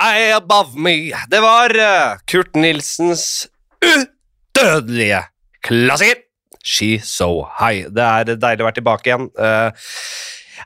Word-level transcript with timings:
High 0.00 0.32
Above 0.32 0.80
Me. 0.80 1.12
Det 1.28 1.42
var 1.44 1.74
eh, 1.76 2.20
Kurt 2.24 2.54
Nilsens 2.56 3.48
udødelige 3.84 5.26
klassiker. 5.60 6.22
She's 6.64 7.04
So 7.04 7.44
High. 7.58 7.90
Det 7.92 8.06
er 8.06 8.30
deilig 8.32 8.64
å 8.64 8.68
være 8.70 8.78
tilbake 8.78 9.10
igjen. 9.10 9.26
Uh, 9.36 9.68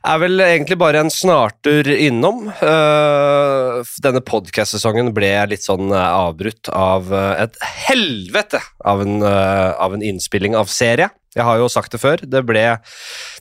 er 0.05 0.21
vel 0.23 0.39
egentlig 0.43 0.77
bare 0.79 1.01
en 1.03 1.11
snartur 1.11 1.87
innom. 1.91 2.45
Uh, 2.61 3.83
denne 4.03 4.23
podcast-sesongen 4.23 5.11
ble 5.15 5.33
litt 5.51 5.67
sånn 5.67 5.91
avbrutt 5.91 6.71
av 6.71 7.11
et 7.15 7.59
helvete 7.87 8.63
av 8.87 9.03
en, 9.03 9.19
av 9.23 9.95
en 9.95 10.03
innspilling 10.13 10.55
av 10.55 10.71
serie. 10.71 11.11
Jeg 11.35 11.43
har 11.43 11.59
jo 11.59 11.67
sagt 11.71 11.91
det 11.91 11.99
før. 11.99 12.21
Det, 12.23 12.41
ble, 12.47 12.63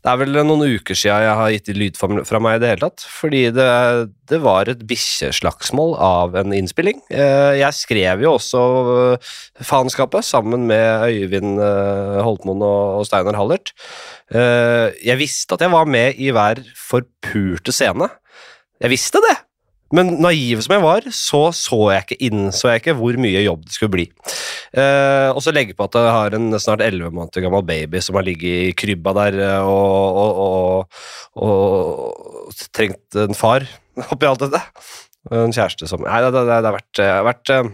det 0.03 0.11
er 0.11 0.19
vel 0.19 0.41
noen 0.43 0.65
uker 0.67 0.99
siden 0.99 1.23
jeg 1.23 1.37
har 1.39 1.53
gitt 1.55 1.71
lyd 1.79 1.99
fra 2.01 2.41
meg 2.43 2.57
i 2.57 2.63
det 2.63 2.73
hele 2.73 2.89
tatt. 2.89 3.05
Fordi 3.21 3.43
det, 3.55 3.69
det 4.33 4.41
var 4.43 4.71
et 4.71 4.83
bikkjeslagsmål 4.91 5.95
av 6.03 6.35
en 6.41 6.57
innspilling. 6.57 6.99
Eh, 7.15 7.55
jeg 7.61 7.79
skrev 7.79 8.27
jo 8.27 8.35
også 8.35 8.65
eh, 8.97 9.33
faenskapet 9.63 10.27
sammen 10.27 10.67
med 10.71 11.07
Øyvind 11.07 11.63
eh, 11.63 12.19
Holtmoen 12.27 12.67
og 12.67 13.07
Steinar 13.07 13.39
Hallert. 13.39 13.75
Jeg 14.35 15.21
visste 15.21 15.55
at 15.55 15.63
jeg 15.63 15.71
var 15.71 15.87
med 15.87 16.19
i 16.19 16.33
hver 16.35 16.65
forpurte 16.75 17.75
scene. 17.77 18.09
Jeg 18.83 18.91
visste 18.91 19.21
det! 19.23 19.37
Men 19.95 20.17
naiv 20.23 20.63
som 20.65 20.75
jeg 20.75 20.83
var, 20.83 21.07
så 21.15 21.41
så 21.55 21.79
jeg 21.93 22.05
ikke 22.05 22.27
innså 22.27 22.73
jeg 22.73 22.83
ikke 22.83 22.97
hvor 22.99 23.19
mye 23.21 23.45
jobb 23.45 23.63
det 23.67 23.77
skulle 23.77 23.95
bli. 23.95 24.07
Eh, 24.75 25.31
og 25.31 25.39
så 25.45 25.55
legge 25.55 25.77
på 25.77 25.87
at 25.87 25.99
jeg 26.01 26.17
har 26.17 26.35
en 26.35 26.51
snart 26.59 26.83
elleve 26.83 27.13
måneder 27.15 27.45
gammel 27.45 27.63
baby 27.67 28.03
som 28.03 28.19
har 28.19 28.27
ligget 28.27 28.73
i 28.73 28.75
krybba 28.75 29.15
der 29.21 29.39
eh, 29.45 29.71
og, 29.71 30.19
og, 30.25 30.99
og, 31.39 31.47
og 31.47 32.67
trengt 32.75 33.23
en 33.23 33.39
far 33.39 33.69
oppi 34.11 34.29
alt 34.29 34.43
dette. 34.43 34.63
En 35.31 35.55
kjæreste 35.55 35.89
som 35.89 36.03
Nei, 36.05 36.21
det, 36.25 36.35
det, 36.35 36.45
det 36.51 36.59
har 36.59 36.75
vært, 36.75 37.01
har 37.01 37.29
vært 37.29 37.53
eh, 37.55 37.71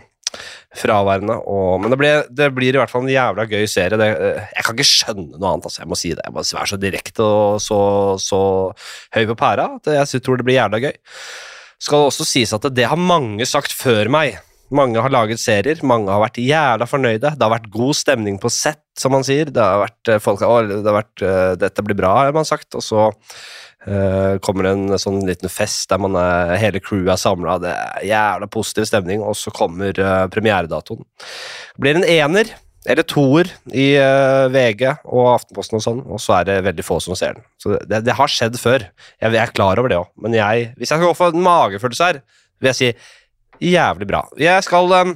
fraværende. 0.83 1.39
Og, 1.49 1.81
men 1.81 1.95
det, 1.95 1.99
blir, 2.03 2.27
det, 2.37 2.51
blir 2.55 2.77
i 2.77 2.83
hvert 2.83 2.93
fall 2.93 3.07
en 3.07 3.15
jævla 3.15 3.49
gøy 3.49 3.65
serie. 3.65 3.99
Det, 3.99 4.11
jeg 4.45 4.67
kan 4.67 4.77
ikke 4.77 4.91
skjønne 4.91 5.39
noe 5.39 5.55
annet. 5.55 5.71
Altså, 5.71 5.81
jeg 5.83 5.91
må 5.91 5.99
si 5.99 6.13
det. 6.13 6.27
Jeg 6.27 6.37
må 6.37 6.45
være 6.45 6.73
så 6.75 6.79
direkte 6.85 7.25
og 7.25 7.63
så, 7.65 7.81
så 8.21 8.43
høy 9.17 9.25
på 9.33 9.39
pæra 9.41 9.71
at 9.81 9.95
jeg 9.97 10.21
tror 10.21 10.39
det 10.39 10.47
blir 10.47 10.61
jævla 10.61 10.85
gøy 10.85 10.93
skal 11.81 12.03
det 12.03 12.13
også 12.13 12.29
sies 12.29 12.53
at 12.57 12.69
det 12.77 12.89
har 12.89 13.01
mange 13.01 13.47
sagt 13.49 13.73
før 13.77 14.11
meg. 14.13 14.39
Mange 14.71 15.03
har 15.03 15.11
laget 15.11 15.41
serier, 15.43 15.81
mange 15.83 16.13
har 16.13 16.23
vært 16.23 16.39
jævla 16.39 16.87
fornøyde. 16.87 17.33
Det 17.35 17.43
har 17.43 17.51
vært 17.57 17.73
god 17.75 17.97
stemning 17.99 18.37
på 18.39 18.53
sett, 18.55 18.85
som 18.99 19.17
man 19.17 19.25
sier. 19.27 19.51
Det 19.51 19.65
har 19.65 19.81
vært 19.83 20.13
eh, 20.13 20.21
folk 20.23 20.45
det 20.45 20.79
har 20.87 20.99
vært, 21.01 21.25
uh, 21.25 21.57
'Dette 21.59 21.83
blir 21.83 21.99
bra', 21.99 22.13
har 22.21 22.37
man 22.37 22.47
sagt. 22.47 22.77
Og 22.79 22.85
så 22.85 23.09
uh, 23.11 24.39
kommer 24.45 24.69
det 24.69 24.77
en 24.77 25.01
sånn 25.03 25.19
liten 25.27 25.51
fest 25.51 25.91
der 25.91 25.99
man 25.99 26.15
er, 26.21 26.55
hele 26.63 26.79
crewet 26.85 27.17
er 27.17 27.19
samla. 27.19 27.59
Det 27.65 27.75
er 27.75 28.07
jævla 28.13 28.51
positiv 28.53 28.87
stemning, 28.87 29.25
og 29.27 29.35
så 29.35 29.51
kommer 29.51 29.99
uh, 29.99 30.29
premieredatoen. 30.31 31.03
Blir 31.81 31.99
en 31.99 32.07
ener 32.07 32.55
eller 32.89 33.05
toer 33.05 33.51
i 33.77 33.93
uh, 34.01 34.49
VG 34.53 34.87
og 34.89 35.35
Aftenposten 35.35 35.77
og 35.77 35.85
sånn, 35.85 36.03
og 36.09 36.21
så 36.23 36.39
er 36.39 36.49
det 36.49 36.61
veldig 36.65 36.85
få 36.87 36.97
som 37.05 37.17
ser 37.19 37.37
den. 37.37 37.47
Så 37.61 37.75
det, 37.85 38.03
det 38.07 38.17
har 38.17 38.33
skjedd 38.33 38.57
før. 38.61 38.87
Jeg, 39.21 39.35
jeg 39.35 39.43
er 39.43 39.53
klar 39.57 39.81
over 39.81 39.93
det 39.93 39.99
òg, 40.01 40.09
men 40.25 40.37
jeg, 40.39 40.71
hvis 40.79 40.89
jeg 40.89 40.97
skal 40.97 41.11
gå 41.11 41.17
for 41.19 41.37
en 41.37 41.45
magefølelse 41.45 42.09
her, 42.09 42.21
vil 42.61 42.73
jeg 42.73 42.79
si 42.79 43.73
jævlig 43.75 44.09
bra. 44.09 44.23
Jeg 44.41 44.65
skal 44.65 44.97
um, 44.97 45.15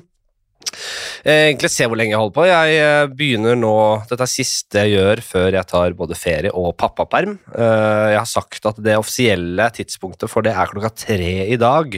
egentlig 1.24 1.70
se 1.72 1.86
hvor 1.88 1.98
lenge 1.98 2.14
jeg 2.14 2.20
holder 2.20 2.36
på. 2.36 2.46
Jeg 2.48 2.78
uh, 2.80 3.12
begynner 3.14 3.58
nå 3.58 3.74
Dette 4.10 4.26
er 4.26 4.30
siste 4.30 4.84
jeg 4.84 4.94
gjør 4.96 5.22
før 5.24 5.58
jeg 5.58 5.70
tar 5.70 5.96
både 5.98 6.18
ferie 6.18 6.52
og 6.54 6.74
pappaperm. 6.80 7.36
Uh, 7.52 8.14
jeg 8.14 8.20
har 8.20 8.30
sagt 8.30 8.70
at 8.70 8.80
det 8.84 8.96
offisielle 9.00 9.68
tidspunktet 9.76 10.32
for 10.32 10.46
det 10.46 10.54
er 10.54 10.70
klokka 10.70 10.92
tre 11.04 11.32
i 11.50 11.58
dag, 11.60 11.96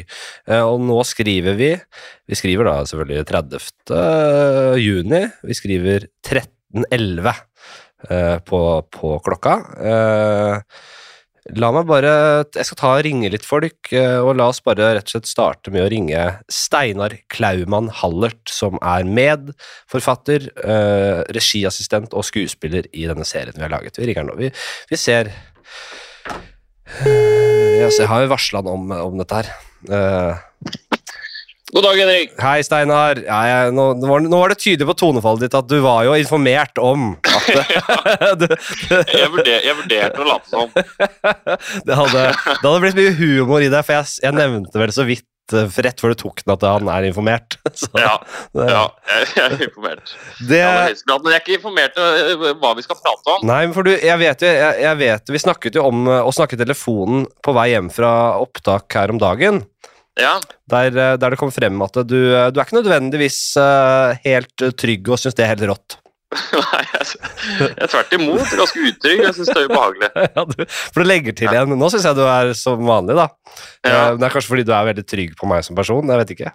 og 0.67 0.83
nå 0.83 1.01
skriver 1.07 1.57
vi 1.59 1.73
vi 2.27 2.35
skriver 2.39 2.67
da 2.67 2.81
selvfølgelig 2.89 3.27
30. 3.29 4.79
juni. 4.83 5.21
Vi 5.47 5.55
skriver 5.55 6.09
13.11 6.27 7.29
uh, 7.31 8.39
på, 8.43 8.61
på, 8.91 9.17
klokka. 9.27 9.59
La 11.55 11.69
meg 11.71 11.87
bare 11.87 12.13
Jeg 12.57 12.67
skal 12.67 12.79
ta 12.81 12.93
og 12.97 13.05
ringe 13.07 13.29
litt 13.31 13.45
folk, 13.47 13.91
uh, 13.95 14.19
og 14.25 14.35
la 14.41 14.49
oss 14.51 14.63
bare 14.65 14.95
rett 14.97 15.07
og 15.07 15.15
slett 15.15 15.31
starte 15.31 15.73
med 15.75 15.85
å 15.85 15.91
ringe 15.93 16.25
Steinar 16.51 17.15
Klaumann 17.33 17.91
Hallert, 18.01 18.43
som 18.51 18.81
er 18.83 19.07
medforfatter, 19.07 20.49
uh, 20.65 21.23
regiassistent 21.37 22.17
og 22.17 22.27
skuespiller 22.27 22.89
i 22.91 23.07
denne 23.07 23.27
serien 23.29 23.55
vi 23.55 23.63
har 23.63 23.75
laget. 23.77 24.01
Vi 24.01 24.09
ringer 24.11 24.27
nå. 24.27 24.35
Vi, 24.41 24.51
vi 24.91 25.01
ser 25.01 25.31
Jeg 27.07 28.11
har 28.11 28.25
jo 28.25 28.33
varsla 28.33 28.63
han 28.63 28.73
om, 28.73 28.91
om, 28.97 29.23
dette 29.23 29.43
her. 29.43 29.55
God 31.73 31.83
dag, 31.83 31.99
Henrik. 31.99 32.35
Hei, 32.39 32.63
Steinar. 32.63 33.19
Ja, 33.27 33.39
ja, 33.49 33.71
nå, 33.75 33.89
nå, 33.99 34.07
var, 34.07 34.21
nå, 34.23 34.39
var, 34.39 34.53
det 34.53 34.61
tydelig 34.63 34.87
på 34.87 34.95
tonefallet 35.01 35.49
ditt 35.49 35.57
at 35.59 35.67
du 35.67 35.81
var 35.83 36.05
jo 36.07 36.15
informert 36.15 36.79
om 36.79 37.09
at 37.27 37.49
du, 38.41 38.45
jeg, 38.47 39.31
vurderte, 39.33 39.57
jeg, 39.65 39.75
vurderte 39.81 40.23
å 40.23 40.29
late 40.29 40.53
som. 40.53 40.71
det, 41.89 41.97
hadde, 41.99 42.29
det 42.37 42.61
hadde 42.63 42.83
blitt 42.85 43.01
mye 43.01 43.17
humor 43.19 43.67
i 43.67 43.73
deg, 43.73 43.83
for 43.83 43.99
jeg, 43.99 44.21
jeg 44.29 44.39
nevnte 44.39 44.79
vel 44.79 44.95
så 44.95 45.09
vidt 45.09 45.57
eh, 45.59 45.83
rett 45.89 46.05
før 46.05 46.15
du 46.15 46.21
tok 46.23 46.45
den 46.45 46.55
at 46.55 46.69
han 46.71 46.93
er 46.95 47.09
informert. 47.11 47.59
Så, 47.75 47.91
ja, 47.99 48.15
ja 48.55 48.87
jeg, 49.11 49.35
er 49.49 49.59
informert. 49.67 50.15
Det... 50.39 50.63
Ja, 50.63 50.87
men 50.87 51.33
jeg 51.33 51.35
er 51.35 51.43
ikke 51.43 51.59
informert 51.59 51.99
om 51.99 52.49
hva 52.63 52.77
vi 52.79 52.87
skal 52.87 53.03
prate 53.03 53.41
om. 53.41 53.47
Nei, 53.51 53.65
for 53.75 53.91
du, 53.91 53.97
jeg 53.97 54.23
vet 54.23 54.47
jo, 54.47 54.55
jeg, 54.55 54.83
jeg 54.87 55.03
vet, 55.03 55.35
Vi 55.35 55.43
snakket 55.49 55.83
jo 55.83 55.91
om 55.91 56.07
å 56.15 56.31
snakke 56.31 56.55
i 56.55 56.63
telefonen 56.63 57.27
på 57.43 57.59
vei 57.59 57.73
hjem 57.75 57.91
fra 57.91 58.13
opptak 58.39 59.03
her 59.03 59.11
om 59.11 59.19
dagen. 59.19 59.65
Ja. 60.17 60.39
Der, 60.71 60.89
eh, 60.89 61.15
der, 61.21 61.35
det 61.35 61.39
kom 61.41 61.53
frem 61.53 61.81
at 61.85 62.01
du, 62.09 62.19
eh, 62.33 62.49
du 62.51 62.59
er 62.59 62.65
ikke 62.65 62.79
nødvendigvis 62.79 63.39
uh, 63.61 64.17
helt 64.25 64.67
trygg 64.81 65.13
og 65.13 65.21
syns 65.21 65.37
det 65.37 65.45
er 65.45 65.53
helt 65.53 65.65
rått. 65.71 65.99
Nei, 66.57 66.83
jeg, 66.91 67.19
jeg 67.61 67.73
er 67.77 67.91
tvert 67.93 68.15
imot 68.17 68.55
ganske 68.61 68.85
utrygg. 68.91 69.25
Jeg 69.29 69.35
syns 69.37 69.51
det 69.53 69.63
er 69.63 69.69
ubehagelig. 69.71 70.11
ja, 70.37 70.45
du, 70.49 70.63
for 70.67 71.03
du 71.03 71.09
legger 71.09 71.37
til 71.37 71.53
igjen. 71.53 71.75
Nå 71.79 71.91
syns 71.93 72.09
jeg 72.09 72.19
du 72.19 72.25
er 72.27 72.53
som 72.59 72.83
vanlig, 72.89 73.17
da. 73.19 73.29
Ja. 73.87 73.99
Det 74.17 74.27
er 74.27 74.33
kanskje 74.35 74.55
fordi 74.55 74.67
du 74.67 74.73
er 74.75 74.89
veldig 74.91 75.05
trygg 75.07 75.37
på 75.39 75.51
meg 75.51 75.67
som 75.67 75.79
person. 75.79 76.13
Jeg 76.13 76.25
vet 76.25 76.33
ikke. 76.37 76.55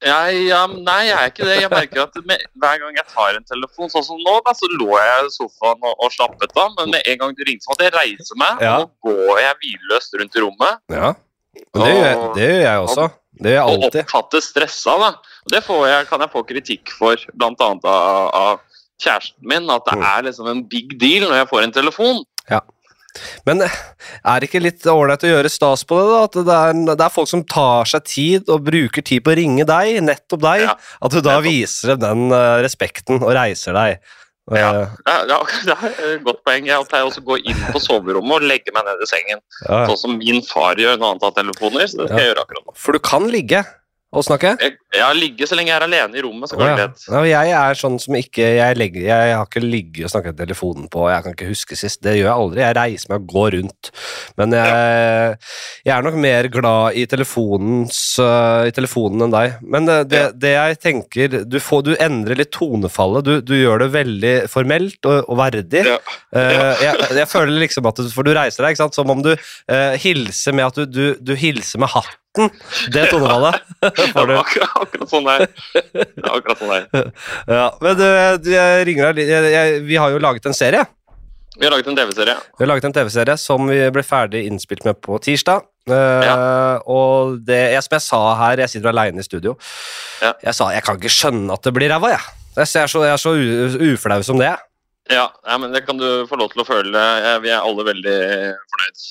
Jeg, 0.00 0.36
ja, 0.48 0.62
nei, 0.70 1.00
jeg 1.10 1.16
er 1.18 1.28
ikke 1.28 1.44
det. 1.44 1.56
Jeg 1.60 1.70
merker 1.74 2.06
at 2.06 2.14
med, 2.24 2.44
hver 2.62 2.78
gang 2.80 2.94
jeg 2.96 3.08
tar 3.10 3.36
en 3.36 3.44
telefon, 3.44 3.90
sånn 3.92 4.06
som 4.06 4.22
nå, 4.24 4.38
da, 4.46 4.54
så 4.56 4.70
lå 4.72 4.94
jeg 4.96 5.26
i 5.26 5.32
sofaen 5.34 5.82
og, 5.84 5.92
og 5.92 6.14
slappet 6.14 6.54
av. 6.56 6.70
Men 6.78 6.94
med 6.94 7.10
en 7.10 7.20
gang 7.20 7.34
du 7.36 7.42
ringte, 7.44 7.66
så 7.66 7.74
måtte 7.74 7.90
jeg 7.90 7.96
reise 7.98 8.38
meg. 8.40 8.62
Ja. 8.64 8.78
Og 8.78 8.86
nå 8.86 9.10
går 9.10 9.42
jeg 9.44 9.58
hvileløst 9.64 10.16
rundt 10.22 10.38
i 10.38 10.46
rommet. 10.46 10.80
Ja. 10.94 11.12
Og 11.58 11.82
det, 11.82 11.92
gjør, 11.94 12.24
det 12.36 12.46
gjør 12.46 12.60
jeg 12.62 12.82
også. 12.86 13.06
Det 13.40 13.52
gjør 13.52 13.58
jeg 13.58 13.68
alltid. 13.74 14.00
Og 14.00 14.02
oppfattes 14.04 14.50
stressa, 14.52 14.96
da. 15.00 15.12
Det 15.50 15.62
jeg, 15.66 16.08
kan 16.10 16.22
jeg 16.22 16.32
få 16.32 16.42
kritikk 16.46 16.92
for, 16.94 17.30
bl.a. 17.34 17.52
Av, 17.60 17.86
av 18.40 18.60
kjæresten 19.00 19.48
min. 19.48 19.70
At 19.72 19.86
det 19.88 19.96
mm. 19.98 20.04
er 20.12 20.28
liksom 20.28 20.50
en 20.52 20.66
big 20.70 20.94
deal 21.00 21.26
når 21.28 21.42
jeg 21.42 21.50
får 21.50 21.66
en 21.66 21.74
telefon. 21.80 22.22
Ja. 22.50 22.60
Men 23.48 23.64
er 23.64 24.38
det 24.38 24.46
ikke 24.46 24.62
litt 24.62 24.86
ålreit 24.86 25.24
å 25.26 25.32
gjøre 25.32 25.50
stas 25.50 25.82
på 25.88 25.98
det? 25.98 26.10
da? 26.10 26.20
At 26.28 26.38
det 26.38 26.56
er, 26.56 26.80
det 26.92 27.04
er, 27.06 27.14
folk 27.14 27.30
som 27.30 27.42
tar 27.42 27.90
seg 27.90 28.06
tid 28.06 28.52
og 28.52 28.64
bruker 28.68 29.04
tid 29.06 29.24
på 29.26 29.32
å 29.32 29.38
ringe 29.40 29.66
deg, 29.66 29.98
nettopp 30.06 30.44
deg. 30.44 30.66
Ja, 30.68 30.76
at 30.78 31.16
du 31.16 31.20
da 31.24 31.40
viser 31.44 31.96
dem 31.96 32.28
den 32.28 32.36
uh, 32.36 32.60
respekten 32.62 33.18
og 33.20 33.34
reiser 33.36 33.76
deg. 33.76 34.14
Ja, 34.56 34.70
ja, 35.06 35.38
det 35.68 35.74
er 35.76 36.14
et 36.14 36.24
godt 36.26 36.40
poeng. 36.46 36.66
Jeg 36.68 36.86
pleier 36.90 37.08
også 37.08 37.22
å 37.22 37.28
gå 37.28 37.40
inn 37.42 37.60
på 37.70 37.82
soverommet 37.82 38.40
og 38.40 38.48
legge 38.50 38.74
meg 38.74 38.88
ned 38.88 39.04
i 39.04 39.10
sengen. 39.10 39.42
Ja. 39.66 39.84
Sånn 39.90 40.00
som 40.00 40.16
min 40.18 40.42
far 40.46 40.80
gjør 40.80 40.98
når 41.00 41.14
han 41.14 41.22
tar 41.22 41.36
telefoner. 41.38 41.86
så 41.86 42.02
det 42.02 42.08
skal 42.10 42.24
jeg 42.24 42.32
gjøre 42.32 42.46
akkurat 42.46 42.66
nå. 42.66 42.76
For 42.78 42.96
du 42.96 43.02
kan 43.10 43.28
ligge? 43.30 43.62
Å 44.10 44.22
snakke? 44.26 44.56
Jeg, 44.58 44.74
jeg 44.96 45.18
ligger 45.20 45.46
så 45.46 45.54
lenge 45.54 45.70
jeg 45.70 45.76
er 45.76 45.84
alene 45.86 46.18
i 46.18 46.22
rommet. 46.24 46.50
så 46.50 46.56
går 46.58 46.66
det 46.66 46.76
greit. 46.80 47.04
Ja, 47.06 47.20
jeg 47.46 47.54
er 47.54 47.78
sånn 47.78 47.98
som 48.02 48.16
ikke 48.18 48.42
jeg, 48.56 48.78
legger, 48.80 49.04
jeg 49.06 49.34
har 49.36 49.46
ikke 49.46 49.62
ligget 49.62 50.08
og 50.08 50.12
snakket 50.14 50.38
telefonen 50.40 50.88
på 50.90 51.04
Jeg 51.12 51.22
kan 51.22 51.36
ikke 51.36 51.50
huske 51.52 51.78
sist. 51.78 52.00
Det 52.02 52.16
gjør 52.16 52.26
jeg 52.26 52.34
aldri. 52.34 52.64
Jeg 52.64 52.76
reiser 52.78 53.12
meg 53.12 53.22
og 53.22 53.34
går 53.34 53.56
rundt. 53.56 53.90
Men 54.40 54.56
jeg, 54.58 55.36
jeg 55.86 55.94
er 55.94 56.06
nok 56.06 56.18
mer 56.26 56.50
glad 56.50 56.98
i, 56.98 57.04
uh, 57.06 58.66
i 58.66 58.74
telefonen 58.74 59.26
enn 59.28 59.36
deg. 59.36 59.58
Men 59.62 59.86
det, 59.86 59.98
det, 60.10 60.24
det 60.42 60.54
jeg 60.56 60.80
tenker 60.82 61.38
du, 61.46 61.58
får, 61.62 61.86
du, 61.86 61.92
endrer 62.02 62.42
litt 62.42 62.52
tonefallet. 62.56 63.26
Du, 63.28 63.34
du, 63.46 63.54
gjør 63.60 63.84
det 63.84 63.92
veldig 63.94 64.34
formelt 64.50 65.06
og, 65.06 65.22
og 65.30 65.38
verdig. 65.38 65.84
Ja. 65.86 66.00
Uh, 66.34 66.82
jeg, 66.82 67.28
føler 67.30 67.62
liksom 67.62 67.86
at 67.86 68.02
du, 68.02 68.10
For 68.10 68.26
du 68.26 68.34
reiser 68.34 68.66
deg 68.66 68.74
ikke 68.74 68.84
sant? 68.88 68.98
som 68.98 69.14
om 69.14 69.22
du 69.22 69.36
uh, 69.36 69.94
hilser 70.02 70.56
med 70.56 70.66
at 70.66 70.90
du, 70.90 71.04
du 71.14 71.36
hilser 71.38 71.78
med 71.78 71.94
hatt 71.94 72.00
hatten! 72.00 72.19
Det 72.94 73.08
tonefallet 73.10 73.58
får 74.14 74.28
du. 74.28 74.36
Akkurat, 74.38 74.74
akkurat 74.84 75.10
sånn 75.10 75.26
der. 75.26 75.48
Akkurat 76.30 76.60
sånn 76.60 76.70
der. 76.70 77.10
Ja, 77.58 77.66
men 77.82 77.98
du, 77.98 78.06
jeg 78.52 78.86
ringer 78.86 79.16
deg 79.16 79.80
Vi 79.88 79.98
har 79.98 80.14
jo 80.14 80.20
laget 80.22 80.46
en 80.46 80.54
serie. 80.54 80.84
Vi 81.58 81.66
har 81.66 81.74
laget 81.74 81.90
en 81.90 81.98
TV-serie. 81.98 82.36
Vi 82.54 82.62
har 82.62 82.70
laget 82.70 82.86
en 82.86 82.94
TV-serie 82.94 83.34
Som 83.40 83.66
vi 83.68 83.80
ble 83.92 84.04
ferdig 84.06 84.44
innspilt 84.46 84.86
med 84.86 85.00
på 85.02 85.18
tirsdag. 85.22 85.66
Uh, 85.90 86.22
ja. 86.22 86.34
Og 86.86 87.40
det, 87.42 87.58
jeg, 87.74 87.82
som 87.82 87.96
jeg 87.96 88.04
sa 88.06 88.20
her, 88.44 88.62
jeg 88.62 88.76
sitter 88.76 88.92
aleine 88.92 89.22
i 89.22 89.26
studio. 89.26 89.56
Ja. 90.22 90.34
Jeg 90.44 90.54
sa 90.54 90.70
jeg 90.70 90.84
kan 90.86 91.00
ikke 91.00 91.10
skjønne 91.10 91.56
at 91.56 91.66
det 91.66 91.74
blir 91.74 91.90
ræva, 91.90 92.12
jeg. 92.14 92.36
Jeg 92.54 92.66
er 92.84 92.92
så, 92.92 93.02
jeg 93.06 93.16
er 93.16 93.22
så 93.22 93.34
uflau 93.90 94.22
som 94.26 94.38
det. 94.38 94.52
Ja, 95.10 95.26
ja, 95.26 95.56
men 95.58 95.74
det 95.74 95.82
kan 95.88 95.98
du 95.98 96.06
få 96.30 96.38
lov 96.38 96.52
til 96.52 96.62
å 96.62 96.68
føle. 96.68 97.02
Vi 97.42 97.50
er 97.50 97.64
alle 97.64 97.86
veldig 97.88 98.18
fornøyd. 98.70 99.08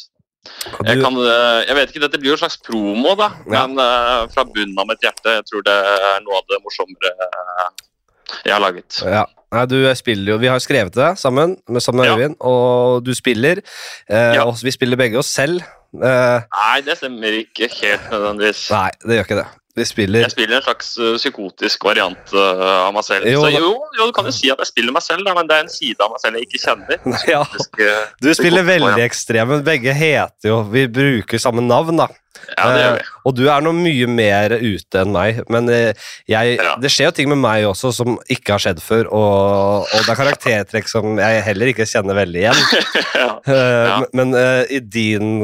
Jeg, 0.86 1.02
kan, 1.04 1.16
eh, 1.20 1.60
jeg 1.68 1.76
vet 1.78 1.92
ikke, 1.92 2.02
dette 2.06 2.20
blir 2.22 2.32
jo 2.32 2.38
en 2.38 2.42
slags 2.44 2.58
promo, 2.64 3.16
da. 3.20 3.30
Ja. 3.52 3.66
Men 3.68 3.80
eh, 3.84 4.28
fra 4.34 4.46
bunnen 4.48 4.78
av 4.80 4.88
mitt 4.90 5.04
hjerte, 5.04 5.36
jeg 5.40 5.46
tror 5.50 5.66
det 5.68 5.76
er 5.76 6.24
noe 6.26 6.40
av 6.40 6.48
det 6.50 6.62
morsommere 6.64 7.12
eh, 7.28 7.68
jeg 8.46 8.54
har 8.54 8.62
laget. 8.64 9.02
Ja. 9.04 9.26
Nei, 9.50 9.64
du 9.66 9.80
spiller 9.98 10.36
jo 10.36 10.38
Vi 10.38 10.46
har 10.52 10.60
skrevet 10.62 10.94
det 10.94 11.08
sammen 11.18 11.56
med 11.68 11.82
sammen 11.82 12.04
med 12.04 12.10
Ja. 12.12 12.16
Øyvind, 12.16 12.36
og 12.46 13.04
du 13.04 13.14
spiller. 13.18 13.62
Eh, 14.08 14.36
Ja. 14.38 14.44
og 14.46 14.56
vi 14.64 14.72
spiller 14.72 14.96
begge 14.98 15.18
oss 15.18 15.32
selv. 15.34 15.62
Eh, 15.98 16.40
Nei, 16.54 16.82
det 16.86 16.98
stemmer 17.00 17.34
ikke 17.40 17.66
helt 17.82 18.12
nødvendigvis. 18.12 18.68
nei, 18.72 18.92
det 19.02 19.18
gjør 19.18 19.26
ikke 19.26 19.40
det. 19.42 19.48
Vi 19.78 19.86
spiller 19.86 20.24
Jeg 20.26 20.34
spiller 20.34 20.58
en 20.58 20.66
slags 20.66 20.88
eh, 20.98 21.16
psykotisk 21.20 21.86
variant 21.86 22.34
eh, 22.34 22.64
av 22.88 22.94
meg 22.96 23.06
selv. 23.06 23.28
Jo, 23.30 23.44
så 23.46 23.52
jo, 23.54 23.74
jo, 24.00 24.08
du 24.10 24.14
kan 24.16 24.26
jo 24.26 24.34
si 24.34 24.50
at 24.50 24.62
jeg 24.64 24.72
spiller 24.72 24.96
meg 24.96 25.06
selv, 25.06 25.26
da, 25.28 25.36
men 25.38 25.50
det 25.50 25.58
er 25.60 25.68
en 25.68 25.72
side 25.74 26.02
av 26.02 26.14
meg 26.14 26.24
selv 26.24 26.40
jeg 26.40 26.50
ikke 26.50 26.64
kjenner. 26.64 27.04
Ja, 27.30 27.44
eh, 27.84 28.08
du 28.24 28.32
spiller 28.34 28.66
veldig 28.66 29.04
ekstrem, 29.06 29.52
men 29.54 29.62
begge 29.66 29.94
heter 29.94 30.50
jo 30.50 30.64
Vi 30.74 30.88
bruker 30.90 31.42
samme 31.42 31.62
navn, 31.66 32.02
da. 32.02 32.10
Ja, 32.56 32.66
det 32.72 32.82
gjør 32.82 32.94
vi. 32.96 33.02
Uh, 33.04 33.16
og 33.30 33.34
du 33.38 33.42
er 33.52 33.62
nå 33.66 33.72
mye 33.76 34.08
mer 34.10 34.54
ute 34.58 35.02
enn 35.02 35.12
meg, 35.14 35.42
men 35.52 35.68
uh, 35.70 35.92
jeg, 36.30 36.56
Ja. 36.62 36.76
det 36.82 36.90
skjer 36.94 37.10
jo 37.10 37.16
ting 37.18 37.30
med 37.30 37.40
meg 37.42 37.66
også 37.68 37.92
som 37.94 38.16
ikke 38.32 38.56
har 38.56 38.64
skjedd 38.64 38.80
før, 38.82 39.10
og, 39.14 39.86
og 39.90 40.06
det 40.06 40.14
er 40.14 40.20
karaktertrekk 40.20 40.90
som 40.90 41.20
jeg 41.20 41.44
heller 41.46 41.72
ikke 41.74 41.88
kjenner 41.90 42.18
veldig 42.18 42.42
igjen. 42.46 42.62
ja. 43.22 43.28
Uh. 43.50 44.06
Men 44.16 44.34
i, 44.70 44.80
din, 44.82 45.42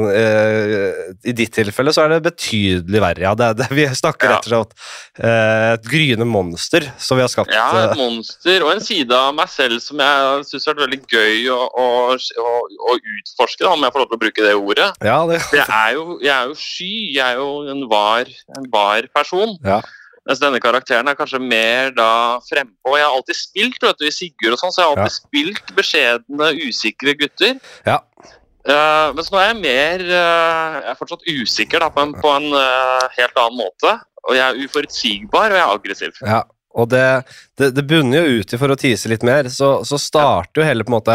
i 1.26 1.34
ditt 1.36 1.52
tilfelle 1.56 1.92
så 1.94 2.04
er 2.06 2.14
det 2.16 2.22
betydelig 2.26 3.02
verre. 3.02 3.24
Ja, 3.26 3.34
det, 3.38 3.50
det, 3.60 3.68
vi 3.76 3.86
snakker 3.96 4.32
rett 4.32 4.48
og 4.48 4.52
slett 4.52 4.74
et 5.26 5.86
gryende 5.90 6.26
monster 6.28 6.86
som 7.02 7.18
vi 7.18 7.24
har 7.24 7.30
skapt. 7.32 7.52
ja, 7.54 7.66
et 7.90 7.96
monster 7.98 8.64
og 8.66 8.72
en 8.74 8.82
side 8.84 9.14
av 9.16 9.34
meg 9.36 9.48
selv 9.52 9.80
som 9.84 10.00
jeg 10.02 10.44
syns 10.50 10.68
er 10.70 10.78
veldig 10.80 11.00
gøy 11.12 11.46
å, 11.52 11.58
å, 11.66 11.86
å, 12.16 12.54
å 12.90 12.96
utforske, 12.96 13.62
da, 13.64 13.72
om 13.74 13.84
jeg 13.86 13.94
får 13.94 14.02
lov 14.04 14.10
til 14.12 14.18
å 14.18 14.22
bruke 14.24 14.46
det 14.46 14.54
ordet. 14.56 14.90
ja, 15.04 15.18
det, 15.30 15.40
Jeg 15.56 15.66
er 15.68 15.96
jo, 15.96 16.18
jeg 16.24 16.32
er 16.36 16.50
jo 16.52 16.58
sky, 16.60 16.85
jeg 17.14 17.22
er 17.24 17.40
jo 17.40 17.66
en 17.72 17.84
var, 17.90 18.30
en 18.56 18.66
var 18.72 19.08
person. 19.14 19.54
Ja. 19.66 19.80
Mens 20.26 20.40
denne 20.42 20.58
karakteren 20.62 21.06
er 21.06 21.18
kanskje 21.18 21.38
mer 21.38 21.92
da 21.94 22.08
frempå. 22.48 22.96
Jeg 22.98 23.06
har 23.06 23.14
alltid 23.14 23.38
spilt 23.38 23.84
vet 23.84 24.00
du, 24.00 24.08
i 24.08 24.14
Sigurd 24.14 24.56
og 24.56 24.62
sånn, 24.62 24.74
så 24.74 24.82
jeg 24.82 24.88
har 24.88 24.96
alltid 25.04 25.16
spilt 25.20 25.70
beskjedne, 25.76 26.50
usikre 26.66 27.14
gutter. 27.20 27.60
Ja. 27.86 28.00
Uh, 28.66 29.14
mens 29.14 29.30
nå 29.30 29.38
er 29.38 29.52
jeg 29.52 29.58
mer 29.60 30.02
uh, 30.02 30.72
Jeg 30.80 30.88
er 30.90 30.96
fortsatt 30.98 31.28
usikker 31.30 31.84
da, 31.84 31.86
på 31.94 32.02
en, 32.02 32.16
på 32.18 32.32
en 32.34 32.48
uh, 32.50 33.04
helt 33.14 33.38
annen 33.38 33.60
måte. 33.60 33.94
Og 34.26 34.34
jeg 34.34 34.42
er 34.42 34.66
uforutsigbar, 34.66 35.52
og 35.52 35.60
jeg 35.60 35.62
er 35.62 35.74
aggressiv. 35.78 36.22
ja. 36.26 36.42
Og 36.76 36.88
det, 36.92 37.02
det, 37.56 37.70
det 37.72 37.82
bunner 37.88 38.26
jo 38.26 38.42
ut 38.42 38.52
i, 38.52 38.58
for 38.60 38.68
å 38.68 38.76
tise 38.76 39.08
litt 39.08 39.22
mer, 39.24 39.48
så, 39.52 39.78
så 39.88 39.96
starter 40.00 40.60
jo 40.60 40.66
hele 40.68 40.84
på 40.84 40.92
en 40.92 40.96
måte 40.98 41.14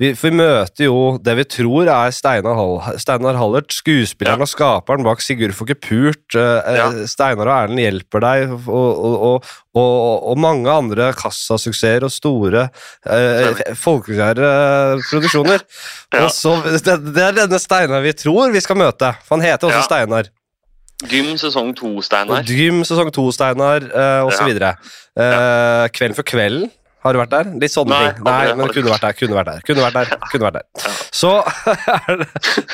vi, 0.00 0.14
For 0.16 0.30
vi 0.30 0.38
møter 0.38 0.86
jo 0.86 1.00
det 1.20 1.34
vi 1.36 1.44
tror 1.58 1.90
er 1.92 2.14
Steinar, 2.16 2.56
Hall, 2.56 2.78
Steinar 3.02 3.36
Hallert, 3.36 3.68
skuespilleren 3.76 4.40
Ja. 4.40 4.46
og 4.46 4.48
skaperen 4.48 5.04
bak 5.04 5.20
'Sigurd 5.20 5.52
får 5.52 5.68
ikke 5.74 5.84
pult'. 5.90 6.38
eh, 6.40 6.76
Ja. 6.78 6.86
Steinar 7.06 7.50
og 7.50 7.56
Erlend 7.58 7.82
hjelper 7.84 8.24
deg, 8.24 8.54
og, 8.68 9.04
og, 9.04 9.44
og, 9.74 9.92
og, 10.30 10.38
mange 10.40 10.70
andre 10.70 11.10
kassasuksesser 11.12 12.04
og 12.08 12.12
store 12.14 12.68
eh, 13.04 13.60
folkekjære 13.76 14.54
produksjoner. 15.10 15.60
Ja. 16.14 16.28
Så, 16.30 16.52
det, 16.62 16.96
det 17.12 17.22
er 17.24 17.32
denne 17.42 17.58
Steinar 17.58 18.00
vi 18.04 18.12
tror 18.14 18.52
vi 18.54 18.60
skal 18.62 18.78
møte. 18.78 19.08
For 19.26 19.34
han 19.36 19.44
heter 19.44 19.66
også. 19.66 19.82
Steinar. 19.88 20.28
Gym 21.10 21.34
sesong 21.40 21.74
to, 21.76 21.90
Steinar. 22.04 22.44
Gym 22.48 22.82
sesong 22.86 23.10
to, 23.14 23.26
Steinar, 23.34 23.84
uh, 23.90 24.22
og 24.26 24.32
så 24.32 24.48
Ja. 24.48 24.74
Eh, 25.16 25.88
Kvelden 25.94 26.14
for 26.16 26.26
kvelden, 26.26 26.70
har 27.04 27.12
du 27.12 27.18
vært 27.20 27.30
der? 27.30 27.44
Litt 27.60 27.70
sånne 27.70 27.92
Nei, 27.92 28.12
ting. 28.14 28.24
Nei, 28.24 28.54
men 28.56 28.70
kunne 28.72 28.90
vært 28.90 29.02
der. 29.04 29.12
Kunne 29.18 29.36
vært 29.36 29.50
der. 29.50 29.60
Kunne 29.68 29.82
vært 29.84 29.94
der, 29.98 30.14
kunne 30.32 30.46
vært 30.48 30.56
der. 30.56 30.66
Ja. 30.80 30.92
Så, 31.12 31.32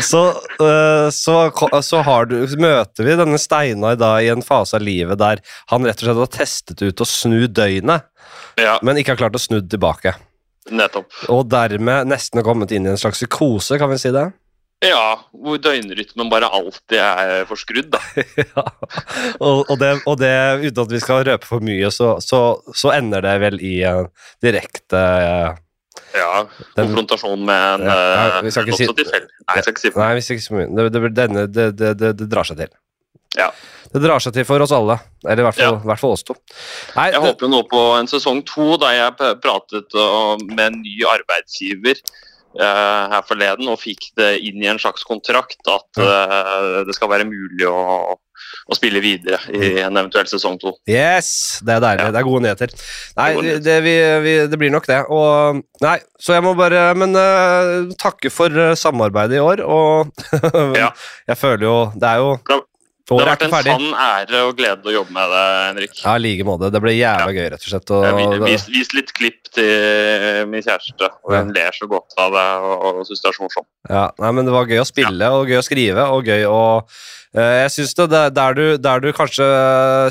så, 0.07 0.23
eh, 0.63 1.09
så, 1.11 1.37
så 1.83 2.03
har 2.07 2.31
du, 2.31 2.37
møter 2.63 3.05
vi 3.09 3.17
denne 3.19 3.41
Steinar 3.43 3.99
da 4.01 4.13
i 4.23 4.31
en 4.33 4.45
fase 4.47 4.79
av 4.79 4.85
livet 4.87 5.19
der 5.21 5.43
han 5.73 5.85
rett 5.89 6.01
og 6.01 6.07
slett 6.07 6.23
har 6.23 6.33
testet 6.39 6.85
ut 6.87 7.03
å 7.03 7.09
snu 7.09 7.43
døgnet, 7.51 8.07
Ja, 8.61 8.79
men 8.87 8.97
ikke 9.01 9.15
har 9.17 9.21
klart 9.27 9.37
å 9.39 9.43
snu 9.43 9.59
tilbake. 9.67 10.15
nettopp. 10.71 11.11
Og 11.35 11.49
dermed 11.51 12.07
nesten 12.07 12.45
kommet 12.47 12.71
inn 12.73 12.87
i 12.87 12.93
en 12.95 13.01
slags 13.01 13.19
psykose, 13.19 13.79
kan 13.81 13.91
vi 13.91 13.99
si 13.99 14.13
det? 14.15 14.29
Ja, 14.81 15.19
hvor 15.37 15.59
døgnrytmen 15.61 16.31
bare 16.33 16.49
alltid 16.57 16.97
er 16.97 17.43
forskrudd, 17.49 17.91
da. 17.93 17.99
ja. 18.41 18.63
og, 19.37 19.67
og, 19.69 19.75
det, 19.83 19.91
og 20.09 20.15
det, 20.23 20.31
uten 20.63 20.81
at 20.87 20.95
vi 20.95 21.01
skal 21.03 21.25
røpe 21.29 21.45
for 21.49 21.61
mye, 21.65 21.91
så, 21.93 22.15
så, 22.25 22.41
så 22.73 22.95
ender 22.97 23.21
det 23.27 23.35
vel 23.43 23.59
i 23.61 23.75
en 23.85 24.09
direkte 24.41 24.97
uh, 24.97 25.59
Ja, 26.17 26.47
Den- 26.79 26.89
konfrontasjon 26.89 27.45
med 27.45 27.67
en 27.75 27.85
Ja, 27.91 27.97
ja, 27.99 28.23
eh, 28.39 28.39
vi 28.47 28.55
skal 28.55 28.71
ikke 28.73 28.79
si- 28.81 28.89
tilfeldig 29.03 29.29
Nei, 29.45 29.59
jeg 29.59 29.67
skal 29.67 29.75
ikke 29.77 29.83
si 29.85 29.91
for 29.93 30.01
Nei, 30.05 30.15
vi 30.17 30.25
skal 30.25 30.41
ikke 30.41 30.57
mye. 30.57 30.71
Det, 30.79 30.87
det, 30.97 31.13
denne, 31.19 31.45
det, 31.53 31.67
det, 32.01 32.31
drar 32.33 32.49
seg 32.49 32.63
til. 32.65 32.73
Ja. 33.37 33.51
Det 33.93 34.01
drar 34.03 34.23
seg 34.23 34.35
til 34.39 34.45
for 34.49 34.63
oss 34.65 34.73
alle. 34.75 34.97
Eller 35.27 35.45
i 35.45 35.47
hvert 35.51 35.59
fall, 35.61 35.77
Ja. 35.77 35.85
hvert 35.93 36.01
fall 36.03 36.17
oss 36.17 36.25
to. 36.27 36.35
Nei, 36.97 37.11
Jeg 37.13 37.21
håper 37.27 37.47
jo 37.47 37.53
nå 37.53 37.61
på 37.71 37.85
en 38.01 38.09
sesong 38.11 38.41
to, 38.49 38.73
da 38.81 38.95
jeg 38.97 39.13
pratet 39.45 39.93
med 40.49 40.65
en 40.71 40.81
ny 40.83 40.97
arbeidsgiver 41.13 42.01
her 42.59 43.23
forleden 43.29 43.69
og 43.71 43.79
fikk 43.79 44.09
det 44.19 44.33
inn 44.43 44.63
i 44.65 44.67
en 44.73 44.81
slags 44.83 45.05
kontrakt 45.07 45.61
at 45.71 46.01
uh, 46.03 46.81
det 46.89 46.97
skal 46.97 47.11
være 47.13 47.27
mulig 47.29 47.69
å, 47.71 48.17
å 48.19 48.75
spille 48.79 48.99
videre 49.05 49.39
i 49.55 49.77
en 49.85 49.95
eventuell 50.01 50.27
sesong 50.27 50.59
to. 50.59 50.73
yes! 50.91 51.61
Det 51.63 51.77
er 51.77 51.85
deilig. 51.85 52.09
Ja. 52.09 52.11
Det 52.17 52.21
er 52.23 52.27
gode 52.27 52.43
nyheter. 52.47 52.75
Nei, 53.21 53.29
Det 53.39 53.55
det, 53.69 53.77
vi, 53.87 53.95
vi, 54.27 54.35
det 54.51 54.59
blir 54.59 54.75
nok 54.75 54.89
det. 54.91 54.99
Og 55.15 55.63
Nei, 55.85 55.99
så 56.21 56.35
jeg 56.35 56.45
må 56.45 56.57
bare 56.59 56.91
Men 56.99 57.15
uh, 57.17 57.93
takke 58.01 58.33
for 58.35 58.51
eh, 58.53 58.75
samarbeidet 58.77 59.39
i 59.39 59.45
år, 59.45 59.63
og 59.65 60.11
Ja. 60.83 60.91
jeg 61.31 61.39
føler 61.41 61.65
jo 61.69 61.77
Det 61.95 62.11
er 62.11 62.25
jo 62.25 62.35
Det- 63.19 63.27
har 63.27 63.37
vært 63.37 63.43
en 63.43 63.51
sann 63.67 63.87
ære 64.07 64.41
og 64.47 64.57
glede 64.57 64.85
å 64.87 64.93
jobbe 64.95 65.11
med 65.13 65.29
deg, 65.35 65.49
Henrik. 65.67 65.95
Ja, 66.05 66.15
i 66.15 66.19
like 66.23 66.45
måte. 66.47 66.71
Det 66.71 66.81
ble 66.81 66.93
jævla 66.95 67.33
gøy, 67.35 67.47
rett 67.51 67.65
og 67.67 67.71
slett. 67.73 67.91
Og, 67.91 68.05
vi- 68.17 68.51
Vis, 68.53 68.67
vis 68.71 68.93
litt 68.95 69.13
klipp 69.15 69.51
til 69.53 70.47
min 70.47 70.63
kjæreste, 70.63 71.11
og 71.25 71.35
hun 71.35 71.53
ler 71.53 71.71
så 71.75 71.89
godt 71.91 72.15
av 72.19 72.31
det 72.33 72.47
og, 72.63 72.85
og 73.01 73.07
syns 73.07 73.21
det 73.23 73.29
er 73.29 73.37
så 73.39 73.43
morsomt. 73.47 73.67
Ja, 73.91 74.11
nei, 74.19 74.31
men 74.33 74.45
Det 74.47 74.53
var 74.55 74.67
gøy 74.67 74.81
å 74.81 74.87
spille 74.87 75.31
og 75.35 75.47
gøy 75.49 75.59
å 75.59 75.67
skrive 75.67 76.07
og 76.11 76.25
gøy 76.25 76.45
å 76.47 76.61
eh, 76.79 76.85
Jeg 77.31 77.71
syns 77.71 77.93
det 77.95 78.07
der, 78.35 78.57
du, 78.59 78.65
der 78.83 79.03
du 79.03 79.13
kanskje 79.15 79.45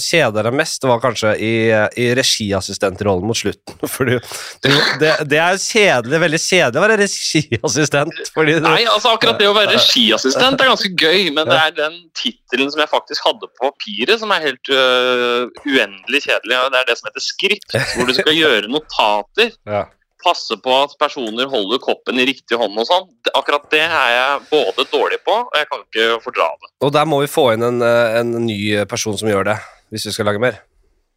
kjeder 0.05 0.47
deg 0.47 0.55
mest, 0.55 0.85
var 0.87 1.01
kanskje 1.03 1.33
i, 1.35 1.51
i 1.99 2.05
regiassistentrollen 2.15 3.27
mot 3.27 3.35
slutten. 3.35 3.75
For 3.93 4.07
det, 4.07 5.11
det 5.27 5.41
er 5.43 5.59
kjedelig, 5.59 6.21
veldig 6.23 6.39
kjedelig 6.39 6.79
å 6.79 6.85
være 6.85 6.99
regiassistent. 7.03 8.23
Nei, 8.63 8.85
altså 8.87 9.11
akkurat 9.17 9.41
det 9.41 9.49
å 9.51 9.57
være 9.57 9.75
regiassistent 9.75 10.63
er 10.63 10.71
ganske 10.71 10.93
gøy, 10.95 11.27
men 11.35 11.51
det 11.51 11.59
er 11.59 11.75
den 11.81 11.99
tittelen 12.15 12.71
som 12.71 12.85
jeg 12.85 12.93
faktisk 12.93 13.27
hadde 13.27 13.51
på 13.51 13.67
papiret, 13.67 14.15
som 14.21 14.31
er 14.31 14.47
helt 14.47 14.71
uh, 14.71 15.51
uendelig 15.67 16.23
kjedelig. 16.23 16.63
Det 16.71 16.81
er 16.81 16.87
det 16.87 16.99
som 17.01 17.11
heter 17.11 17.27
skript, 17.27 17.79
hvor 17.97 18.07
du 18.07 18.15
skal 18.15 18.37
gjøre 18.37 18.71
notater. 18.71 19.55
ja. 19.67 19.87
Passe 20.23 20.57
på 20.59 20.71
at 20.83 20.95
personer 20.99 21.47
holder 21.47 21.79
koppen 21.79 22.19
i 22.19 22.25
riktig 22.27 22.57
hånd 22.59 22.75
og 22.75 22.87
sånn. 22.89 23.05
Akkurat 23.33 23.69
det 23.71 23.85
er 23.85 24.09
jeg 24.15 24.47
både 24.49 24.87
dårlig 24.91 25.21
på, 25.23 25.35
og 25.47 25.55
jeg 25.55 25.69
kan 25.69 25.85
ikke 25.85 26.07
fordra 26.25 26.49
det. 26.59 26.71
Og 26.83 26.91
der 26.91 27.05
må 27.07 27.21
vi 27.23 27.29
få 27.31 27.53
inn 27.53 27.63
en, 27.63 27.81
eh, 27.81 28.19
en 28.19 28.33
ny 28.45 28.85
person 28.85 29.15
som 29.17 29.29
gjør 29.31 29.45
det, 29.53 29.57
hvis 29.93 30.09
vi 30.09 30.11
skal 30.11 30.25
lage 30.27 30.41
mer. 30.43 30.59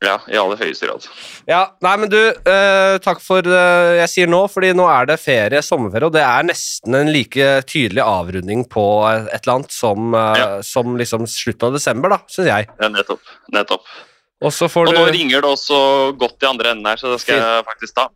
Ja, 0.03 0.17
i 0.27 0.35
aller 0.35 0.59
høyeste 0.59 0.89
grad. 0.89 1.05
Ja, 1.47 1.61
nei, 1.85 1.97
men 1.97 2.11
du, 2.11 2.19
eh, 2.19 2.99
takk 2.99 3.21
for 3.23 3.39
eh, 3.39 3.99
jeg 4.01 4.09
sier 4.11 4.27
nå, 4.31 4.41
fordi 4.51 4.73
nå 4.75 4.87
er 4.91 5.07
det 5.07 5.19
ferie, 5.23 5.63
sommerferie, 5.63 6.09
og 6.09 6.13
det 6.17 6.25
er 6.27 6.43
nesten 6.49 6.97
en 6.99 7.13
like 7.15 7.63
tydelig 7.71 8.03
avrunding 8.03 8.65
på 8.71 8.83
et 9.07 9.31
eller 9.47 9.55
annet 9.61 9.71
som, 9.71 10.15
eh, 10.15 10.39
Ja. 10.41 10.49
som 10.63 10.97
liksom 10.99 11.27
slutten 11.31 11.69
av 11.69 11.73
desember, 11.79 12.09
da, 12.09 12.19
syns 12.27 12.51
jeg. 12.51 12.69
Ja, 12.81 12.89
nettopp. 12.89 13.21
nettopp. 13.53 13.87
Og 14.43 14.51
så 14.51 14.67
får 14.69 14.89
Og 14.89 14.95
nå 14.95 15.07
du 15.07 15.13
ringer 15.13 15.41
det 15.41 15.51
også 15.55 16.19
godt 16.19 16.43
i 16.43 16.47
andre 16.51 16.71
enden 16.75 16.87
her, 16.87 16.97
så 16.97 17.13
det 17.13 17.21
skal 17.21 17.39
jeg 17.39 17.65
faktisk 17.65 17.95
ta. 17.95 18.09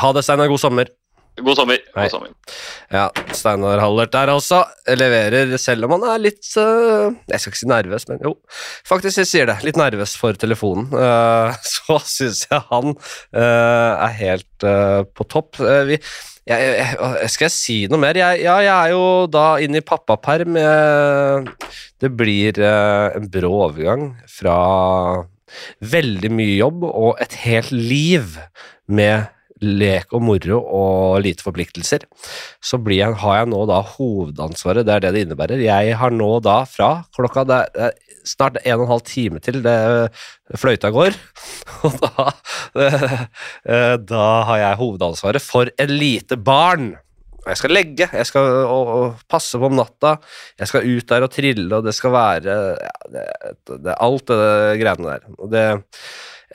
Ha 0.00 0.12
det, 0.14 0.24
Steinar. 0.26 0.50
God 0.50 0.62
sommer. 0.62 0.90
God 1.34 1.56
sommer. 1.58 1.80
God 1.96 2.12
sommer. 2.12 2.28
Ja, 2.94 3.08
Steinar 3.34 3.80
Hallert 3.82 4.12
der 4.14 4.30
altså. 4.30 4.60
Leverer 4.86 5.56
selv 5.58 5.88
om 5.88 5.96
han 5.96 6.04
er 6.12 6.20
litt 6.22 6.46
uh, 6.60 7.10
Jeg 7.26 7.42
skal 7.42 7.50
ikke 7.50 7.58
si 7.58 7.70
nervøs, 7.72 8.06
men 8.06 8.22
jo, 8.22 8.36
faktisk 8.86 9.24
jeg 9.24 9.30
sier 9.30 9.50
det. 9.50 9.56
Litt 9.66 9.80
nervøs 9.80 10.14
for 10.20 10.38
telefonen. 10.38 10.86
Uh, 10.94 11.50
så 11.74 11.98
syns 12.06 12.44
jeg 12.46 12.62
han 12.70 12.94
uh, 12.94 13.92
er 14.06 14.14
helt 14.20 14.68
på 15.18 15.26
topp. 15.26 15.58
Vi, 15.90 15.98
jeg, 16.46 16.70
jeg, 16.78 17.28
skal 17.34 17.48
jeg 17.48 17.56
si 17.56 17.78
noe 17.90 17.98
mer? 17.98 18.14
Jeg, 18.20 18.44
ja, 18.46 18.54
jeg 18.62 18.74
er 18.76 18.94
jo 18.94 19.04
da 19.26 19.46
inne 19.64 19.82
i 19.82 19.84
pappaperm. 19.84 20.54
Det 21.98 22.14
blir 22.14 22.62
en 22.62 23.26
brå 23.32 23.50
overgang 23.66 24.12
fra 24.30 24.58
veldig 25.82 26.30
mye 26.34 26.58
jobb 26.58 26.86
og 26.88 27.22
et 27.22 27.34
helt 27.44 27.74
liv 27.74 28.38
med 28.86 29.26
lek 29.62 30.10
og 30.16 30.24
moro 30.26 30.58
og 30.58 31.20
lite 31.22 31.44
forpliktelser, 31.44 32.06
så 32.64 32.80
jeg, 32.90 33.14
har 33.22 33.36
jeg 33.38 33.50
nå 33.52 33.60
da 33.70 33.80
hovedansvaret, 33.94 34.86
det 34.86 34.96
er 34.96 35.04
det 35.04 35.12
det 35.14 35.22
innebærer. 35.26 35.62
Jeg 35.62 35.94
har 36.00 36.14
nå 36.14 36.30
da 36.44 36.62
fra 36.68 36.90
klokka 37.14 37.46
det 37.48 37.60
er 37.86 37.94
snart 38.24 38.58
en 38.62 38.78
og 38.78 38.86
en 38.86 38.92
halv 38.94 39.04
time 39.06 39.40
til 39.44 39.60
det 39.64 39.76
fløyta 40.60 40.90
går, 40.94 41.16
og 41.86 41.96
da, 42.02 42.28
eh, 42.82 43.96
da 44.00 44.26
har 44.50 44.62
jeg 44.62 44.80
hovedansvaret 44.82 45.44
for 45.44 45.70
et 45.70 45.92
lite 45.92 46.40
barn. 46.40 46.94
jeg 47.44 47.60
skal 47.60 47.74
legge, 47.76 48.08
jeg 48.08 48.26
skal 48.26 48.46
og, 48.64 48.92
og 48.96 49.24
passe 49.28 49.58
på 49.60 49.68
om 49.68 49.76
natta, 49.76 50.16
jeg 50.58 50.70
skal 50.70 50.88
ut 50.88 51.08
der 51.10 51.26
og 51.26 51.32
trille, 51.32 51.68
og 51.76 51.84
det 51.84 51.94
skal 51.94 52.14
være 52.14 52.54
ja, 52.80 52.94
det, 53.12 53.26
det, 53.84 53.98
alt 54.00 54.30
det 54.32 54.78
greiene 54.80 55.10
der. 55.10 55.28
Og 55.36 55.52
det 55.52 55.66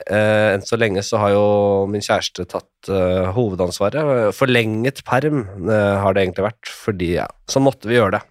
eh, 0.06 0.48
Enn 0.54 0.64
så 0.66 0.78
lenge 0.80 1.04
så 1.06 1.20
har 1.22 1.34
jo 1.34 1.44
min 1.90 2.04
kjæreste 2.04 2.46
tatt 2.50 2.90
uh, 2.90 3.30
hovedansvaret. 3.36 4.32
Forlenget 4.36 5.04
perm 5.06 5.44
uh, 5.68 6.00
har 6.04 6.16
det 6.16 6.24
egentlig 6.24 6.48
vært, 6.48 6.74
fordi 6.84 7.14
ja, 7.18 7.28
så 7.50 7.62
måtte 7.62 7.90
vi 7.90 7.98
gjøre 7.98 8.18
det. 8.18 8.22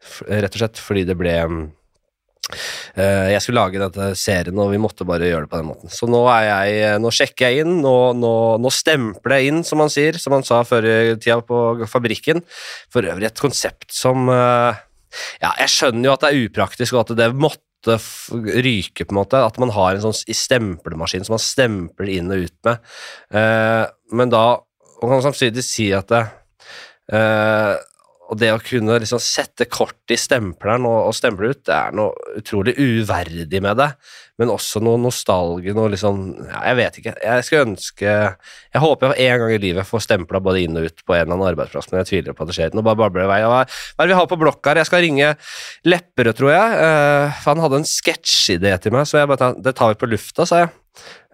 F 0.00 0.22
rett 0.28 0.54
og 0.54 0.62
slett 0.62 0.80
fordi 0.80 1.06
det 1.08 1.18
ble 1.20 1.36
Uh, 2.98 3.30
jeg 3.30 3.42
skulle 3.44 3.62
lage 3.62 3.78
denne 3.78 4.10
serien, 4.18 4.58
og 4.58 4.72
vi 4.72 4.80
måtte 4.82 5.06
bare 5.06 5.28
gjøre 5.28 5.46
det 5.46 5.52
på 5.52 5.60
den 5.60 5.68
måten. 5.68 5.92
Så 5.92 6.08
nå, 6.10 6.24
jeg, 6.42 6.98
nå 7.02 7.12
sjekker 7.14 7.46
jeg 7.46 7.64
inn, 7.64 7.76
nå, 7.84 7.94
nå, 8.18 8.32
nå, 8.58 8.72
stempler 8.74 9.38
jeg 9.38 9.52
inn, 9.52 9.60
som 9.66 9.82
han 9.84 9.92
sier, 9.92 10.18
som 10.18 10.34
han 10.34 10.46
sa 10.46 10.62
før 10.66 10.88
i 10.88 10.98
tida 11.20 11.38
på 11.46 11.86
fabrikken. 11.90 12.42
For 12.90 13.06
øvrig 13.06 13.30
et 13.30 13.42
konsept 13.42 13.92
som 13.94 14.30
uh, 14.32 14.74
Ja, 15.42 15.54
jeg 15.62 15.70
skjønner 15.72 16.08
jo 16.08 16.14
at 16.16 16.24
det 16.24 16.32
er 16.32 16.48
upraktisk, 16.48 16.96
og 16.96 17.04
at 17.04 17.16
det 17.18 17.30
måtte 17.34 17.69
ryke, 17.88 19.04
på 19.04 19.14
en 19.14 19.20
måte. 19.20 19.40
At 19.40 19.60
man 19.62 19.72
har 19.74 19.94
en 19.94 20.04
sånn 20.04 20.16
stemplemaskin 20.16 21.24
som 21.26 21.36
man 21.36 21.44
stempler 21.44 22.12
inn 22.16 22.32
og 22.32 22.48
ut 22.48 22.56
med. 22.68 22.90
Uh, 23.32 23.84
men 24.12 24.32
da 24.32 24.44
man 25.00 25.14
kan 25.14 25.30
samtidig 25.30 25.64
si 25.64 25.88
at 25.96 26.10
det, 26.12 26.24
og 28.30 28.38
det 28.38 28.52
å 28.54 28.60
kunne 28.62 29.00
liksom 29.02 29.18
sette 29.22 29.66
kort 29.66 30.12
i 30.12 30.16
stempleren 30.18 30.84
og, 30.86 31.08
og 31.08 31.14
stemple 31.16 31.50
ut, 31.50 31.62
det 31.66 31.74
er 31.74 31.94
noe 31.98 32.36
utrolig 32.38 32.76
uverdig 32.78 33.58
med 33.64 33.80
det. 33.80 33.88
Men 34.40 34.52
også 34.54 34.80
noe 34.80 35.00
nostalgi, 35.02 35.74
noe 35.76 35.90
liksom 35.92 36.20
ja, 36.38 36.60
Jeg 36.70 36.76
vet 36.78 36.98
ikke. 37.00 37.12
Jeg 37.20 37.44
skulle 37.44 37.66
ønske 37.66 38.06
Jeg 38.08 38.80
håper 38.80 39.12
jeg 39.12 39.34
en 39.34 39.42
gang 39.42 39.52
i 39.52 39.58
livet 39.60 39.88
får 39.88 40.04
stempla 40.06 40.40
både 40.40 40.62
inn 40.62 40.78
og 40.78 40.86
ut 40.88 41.02
på 41.04 41.16
en 41.16 41.26
eller 41.26 41.34
annen 41.36 41.48
arbeidsplass, 41.50 41.90
men 41.90 42.00
jeg 42.00 42.10
tviler 42.12 42.36
på 42.36 42.46
at 42.46 42.52
det 42.52 42.56
skjer. 42.56 42.76
Nå 42.76 42.84
bare 42.86 43.00
babler 43.02 43.26
det 43.26 43.32
vei. 43.32 43.40
Hva, 43.50 43.64
er 43.66 44.06
det 44.06 44.14
vi 44.14 44.20
har 44.20 44.30
på 44.30 44.38
blokka 44.40 44.72
her? 44.72 44.80
Jeg 44.80 44.88
skal 44.88 45.04
ringe 45.04 45.32
Lepperød, 45.90 46.38
tror 46.38 46.54
jeg. 46.54 46.78
Uh, 46.78 47.40
for 47.42 47.52
han 47.52 47.64
hadde 47.66 47.82
en 47.82 47.90
sketsjidé 47.90 48.76
til 48.80 48.94
meg, 48.94 49.10
så 49.10 49.20
jeg 49.20 49.32
bare 49.32 49.42
tar, 49.42 49.58
det 49.58 49.74
tar 49.76 49.92
vi 49.92 49.98
på 50.00 50.10
lufta, 50.12 50.46
sa 50.46 50.62
jeg. 50.62 50.72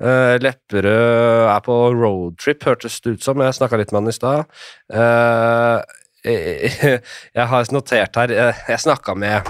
Uh, 0.00 0.34
Lepperød 0.40 1.52
er 1.52 1.62
på 1.68 1.78
roadtrip, 1.92 2.66
hørtes 2.66 2.98
det 3.04 3.18
ut 3.18 3.28
som. 3.28 3.44
Jeg 3.44 3.60
snakka 3.60 3.78
litt 3.80 3.94
med 3.94 4.02
han 4.02 4.10
i 4.10 4.16
stad. 4.16 4.58
Uh, 4.90 5.78
jeg 7.36 7.46
har 7.52 7.72
notert 7.74 8.18
her 8.18 8.32
Jeg 8.34 8.82
snakka 8.82 9.14
med 9.18 9.46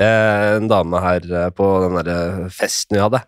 eh, 0.00 0.56
en 0.56 0.68
dame 0.70 1.00
her 1.04 1.26
eh, 1.28 1.48
på 1.54 1.66
den 1.84 1.98
der 2.06 2.46
festen 2.54 2.96
vi 2.96 3.02
hadde, 3.02 3.20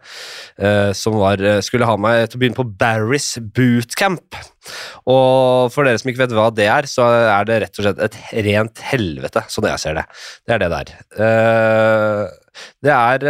eh, 0.56 0.92
som 0.96 1.18
var, 1.20 1.42
skulle 1.64 1.88
ha 1.88 1.96
meg 2.00 2.24
til 2.26 2.38
å 2.38 2.42
begynne 2.42 2.58
på 2.58 2.68
Barry's 2.80 3.34
bootcamp. 3.40 4.38
Og 5.08 5.68
for 5.72 5.84
dere 5.84 6.00
som 6.00 6.10
ikke 6.10 6.24
vet 6.24 6.34
hva 6.36 6.48
det 6.54 6.68
er, 6.72 6.88
så 6.90 7.06
er 7.08 7.48
det 7.48 7.60
rett 7.64 7.80
og 7.80 7.86
slett 7.86 8.02
et 8.08 8.18
rent 8.48 8.82
helvete, 8.90 9.44
sånn 9.52 9.68
jeg 9.70 9.84
ser 9.84 10.00
det. 10.00 10.04
Det 10.44 10.56
er 10.56 10.64
det 10.64 10.72
der. 10.74 10.92
Det 12.84 12.92
er, 12.92 13.28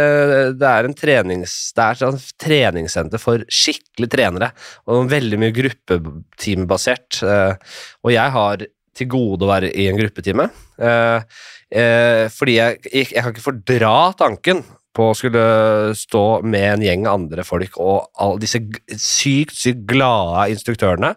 det 0.57 0.71
er 0.71 0.87
en 0.87 0.97
trenings, 0.97 1.53
det 1.77 1.85
er 1.85 2.09
et 2.09 2.33
treningssenter 2.43 3.21
for 3.21 3.45
skikkelig 3.45 4.09
trenere, 4.11 4.51
og 4.89 5.07
veldig 5.11 5.39
mye 5.39 5.55
gruppeteambasert. 5.55 7.21
Og 7.23 8.11
jeg 8.15 8.35
har 8.35 8.67
til 8.97 9.09
gode 9.11 9.45
å 9.45 9.51
være 9.51 9.71
i 9.73 9.87
en 9.89 9.99
gruppetime. 9.99 10.49
Eh, 10.79 11.39
eh, 11.71 12.25
fordi 12.33 12.57
jeg, 12.57 12.81
jeg, 12.89 13.09
jeg, 13.13 13.23
kan 13.23 13.33
ikke 13.33 13.45
fordra 13.45 13.95
tanken 14.19 14.63
på 14.95 15.11
å 15.11 15.17
skulle 15.17 15.43
stå 15.97 16.41
med 16.43 16.65
en 16.73 16.85
gjeng 16.85 17.05
andre 17.09 17.45
folk 17.47 17.77
og 17.79 18.09
alle 18.19 18.41
disse 18.41 18.61
sykt, 18.97 19.55
sykt 19.55 19.85
glade 19.89 20.49
instruktørene. 20.55 21.13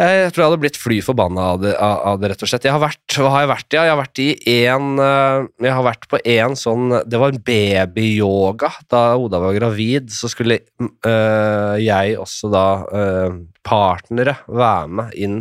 Jeg 0.00 0.32
tror 0.32 0.42
jeg 0.42 0.48
hadde 0.48 0.60
blitt 0.62 0.78
fly 0.80 0.98
forbanna 1.04 1.46
av, 1.52 1.64
av, 1.76 2.20
det, 2.20 2.30
rett 2.32 2.44
og 2.44 2.50
slett. 2.50 2.66
Jeg 2.68 2.72
har 2.72 2.82
vært, 2.82 3.16
hva 3.18 3.32
har 3.34 3.44
jeg 3.44 3.50
vært 3.50 3.74
i? 3.74 3.76
Jeg 3.76 3.92
har 3.92 4.00
vært 4.00 4.22
i 4.22 4.28
en 4.70 5.02
eh, 5.04 5.48
Jeg 5.66 5.76
har 5.76 5.86
vært 5.86 6.08
på 6.10 6.20
en 6.32 6.56
sånn 6.56 6.94
Det 7.10 7.20
var 7.20 7.34
en 7.34 7.42
babyyoga. 7.50 8.72
Da 8.92 9.02
Oda 9.20 9.42
var 9.42 9.58
gravid, 9.58 10.08
så 10.14 10.30
skulle 10.32 10.62
øh, 10.80 11.76
jeg 11.82 12.16
også 12.20 12.50
da 12.54 12.64
øh, 12.88 13.38
partnere 13.66 14.38
være 14.48 14.88
med 15.00 15.14
inn 15.20 15.38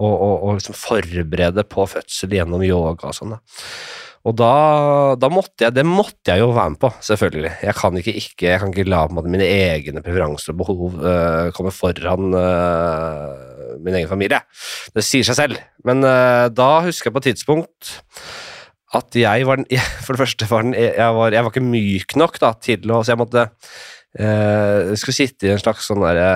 og, 0.00 0.12
og, 0.12 0.34
og 0.34 0.58
liksom 0.58 0.76
forberede 0.76 1.64
på 1.70 1.86
fødsel 1.94 2.34
gjennom 2.40 2.64
yoga 2.66 3.12
og 3.12 3.16
sånn. 3.16 3.36
Og 4.28 4.34
da, 4.36 4.54
da, 5.16 5.30
måtte 5.32 5.64
jeg 5.64 5.72
Det 5.78 5.84
måtte 5.88 6.34
jeg 6.34 6.42
jo 6.42 6.50
være 6.52 6.74
med 6.74 6.80
på, 6.82 6.90
selvfølgelig. 7.06 7.52
Jeg 7.64 7.76
kan 7.78 7.96
ikke, 7.96 8.16
ikke, 8.20 8.48
jeg 8.50 8.60
kan 8.60 8.74
ikke 8.74 8.90
la 8.90 9.06
mine 9.16 9.46
egne 9.46 10.02
preferanser 10.04 10.52
og 10.52 10.60
behov 10.60 10.98
uh, 11.00 11.48
komme 11.56 11.72
foran 11.72 12.36
uh, 12.36 13.59
min 13.78 13.96
egen 13.98 14.10
familie. 14.10 14.42
Det 14.94 15.04
sier 15.06 15.26
seg 15.26 15.38
selv. 15.38 15.60
Men 15.86 16.04
uh, 16.06 16.48
da 16.52 16.70
husker 16.86 17.10
jeg 17.10 17.16
på 17.16 17.22
et 17.22 17.30
tidspunkt 17.32 17.94
at 18.96 19.14
jeg 19.14 19.46
var 19.46 19.60
den 19.60 19.68
For 20.04 20.16
det 20.16 20.24
første 20.24 20.50
var 20.50 20.66
den, 20.66 20.74
jeg, 20.74 21.14
var, 21.16 21.32
jeg 21.34 21.46
var 21.46 21.54
ikke 21.54 21.66
myk 21.66 22.18
nok 22.18 22.40
da, 22.42 22.54
til 22.58 22.90
å 22.90 23.02
Så 23.04 23.14
jeg 23.14 23.22
måtte 23.22 23.46
uh, 23.46 24.92
skulle 24.98 25.16
sitte 25.16 25.48
i 25.48 25.54
en 25.54 25.62
slags 25.62 25.90
sånn 25.90 26.02
derre 26.04 26.30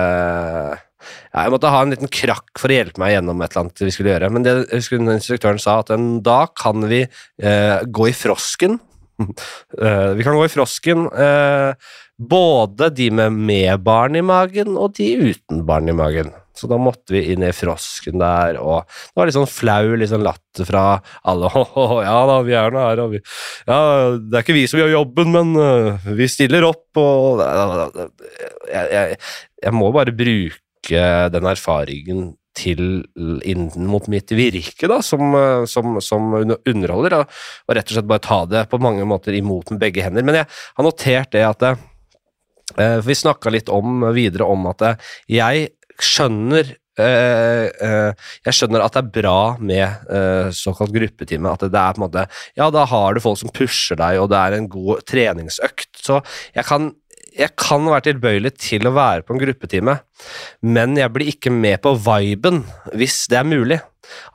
ja, 1.05 1.43
jeg 1.43 1.51
måtte 1.53 1.69
ha 1.69 1.83
en 1.83 1.91
liten 1.93 2.09
krakk 2.09 2.57
for 2.57 2.71
å 2.71 2.77
hjelpe 2.79 3.01
meg 3.01 3.11
gjennom 3.13 3.41
et 3.43 3.51
eller 3.51 3.65
annet 3.65 3.81
vi 3.85 3.91
skulle 3.93 4.13
gjøre. 4.13 4.29
Men 4.33 4.45
det, 4.45 4.53
jeg 4.63 4.81
husker 4.81 5.03
instruktøren 5.13 5.61
sa 5.61 5.75
at 5.83 5.91
da 6.25 6.37
kan 6.57 6.87
vi 6.89 7.03
eh, 7.05 7.83
gå 7.85 8.07
i 8.09 8.15
frosken. 8.15 8.79
vi 10.17 10.25
kan 10.25 10.35
gå 10.35 10.47
i 10.47 10.51
frosken 10.51 11.05
uh, 11.13 11.77
både 12.17 12.89
de 12.95 13.11
med, 13.15 13.37
med 13.37 13.83
barn 13.85 14.17
i 14.19 14.23
magen 14.25 14.75
og 14.79 14.97
de 14.97 15.11
uten 15.31 15.61
barn 15.67 15.91
i 15.91 15.95
magen. 15.95 16.33
Så 16.55 16.69
da 16.71 16.77
måtte 16.79 17.15
vi 17.15 17.23
inn 17.33 17.43
i 17.43 17.51
frosken 17.55 18.19
der, 18.21 18.59
og 18.61 18.85
det 18.87 19.19
var 19.19 19.29
litt 19.29 19.37
sånn 19.37 19.49
flau 19.49 19.95
sånn 20.07 20.25
latter 20.25 20.67
fra 20.69 20.85
alle. 21.27 21.51
Oh, 21.75 21.99
ja 21.99 22.15
da, 22.29 22.37
vi 22.45 22.53
er 22.55 22.71
nå 22.71 22.79
her, 22.79 23.01
og 23.03 23.15
vi 23.15 23.19
Ja, 23.67 23.79
det 24.15 24.37
er 24.37 24.45
ikke 24.45 24.55
vi 24.55 24.67
som 24.71 24.79
gjør 24.79 24.93
jobben, 24.93 25.33
men 25.33 25.51
uh, 25.59 26.07
vi 26.15 26.27
stiller 26.31 26.65
opp, 26.67 26.87
og 27.01 27.43
jeg, 27.43 28.85
jeg, 28.95 29.19
jeg 29.65 29.75
må 29.75 29.91
bare 29.95 30.15
bruke 30.15 31.05
den 31.33 31.49
erfaringen 31.49 32.33
til 32.55 33.03
inn 33.43 33.67
mot 33.89 34.07
mitt 34.11 34.31
virke 34.35 34.89
da, 34.89 35.01
som, 35.03 35.35
som, 35.69 35.99
som 36.03 36.31
underholder, 36.39 37.19
og, 37.19 37.41
og, 37.67 37.75
rett 37.75 37.89
og 37.89 37.97
slett 37.97 38.09
bare 38.09 38.23
ta 38.23 38.39
det 38.49 38.63
på 38.71 38.79
mange 38.83 39.05
måter 39.07 39.35
imot 39.35 39.73
med 39.73 39.81
begge 39.83 40.05
hender. 40.05 40.25
Men 40.25 40.41
jeg 40.41 40.49
har 40.49 40.87
notert 40.87 41.35
det 41.35 41.43
at 41.45 41.63
det, 41.63 41.73
eh, 42.79 42.97
Vi 43.05 43.15
snakka 43.15 43.51
litt 43.51 43.69
om, 43.69 44.07
videre 44.15 44.47
om 44.47 44.67
at 44.71 44.87
jeg 45.27 45.69
skjønner 46.03 46.75
Uh, 46.95 47.67
uh, 47.83 48.11
jeg 48.47 48.55
skjønner 48.55 48.79
at 48.85 48.93
det 48.95 49.01
er 49.01 49.15
bra 49.17 49.39
med 49.59 50.05
uh, 50.07 50.47
såkalt 50.55 50.93
gruppetime. 50.95 51.51
At 51.51 51.65
det 51.67 51.75
er 51.75 51.91
på 51.91 51.99
en 51.99 52.05
måte 52.05 52.23
Ja, 52.55 52.69
da 52.71 52.85
har 52.87 53.11
du 53.11 53.19
folk 53.19 53.41
som 53.41 53.51
pusher 53.51 53.99
deg, 53.99 54.21
og 54.21 54.29
det 54.31 54.39
er 54.39 54.55
en 54.55 54.69
god 54.71 55.03
treningsøkt. 55.03 55.91
Så 55.99 56.21
jeg 56.55 56.63
kan 56.69 56.93
jeg 57.35 57.51
kan 57.59 57.83
være 57.83 58.13
tilbøyelig 58.13 58.53
til 58.63 58.87
å 58.87 58.93
være 58.95 59.25
på 59.27 59.35
en 59.35 59.41
gruppetime, 59.41 59.97
men 60.63 60.95
jeg 60.95 61.11
blir 61.11 61.33
ikke 61.33 61.51
med 61.51 61.81
på 61.83 61.91
viben, 62.05 62.61
hvis 62.95 63.25
det 63.27 63.41
er 63.41 63.49
mulig. 63.49 63.81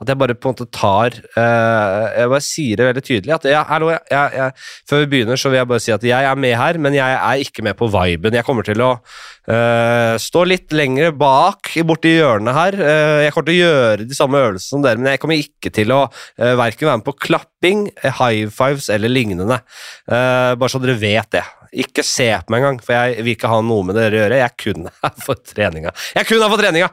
At 0.01 0.09
jeg 0.11 0.19
bare 0.21 0.35
på 0.37 0.49
en 0.49 0.55
måte 0.55 0.67
tar 0.73 1.17
uh, 1.35 2.05
Jeg 2.15 2.31
bare 2.33 2.45
sier 2.45 2.79
det 2.79 2.87
veldig 2.89 3.03
tydelig. 3.05 3.33
At 3.35 3.47
jeg, 3.49 3.65
hallo, 3.69 3.91
jeg, 3.93 4.07
jeg, 4.09 4.55
før 4.89 5.03
vi 5.03 5.09
begynner, 5.13 5.39
så 5.39 5.51
vil 5.51 5.61
jeg 5.61 5.69
bare 5.71 5.83
si 5.83 5.93
at 5.95 6.07
jeg 6.07 6.29
er 6.31 6.41
med 6.45 6.55
her, 6.59 6.79
men 6.81 6.97
jeg 6.97 7.17
er 7.19 7.45
ikke 7.45 7.65
med 7.67 7.77
på 7.79 7.89
viben. 7.93 8.37
Jeg 8.37 8.47
kommer 8.47 8.67
til 8.67 8.83
å 8.85 8.91
uh, 8.97 10.15
stå 10.21 10.45
litt 10.49 10.75
lenger 10.75 11.15
bak 11.17 11.73
borti 11.87 12.15
hjørnet 12.17 12.57
her. 12.57 12.79
Uh, 12.81 13.19
jeg 13.25 13.35
kommer 13.35 13.49
til 13.51 13.57
å 13.57 13.69
gjøre 13.69 14.09
de 14.09 14.17
samme 14.17 14.43
øvelsene 14.43 14.67
som 14.71 14.85
dere, 14.85 15.01
men 15.01 15.13
jeg 15.13 15.23
kommer 15.23 15.41
ikke 15.41 15.73
til 15.75 15.95
å 15.95 16.03
uh, 16.07 16.53
verken 16.59 16.89
være 16.89 17.01
med 17.01 17.07
på 17.07 17.17
klapping, 17.29 17.87
high 18.19 18.51
fives 18.51 18.89
eller 18.91 19.11
lignende. 19.11 19.61
bare 20.07 20.69
så 20.71 20.79
dere 20.81 20.97
vet 20.99 21.35
det. 21.37 21.43
Ikke 21.71 22.03
se 22.03 22.27
på 22.27 22.51
meg 22.51 22.63
engang, 22.65 22.81
for 22.83 22.97
jeg 22.97 23.23
vil 23.23 23.37
ikke 23.37 23.51
ha 23.51 23.61
noe 23.63 23.85
med 23.87 23.95
dere 23.95 24.17
å 24.17 24.23
gjøre. 24.25 24.41
Jeg 24.41 24.57
kun 24.59 24.89
er 24.91 25.21
for 25.23 25.39
treninga. 25.53 25.93
Jeg 26.17 26.27
kun 26.27 26.43
er 26.43 26.51
for 26.51 26.61
treninga! 26.61 26.91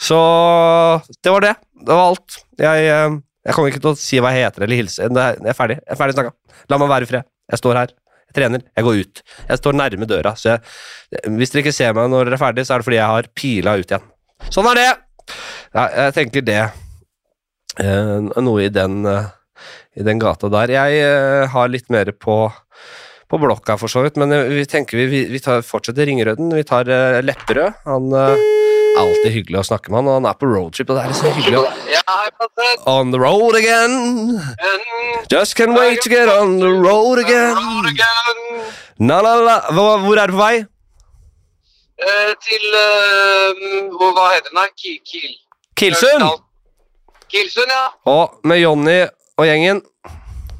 Så 0.00 0.16
det 1.22 1.32
var 1.34 1.44
det. 1.44 1.54
Det 1.84 1.98
var 1.98 2.10
alt. 2.12 2.38
Jeg, 2.60 2.86
eh, 2.88 3.18
jeg 3.44 3.56
kommer 3.56 3.72
ikke 3.72 3.82
til 3.84 3.92
å 3.92 4.00
si 4.00 4.20
hva 4.22 4.32
jeg 4.34 4.46
heter 4.46 4.64
eller 4.66 4.80
hilse. 4.80 5.04
Jeg 5.04 5.50
er 5.52 5.58
ferdig. 5.58 5.78
Jeg 5.82 5.92
er 5.96 6.00
ferdig 6.00 6.16
snakka. 6.16 6.34
La 6.72 6.80
meg 6.80 6.92
være 6.92 7.06
i 7.06 7.10
fred. 7.10 7.28
Jeg 7.52 7.60
står 7.60 7.80
her. 7.80 7.94
Jeg 8.30 8.36
trener. 8.38 8.64
Jeg 8.72 8.86
går 8.86 9.02
ut. 9.02 9.22
Jeg 9.50 9.60
står 9.60 9.78
nærme 9.80 10.08
døra. 10.10 10.34
Så 10.40 10.54
jeg, 10.54 10.64
hvis 11.36 11.52
dere 11.52 11.64
ikke 11.64 11.76
ser 11.76 11.96
meg 11.96 12.08
når 12.12 12.30
dere 12.30 12.38
er 12.38 12.44
ferdig, 12.44 12.66
så 12.66 12.76
er 12.76 12.82
det 12.82 12.88
fordi 12.88 13.00
jeg 13.00 13.12
har 13.12 13.30
pila 13.36 13.76
ut 13.76 13.94
igjen. 13.94 14.08
Sånn 14.54 14.70
er 14.72 14.80
det! 14.80 14.88
Ja, 15.74 15.84
jeg 15.84 16.16
tenker 16.16 16.44
det. 16.46 16.62
Eh, 17.84 18.16
noe 18.48 18.64
i 18.64 18.72
den, 18.72 19.04
eh, 19.10 19.28
i 20.00 20.06
den 20.06 20.22
gata 20.22 20.50
der. 20.52 20.72
Jeg 20.72 21.48
har 21.52 21.72
litt 21.72 21.92
mer 21.92 22.12
på 22.16 22.38
på 23.34 23.40
blokka, 23.40 23.78
for 23.80 23.90
så 23.90 24.04
vidt. 24.04 24.18
Men 24.20 24.34
vi 24.52 24.64
tenker 24.68 25.00
vi, 25.00 25.24
vi 25.30 25.40
tar, 25.42 25.64
fortsetter 25.66 26.06
Ringerøden. 26.06 26.52
Vi 26.54 26.66
tar 26.68 26.88
uh, 26.90 27.20
Lepperød. 27.24 27.80
Han 27.88 28.12
uh, 28.14 28.63
alltid 28.98 29.32
hyggelig 29.32 29.60
å 29.60 29.66
snakke 29.70 29.90
med 29.90 30.00
han, 30.00 30.10
og 30.10 30.18
han 30.18 30.28
er 30.30 30.36
på 30.38 30.48
roadtrip, 30.50 30.90
og 30.90 30.98
det 30.98 31.04
er 31.04 31.16
så 31.18 31.32
hyggelig. 31.34 31.62
On 32.90 33.10
the 33.12 33.20
road 33.20 33.56
again. 33.56 34.40
Just 35.30 35.56
can't 35.56 35.76
wait 35.78 36.02
to 36.02 36.10
get 36.10 36.28
on 36.28 36.58
the 36.60 36.70
road 36.70 37.18
again. 37.18 37.56
Na, 38.98 39.20
na, 39.22 39.34
na. 39.44 39.58
Hvor 39.72 40.18
er 40.18 40.30
du 40.30 40.36
på 40.36 40.42
vei? 40.42 40.64
Uh, 42.04 42.32
til 42.42 42.64
uh, 42.74 44.12
Hva 44.14 44.30
heter 44.34 44.50
den? 44.50 44.72
Kiel. 44.76 45.36
Kilsund? 45.76 46.24
Kilsund, 47.30 47.70
ja. 47.70 47.84
Og 48.10 48.40
med 48.44 48.60
Jonny 48.62 49.00
og 49.38 49.46
gjengen. 49.46 49.82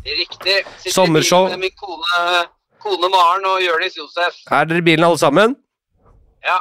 Riktig. 0.04 0.62
Sitter 0.78 0.94
Sommershow. 0.94 1.48
Med 1.48 1.58
min 1.58 1.74
kone, 1.80 2.44
kone 2.82 3.10
Maren 3.10 3.46
og 3.48 3.60
Jonis 3.64 3.96
Josef. 3.98 4.40
Er 4.50 4.64
dere 4.68 4.82
i 4.82 4.86
bilen 4.86 5.06
alle 5.06 5.18
sammen? 5.18 5.56
Ja. 6.44 6.58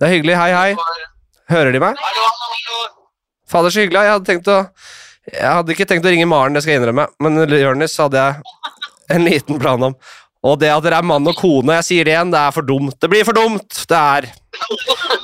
Det 0.00 0.08
er 0.08 0.14
hyggelig. 0.14 0.36
Hei, 0.40 0.52
hei. 0.56 0.70
Hører 1.52 1.74
de 1.74 1.80
meg? 1.82 1.98
Fader, 3.50 3.72
så 3.74 3.82
hyggelig. 3.82 4.00
Jeg 4.06 4.14
hadde 4.14 4.28
tenkt 4.30 4.48
å 4.48 4.58
Jeg 5.30 5.50
hadde 5.52 5.74
ikke 5.74 5.86
tenkt 5.90 6.06
å 6.08 6.12
ringe 6.14 6.28
Maren, 6.30 6.56
det 6.56 6.62
skal 6.64 6.72
jeg 6.72 6.80
innrømme, 6.80 7.04
men 7.20 7.36
Jonis 7.60 7.98
hadde 8.00 8.22
jeg 8.22 8.40
en 9.12 9.26
liten 9.26 9.60
plan 9.60 9.90
om. 9.90 9.96
Og 10.40 10.56
det 10.62 10.70
at 10.72 10.80
dere 10.86 11.02
er 11.02 11.04
mann 11.04 11.28
og 11.28 11.36
kone, 11.36 11.74
jeg 11.76 11.86
sier 11.90 12.08
det 12.08 12.14
igjen, 12.14 12.30
det 12.32 12.40
er 12.40 12.54
for 12.56 12.64
dumt. 12.64 12.96
Det 12.96 13.10
blir 13.12 13.26
for 13.28 13.36
dumt. 13.36 13.82
Det 13.90 13.98
er 13.98 14.30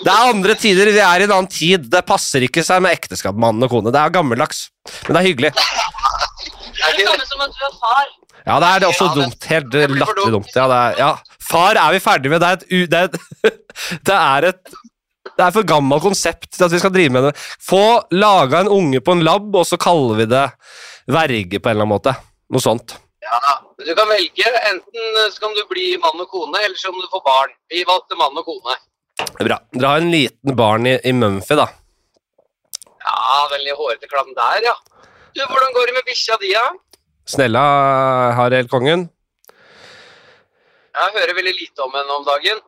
Det 0.04 0.12
er 0.12 0.28
andre 0.35 0.54
tider. 0.61 0.90
Vi 0.92 1.00
er 1.00 1.25
i 1.25 1.26
en 1.26 1.33
annen 1.38 1.49
tid. 1.50 1.88
Det 1.90 2.04
passer 2.06 2.45
ikke 2.45 2.64
seg 2.66 2.85
med 2.85 2.92
ekteskap, 2.99 3.35
mann 3.40 3.64
og 3.64 3.73
kone. 3.73 3.95
Det 3.95 4.02
er 4.02 4.12
gammeldags. 4.12 4.66
Men 5.06 5.16
det 5.16 5.23
er 5.23 5.28
hyggelig. 5.30 5.52
Det 5.56 6.85
Er 6.85 7.00
det 7.00 7.09
samme 7.09 7.26
som 7.33 7.47
at 7.47 7.56
du 7.56 7.64
er 7.64 7.75
far. 7.80 8.12
Ja, 8.47 8.59
det 8.62 8.69
er 8.71 8.88
også 8.88 9.09
Ja, 9.11 9.15
dumt. 9.21 9.47
Helt 9.50 9.75
latterlig 9.75 10.33
dumt. 10.37 10.53
Ja, 10.55 10.67
det 10.71 10.76
er, 10.81 10.99
ja. 11.00 11.38
Far 11.43 11.79
er 11.81 11.95
vi 11.97 12.03
ferdig 12.03 12.31
med. 12.31 12.43
Det 12.43 12.49
er 12.49 12.61
et, 12.61 12.69
det 12.91 13.00
er 13.00 13.09
et, 13.09 13.57
det 14.07 14.19
er 14.19 14.50
et 14.53 14.76
det 15.37 15.45
er 15.45 15.53
for 15.53 15.67
gammelt 15.69 16.05
konsept 16.05 16.49
til 16.55 16.65
at 16.65 16.73
vi 16.73 16.79
skal 16.81 16.93
drive 16.95 17.12
med 17.12 17.26
det. 17.29 17.33
Få 17.61 17.83
laga 18.15 18.62
en 18.62 18.71
unge 18.73 19.03
på 19.05 19.17
en 19.17 19.25
lab, 19.26 19.50
og 19.59 19.67
så 19.69 19.76
kaller 19.81 20.23
vi 20.23 20.29
det 20.31 20.45
verge 21.12 21.61
på 21.61 21.69
en 21.69 21.75
eller 21.75 21.85
annen 21.85 21.93
måte. 21.93 22.15
Noe 22.55 22.62
sånt. 22.62 22.95
Ja, 23.26 23.57
du 23.83 23.91
kan 23.99 24.09
velge. 24.09 24.53
Enten 24.71 25.19
så 25.35 25.43
kan 25.43 25.57
du 25.59 25.65
bli 25.69 25.91
mann 26.00 26.23
og 26.23 26.31
kone, 26.31 26.62
eller 26.62 26.79
så 26.81 26.95
må 26.95 27.03
du 27.03 27.11
få 27.12 27.21
barn. 27.26 27.53
Vi 27.73 27.83
valgte 27.88 28.17
mann 28.17 28.38
og 28.38 28.47
kone. 28.47 28.79
Bra. 29.43 29.59
Dere 29.75 29.91
har 29.91 30.05
en 30.05 30.12
liten 30.15 30.57
barn 30.57 30.88
i, 30.88 30.95
i 31.05 31.12
Mumphy, 31.17 31.59
da. 31.59 31.67
Ja, 33.07 33.19
veldig 33.53 33.76
hårete 33.79 34.09
klam 34.11 34.33
der, 34.37 34.71
ja. 34.71 34.75
Du, 35.37 35.43
Hvordan 35.43 35.75
går 35.76 35.91
det 35.91 35.97
med 35.99 36.07
bikkja 36.09 36.38
di, 36.41 36.55
da? 36.57 36.67
Snella 37.26 37.62
har 38.38 38.54
helt 38.54 38.71
kongen. 38.71 39.09
Jeg 40.97 41.12
hører 41.18 41.37
veldig 41.37 41.54
lite 41.59 41.85
om 41.85 41.95
henne 41.99 42.16
om 42.16 42.25
dagen. 42.26 42.62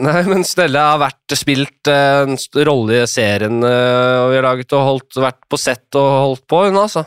Nei, 0.00 0.20
men 0.28 0.44
Snella 0.48 0.82
har 0.94 1.00
vært 1.02 1.34
spilt 1.36 1.88
eh, 1.90 2.22
en 2.24 2.38
rolle 2.68 3.02
i 3.02 3.08
serien, 3.10 3.58
eh, 3.68 4.14
og 4.22 4.30
vi 4.32 4.38
har 4.38 4.46
laget 4.46 4.72
og 4.76 4.86
holdt, 4.86 5.18
vært 5.20 5.42
på 5.52 5.60
sett 5.60 5.98
og 6.00 6.08
holdt 6.08 6.46
på, 6.48 6.62
hun 6.68 6.78
altså. 6.80 7.04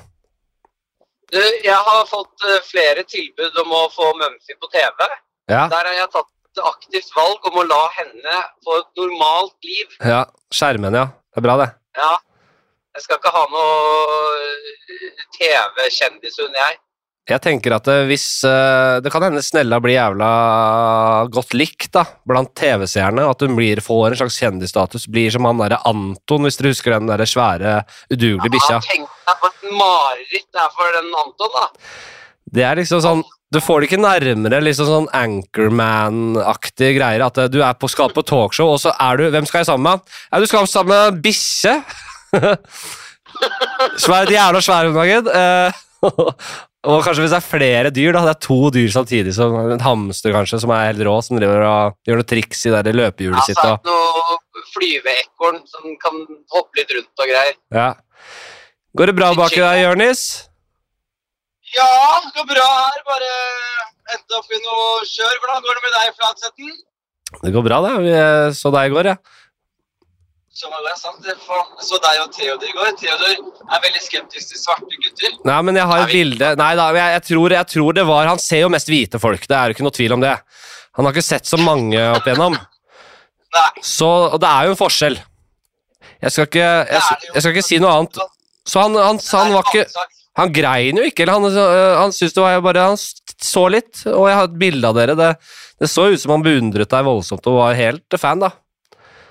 Du, 1.34 1.40
jeg 1.42 1.80
har 1.88 2.06
fått 2.10 2.46
eh, 2.46 2.62
flere 2.68 3.04
tilbud 3.10 3.58
om 3.64 3.74
å 3.74 3.82
få 3.94 4.12
Mumphy 4.20 4.58
på 4.62 4.70
TV. 4.74 5.08
Ja, 5.50 5.66
Der 5.74 5.90
har 5.90 5.98
jeg 5.98 6.12
tatt 6.14 6.62
aktivt 6.70 7.10
valg 7.18 7.50
om 7.50 7.58
å 7.60 7.66
la 7.68 7.82
henne 7.98 8.38
få 8.64 8.78
et 8.84 9.02
normalt 9.02 9.58
liv. 9.66 9.98
ja. 10.06 10.24
Skjermen, 10.54 10.94
ja. 10.96 11.10
Det 11.34 11.42
er 11.42 11.44
bra, 11.44 11.58
det. 11.60 11.70
Ja. 11.98 12.14
Jeg 12.96 13.04
skal 13.04 13.20
ikke 13.20 13.32
ha 13.36 13.44
noe 13.52 14.18
eh, 14.40 15.24
TV-kjendishund, 15.36 16.56
jeg. 16.56 16.78
Jeg 17.26 17.42
tenker 17.42 17.74
at 17.74 17.88
eh, 17.90 18.04
hvis 18.06 18.26
eh, 18.46 19.00
Det 19.02 19.10
kan 19.10 19.24
hende 19.26 19.42
Snella 19.44 19.80
blir 19.82 19.98
jævla 19.98 20.30
godt 21.34 21.56
likt 21.58 21.90
da, 21.98 22.06
blant 22.30 22.54
TV-seerne. 22.56 23.26
At 23.28 23.44
hun 23.44 23.58
blir, 23.58 23.82
får 23.84 24.14
en 24.14 24.20
slags 24.22 24.40
kjendisstatus. 24.40 25.10
Blir 25.12 25.34
som 25.34 25.48
han 25.50 25.60
derre 25.60 25.82
Anton, 25.90 26.48
hvis 26.48 26.62
dere 26.62 26.72
husker 26.72 26.96
den 26.96 27.12
derre 27.12 27.28
svære, 27.28 27.82
udugelige 28.14 28.56
bikkja. 28.56 28.80
Ja, 28.80 28.88
tenk 28.94 29.12
deg 29.28 29.44
for 29.44 29.52
et 29.52 29.78
mareritt 29.84 30.48
det 30.56 30.64
er 30.64 30.74
for 30.80 31.00
den 31.00 31.14
Anton, 31.26 31.56
da. 31.60 31.68
Det 32.56 32.64
er 32.64 32.78
liksom 32.80 33.02
sånn 33.04 33.26
Du 33.52 33.58
får 33.64 33.82
det 33.82 33.88
ikke 33.90 34.04
nærmere 34.06 34.58
liksom 34.64 34.88
sånn 34.88 35.14
Anchorman-aktige 35.18 36.96
greier. 36.96 37.28
At 37.28 37.44
du 37.52 37.60
er 37.60 37.76
på, 37.76 37.92
skal 37.92 38.16
på 38.16 38.24
talkshow, 38.24 38.78
og 38.78 38.84
så 38.86 38.96
er 38.96 39.20
du 39.20 39.28
Hvem 39.34 39.48
skal 39.50 39.66
jeg 39.66 39.74
sammen 39.74 39.90
med? 39.92 40.20
Ja, 40.30 40.40
du 40.40 40.48
skal 40.48 40.70
sammen 40.70 40.96
med 40.96 41.26
bikkje. 41.26 41.82
Svær, 44.04 44.28
de 44.30 44.36
jævla 44.38 44.62
svære 44.64 44.92
om 44.92 44.96
dagen. 45.00 45.28
Eh, 45.28 45.82
og 46.90 47.02
kanskje 47.04 47.24
hvis 47.26 47.34
det 47.34 47.40
er 47.42 47.46
flere 47.50 47.92
dyr, 47.94 48.14
da. 48.16 48.24
Det 48.28 48.34
er 48.36 48.42
to 48.46 48.58
dyr 48.76 48.92
samtidig, 48.94 49.34
som 49.36 49.56
en 49.76 49.84
hamster 49.84 50.34
kanskje, 50.36 50.62
som 50.64 50.74
er 50.76 50.90
helt 50.92 51.04
rå, 51.08 51.16
som 51.26 51.40
driver 51.40 51.66
og 51.68 51.98
gjør 52.08 52.22
noe 52.22 52.30
triks 52.30 52.66
i 52.70 52.74
det 52.76 52.96
løpehjulet 52.96 53.42
Ja, 53.42 53.48
sitt. 53.50 53.60
så 53.60 53.76
er 53.76 53.80
det 53.82 53.92
noe 53.92 54.66
flyveekorn 54.76 55.62
som 55.72 55.96
kan 56.02 56.20
hoppe 56.56 56.82
litt 56.82 56.92
rundt 56.98 57.24
og 57.26 57.32
greier. 57.32 57.56
ja. 57.76 57.94
Går 58.96 59.10
det 59.12 59.16
bra 59.18 59.34
baki 59.36 59.60
deg, 59.60 59.82
Jørnis? 59.82 60.20
Ja, 61.76 61.88
det 62.24 62.30
går 62.38 62.46
bra 62.54 62.64
her. 62.64 63.02
Bare 63.10 63.32
endte 64.16 64.38
opp 64.38 64.54
i 64.56 64.60
noe 64.64 65.02
kjør. 65.10 65.34
Hvordan 65.42 65.66
går 65.66 65.76
det 65.76 65.84
med 65.84 65.96
deg, 65.98 66.14
Flatsetten? 66.16 66.70
Det 67.42 67.52
går 67.52 67.66
bra, 67.66 67.82
det. 67.84 67.92
Vi 68.06 68.14
eh, 68.16 68.54
så 68.56 68.72
deg 68.72 68.88
i 68.88 68.94
går, 68.96 69.10
ja. 69.12 69.18
Så 70.56 70.70
alle 70.72 70.88
har 70.88 70.96
sagt. 70.96 71.26
Jeg 71.28 71.36
så 71.84 71.98
deg 72.00 72.20
og 72.24 72.30
Theodor 72.32 72.70
i 72.70 72.76
går. 72.78 72.94
Theodor 73.00 73.34
er 73.76 73.82
veldig 73.84 74.04
skeptisk 74.06 74.54
til 74.54 74.62
svarte 74.62 75.00
gutter. 75.04 75.34
Nei, 75.50 75.58
men 75.68 75.80
jeg 75.82 75.90
har 75.90 76.04
et 76.06 76.14
bilde 76.16 76.52
Nei 76.62 76.70
da, 76.80 76.86
jeg, 76.96 77.16
jeg, 77.18 77.24
tror, 77.30 77.56
jeg 77.58 77.70
tror 77.74 77.98
det 77.98 78.06
var 78.08 78.30
Han 78.32 78.40
ser 78.40 78.64
jo 78.64 78.72
mest 78.72 78.92
hvite 78.92 79.20
folk, 79.20 79.44
det 79.52 79.58
er 79.58 79.68
jo 79.68 79.76
ikke 79.76 79.86
noe 79.86 79.98
tvil 79.98 80.16
om 80.16 80.24
det. 80.24 80.32
Han 80.96 81.08
har 81.08 81.16
ikke 81.16 81.28
sett 81.28 81.50
så 81.50 81.60
mange 81.60 82.00
opp 82.14 82.24
igjennom. 82.24 82.56
Nei. 83.56 83.68
Så 83.84 84.08
og 84.30 84.40
det 84.40 84.48
er 84.48 84.70
jo 84.70 84.76
en 84.78 84.80
forskjell. 84.80 85.20
Jeg 86.24 86.32
skal 86.32 86.48
ikke, 86.48 86.64
jeg, 86.64 87.04
jo. 87.04 87.34
jeg 87.34 87.44
skal 87.44 87.56
ikke 87.56 87.68
si 87.68 87.84
noe 87.84 88.00
annet. 88.00 88.24
Så 88.66 88.82
han, 88.86 88.96
han, 88.96 89.20
han 89.20 89.52
var 89.54 89.68
ikke 89.70 90.06
Han 90.40 90.52
grein 90.56 90.98
jo 91.00 91.04
ikke, 91.08 91.24
eller 91.24 91.38
han, 91.40 92.00
han 92.00 92.16
syntes 92.16 92.34
det 92.36 92.44
var 92.44 92.64
bare 92.64 92.90
Han 92.94 93.00
så 93.00 93.68
litt, 93.68 94.06
og 94.08 94.30
jeg 94.30 94.40
har 94.40 94.48
et 94.48 94.60
bilde 94.60 94.88
av 94.88 94.96
dere. 94.96 95.20
Det, 95.20 95.34
det 95.84 95.92
så 95.92 96.08
ut 96.08 96.22
som 96.22 96.32
han 96.38 96.44
beundret 96.46 96.92
deg 96.96 97.08
voldsomt 97.08 97.52
og 97.52 97.60
var 97.60 97.76
helt 97.76 98.16
fan, 98.20 98.40
da. 98.40 98.56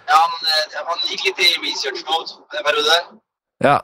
Ja, 0.08 0.20
han, 0.20 0.48
eh, 0.52 0.80
han 0.88 1.04
gikk 1.10 1.28
litt 1.28 1.44
i 1.44 1.50
research 1.64 2.02
mode 2.08 2.40
en 2.58 2.66
periode. 2.66 2.96
Ja. 3.64 3.78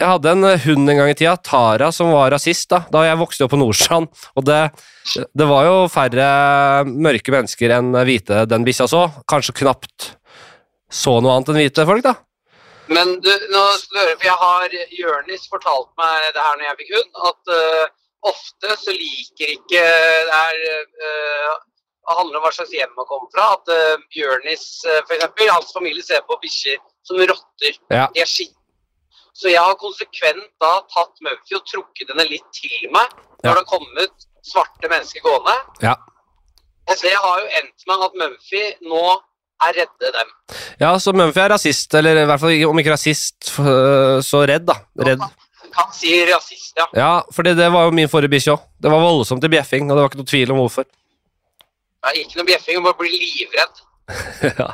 Jeg 0.00 0.08
hadde 0.08 0.32
en 0.32 0.46
øh, 0.48 0.58
hund 0.64 0.90
en 0.90 0.98
gang 0.98 1.10
i 1.12 1.14
tida, 1.14 1.36
Tara, 1.36 1.90
som 1.94 2.10
var 2.14 2.32
rasist. 2.34 2.70
Da 2.72 2.82
Da 2.92 3.04
jeg 3.06 3.20
vokste 3.20 3.46
opp 3.46 3.52
på 3.54 3.60
Nordstrand. 3.60 4.10
Og 4.36 4.46
det, 4.48 4.62
det 5.14 5.46
var 5.48 5.68
jo 5.68 5.76
færre 5.92 6.26
mørke 6.88 7.34
mennesker 7.34 7.76
enn 7.76 7.92
hvite 8.08 8.44
den 8.50 8.66
bikkja 8.66 8.88
så. 8.90 9.06
Kanskje 9.30 9.60
knapt 9.62 10.12
så 10.92 11.18
noe 11.20 11.36
annet 11.36 11.52
enn 11.52 11.60
hvite 11.60 11.88
folk, 11.88 12.04
da. 12.04 12.16
Men 12.92 13.14
du, 13.24 13.30
nå 13.52 13.64
skal 13.80 14.10
for 14.12 14.26
jeg 14.26 14.38
har 14.40 14.74
Jørnis 14.98 15.44
fortalt 15.50 15.92
meg 16.00 16.32
det 16.34 16.44
her 16.44 16.56
når 16.58 16.66
jeg 16.66 16.78
fikk 16.80 16.94
hund, 16.96 17.12
at 17.30 17.52
uh, 17.54 17.84
ofte 18.32 18.76
så 18.78 18.94
liker 18.94 19.54
ikke 19.56 19.82
det 19.82 20.36
er 20.38 20.58
eh, 20.70 21.54
Det 22.02 22.16
handler 22.18 22.38
om 22.40 22.44
hva 22.46 22.50
slags 22.54 22.72
hjem 22.74 22.92
man 22.98 23.06
kommer 23.06 23.28
fra. 23.34 23.44
At 23.58 23.70
uh, 23.70 24.02
Bjørnis 24.14 24.64
uh, 24.88 25.00
f.eks., 25.06 25.46
hans 25.52 25.72
familie 25.76 26.02
ser 26.02 26.24
på 26.26 26.38
bikkjer 26.42 26.80
som 27.06 27.20
rotter. 27.30 27.78
Ja. 27.94 28.08
De 28.14 28.22
er 28.24 28.30
skitne. 28.30 28.58
Så 29.32 29.48
jeg 29.48 29.62
har 29.64 29.78
konsekvent 29.80 30.48
da 30.60 30.74
tatt 30.92 31.22
Mumphy 31.24 31.56
og 31.56 31.62
trukket 31.70 32.10
henne 32.12 32.26
litt 32.28 32.48
til 32.52 32.90
meg 32.92 33.08
når 33.42 33.46
Ja. 33.48 33.52
det 33.54 33.60
har 33.62 33.68
kommet 33.70 34.26
svarte 34.44 34.90
mennesker 34.90 35.22
gående. 35.24 35.54
Ja. 35.82 35.94
Så 36.90 36.98
det 37.06 37.14
har 37.16 37.40
jo 37.40 37.46
endt 37.62 37.86
med 37.88 38.04
at 38.06 38.18
Mumphy 38.20 38.62
nå 38.90 39.04
er 39.62 39.76
redde 39.78 40.10
dem. 40.18 40.34
Ja, 40.82 40.90
så 40.98 41.14
Mumphy 41.16 41.40
er 41.40 41.54
rasist, 41.54 41.94
eller 41.94 42.22
i 42.22 42.26
hvert 42.28 42.42
fall 42.42 42.64
om 42.68 42.78
ikke 42.82 42.92
rasist, 42.92 43.54
øh, 43.62 44.18
så 44.26 44.42
redd, 44.50 44.66
da. 44.68 44.76
Redd. 45.06 45.22
Kan 45.72 45.92
si 45.96 46.12
rasist, 46.28 46.74
ja. 46.76 46.86
Ja, 46.98 47.12
for 47.32 47.46
det 47.46 47.56
var 47.72 47.86
jo 47.86 47.94
min 47.96 48.10
forrige 48.12 48.34
bikkje 48.34 48.56
òg. 48.56 48.66
Det 48.82 48.90
var 48.92 49.00
voldsomt 49.00 49.40
til 49.40 49.52
bjeffing, 49.54 49.88
og 49.88 49.96
det 49.96 50.02
var 50.02 50.10
ikke 50.10 50.20
noe 50.20 50.32
tvil 50.34 50.52
om 50.52 50.60
hvorfor. 50.64 50.84
Ja, 52.02 52.12
ikke 52.18 52.40
noe 52.40 52.48
bjeffing, 52.48 52.82
bare 52.84 52.98
bli 52.98 53.10
livredd. 53.14 53.82
ja. 54.60 54.68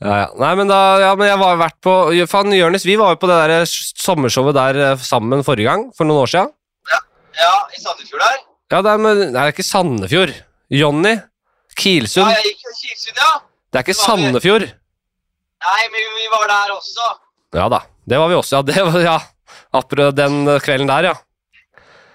Ja, 0.00 0.14
ja. 0.16 0.28
Nei, 0.40 0.50
men 0.56 0.70
da 0.70 0.78
Ja, 1.02 1.10
men 1.18 1.28
jeg 1.28 1.40
var 1.40 1.58
vært 1.60 1.76
på 1.84 1.94
Faen, 2.30 2.54
Jonis, 2.56 2.86
vi 2.88 2.96
var 3.00 3.14
jo 3.14 3.20
på 3.20 3.28
det 3.28 3.38
der 3.50 3.66
sommershowet 3.68 4.56
der 4.56 4.78
eh, 4.80 5.02
sammen 5.04 5.44
forrige 5.44 5.68
gang, 5.68 5.88
for 5.96 6.08
noen 6.08 6.22
år 6.24 6.32
siden. 6.32 6.52
Ja, 6.88 7.00
ja 7.42 7.56
i 7.76 7.82
Sandefjord 7.82 8.24
der. 8.24 8.38
Ja, 8.70 8.80
det 8.86 8.92
er, 8.92 9.02
med, 9.02 9.22
nei, 9.26 9.32
det 9.34 9.42
er 9.42 9.54
ikke 9.54 9.66
Sandefjord. 9.66 10.32
Jonny. 10.72 11.16
Kilsund. 11.80 12.28
Ja, 12.28 12.38
jeg 12.40 12.54
gikk 12.54 12.78
Kilsund, 12.80 13.20
ja. 13.20 13.32
Det 13.70 13.80
er 13.80 13.84
ikke 13.86 13.96
det. 13.96 14.02
Sandefjord. 14.02 14.68
Nei, 15.60 15.80
men 15.92 16.14
vi 16.16 16.30
var 16.32 16.48
der 16.48 16.72
også. 16.76 17.10
Ja 17.56 17.66
da, 17.72 17.82
det 18.08 18.20
var 18.20 18.30
vi 18.30 18.38
også. 18.38 18.60
Ja, 18.60 18.62
det 18.70 18.86
var, 18.86 19.00
ja. 19.04 19.18
Apropos 19.76 20.14
den 20.16 20.46
kvelden 20.64 20.88
der, 20.90 21.10
ja. 21.10 21.16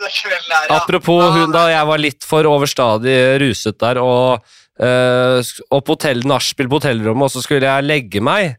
Den 0.06 0.13
kvelden 0.13 0.70
ja. 0.70 0.78
Apropos 0.78 1.34
hun 1.36 1.54
da 1.56 1.65
jeg 1.72 1.88
var 1.89 2.02
litt 2.04 2.26
for 2.30 2.46
overstadig 2.50 3.18
ruset 3.41 3.78
der, 3.82 3.98
og, 4.04 4.44
eh, 4.78 5.41
opp 5.74 5.86
på 5.88 5.96
hotell, 5.98 6.22
nachspiel 6.30 6.70
på 6.70 6.78
hotellrommet, 6.80 7.26
og 7.26 7.34
så 7.34 7.41
skulle 7.46 7.65
jeg 7.65 7.88
legge 7.89 8.22
meg, 8.22 8.58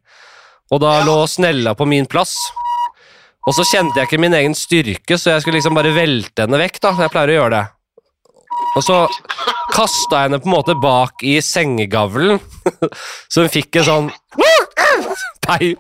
og 0.72 0.80
da 0.82 0.98
Ja. 0.98 1.04
lå 1.06 1.16
Snella 1.30 1.74
på 1.78 1.86
min 1.86 2.06
plass. 2.10 2.34
Og 3.46 3.54
så 3.54 3.62
kjente 3.62 4.00
jeg 4.00 4.08
ikke 4.08 4.18
min 4.18 4.34
egen 4.34 4.54
styrke, 4.58 5.14
så 5.14 5.30
jeg 5.36 5.42
skulle 5.44 5.60
liksom 5.60 5.76
bare 5.78 5.94
velte 5.94 6.42
henne 6.42 6.58
vekk, 6.58 6.80
da. 6.82 6.90
Jeg 6.98 7.12
pleier 7.14 7.30
å 7.30 7.36
gjøre 7.38 7.50
det. 7.54 7.66
Og 8.76 8.82
så 8.82 8.96
kasta 9.70 10.16
jeg 10.24 10.30
henne 10.30 10.40
på 10.42 10.48
en 10.50 10.56
måte 10.56 10.74
bak 10.82 11.22
i 11.22 11.36
sengegavlen, 11.44 12.40
så 13.30 13.44
hun 13.44 13.52
fikk 13.52 13.76
en 13.76 13.86
sånn 13.86 14.10
peip. 15.46 15.78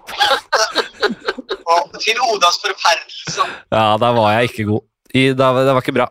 Og 1.66 1.96
til 1.98 2.20
Odas 2.30 2.60
forferdelse. 2.62 3.46
Ja, 3.74 3.96
der 3.98 4.12
var 4.14 4.36
jeg 4.38 4.52
ikke 4.52 4.68
god. 4.70 4.84
I, 5.16 5.30
da, 5.38 5.50
det 5.56 5.72
var 5.72 5.84
ikke 5.84 5.96
bra. 5.96 6.10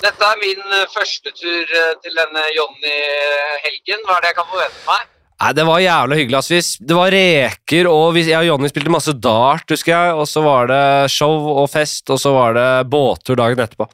Dette 0.00 0.30
er 0.30 0.40
min 0.40 0.62
eh, 0.78 0.88
første 0.92 1.32
tur 1.34 1.76
eh, 1.76 1.92
til 2.02 2.16
denne 2.16 2.44
Jonny-helgen. 2.54 4.04
Hva 4.06 4.16
er 4.16 4.24
det 4.24 4.32
jeg 4.32 4.38
kan 4.38 4.50
forvente 4.50 4.82
meg? 4.86 5.06
Nei, 5.36 5.52
Det 5.58 5.64
var 5.68 5.82
jævlig 5.84 6.18
hyggelig. 6.20 6.36
Altså. 6.38 6.60
Det 6.88 6.96
var 6.96 7.12
reker, 7.12 7.88
og 7.90 8.04
vi, 8.16 8.24
jeg 8.30 8.38
og 8.38 8.50
Jonny 8.50 8.70
spilte 8.72 8.92
masse 8.94 9.16
dart, 9.20 9.66
husker 9.72 9.92
jeg. 9.92 10.14
Og 10.16 10.28
så 10.30 10.44
var 10.46 10.70
det 10.70 10.84
show 11.12 11.50
og 11.56 11.66
fest, 11.72 12.06
og 12.14 12.22
så 12.22 12.32
var 12.36 12.56
det 12.56 12.68
båttur 12.92 13.36
dagen 13.40 13.64
etterpå. 13.66 13.88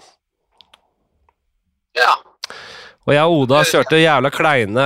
Ja. 1.98 2.14
Og 3.02 3.16
jeg 3.16 3.26
og 3.26 3.40
Oda 3.40 3.64
kjørte 3.66 3.98
jævla 3.98 4.30
kleine 4.30 4.84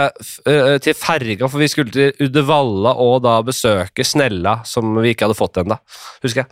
til 0.81 0.95
ferga, 0.97 1.51
for 1.53 1.61
vi 1.61 1.69
skulle 1.69 1.93
til 1.93 2.25
Uddevalla 2.25 2.95
og 3.05 3.19
da 3.27 3.35
besøke 3.45 4.07
Snella, 4.09 4.63
som 4.65 4.97
vi 5.03 5.13
ikke 5.13 5.29
hadde 5.29 5.37
fått 5.37 5.61
ennå, 5.61 5.77
husker 6.25 6.47
jeg. 6.47 6.49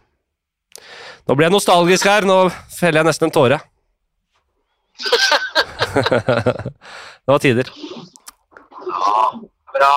Nå 1.24 1.34
blir 1.36 1.46
jeg 1.48 1.54
nostalgisk 1.54 2.04
her, 2.08 2.26
nå 2.28 2.38
feller 2.74 3.00
jeg 3.00 3.08
nesten 3.08 3.30
en 3.30 3.34
tåre. 3.34 3.60
det 7.24 7.30
var 7.32 7.40
tider. 7.42 7.70
ja. 8.88 9.20
Bra. 9.74 9.94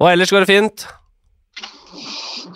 Og 0.00 0.06
ellers 0.10 0.30
går 0.32 0.44
det 0.44 0.48
fint. 0.48 0.86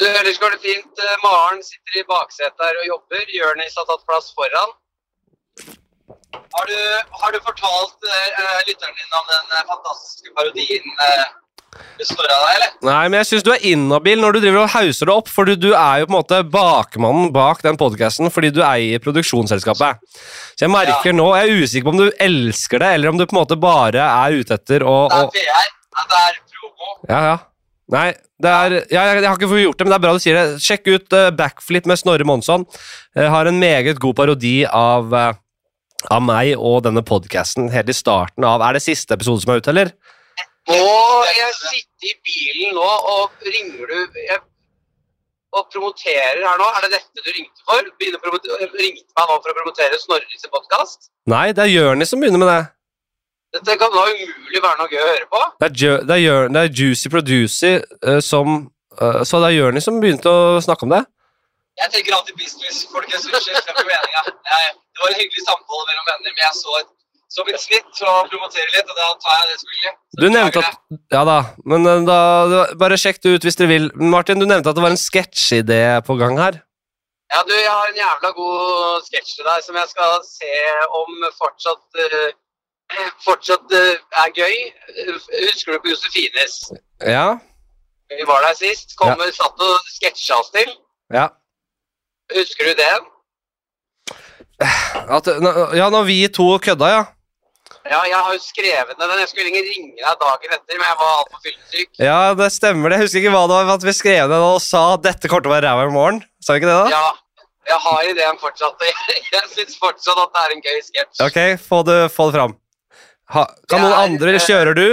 Du, 0.00 0.04
ellers 0.06 0.38
går 0.40 0.54
det 0.54 0.60
fint. 0.62 1.02
Eh, 1.04 1.16
Maren 1.24 1.60
sitter 1.64 2.00
i 2.00 2.06
baksetet 2.08 2.64
her 2.64 2.78
og 2.82 2.86
jobber. 2.92 3.24
Jørnis 3.34 3.76
har 3.78 3.88
tatt 3.88 4.06
plass 4.08 4.30
foran. 4.36 4.72
Har 6.54 6.70
du, 6.70 6.80
har 7.20 7.34
du 7.34 7.38
fortalt 7.44 8.08
uh, 8.08 8.60
lytteren 8.68 8.96
din 8.96 9.16
om 9.18 9.26
den 9.32 9.54
eh, 9.56 9.64
fantastiske 9.68 10.32
parodien 10.36 10.86
uh, 11.02 11.26
består 11.98 12.26
av 12.26 12.44
deg, 12.44 12.52
eller? 12.56 12.70
Nei, 12.88 13.02
men 13.08 13.18
jeg 13.20 13.28
syns 13.30 13.46
du 13.46 13.50
er 13.54 13.66
inhabil 13.70 14.22
når 14.22 14.36
du 14.36 14.40
driver 14.44 14.62
og 14.64 14.72
hauser 14.74 15.10
det 15.10 15.14
opp, 15.14 15.32
for 15.32 15.48
du, 15.48 15.54
du 15.58 15.70
er 15.72 16.02
jo 16.02 16.08
på 16.08 16.12
en 16.12 16.18
måte 16.18 16.40
bakmannen 16.52 17.32
bak 17.34 17.64
den 17.66 17.78
podkasten 17.80 18.32
fordi 18.34 18.52
du 18.54 18.62
eier 18.66 19.02
produksjonsselskapet. 19.04 20.00
Så 20.54 20.66
jeg 20.66 20.74
merker 20.74 21.16
nå, 21.16 21.28
jeg 21.38 21.50
er 21.50 21.64
usikker 21.64 21.88
på 21.88 21.94
om 21.96 22.00
du 22.04 22.22
elsker 22.28 22.84
det, 22.84 22.94
eller 22.98 23.12
om 23.12 23.20
du 23.20 23.26
på 23.26 23.36
en 23.36 23.42
måte 23.42 23.58
bare 23.60 24.06
er 24.06 24.38
ute 24.40 24.58
etter 24.58 24.86
å, 24.86 24.96
Det 25.12 25.20
er 25.26 25.36
PR. 25.36 25.76
Det 25.98 26.22
er 26.22 26.40
promo. 26.54 26.96
Ja, 27.10 27.20
ja. 27.32 27.36
Nei, 27.88 28.08
det 28.38 28.50
er, 28.52 28.74
ja, 28.92 29.02
jeg, 29.08 29.20
jeg 29.22 29.28
har 29.30 29.38
ikke 29.38 29.48
fått 29.50 29.62
gjort 29.62 29.78
det, 29.80 29.86
men 29.86 29.94
det 29.94 29.96
er 29.96 30.04
bra 30.04 30.14
du 30.14 30.22
sier 30.22 30.36
det. 30.36 30.62
Sjekk 30.62 30.90
ut 30.92 31.16
uh, 31.16 31.30
Backflip 31.34 31.88
med 31.88 31.98
Snorre 32.00 32.26
Monsson. 32.28 32.66
Jeg 33.16 33.32
har 33.32 33.48
en 33.48 33.60
meget 33.60 34.00
god 34.02 34.18
parodi 34.18 34.58
av, 34.68 35.08
uh, 35.14 35.32
av 36.12 36.22
meg 36.22 36.52
og 36.54 36.82
denne 36.84 37.02
podkasten 37.06 37.70
helt 37.72 37.90
i 37.90 37.96
starten 37.96 38.46
av 38.46 38.62
Er 38.66 38.76
det 38.76 38.84
siste 38.84 39.16
episode 39.16 39.42
som 39.42 39.54
er 39.54 39.62
ute, 39.62 39.72
eller? 39.72 39.94
Nå 40.68 40.78
jeg 41.32 41.52
sitter 41.56 42.10
i 42.10 42.14
bilen 42.28 42.74
nå, 42.76 42.86
og 43.12 43.44
ringer 43.46 43.88
du 43.88 44.18
jeg, 44.20 44.40
og 45.56 45.68
promoterer 45.72 46.42
her 46.44 46.58
nå. 46.60 46.66
Er 46.76 46.84
det 46.84 46.90
dette 46.98 47.24
du 47.24 47.30
ringte 47.32 47.62
for? 47.64 47.86
Begynner 48.00 48.20
ringte 48.82 49.08
meg 49.16 49.30
nå 49.30 49.38
for 49.38 49.52
å 49.52 49.56
promotere 49.56 50.00
Snorres 50.02 50.44
podkast? 50.52 51.08
Nei, 51.32 51.46
det 51.56 51.64
er 51.64 51.72
Jonis 51.72 52.12
som 52.12 52.20
begynner 52.20 52.42
med 52.42 52.50
det. 52.52 52.58
Dette 53.56 53.78
kan 53.80 53.94
da 53.94 54.02
umulig 54.12 54.60
være 54.60 54.76
noe 54.82 54.90
gøy 54.92 55.00
å 55.00 55.06
høre 55.08 55.28
på. 55.32 55.40
Det 55.62 55.70
er, 55.70 56.02
det 56.04 56.16
er, 56.18 56.20
Jør- 56.26 56.50
det 56.52 56.64
er 56.66 56.74
Juicy 56.82 57.08
Producy 57.14 57.70
uh, 58.04 58.18
som 58.20 58.58
uh, 59.00 59.22
Så 59.24 59.40
det 59.40 59.48
er 59.48 59.56
Jonis 59.56 59.88
som 59.88 60.02
begynte 60.02 60.28
å 60.28 60.58
snakke 60.60 60.84
om 60.84 60.92
det? 60.92 61.00
Jeg 61.80 61.94
tenker 61.94 62.18
alltid 62.18 62.36
business, 62.36 62.82
folkens. 62.92 63.24
Unnskyld, 63.24 63.56
Det 63.64 65.00
var 65.00 65.12
en 65.14 65.20
hyggelig 65.22 65.44
samtale 65.46 65.84
mellom 65.88 66.06
venner, 66.10 66.28
men 66.34 66.42
jeg 66.44 66.54
så 66.60 66.76
et, 66.82 66.88
så 67.28 67.44
mitt 67.44 67.60
snitt 67.60 68.00
og 68.08 68.30
promotere 68.32 68.68
litt, 68.72 68.88
og 68.88 68.96
da 68.96 69.08
tar 69.20 69.40
jeg 69.40 69.48
det 69.50 69.56
selvfølgelig. 69.62 69.92
Så 70.12 70.20
Du 70.22 70.28
nevnte 70.32 70.62
at 70.62 70.78
Ja 71.12 71.24
da, 71.28 71.38
men 71.68 71.84
eh, 71.86 72.06
da, 72.08 72.20
Bare 72.80 72.96
sjekk 73.00 73.20
det 73.24 73.34
ut 73.36 73.46
hvis 73.46 73.58
dere 73.60 73.72
vil. 73.72 73.90
Martin, 74.14 74.40
du 74.40 74.46
nevnte 74.48 74.72
at 74.72 74.78
det 74.78 74.84
var 74.84 74.94
en 74.94 75.00
sketsjidé 75.00 75.82
på 76.06 76.16
gang 76.20 76.40
her. 76.40 76.62
Ja, 77.28 77.42
du, 77.44 77.52
jeg 77.52 77.68
har 77.68 77.90
en 77.90 78.00
jævla 78.00 78.30
god 78.38 79.04
sketsj 79.04 79.34
til 79.36 79.48
deg 79.50 79.64
som 79.66 79.76
jeg 79.76 79.90
skal 79.90 80.14
se 80.24 80.54
om 81.00 81.26
fortsatt 81.36 82.00
uh, 82.00 82.30
fortsatt 83.26 83.76
uh, 83.76 84.22
er 84.22 84.32
gøy. 84.32 84.56
Husker 85.50 85.76
du 85.76 85.82
på 85.84 85.92
Josefines? 85.92 86.56
Ja? 87.04 87.26
Vi 88.08 88.24
var 88.24 88.40
der 88.46 88.56
sist. 88.56 88.96
Kom, 88.96 89.20
satt 89.36 89.60
og 89.68 89.92
sketsja 89.92 90.40
oss 90.40 90.48
til. 90.56 90.72
Ja. 91.12 91.28
Husker 92.32 92.72
du 92.72 92.80
det? 92.80 92.94
At, 95.18 95.28
ja, 95.76 95.92
når 95.92 96.08
vi 96.08 96.18
to 96.32 96.48
kødda, 96.64 96.88
ja. 96.96 97.04
Ja, 97.88 98.00
jeg 98.08 98.16
har 98.18 98.32
jo 98.34 98.40
skrevet 98.42 98.98
ned 98.98 99.06
den. 99.08 99.20
Jeg 99.22 99.28
skulle 99.30 99.46
egentlig 99.48 99.76
ringe 99.76 99.94
deg 100.02 100.18
dagen 100.24 100.54
etter, 100.56 100.76
men 100.80 100.86
jeg 100.88 100.98
var 101.00 101.12
altfor 101.20 101.40
fyllesyk. 101.46 101.88
Ja, 102.02 102.18
det 102.36 102.48
stemmer. 102.52 102.90
det. 102.90 102.98
Jeg 102.98 103.06
husker 103.06 103.22
ikke 103.22 103.32
hva 103.36 103.44
det 103.48 103.56
var, 103.58 103.70
at 103.76 103.86
vi 103.86 103.94
skrev 103.96 104.28
ned 104.32 104.44
og 104.48 104.60
sa 104.64 104.82
at 104.96 105.04
dette 105.06 105.30
kommer 105.30 105.46
til 105.46 105.52
å 105.52 105.54
være 105.54 105.66
ræva 105.70 105.86
i 105.88 105.94
morgen. 105.94 106.20
Sa 106.44 106.56
vi 106.56 106.60
ikke 106.62 106.70
det, 106.70 106.78
da? 106.82 106.88
Ja, 106.92 107.48
jeg 107.70 107.80
har 107.86 108.10
ideen 108.10 108.40
fortsatt. 108.42 108.84
Jeg, 109.34 109.44
syns 109.54 109.78
fortsatt 109.80 110.20
at 110.24 110.34
det 110.34 110.44
er 110.44 110.54
en 110.56 110.64
gøy 110.64 110.78
sketsj. 110.84 111.22
Ok, 111.26 111.38
få 111.64 111.82
det, 111.88 111.98
få 112.14 112.28
det 112.30 112.38
fram. 112.40 112.56
Ha, 113.34 113.42
kan 113.68 113.82
noen 113.84 113.92
er, 113.92 114.04
andre 114.08 114.38
Kjører 114.40 114.76
du? 114.76 114.86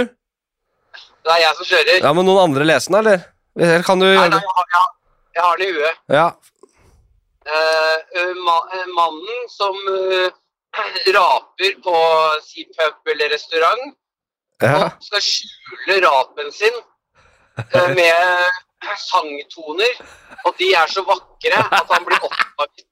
Det 1.26 1.32
er 1.32 1.40
jeg 1.42 1.56
som 1.58 1.66
kjører. 1.66 2.02
Ja, 2.04 2.10
men 2.14 2.26
noen 2.28 2.42
andre 2.50 2.66
lese 2.68 2.92
den, 2.92 2.98
eller? 3.00 3.22
Eller 3.56 3.82
kan 3.86 3.98
du 3.98 4.04
Nei, 4.06 4.26
nei, 4.28 4.40
jeg 4.42 4.52
har, 4.58 4.66
jeg 4.68 4.80
har- 4.82 4.92
jeg 5.36 5.44
har 5.44 5.56
den 5.60 5.66
i 5.66 5.72
huet. 5.76 6.02
Ja. 6.12 6.26
Uh, 7.46 8.32
ma 8.42 8.56
eh, 8.74 8.86
mannen 8.96 9.42
som 9.52 9.76
raper 11.16 11.80
på 11.84 11.96
si 12.44 12.66
pub 12.76 13.12
eller 13.12 13.32
restaurant, 13.32 13.96
ja. 14.62 14.76
og 14.76 15.04
skal 15.04 15.24
skjule 15.24 15.98
rapen 16.04 16.52
sin 16.52 16.78
eh, 17.72 17.90
med 17.98 18.94
sangtoner, 19.02 20.00
og 20.44 20.56
de 20.60 20.72
er 20.76 20.92
så 20.92 21.04
vakre 21.06 21.60
at 21.64 21.92
han 21.92 22.06
blir 22.06 22.20
oppdaget. 22.28 22.86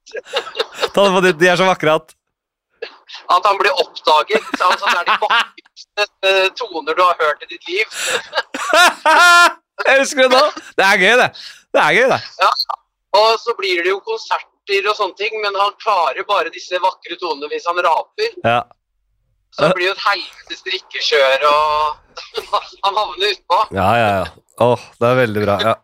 De 1.40 1.48
er 1.48 1.56
så 1.60 1.68
vakre 1.68 1.98
at 2.00 2.14
At 3.30 3.46
han 3.46 3.58
blir 3.58 3.72
oppdaget. 3.72 4.46
Altså, 4.60 4.86
det 4.90 4.98
er 5.00 5.06
de 5.08 5.18
vakreste 5.22 6.06
eh, 6.28 6.48
toner 6.58 6.94
du 6.94 7.02
har 7.02 7.16
hørt 7.20 7.44
i 7.44 7.52
ditt 7.52 7.68
liv. 7.68 7.86
Jeg 9.86 10.00
husker 10.00 10.22
det 10.22 10.30
nå! 10.32 10.42
Det 10.78 10.84
er 10.86 10.98
gøy, 11.02 11.14
det. 11.18 11.30
Det 11.74 11.80
er 11.82 11.92
gøy, 11.98 12.08
det. 12.12 12.20
Og 13.18 13.38
så 13.42 13.54
blir 13.58 13.82
det 13.82 13.90
jo 13.90 14.00
konserter 14.64 14.90
og 14.90 14.96
sånne 14.96 15.16
ting, 15.16 15.40
men 15.42 15.54
han 15.54 15.72
klarer 15.82 16.24
bare 16.26 16.50
disse 16.52 16.78
vakre 16.80 17.16
tonene 17.20 17.48
hvis 17.50 17.66
han 17.66 17.76
raper. 17.76 18.34
Ja. 18.44 18.64
Så 19.54 19.68
det 19.68 19.74
blir 19.76 19.86
jo 19.86 19.94
et 19.94 20.02
helvetes 20.02 20.64
drikkekjør, 20.66 21.44
og 21.46 21.96
han 22.84 22.94
havner 22.96 23.34
utpå. 23.34 23.60
Ja, 23.72 23.90
ja, 23.96 24.08
ja. 24.18 24.26
Åh, 24.60 24.80
det 25.00 25.08
er 25.08 25.20
veldig 25.20 25.44
bra. 25.44 25.58
ja. 25.62 25.74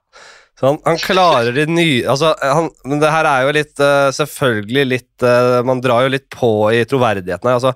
Så 0.59 0.67
han, 0.67 0.79
han 0.85 0.99
klarer 1.01 1.55
de 1.57 1.63
nye 1.73 2.03
altså, 2.05 2.35
han, 2.37 2.67
Men 2.85 2.99
det 3.01 3.09
her 3.09 3.25
er 3.25 3.47
jo 3.47 3.53
litt 3.57 3.81
uh, 3.81 4.11
Selvfølgelig 4.13 4.83
litt 4.91 5.25
uh, 5.25 5.63
Man 5.65 5.81
drar 5.81 6.05
jo 6.05 6.11
litt 6.13 6.27
på 6.35 6.51
i 6.77 6.83
troverdigheten 6.85 7.49
her. 7.49 7.57
Altså, 7.57 7.73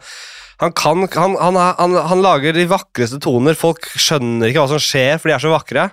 han 0.61 0.75
kan 0.77 1.07
han, 1.15 1.39
han, 1.41 1.57
han, 1.57 1.97
han 2.11 2.21
lager 2.21 2.53
de 2.53 2.67
vakreste 2.69 3.23
toner. 3.25 3.57
Folk 3.57 3.89
skjønner 3.89 4.51
ikke 4.51 4.67
hva 4.67 4.75
som 4.75 4.85
skjer, 4.85 5.17
for 5.17 5.33
de 5.33 5.37
er 5.39 5.43
så 5.47 5.55
vakre. 5.55 5.87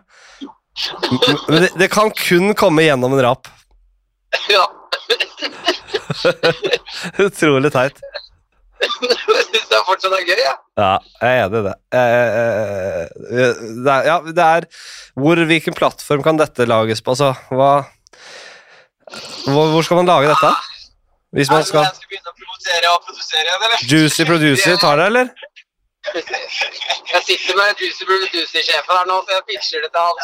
Men 1.47 1.63
det, 1.63 1.71
det 1.79 1.89
kan 1.95 2.11
kun 2.11 2.51
komme 2.59 2.83
gjennom 2.83 3.15
en 3.15 3.23
rap. 3.23 3.47
Ja. 4.51 4.67
Utrolig 7.25 7.71
teit. 7.73 8.01
Jeg 8.81 8.89
syns 9.45 9.67
det 9.69 9.79
fortsatt 9.85 10.13
er 10.17 10.23
gøy, 10.25 10.39
jeg. 10.41 10.57
Ja, 10.79 10.93
jeg 11.21 11.37
er 11.37 11.45
enig 11.45 11.59
i 11.59 11.63
det. 11.67 11.75
Det 13.85 13.93
er, 13.93 14.07
ja, 14.07 14.17
det 14.25 14.45
er 14.45 14.67
hvor, 15.19 15.43
Hvilken 15.51 15.77
plattform 15.77 16.23
kan 16.25 16.39
dette 16.39 16.65
lages 16.69 17.03
på? 17.03 17.13
Altså, 17.13 17.33
hva 17.53 17.73
hvor, 19.45 19.81
skal 19.83 19.99
man 20.01 20.09
lage 20.09 20.31
dette? 20.31 20.51
Hvis 21.35 21.51
man 21.51 21.63
skal 21.67 21.85
jeg 21.87 21.95
skal 21.95 22.09
begynne 22.11 22.31
å 22.31 22.35
og 22.95 23.05
produsere 23.07 23.55
eller? 23.57 23.83
Juicy 23.87 24.25
producer 24.27 24.79
tar 24.81 24.99
det, 24.99 25.05
eller? 25.11 25.31
Jeg 26.01 27.21
sitter 27.27 27.57
med 27.59 27.77
Juicy 27.77 28.07
Producer-sjefen 28.09 28.95
her 28.97 29.05
nå, 29.09 29.19
så 29.27 29.35
jeg 29.35 29.43
pitcher 29.51 29.83
det 29.85 29.91
til 29.93 30.01
han. 30.01 30.15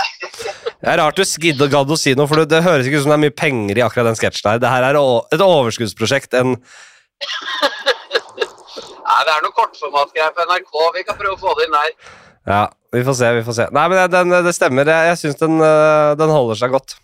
Det 0.81 0.89
er 0.89 0.97
rart 1.01 1.19
du 1.19 1.23
skidd 1.27 1.61
og 1.61 1.69
gadd 1.73 1.91
å 1.93 1.97
si 1.99 2.15
noe, 2.17 2.25
for 2.29 2.41
det, 2.41 2.47
det 2.55 2.63
høres 2.65 2.89
ikke 2.89 2.97
ut 3.01 3.05
som 3.05 3.13
det 3.13 3.17
er 3.19 3.23
mye 3.27 3.35
penger 3.43 3.77
i 3.79 3.83
akkurat 3.85 4.09
den 4.09 4.17
sketsjen 4.17 4.49
her. 4.51 4.61
Det 4.63 4.71
her 4.73 4.87
er 4.87 4.97
et 4.97 5.43
overskuddsprosjekt. 5.45 6.33
En, 6.39 6.55
Nei, 9.07 9.19
det 9.23 9.33
er 9.33 9.45
noe 9.45 9.55
kortformatgreier 9.55 10.33
på 10.35 10.47
NRK. 10.49 10.73
Vi 10.97 11.05
kan 11.07 11.19
prøve 11.19 11.37
å 11.37 11.41
få 11.41 11.53
det 11.59 11.67
inn 11.69 11.77
der. 11.77 11.93
ja, 12.49 12.63
vi 12.97 13.05
får 13.07 13.15
se, 13.21 13.31
vi 13.37 13.45
får 13.47 13.55
se. 13.61 13.69
Nei, 13.77 13.85
men 13.91 14.01
det, 14.01 14.07
den, 14.17 14.35
det 14.49 14.53
stemmer. 14.57 14.89
Jeg, 14.91 15.13
jeg 15.13 15.21
syns 15.21 15.39
den, 15.39 15.61
øh, 15.63 16.11
den 16.19 16.33
holder 16.33 16.59
seg 16.59 16.73
godt. 16.73 16.97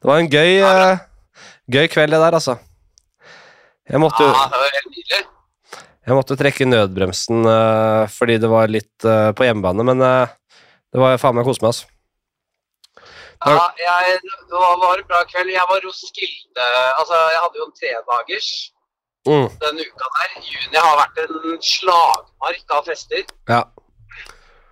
Det 0.00 0.08
var 0.08 0.22
en 0.22 0.30
gøy, 0.32 0.52
ja, 0.62 0.94
gøy 1.70 1.90
kveld, 1.92 2.14
det 2.14 2.22
der, 2.22 2.38
altså. 2.38 2.56
Jeg 3.90 4.00
måtte, 4.00 4.24
Ja, 4.24 4.46
det 4.54 4.62
var 4.62 4.74
helt 4.78 4.90
nydelig. 4.94 5.22
Jeg 6.06 6.16
måtte 6.16 6.36
trekke 6.40 6.66
nødbremsen 6.68 7.44
uh, 7.46 8.08
fordi 8.10 8.38
det 8.40 8.50
var 8.50 8.72
litt 8.72 9.06
uh, 9.06 9.30
på 9.36 9.46
hjemmebane, 9.46 9.84
men 9.86 10.04
uh, 10.04 10.60
det 10.90 11.00
var 11.02 11.20
faen 11.22 11.36
meg 11.38 11.48
kose 11.48 11.62
meg, 11.62 11.74
altså. 11.74 11.88
Ja, 13.40 13.70
jeg, 13.80 14.18
det 14.20 14.52
var, 14.52 14.74
var 14.82 15.00
en 15.00 15.06
bra 15.08 15.22
kveld. 15.24 15.48
Jeg 15.48 15.64
var 15.64 15.78
Roskilde 15.80 16.64
Altså, 16.98 17.16
jeg 17.16 17.38
hadde 17.40 17.56
jo 17.56 17.64
en 17.64 17.78
tredagers 17.78 18.50
Mm, 19.28 19.50
denne 19.60 19.84
uka 19.84 20.06
der. 20.16 20.36
Juni 20.48 20.80
har 20.80 20.94
vært 20.96 21.18
en 21.26 21.58
slagmark 21.60 22.76
av 22.76 22.86
fester. 22.88 23.26
ja. 23.52 23.64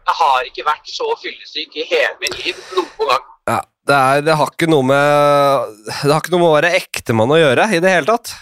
Jeg 0.09 0.17
har 0.17 0.47
ikke 0.49 0.65
vært 0.65 0.87
så 0.89 1.05
fyllesyk 1.21 1.75
i 1.77 1.83
hele 1.85 2.15
mitt 2.23 2.39
liv 2.41 2.61
noen 2.73 3.11
gang. 3.11 3.27
Ja, 3.51 3.59
det, 3.91 3.97
er, 3.97 4.23
det 4.25 4.37
har 4.41 4.49
ikke 4.55 4.69
noe 4.71 4.87
med 4.89 5.75
Det 5.85 6.09
har 6.09 6.23
ikke 6.23 6.33
noe 6.33 6.41
med 6.41 6.49
å 6.49 6.55
være 6.55 6.71
ektemann 6.79 7.35
å 7.35 7.37
gjøre 7.37 7.67
i 7.77 7.83
det 7.85 7.93
hele 7.93 8.09
tatt. 8.09 8.33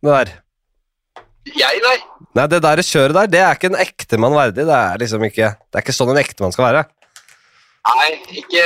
Det 0.00 0.08
der. 0.08 0.32
Jeg, 1.48 1.80
nei. 1.82 1.96
Nei, 2.38 2.46
det 2.48 2.60
der 2.62 2.80
kjøret 2.86 3.16
der, 3.16 3.30
det 3.30 3.40
er 3.42 3.56
ikke 3.56 3.72
en 3.72 3.80
ektemann 3.82 4.36
verdig. 4.36 4.66
Det 4.68 4.76
er 4.76 5.00
liksom 5.02 5.24
ikke 5.26 5.48
Det 5.58 5.78
er 5.78 5.84
ikke 5.84 5.96
sånn 5.96 6.12
en 6.12 6.20
ektemann 6.22 6.54
skal 6.54 6.68
være. 6.68 6.84
Nei, 7.82 8.08
ikke 8.38 8.62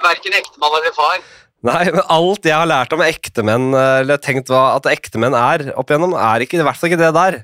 verken 0.00 0.38
ektemann 0.38 0.78
eller 0.80 0.96
far. 0.96 1.20
Nei, 1.68 1.84
men 1.92 2.00
alt 2.08 2.46
jeg 2.48 2.56
har 2.56 2.68
lært 2.68 2.94
om 2.96 3.02
ektemenn, 3.04 3.68
eller 3.76 4.20
tenkt 4.24 4.48
hva 4.48 4.78
at 4.78 4.88
ektemenn 4.88 5.36
er 5.36 5.66
opp 5.76 5.90
igjennom, 5.92 6.14
er 6.16 6.46
ikke, 6.46 6.56
i 6.56 6.64
hvert 6.64 6.80
fall 6.80 6.88
ikke 6.88 7.02
det 7.02 7.10
der. 7.18 7.36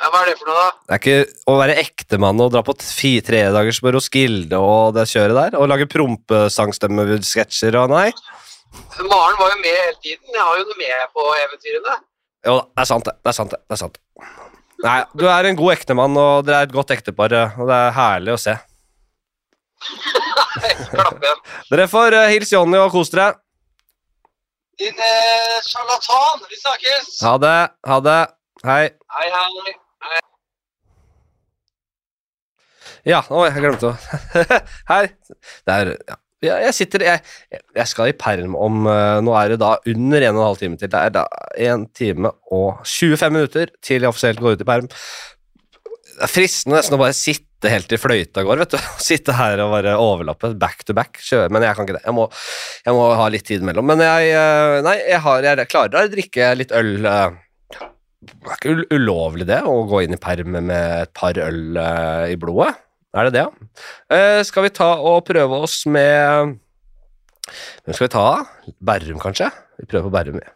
Ja, 0.00 0.08
hva 0.08 0.20
er 0.22 0.30
det 0.30 0.36
for 0.38 0.48
noe, 0.48 0.60
da? 0.60 0.68
Det 0.86 0.94
er 0.94 1.00
ikke 1.02 1.50
å 1.50 1.56
være 1.58 1.74
ektemann 1.82 2.38
og 2.40 2.52
dra 2.54 2.62
på 2.64 2.76
tredagers 2.78 3.26
tre 3.26 3.40
dagers 3.52 3.80
på 3.82 3.92
Roskilde 3.96 4.60
og 4.62 4.94
det 4.96 5.08
kjøret 5.10 5.36
der, 5.36 5.58
og 5.58 5.66
lage 5.68 5.90
prompesangstemmesketsjer 5.90 7.76
og 7.82 7.90
nei. 7.92 8.06
Maren 9.02 9.36
var 9.42 9.50
jo 9.50 9.58
med 9.58 9.74
hele 9.74 9.98
tiden. 9.98 10.30
Jeg 10.30 10.40
har 10.46 10.62
jo 10.62 10.68
noe 10.70 10.78
med 10.78 11.12
på 11.18 11.26
eventyrene. 11.42 11.98
Jo 12.46 12.56
da, 12.56 12.64
det 12.72 12.84
er 12.84 12.88
sant 12.88 13.04
det. 13.06 13.14
Det 13.20 13.32
er 13.32 13.36
sant 13.36 13.52
det. 13.52 13.60
det 13.68 13.76
er 13.76 13.80
sant. 13.82 14.00
Nei, 14.80 14.98
du 15.12 15.26
er 15.28 15.44
en 15.50 15.58
god 15.58 15.74
ektemann, 15.74 16.16
og 16.16 16.46
dere 16.48 16.62
er 16.62 16.68
et 16.70 16.72
godt 16.72 16.92
ektepar, 16.94 17.34
og 17.60 17.68
det 17.68 17.76
er 17.76 17.96
herlig 17.98 18.32
å 18.32 18.40
se. 18.40 18.56
Igjen. 18.56 18.66
Dere 21.70 21.86
får 21.88 22.16
uh, 22.16 22.26
hils 22.32 22.50
Jonny 22.52 22.78
og 22.80 22.90
kos 22.94 23.12
dere. 23.12 23.34
Din 24.80 24.96
eh, 24.96 25.60
sjarlatan. 25.66 26.42
Vi 26.48 26.56
snakkes. 26.56 27.20
Ha 27.26 27.36
det. 27.40 27.58
Ha 27.86 28.00
det. 28.04 28.20
Hei. 28.64 28.82
Hei, 29.16 29.28
hei. 29.36 29.76
Ja, 33.08 33.22
oi, 33.32 33.46
jeg 33.48 33.62
glemte 33.62 33.92
å 33.92 33.94
Her. 34.90 35.12
Er 35.72 35.94
ja. 35.94 36.16
Ja, 36.40 36.56
jeg 36.64 36.72
sitter 36.72 37.02
jeg, 37.04 37.20
jeg 37.76 37.88
skal 37.90 38.10
i 38.10 38.16
perm 38.16 38.54
om 38.56 38.86
uh, 38.88 39.18
Nå 39.20 39.34
er 39.36 39.52
det 39.52 39.58
da 39.60 39.74
under 39.92 40.24
1 40.24 40.38
12 40.38 40.62
time 40.62 40.80
til. 40.80 40.88
Det 40.92 41.02
er 41.02 41.12
da 41.12 41.26
1 41.52 41.84
time 41.96 42.32
og 42.48 42.80
25 42.88 43.34
minutter 43.34 43.74
til 43.84 44.00
jeg 44.00 44.08
offisielt 44.08 44.40
går 44.40 44.56
ut 44.56 44.64
i 44.64 44.68
perm. 44.68 44.88
Det 44.88 46.24
er 46.24 46.32
fristende 46.32 46.78
nesten 46.78 46.96
å 46.96 47.02
bare 47.02 47.16
sitte 47.16 47.68
helt 47.68 47.90
til 47.92 48.00
fløyta 48.00 48.44
går, 48.46 48.64
vet 48.64 48.72
du. 48.72 48.80
Sitte 49.10 49.36
her 49.36 49.60
og 49.66 49.74
bare 49.76 49.98
overlappe 50.00 50.54
back 50.60 50.80
to 50.88 50.96
back. 50.96 51.20
Kjøre, 51.20 51.52
men 51.52 51.64
jeg 51.66 51.76
kan 51.76 51.88
ikke 51.88 51.98
det. 51.98 52.04
Jeg 52.08 52.16
må, 52.16 52.26
jeg 52.88 52.96
må 52.96 53.06
ha 53.20 53.30
litt 53.36 53.48
tid 53.50 53.64
imellom. 53.64 53.92
Men 53.92 54.04
jeg, 54.06 54.32
uh, 54.32 54.80
nei, 54.86 54.96
jeg, 55.04 55.20
har, 55.26 55.44
jeg 55.44 55.72
klarer 55.76 56.06
å 56.06 56.12
drikke 56.16 56.52
litt 56.56 56.72
øl. 56.76 56.94
Uh, 57.04 57.84
det 58.20 58.36
er 58.48 58.56
ikke 58.56 58.96
ulovlig 58.96 59.48
det, 59.48 59.60
å 59.68 59.82
gå 59.88 60.06
inn 60.06 60.16
i 60.16 60.20
perm 60.20 60.56
med 60.56 60.80
et 61.04 61.12
par 61.16 61.36
øl 61.40 61.76
i 62.28 62.40
blodet. 62.40 62.72
Er 63.10 63.26
det 63.26 63.34
det, 63.34 63.42
ja? 63.42 63.50
Uh, 64.06 64.40
skal 64.46 64.68
vi 64.68 64.74
ta 64.74 64.92
og 65.02 65.24
prøve 65.26 65.62
oss 65.66 65.82
med 65.90 66.54
Hvem 67.82 67.96
skal 67.96 68.06
vi 68.06 68.12
ta? 68.14 68.26
Berrum, 68.78 69.18
kanskje? 69.18 69.48
Vi 69.80 69.88
prøver 69.90 70.06
på 70.06 70.12
Berrum, 70.14 70.38
vi. 70.38 70.52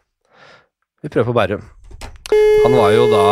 Vi 1.03 1.11
prøver 1.11 1.27
på 1.27 1.35
Berrum. 1.35 1.65
Han 2.63 2.77
var 2.79 2.93
jo 2.95 3.09
da 3.11 3.25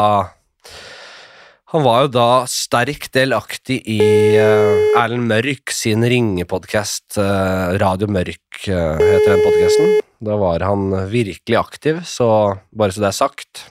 Han 1.71 1.86
var 1.88 2.03
jo 2.03 2.12
da 2.13 2.27
sterkt 2.51 3.15
delaktig 3.15 3.79
i 3.89 4.01
uh, 4.36 4.99
Erlend 4.99 5.31
Mørk 5.31 5.71
sin 5.73 6.03
ringepodkast, 6.03 7.15
uh, 7.15 7.79
Radio 7.81 8.12
Mørk 8.12 8.59
heter 8.67 9.29
den 9.31 9.41
podkasten. 9.41 9.99
Da 10.23 10.36
var 10.39 10.67
han 10.67 10.91
virkelig 11.09 11.57
aktiv, 11.57 12.03
så 12.05 12.27
bare 12.75 12.93
så 12.93 13.07
det 13.07 13.09
er 13.09 13.21
sagt. 13.23 13.63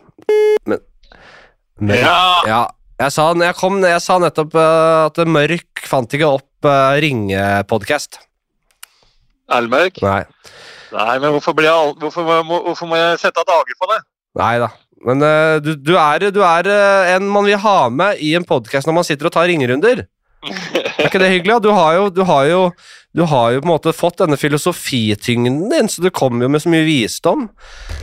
Men 0.64 0.80
Mørk, 1.78 2.00
Ja! 2.00 2.22
ja 2.48 2.62
jeg 3.02 3.14
sa, 3.14 3.24
jeg, 3.34 3.56
kom, 3.58 3.80
jeg 3.82 4.02
sa 4.04 4.18
nettopp 4.22 4.54
uh, 4.58 5.08
at 5.08 5.18
Mørk 5.26 5.82
fant 5.88 6.14
ikke 6.14 6.28
opp 6.38 6.68
uh, 6.68 6.94
ringepodkast. 7.02 8.20
Elmørk? 9.52 9.98
Nei. 10.04 10.22
Nei, 10.92 11.16
men 11.18 11.32
hvorfor, 11.34 11.56
blir 11.56 11.70
jeg, 11.70 11.96
hvorfor, 12.00 12.32
må, 12.46 12.62
hvorfor 12.68 12.90
må 12.90 13.00
jeg 13.00 13.20
sette 13.22 13.42
av 13.42 13.48
dager 13.48 13.78
på 13.80 13.90
det? 13.90 14.00
Nei 14.40 14.54
da. 14.62 14.70
Men 15.02 15.24
uh, 15.26 15.56
du, 15.64 15.74
du 15.74 15.94
er, 15.98 16.28
du 16.30 16.42
er 16.46 16.70
en 17.16 17.26
man 17.32 17.48
vil 17.48 17.58
ha 17.64 17.76
med 17.90 18.22
i 18.22 18.34
en 18.38 18.46
podkast 18.46 18.86
når 18.88 19.00
man 19.00 19.08
sitter 19.08 19.30
og 19.30 19.34
tar 19.34 19.50
ringerunder. 19.50 20.06
Er 21.02 21.06
ikke 21.08 21.20
det 21.22 21.30
hyggelig? 21.32 21.60
Du 21.64 21.70
har 21.74 21.96
jo, 21.96 22.08
du 22.14 22.22
har 22.26 22.46
jo, 22.50 22.62
du 23.12 23.22
har 23.28 23.50
jo 23.52 23.60
på 23.60 23.66
en 23.68 23.72
måte 23.74 23.92
fått 23.92 24.18
denne 24.22 24.38
filosofityngden 24.40 25.68
din, 25.68 25.88
så 25.92 26.00
du 26.00 26.08
kommer 26.10 26.46
jo 26.46 26.52
med 26.54 26.62
så 26.64 26.70
mye 26.72 26.84
visdom. 26.86 27.48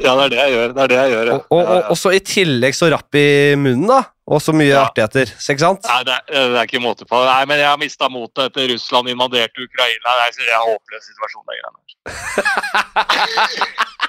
Ja, 0.03 0.13
det 0.19 0.27
er 0.27 0.29
det 0.35 0.39
jeg 0.43 0.53
gjør. 0.53 0.73
Det 0.77 0.83
er 0.83 0.91
det 0.93 0.99
jeg 0.99 1.11
gjør, 1.15 1.25
ja. 1.31 1.37
Og, 1.39 1.45
og, 1.57 1.63
og, 1.65 1.83
og 1.95 1.97
så 1.97 2.11
i 2.13 2.21
tillegg 2.21 2.77
så 2.77 2.89
rapp 2.93 3.17
i 3.17 3.25
munnen, 3.57 3.87
da. 3.89 4.03
Og 4.29 4.37
så 4.45 4.53
mye 4.53 4.69
Ja. 4.69 4.83
artigheter. 4.85 5.25
Ikke 5.41 5.63
sant? 5.63 5.81
Nei, 5.89 6.03
det 6.05 6.13
er, 6.13 6.51
det 6.53 6.59
er 6.61 6.67
ikke 6.69 6.83
måte 6.83 7.07
på. 7.09 7.17
Nei, 7.25 7.41
men 7.49 7.57
jeg 7.57 7.65
har 7.71 7.79
mista 7.81 8.05
motet 8.13 8.43
etter 8.51 8.69
Russland 8.69 9.09
invaderte 9.09 9.65
Ukraina. 9.65 10.13
Det 10.19 10.27
er, 10.27 10.31
det 10.37 10.53
er 10.53 10.67
håpløs 10.69 11.09
situasjon. 11.09 11.45
Det 11.49 11.57
greiene. 11.57 11.79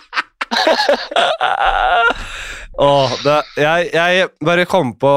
Åh, 2.80 3.12
det, 3.24 3.34
jeg, 3.60 3.88
jeg 3.92 4.28
bare 4.46 4.64
kom 4.68 4.92
på 4.98 5.10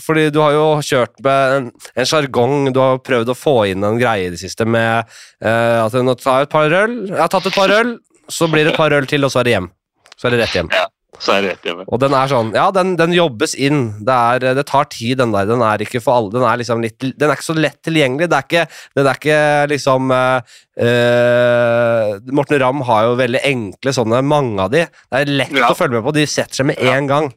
Fordi 0.00 0.28
du 0.32 0.38
har 0.42 0.54
jo 0.54 0.66
kjørt 0.84 1.16
med 1.24 1.56
en, 1.56 1.70
en 1.98 2.08
sjargong. 2.08 2.68
Du 2.74 2.80
har 2.82 3.00
prøvd 3.04 3.32
å 3.32 3.38
få 3.38 3.56
inn 3.72 3.86
en 3.86 3.98
greie 4.00 4.28
i 4.28 4.34
det 4.34 4.40
siste 4.40 4.66
med 4.68 5.08
uh, 5.44 5.86
at 5.86 5.96
nå 5.98 6.14
tar 6.20 6.44
jeg 6.44 6.48
et 6.48 6.54
par 6.54 6.78
øl. 6.82 7.00
Jeg 7.08 7.20
har 7.20 7.32
tatt 7.32 7.50
et 7.50 7.58
par 7.58 7.74
øl, 7.74 7.96
så 8.30 8.50
blir 8.52 8.68
det 8.68 8.76
et 8.76 8.80
par 8.80 8.94
øl 8.94 9.08
til, 9.10 9.26
og 9.26 9.34
så 9.34 9.42
er 9.42 9.48
det 9.48 9.56
hjem. 9.56 9.72
Så 10.14 10.28
er 10.28 10.36
det 10.36 10.44
rett 10.44 10.60
hjem. 10.60 10.70
Så 11.18 11.32
er 11.34 11.40
det 11.42 11.50
rett 11.54 11.64
hjemme. 11.66 11.84
Og 11.88 11.98
den 12.02 12.12
er 12.14 12.28
sånn 12.30 12.50
Ja, 12.54 12.66
den, 12.70 12.92
den 13.00 13.14
jobbes 13.16 13.54
inn. 13.58 14.04
Det, 14.06 14.12
er, 14.14 14.52
det 14.54 14.66
tar 14.68 14.84
tid, 14.92 15.16
den 15.18 15.32
der. 15.34 15.48
Den 15.48 15.62
er 15.64 15.80
ikke 15.82 16.02
for 16.04 16.18
alle. 16.20 16.30
Den 16.34 16.44
er 16.46 16.60
liksom 16.60 16.82
litt 16.84 17.00
Den 17.00 17.26
er 17.30 17.34
ikke 17.34 17.46
så 17.48 17.56
lett 17.58 17.78
tilgjengelig. 17.86 18.28
Det 18.30 18.36
er 18.38 18.44
ikke, 18.46 18.64
den 18.98 19.08
er 19.08 19.18
ikke 19.18 19.38
liksom 19.72 20.12
eh, 20.14 22.12
Morten 22.38 22.60
Ramm 22.62 22.84
har 22.86 23.08
jo 23.08 23.16
veldig 23.18 23.42
enkle 23.50 23.94
sånne, 23.96 24.20
mange 24.26 24.62
av 24.66 24.72
de. 24.74 24.84
Det 24.86 25.22
er 25.22 25.32
lett 25.40 25.56
Ja. 25.58 25.72
å 25.72 25.78
følge 25.78 25.98
med 25.98 26.06
på. 26.06 26.14
De 26.14 26.26
setter 26.28 26.60
seg 26.60 26.66
med 26.70 26.78
Ja. 26.82 26.94
en 26.98 27.06
gang. 27.10 27.32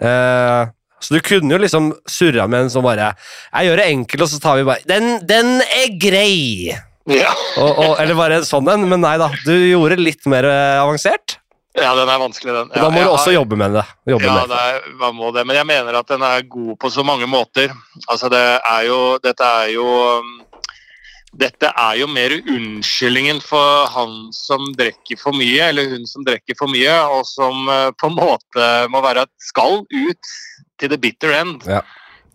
Uh, 0.00 0.70
så 1.02 1.14
du 1.14 1.20
kunne 1.20 1.50
jo 1.52 1.58
liksom 1.58 1.92
surra 2.06 2.48
med 2.48 2.60
en 2.64 2.70
som 2.70 2.82
bare 2.82 3.16
Jeg 3.52 3.66
gjør 3.66 3.76
det 3.76 3.86
enkelt, 3.86 4.22
og 4.22 4.28
så 4.28 4.40
tar 4.42 4.56
vi 4.56 4.64
bare 4.64 4.82
Den, 4.86 5.26
den 5.26 5.60
er 5.62 5.98
grei! 5.98 6.70
Ja. 7.06 7.32
Og, 7.58 7.78
og, 7.78 7.92
eller 8.00 8.14
bare 8.14 8.34
en 8.40 8.44
sånn 8.46 8.68
en. 8.68 8.88
Men 8.88 9.00
nei 9.00 9.16
da, 9.18 9.28
du 9.44 9.52
gjorde 9.52 9.96
litt 9.98 10.26
mer 10.26 10.44
avansert. 10.82 11.38
Ja, 11.82 11.94
den 11.96 12.08
er 12.08 12.18
vanskelig, 12.20 12.54
den. 12.54 12.70
Ja, 12.74 12.82
da 12.82 12.90
må 12.90 13.02
du 13.04 13.08
også 13.12 13.30
har- 13.30 13.38
jobbe 13.38 13.56
med 13.56 13.72
det. 13.78 13.84
Jobbe 14.12 14.24
Ja, 14.24 14.34
med. 14.34 14.48
det 14.48 14.58
er, 14.58 14.90
man 15.00 15.14
må 15.14 15.32
det. 15.34 15.46
Men 15.46 15.56
jeg 15.56 15.66
mener 15.66 15.98
at 15.98 16.06
den 16.08 16.22
er 16.22 16.42
god 16.42 16.76
på 16.78 16.90
så 16.90 17.04
mange 17.04 17.26
måter. 17.26 17.72
Altså, 18.08 18.28
det 18.30 18.42
er 18.64 18.82
jo 18.88 19.18
Dette 19.22 19.44
er 19.44 19.72
jo 19.74 19.86
um, 20.18 20.34
dette 21.38 21.68
er 21.76 21.94
jo 22.00 22.06
mer 22.08 22.32
unnskyldningen 22.40 23.40
for 23.44 23.86
han 23.92 24.32
som 24.32 24.72
drikker 24.74 25.18
for 25.20 25.36
mye, 25.36 25.68
eller 25.68 25.90
hun 25.92 26.06
som 26.08 26.24
drikker 26.24 26.56
for 26.58 26.66
mye, 26.72 26.94
og 27.12 27.26
som 27.28 27.68
eh, 27.68 27.90
på 28.00 28.08
en 28.08 28.16
måte 28.16 28.68
må 28.88 29.02
være 29.04 29.26
skal 29.38 29.82
ut 29.84 30.30
til 30.80 30.88
the 30.88 30.96
bitter 30.96 31.34
end. 31.36 31.62
Ja. 31.68 31.82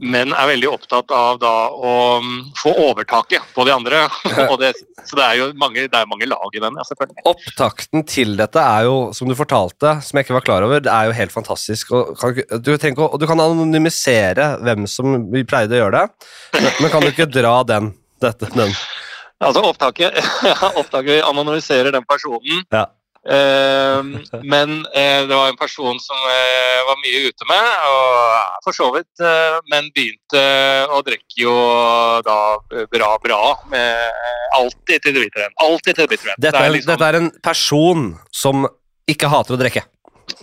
Men 0.01 0.33
er 0.33 0.47
veldig 0.49 0.69
opptatt 0.71 1.11
av 1.13 1.37
da 1.41 1.51
å 1.69 1.91
um, 2.19 2.31
få 2.57 2.71
overtaket 2.87 3.45
på 3.53 3.65
de 3.67 3.73
andre. 3.75 4.01
og 4.49 4.55
det, 4.61 4.73
så 5.05 5.19
det 5.19 5.25
er 5.27 5.37
jo 5.39 5.47
mange, 5.59 5.85
det 5.91 5.99
er 5.99 6.09
mange 6.09 6.27
lag 6.29 6.57
i 6.57 6.61
den, 6.63 6.79
ja, 6.79 6.85
selvfølgelig. 6.89 7.23
Opptakten 7.29 8.05
til 8.09 8.33
dette 8.39 8.63
er 8.63 8.87
jo, 8.89 8.95
som 9.15 9.29
du 9.29 9.35
fortalte, 9.37 9.95
som 10.03 10.17
jeg 10.19 10.27
ikke 10.27 10.37
var 10.39 10.47
klar 10.47 10.65
over, 10.67 10.81
det 10.83 10.91
er 10.93 11.09
jo 11.11 11.17
helt 11.19 11.35
fantastisk. 11.35 11.93
Og 11.93 12.15
kan, 12.19 12.33
du, 12.35 12.73
å- 12.73 13.09
og 13.11 13.19
du 13.21 13.27
kan 13.29 13.43
anonymisere 13.43 14.53
hvem 14.65 14.87
som 14.89 15.15
pleide 15.49 15.77
å 15.77 15.83
gjøre 15.85 16.01
det, 16.03 16.29
men, 16.81 16.91
kan 16.93 17.05
du 17.05 17.11
ikke 17.13 17.29
dra 17.29 17.59
den? 17.67 17.93
Dette, 18.23 18.47
den. 18.55 18.71
Altså 19.43 19.63
opptaket, 19.67 20.15
opptaket 20.79 21.23
anonymiserer 21.27 21.91
den 21.91 22.05
personen. 22.07 22.63
Ja. 22.71 22.85
Eh, 23.23 24.03
men 24.43 24.85
eh, 24.93 25.27
det 25.27 25.35
var 25.35 25.47
en 25.47 25.55
person 25.55 25.99
som 25.99 26.17
eh, 26.27 26.79
var 26.87 26.97
mye 26.99 27.29
ute 27.29 27.47
med, 27.47 27.69
og 27.87 28.33
er 28.35 28.57
for 28.65 28.75
så 28.75 28.89
vidt, 28.95 29.11
eh, 29.23 29.59
men 29.71 29.87
begynte 29.95 30.43
å 30.91 30.99
drikke 31.07 31.39
jo 31.45 31.53
da 32.25 32.37
bra, 32.91 33.13
bra. 33.23 33.41
Med, 33.71 34.19
alltid 34.59 35.05
til 35.05 35.15
det 35.15 35.27
bitre 35.29 35.47
end. 35.47 35.55
Alltid 35.63 35.95
til 35.95 36.03
det 36.03 36.11
bitre 36.17 36.33
end. 36.33 36.41
Dette, 36.43 36.51
Det 36.51 36.59
er, 36.59 36.67
er 36.67 36.75
liksom- 36.75 36.91
dette 36.91 37.09
er 37.09 37.19
en 37.21 37.31
person 37.43 38.19
som 38.31 38.67
ikke 39.07 39.31
hater 39.31 39.55
å 39.55 39.61
drikke. 39.61 39.85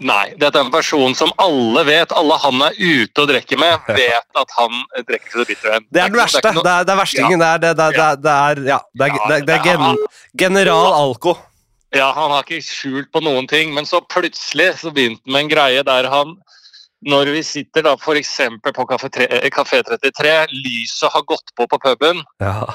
Nei, 0.00 0.34
dette 0.38 0.56
er 0.56 0.64
en 0.64 0.72
person 0.72 1.14
som 1.16 1.30
alle 1.40 1.84
vet, 1.84 2.12
alle 2.12 2.36
han 2.38 2.62
er 2.62 2.72
ute 2.78 3.22
og 3.22 3.28
drikker 3.28 3.58
med, 3.58 3.80
vet 3.88 4.40
at 4.42 4.56
han 4.56 4.82
drikker 5.08 5.30
til 5.30 5.40
det 5.40 5.46
bitre 5.48 5.76
end. 5.76 5.86
Det 5.90 6.00
er 6.00 6.08
den 6.08 6.20
verste. 6.20 6.40
Det 6.40 6.64
er, 6.64 6.84
det 6.84 6.92
er 6.94 7.00
verstingen. 7.00 7.38
Det 7.40 7.48
er, 7.48 7.58
det, 7.58 7.76
det, 7.76 8.10
det, 8.24 8.32
er, 8.32 8.64
ja, 8.68 8.80
det 8.94 9.08
er, 9.08 9.12
er, 9.36 9.86
er 9.92 9.96
general 10.36 10.92
Alko. 10.96 11.36
Ja, 11.96 12.12
han 12.14 12.31
har 12.31 12.44
ikke 12.46 12.62
skjult 12.62 13.11
på 13.12 13.22
noen 13.24 13.48
ting, 13.50 13.72
men 13.74 13.87
så 13.88 13.98
plutselig 14.07 14.76
så 14.79 14.92
begynte 14.94 15.24
han 15.26 15.33
med 15.35 15.44
en 15.46 15.53
greie 15.53 15.83
der 15.87 16.09
han 16.12 16.37
når 17.00 17.31
vi 17.33 17.40
sitter 17.42 17.83
da 17.87 17.94
f.eks. 17.96 18.35
på 18.61 18.85
Kafé 18.90 19.09
tre- 19.09 19.29
eh, 19.33 19.48
Kafé 19.48 19.79
33, 19.83 20.33
lyset 20.53 21.09
har 21.14 21.22
gått 21.24 21.55
på 21.57 21.64
på 21.66 21.79
puben. 21.81 22.20
Ja. 22.44 22.66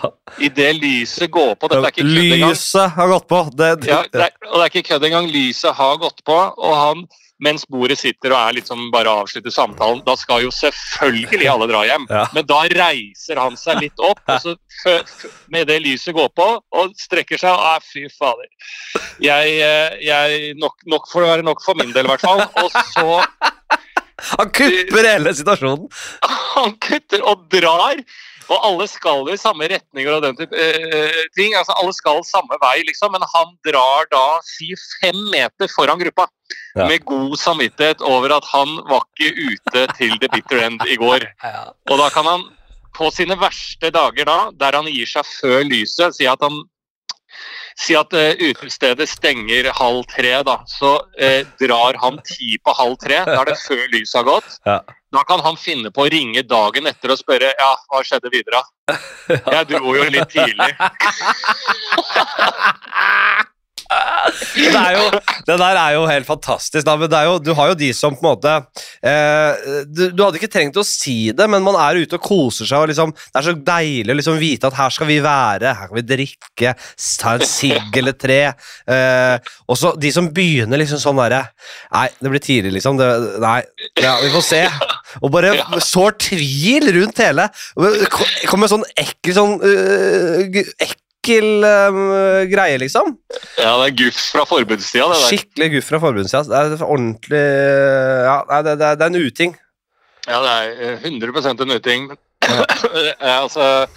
Idet 0.41 0.79
lyset 0.81 1.29
går 1.31 1.53
på 1.61 1.69
Dette 1.69 1.83
er 1.85 1.91
ikke 1.93 2.01
kødd 2.01 2.33
engang. 2.33 2.49
Lyset 2.55 2.89
har 2.97 3.07
gått 3.11 3.27
på. 3.29 3.43
Det, 3.53 3.69
det, 3.83 3.91
Ja, 3.91 4.01
det 4.11 4.23
er, 4.25 4.33
og 4.49 4.57
det 4.57 4.63
er 4.65 4.73
ikke 4.73 4.87
kødd 4.89 5.05
engang. 5.05 5.29
Lyset 5.29 5.77
har 5.77 5.97
gått 6.01 6.23
på, 6.25 6.39
og 6.57 6.73
han 6.81 7.05
mens 7.43 7.65
bordet 7.67 7.97
sitter 7.99 8.31
og 8.31 8.37
er 8.39 8.57
liksom 8.59 8.87
bare 8.93 9.11
avslutter 9.23 9.51
samtalen, 9.51 10.01
da 10.05 10.15
skal 10.19 10.45
jo 10.45 10.51
selvfølgelig 10.55 11.49
alle 11.51 11.69
dra 11.71 11.85
hjem. 11.87 12.07
Ja. 12.15 12.21
Men 12.31 12.45
da 12.47 12.61
reiser 12.71 13.39
han 13.41 13.57
seg 13.59 13.81
litt 13.81 13.99
opp, 13.99 14.21
og 14.29 14.37
så 14.39 14.53
med 15.51 15.67
det 15.67 15.81
lyset 15.83 16.15
går 16.15 16.29
på, 16.37 16.45
og 16.79 16.93
strekker 16.99 17.41
seg. 17.41 17.51
Å, 17.51 17.73
fy 17.83 18.05
fader. 18.13 18.47
Jeg, 19.23 19.57
eh, 19.65 19.97
jeg 20.05 20.53
nok, 20.61 20.77
nok 20.87 21.09
får 21.11 21.25
det 21.25 21.31
være 21.33 21.47
nok 21.49 21.63
for 21.65 21.81
min 21.81 21.91
del, 21.91 22.07
i 22.07 22.13
hvert 22.13 22.23
fall. 22.23 22.45
Og 22.61 22.71
så 22.93 23.17
Han 24.37 24.51
kupper 24.55 25.09
hele 25.09 25.33
situasjonen. 25.35 25.89
Han 26.55 26.77
kutter 26.79 27.25
og 27.27 27.49
drar 27.51 27.99
Og 28.51 28.65
alle 28.67 28.85
skal 28.89 29.29
i 29.33 29.37
samme 29.39 29.67
retninger 29.71 30.13
og 30.13 30.23
den 30.25 30.37
type 30.37 30.53
eh, 30.53 31.21
ting. 31.37 31.55
altså 31.57 31.75
Alle 31.79 31.93
skal 31.97 32.21
samme 32.27 32.59
vei, 32.61 32.77
liksom, 32.87 33.15
men 33.15 33.25
han 33.33 33.55
drar 33.65 34.09
da 34.11 34.25
si 34.45 34.71
fem 34.99 35.17
meter 35.31 35.71
foran 35.71 36.01
gruppa. 36.01 36.27
Ja. 36.75 36.85
Med 36.89 37.05
god 37.07 37.37
samvittighet 37.41 38.03
over 38.05 38.35
at 38.37 38.45
han 38.51 38.75
var 38.89 39.07
ikke 39.15 39.49
ute 39.49 39.87
til 39.97 40.13
the 40.21 40.29
bitter 40.33 40.61
end 40.67 40.85
i 40.85 40.99
går. 41.01 41.25
Og 41.89 41.97
da 42.01 42.11
kan 42.13 42.29
han 42.29 42.45
på 42.95 43.09
sine 43.11 43.35
verste 43.39 43.91
dager 43.91 44.29
da, 44.29 44.39
der 44.55 44.77
han 44.77 44.87
gir 44.91 45.09
seg 45.09 45.27
før 45.27 45.65
lyset, 45.67 46.15
si 46.17 46.29
at 46.29 46.41
han 46.45 46.63
Si 47.75 47.91
at 47.99 48.13
uh, 48.15 48.31
utestedet 48.39 49.03
stenger 49.11 49.67
halv 49.75 50.05
tre, 50.07 50.29
da. 50.47 50.61
Så 50.69 50.93
uh, 50.95 51.41
drar 51.59 51.97
han 51.99 52.21
ti 52.23 52.55
på 52.63 52.71
halv 52.77 52.95
tre. 53.01 53.17
Da 53.27 53.41
er 53.41 53.49
det 53.49 53.57
før 53.59 53.81
lyset 53.91 54.15
har 54.21 54.27
gått. 54.29 54.53
Ja. 54.63 54.77
Da 55.15 55.23
kan 55.23 55.39
han 55.39 55.55
finne 55.55 55.87
på 55.95 56.03
å 56.03 56.09
ringe 56.11 56.41
dagen 56.43 56.89
etter 56.91 57.13
og 57.13 57.19
spørre 57.21 57.53
ja, 57.55 57.69
hva 57.87 58.01
skjedde 58.03 58.27
videre. 58.33 58.59
Jeg 59.55 59.67
dro 59.69 59.93
jo 59.95 60.09
litt 60.11 60.27
tidlig. 60.33 60.75
det, 64.55 64.79
er 64.79 64.95
jo, 64.97 65.05
det 65.47 65.57
der 65.59 65.79
er 65.79 65.95
jo 65.95 66.05
helt 66.09 66.27
fantastisk. 66.27 66.85
Da. 66.87 66.95
Men 66.99 67.11
det 67.11 67.21
jo, 67.27 67.37
du 67.43 67.51
har 67.57 67.71
jo 67.71 67.77
de 67.79 67.91
som 67.95 68.15
på 68.15 68.23
en 68.23 68.29
måte 68.31 68.53
eh, 69.05 69.65
du, 69.87 70.07
du 70.11 70.23
hadde 70.23 70.39
ikke 70.39 70.51
trengt 70.51 70.79
å 70.79 70.85
si 70.87 71.31
det, 71.35 71.47
men 71.51 71.63
man 71.65 71.77
er 71.79 72.01
ute 72.01 72.19
og 72.19 72.25
koser 72.25 72.69
seg. 72.69 72.83
Og 72.83 72.91
liksom, 72.91 73.13
det 73.15 73.41
er 73.41 73.47
så 73.49 73.55
deilig 73.71 74.15
å 74.15 74.17
liksom 74.19 74.39
vite 74.41 74.69
at 74.69 74.79
her 74.79 74.95
skal 74.95 75.09
vi 75.09 75.19
være, 75.23 75.75
her 75.79 75.91
kan 75.91 75.99
vi 75.99 76.05
drikke, 76.09 76.75
ta 77.21 77.35
en 77.37 77.47
sigg 77.47 78.01
eller 78.01 78.17
tre. 78.19 78.41
Eh, 78.91 79.53
og 79.69 79.79
så 79.79 79.93
de 79.99 80.11
som 80.15 80.31
begynner 80.35 80.81
liksom 80.81 81.01
sånn 81.01 81.19
derre 81.19 81.45
Nei, 81.95 82.07
det 82.19 82.29
blir 82.31 82.41
tidlig, 82.43 82.71
liksom. 82.77 82.97
Det, 82.99 83.07
nei, 83.43 83.59
ja, 84.01 84.15
vi 84.21 84.31
får 84.33 84.43
se. 84.45 84.61
Og 85.23 85.31
bare 85.33 85.53
sår 85.83 86.17
tvil 86.25 86.89
rundt 86.97 87.21
hele. 87.23 87.47
Kommer 88.49 88.71
sånn 88.71 88.85
ekkel 88.99 89.35
sånn 89.37 89.55
øh, 89.63 90.95
ekkel 91.25 91.65
um, 91.65 91.99
greie, 92.51 92.77
liksom. 92.81 93.15
Ja, 93.57 93.73
det 93.81 93.89
er 93.89 93.95
guff 94.05 94.21
fra 94.31 94.45
forbudstida, 94.47 95.09
det 95.09 95.17
der. 95.17 95.27
Skikkelig 95.33 95.69
guff 95.73 95.89
fra 95.89 95.99
forbundstida 96.03 96.43
Det 96.45 96.79
er 96.79 96.85
ordentlig 96.85 97.45
Ja, 98.29 98.39
det, 98.61 98.75
det, 98.79 98.91
det 98.99 99.07
er 99.07 99.13
en 99.13 99.25
uting. 99.25 99.55
Ja, 100.25 100.41
det 100.41 100.53
er 100.53 100.93
eh, 100.93 101.09
100% 101.11 101.61
en 101.61 101.75
uting. 101.75 102.07
Ja, 102.45 102.63
altså, 103.43 103.87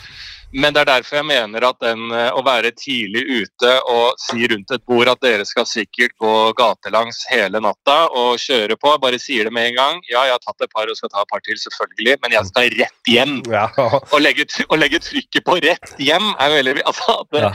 men 0.53 0.73
det 0.73 0.81
er 0.83 0.89
derfor 0.89 1.19
jeg 1.19 1.29
mener 1.29 1.65
at 1.69 1.77
den 1.83 2.13
eh, 2.15 2.31
å 2.33 2.43
være 2.45 2.71
tidlig 2.77 3.25
ute 3.29 3.73
og 3.91 4.21
si 4.23 4.47
rundt 4.49 4.73
et 4.73 4.85
bord 4.89 5.11
at 5.13 5.21
dere 5.25 5.45
skal 5.49 5.67
sikkert 5.69 6.15
gå 6.21 6.35
gatelangs 6.57 7.25
hele 7.29 7.61
natta 7.61 7.99
og 8.17 8.41
kjøre 8.41 8.79
på, 8.81 8.95
bare 9.03 9.21
sier 9.21 9.49
det 9.49 9.55
med 9.55 9.71
en 9.73 9.79
gang. 9.79 10.01
Ja, 10.09 10.25
jeg 10.29 10.37
har 10.37 10.45
tatt 10.45 10.65
et 10.65 10.73
par 10.73 10.89
og 10.89 10.97
skal 10.99 11.13
ta 11.13 11.25
et 11.25 11.33
par 11.33 11.45
til, 11.45 11.59
selvfølgelig, 11.61 12.17
men 12.25 12.37
jeg 12.39 12.49
skal 12.49 12.71
rett 12.81 13.13
hjem. 13.13 13.37
Ja. 13.53 13.67
Å 14.15 14.23
legge, 14.23 14.49
å 14.69 14.79
legge 14.79 15.03
trykket 15.05 15.45
på 15.45 15.59
rett 15.63 15.93
hjem 16.01 16.31
er 16.41 16.55
veldig 16.57 16.77
altså, 16.85 17.19
at, 17.21 17.29
det, 17.35 17.45
Ja. 17.45 17.53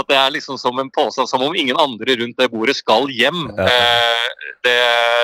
at 0.00 0.08
det 0.10 0.16
er 0.20 0.34
liksom 0.36 0.60
som 0.60 0.78
en 0.80 0.90
påstand, 0.94 1.28
som 1.30 1.42
om 1.42 1.54
ingen 1.56 1.78
andre 1.80 2.18
rundt 2.20 2.38
det 2.38 2.50
bordet 2.52 2.76
skal 2.78 3.10
hjem. 3.12 3.46
Ja. 3.56 3.66
Eh, 3.66 4.26
det, 4.66 4.78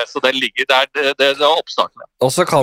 så 0.07 0.19
den 0.19 0.35
ligger 0.39 0.65
der. 0.69 0.87
Det, 0.93 1.03
det, 1.19 1.29
det 1.39 1.45
er 1.45 1.57
oppstarten. 1.57 2.03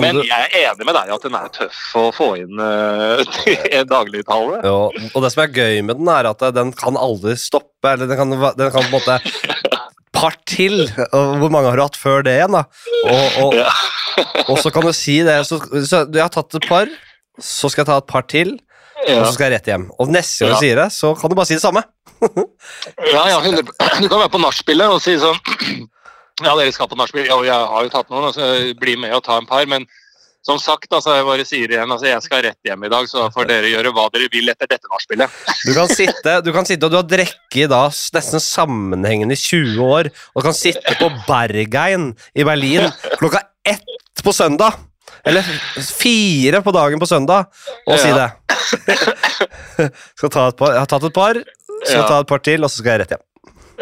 Men 0.01 0.21
jeg 0.25 0.47
er 0.47 0.55
enig 0.71 0.87
med 0.87 0.95
deg 0.97 1.11
at 1.13 1.25
den 1.25 1.37
er 1.37 1.51
tøff 1.53 1.81
å 1.97 2.05
få 2.15 2.29
inn 2.41 2.61
uh, 2.61 3.21
en 3.77 3.89
dagligtale. 3.89 4.50
Ja, 4.63 5.07
Og 5.15 5.23
det 5.23 5.31
som 5.33 5.43
er 5.43 5.53
gøy 5.55 5.81
med 5.87 5.99
den, 6.01 6.09
er 6.11 6.29
at 6.31 6.43
den 6.55 6.71
kan 6.77 6.97
aldri 6.99 7.35
stoppe. 7.39 7.93
Eller 7.93 8.07
den 8.09 8.17
kan, 8.19 8.31
den 8.31 8.71
kan 8.73 8.83
på 8.83 8.89
en 8.89 8.95
måte 8.97 9.19
Par 10.13 10.35
til. 10.45 10.83
Og 11.15 11.37
hvor 11.41 11.49
mange 11.53 11.69
har 11.71 11.79
du 11.79 11.85
hatt 11.85 11.97
før 11.97 12.21
det 12.27 12.33
igjen, 12.37 12.51
da? 12.53 12.65
Og, 13.07 13.37
og, 13.45 13.55
Ja. 13.55 13.69
og 14.51 14.57
så 14.59 14.69
kan 14.73 14.83
du 14.85 14.91
si 14.93 15.21
det. 15.25 15.37
Så, 15.47 15.57
så 15.87 16.03
jeg 16.11 16.21
har 16.21 16.29
tatt 16.33 16.53
et 16.59 16.67
par, 16.69 16.91
så 17.41 17.71
skal 17.71 17.81
jeg 17.85 17.89
ta 17.89 17.95
et 18.03 18.09
par 18.11 18.25
til, 18.29 18.51
og 19.07 19.23
så 19.25 19.31
skal 19.33 19.47
jeg 19.47 19.55
rett 19.55 19.69
hjem. 19.71 19.87
Og 19.97 20.11
neste 20.11 20.43
gang 20.45 20.51
Ja. 20.51 20.59
du 20.59 20.65
sier 20.65 20.81
det, 20.83 20.89
så 20.93 21.13
kan 21.17 21.31
du 21.31 21.35
bare 21.39 21.49
si 21.49 21.55
det 21.57 21.63
samme. 21.63 21.81
ja, 22.21 23.23
ja 23.31 23.39
Du 24.03 24.07
kan 24.11 24.19
være 24.19 24.29
på 24.35 24.41
nachspielet 24.43 24.91
og 24.93 25.01
si 25.01 25.15
sånn 25.17 25.39
Ja, 26.45 26.53
dere 26.57 26.71
skal 26.73 26.89
på 26.91 26.97
nachspiel. 26.99 27.25
Ja, 27.29 27.37
jeg 27.45 27.53
har 27.73 27.83
jo 27.85 27.89
tatt 27.93 28.09
noen, 28.11 28.31
så 28.33 28.45
bli 28.81 28.95
med 28.97 29.13
og 29.13 29.23
ta 29.25 29.35
en 29.37 29.45
par. 29.49 29.65
Men 29.69 29.83
som 30.45 30.57
sagt, 30.61 30.89
altså, 30.89 31.13
jeg 31.19 31.25
bare 31.27 31.45
sier 31.45 31.73
igjen, 31.75 31.91
altså, 31.93 32.07
jeg 32.09 32.25
skal 32.25 32.43
rett 32.47 32.57
hjem 32.65 32.85
i 32.87 32.89
dag, 32.91 33.07
så 33.09 33.27
får 33.33 33.49
dere 33.49 33.69
gjøre 33.69 33.91
hva 33.93 34.07
dere 34.13 34.29
vil 34.33 34.49
etter 34.49 34.69
dette 34.71 34.89
nachspielet. 34.89 35.41
Du 35.67 35.71
kan 35.75 35.91
sitte, 35.91 36.37
du 36.45 36.49
kan 36.55 36.67
sitte 36.67 36.87
og 36.87 36.93
du 36.93 36.97
har 36.97 37.07
drukket 37.09 37.69
da 37.69 37.81
nesten 38.17 38.41
sammenhengende 38.41 39.37
i 39.37 39.41
20 39.41 39.83
år, 39.85 40.09
og 40.33 40.47
kan 40.47 40.57
sitte 40.57 40.95
på 40.97 41.11
Bergein 41.27 42.11
i 42.33 42.45
Berlin 42.47 42.89
klokka 43.19 43.43
ett 43.69 44.23
på 44.23 44.33
søndag. 44.33 44.79
Eller 45.27 45.45
fire 45.77 46.63
på 46.65 46.73
dagen 46.73 47.01
på 47.01 47.05
søndag, 47.05 47.51
og 47.85 47.99
si 48.01 48.09
det. 48.09 48.29
Skal 50.17 50.31
ta 50.33 50.47
et 50.49 50.57
par, 50.57 50.73
jeg 50.73 50.81
har 50.81 50.89
tatt 50.89 51.05
et 51.05 51.13
par, 51.13 51.37
skal 51.83 52.07
ta 52.07 52.19
et 52.23 52.31
par 52.31 52.41
til, 52.45 52.65
og 52.65 52.71
så 52.71 52.81
skal 52.81 52.95
jeg 52.95 53.03
rett 53.03 53.13
hjem. 53.13 53.23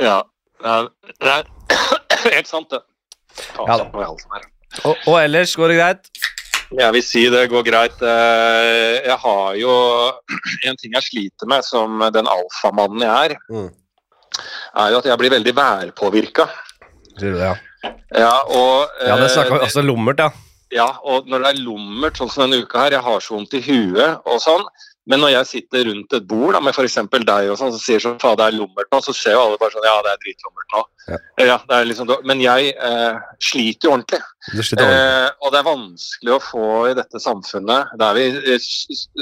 Ja, 0.03 0.17
det 0.59 1.31
er 1.31 1.47
helt 2.35 2.51
sant, 2.51 2.67
det. 2.73 2.83
Ta 3.55 3.67
Ja 3.69 3.79
da. 3.79 3.87
Og, 4.85 5.07
og 5.07 5.15
ellers 5.21 5.55
går 5.57 5.71
det 5.71 5.79
greit? 5.79 6.11
Jeg 6.77 6.93
vil 6.93 7.01
si 7.03 7.23
det 7.33 7.47
går 7.49 7.63
greit. 7.65 8.01
Eh, 8.05 8.99
Jeg 9.07 9.17
har 9.17 9.55
jo 9.57 9.71
en 10.69 10.77
ting 10.77 10.93
jeg 10.93 11.03
sliter 11.07 11.49
med 11.49 11.65
som 11.65 11.97
den 12.13 12.27
alfamannen 12.29 13.01
jeg 13.07 13.31
er, 13.31 13.37
Mm. 13.49 13.69
er 14.77 14.91
jo 14.93 14.97
at 15.01 15.05
jeg 15.09 15.17
blir 15.19 15.33
veldig 15.33 15.53
værpåvirka. 15.57 16.45
Sier 17.17 17.33
du 17.33 17.39
det, 17.39 17.47
Ja, 17.49 17.55
Ja, 18.19 18.35
og, 18.43 18.89
ja 19.05 19.15
det 19.17 19.25
eh, 19.29 19.33
snakker 19.33 19.57
vi 19.57 19.65
også 19.65 19.81
lummert, 19.85 20.19
ja. 20.19 20.29
ja, 20.71 20.87
og 21.03 21.27
når 21.27 21.39
det 21.43 21.49
er 21.53 21.63
lummert, 21.63 22.17
sånn 22.19 22.29
som 22.29 22.45
denne 22.45 22.61
uka 22.63 22.79
her, 22.85 22.91
jeg 22.97 23.01
har 23.05 23.19
så 23.23 23.35
vondt 23.35 23.53
i 23.57 23.61
huet 23.65 24.21
og 24.25 24.39
sånn, 24.43 24.63
men 25.09 25.19
når 25.23 25.31
jeg 25.33 25.45
sitter 25.49 25.85
rundt 25.89 26.13
et 26.13 26.27
bord 26.27 26.53
da, 26.53 26.59
med 26.61 26.75
f.eks. 26.75 26.95
deg 27.09 27.49
og 27.49 27.57
sånn, 27.57 27.71
så 27.73 27.79
sier 27.81 27.99
sånn, 28.03 28.19
faen 28.21 28.37
det 28.37 28.45
er 28.49 28.57
lummert 28.59 28.91
nå, 28.91 28.99
så 29.01 29.13
ser 29.15 29.33
jo 29.33 29.41
alle 29.45 29.57
bare 29.57 29.71
sånn, 29.73 29.87
ja 29.89 29.95
det 30.05 30.11
er 30.13 30.21
dritlummert 30.25 30.75
nå. 30.75 30.83
Ja. 31.09 31.17
Ja, 31.39 31.55
det 31.69 31.75
er 31.79 31.87
liksom, 31.89 32.09
men 32.27 32.41
jeg 32.43 32.73
eh, 32.75 33.19
sliter 33.41 33.87
jo 33.89 33.93
ordentlig. 33.95 34.19
Det 34.49 34.65
sliter 34.65 34.83
ordentlig. 34.83 35.07
Eh, 35.23 35.29
og 35.45 35.53
det 35.53 35.59
er 35.61 35.67
vanskelig 35.67 36.33
å 36.35 36.39
få 36.43 36.67
i 36.89 36.95
dette 36.97 37.21
samfunnet 37.23 37.93
der 37.99 38.17
vi 38.17 38.25
eh, 38.55 38.69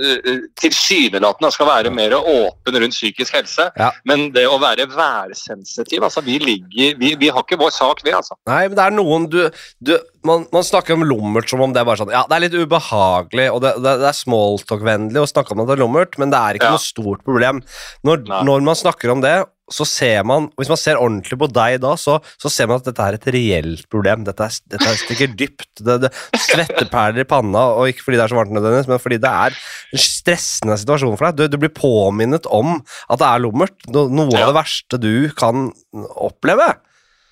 eh, 0.03 0.41
tilsynelatende 0.61 1.51
skal 1.53 1.69
være 1.69 1.91
mer 1.93 2.15
åpen 2.19 2.79
rundt 2.81 2.95
psykisk 2.97 3.37
helse. 3.37 3.69
Ja. 3.77 3.91
Men 4.09 4.27
det 4.35 4.47
å 4.49 4.57
være 4.61 4.87
værsensitiv 4.93 6.05
altså 6.07 6.23
vi, 6.25 6.37
ligger, 6.43 6.97
vi, 6.99 7.13
vi 7.19 7.29
har 7.33 7.45
ikke 7.45 7.59
vår 7.61 7.73
sak, 7.75 8.03
vi. 8.05 8.13
altså. 8.17 8.37
Nei, 8.49 8.63
men 8.67 8.77
det 8.79 8.85
er 8.87 8.95
noen 8.97 9.27
du, 9.31 9.39
du 9.83 9.93
man, 10.27 10.45
man 10.51 10.65
snakker 10.65 10.97
om 10.97 11.05
lummert 11.07 11.49
som 11.51 11.61
om 11.63 11.71
det 11.75 11.79
er 11.81 11.87
bare 11.87 12.01
sånn 12.01 12.11
Ja, 12.11 12.25
det 12.27 12.35
er 12.35 12.43
litt 12.47 12.57
ubehagelig, 12.57 13.49
og 13.53 13.61
det, 13.63 13.75
det, 13.83 13.93
det 14.01 14.09
er 14.09 14.17
smalltalk-vennlig 14.17 15.21
å 15.23 15.29
snakke 15.29 15.53
om 15.55 15.63
at 15.63 15.69
det 15.69 15.77
er 15.77 15.83
lummert, 15.85 16.17
men 16.19 16.33
det 16.33 16.39
er 16.41 16.59
ikke 16.59 16.67
Ja. 16.71 16.75
noe 16.75 16.83
stort 16.83 17.21
problem. 17.27 17.61
Når, 18.07 18.25
når 18.43 18.65
man 18.65 18.75
snakker 18.75 19.13
om 19.13 19.21
det, 19.23 19.37
så 19.67 19.83
ser 19.83 20.23
man 20.23 20.45
Hvis 20.55 20.69
man 20.71 20.79
ser 20.79 20.95
ordentlig 21.01 21.35
på 21.41 21.49
deg 21.51 21.81
da, 21.83 21.91
så, 21.99 22.17
så 22.39 22.49
ser 22.51 22.69
man 22.69 22.79
at 22.79 22.85
dette 22.87 23.03
er 23.03 23.17
et 23.17 23.27
reelt 23.35 23.83
problem. 23.91 24.23
Dette, 24.27 24.47
er, 24.47 24.59
dette 24.71 24.87
er 24.87 24.99
stikker 25.01 25.33
dypt. 25.35 25.69
Det, 25.83 25.97
det 26.05 26.11
Svetteperler 26.45 27.25
i 27.25 27.27
panna, 27.27 27.65
og 27.75 27.89
ikke 27.91 28.05
fordi 28.05 28.19
det 28.19 28.25
er 28.25 28.31
så 28.31 28.39
varmt 28.39 28.55
nødvendigvis, 28.55 28.87
men 28.91 29.01
fordi 29.03 29.19
det 29.23 29.33
er 29.45 29.57
en 29.97 30.03
stressende 30.05 30.77
situasjon 30.79 31.17
for 31.19 31.27
deg. 31.29 31.37
Du, 31.41 31.57
du 31.57 31.59
blir 31.65 31.73
påminnet 31.75 32.47
om 32.47 32.77
at 33.11 33.19
det 33.19 33.27
er 33.27 33.43
lummert. 33.43 33.75
No, 33.91 34.07
noe 34.07 34.31
Ja. 34.31 34.45
av 34.47 34.53
det 34.53 34.59
verste 34.61 35.01
du 35.03 35.13
kan 35.35 35.67
oppleve. 36.15 36.71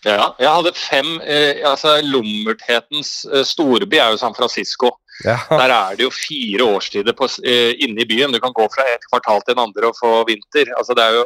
Ja, 0.06 0.28
jeg 0.38 0.52
hadde 0.52 0.72
fem 0.78 1.08
eh, 1.26 1.64
altså 1.66 1.96
Lummerthetens 2.06 3.24
eh, 3.32 3.42
storby 3.48 3.98
er 3.98 4.14
jo 4.14 4.20
San 4.22 4.36
Francisco. 4.38 4.92
Ja. 5.24 5.38
Der 5.50 5.72
er 5.72 5.96
det 5.96 6.04
jo 6.04 6.12
fire 6.12 6.66
årstider 6.76 7.16
på, 7.16 7.28
eh, 7.48 7.72
inne 7.80 8.04
i 8.04 8.08
byen. 8.10 8.34
Du 8.34 8.40
kan 8.44 8.54
gå 8.54 8.66
fra 8.74 8.84
et 8.92 9.06
kvartal 9.12 9.42
til 9.46 9.56
en 9.56 9.64
andre 9.68 9.88
og 9.88 9.96
få 10.00 10.12
vinter. 10.28 10.72
Altså 10.78 10.96
det 10.98 11.06
jo, 11.16 11.24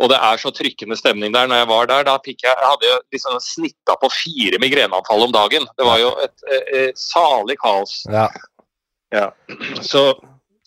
og 0.00 0.10
det 0.10 0.18
er 0.18 0.40
så 0.42 0.50
trykkende 0.50 0.98
stemning 0.98 1.34
der. 1.34 1.46
Når 1.46 1.62
jeg 1.62 1.68
var 1.68 1.86
der, 1.86 2.02
da 2.08 2.16
jeg, 2.26 2.36
jeg 2.42 2.56
hadde 2.58 2.88
jeg 2.88 2.98
liksom 3.14 3.38
snitta 3.40 3.94
på 4.00 4.10
fire 4.10 4.58
migreneanfall 4.58 5.28
om 5.28 5.32
dagen. 5.32 5.68
Det 5.78 5.86
var 5.86 6.00
jo 6.02 6.10
et, 6.24 6.36
eh, 6.50 6.64
eh, 6.74 6.90
salig 6.96 7.58
kaos. 7.62 8.02
ja. 9.12 9.30
Så 9.82 10.12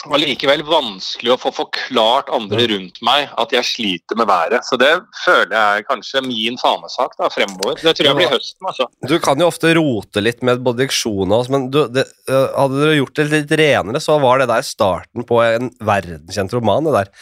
allikevel 0.10 0.64
vanskelig 0.66 1.34
å 1.36 1.38
få 1.40 1.52
forklart 1.54 2.32
andre 2.34 2.66
rundt 2.72 2.98
meg 3.06 3.30
at 3.42 3.54
jeg 3.54 3.68
sliter 3.68 4.18
med 4.20 4.30
været. 4.30 4.66
Så 4.66 4.80
det 4.82 4.90
føler 5.24 5.54
jeg 5.54 5.82
er 5.82 5.88
kanskje 5.88 6.24
min 6.26 6.58
fanesak 6.62 7.14
da, 7.20 7.30
fremover. 7.34 7.78
Det 7.78 7.94
tror 7.98 8.10
jeg 8.10 8.18
blir 8.18 8.32
høsten, 8.34 8.70
altså. 8.72 8.88
Du 9.08 9.18
kan 9.24 9.42
jo 9.42 9.50
ofte 9.52 9.74
rote 9.78 10.24
litt 10.24 10.42
med 10.48 10.64
både 10.66 10.86
diksjon 10.86 11.30
og 11.30 11.44
oss, 11.44 11.52
men 11.54 11.70
du, 11.74 11.84
det, 11.94 12.08
hadde 12.30 12.82
dere 12.82 12.98
gjort 12.98 13.20
det 13.20 13.28
litt 13.32 13.54
renere, 13.62 14.02
så 14.04 14.18
var 14.24 14.42
det 14.42 14.50
der 14.52 14.66
starten 14.66 15.28
på 15.28 15.42
en 15.46 15.70
verdenskjent 15.86 16.58
roman, 16.58 16.90
det 16.90 16.98
der. 16.98 17.14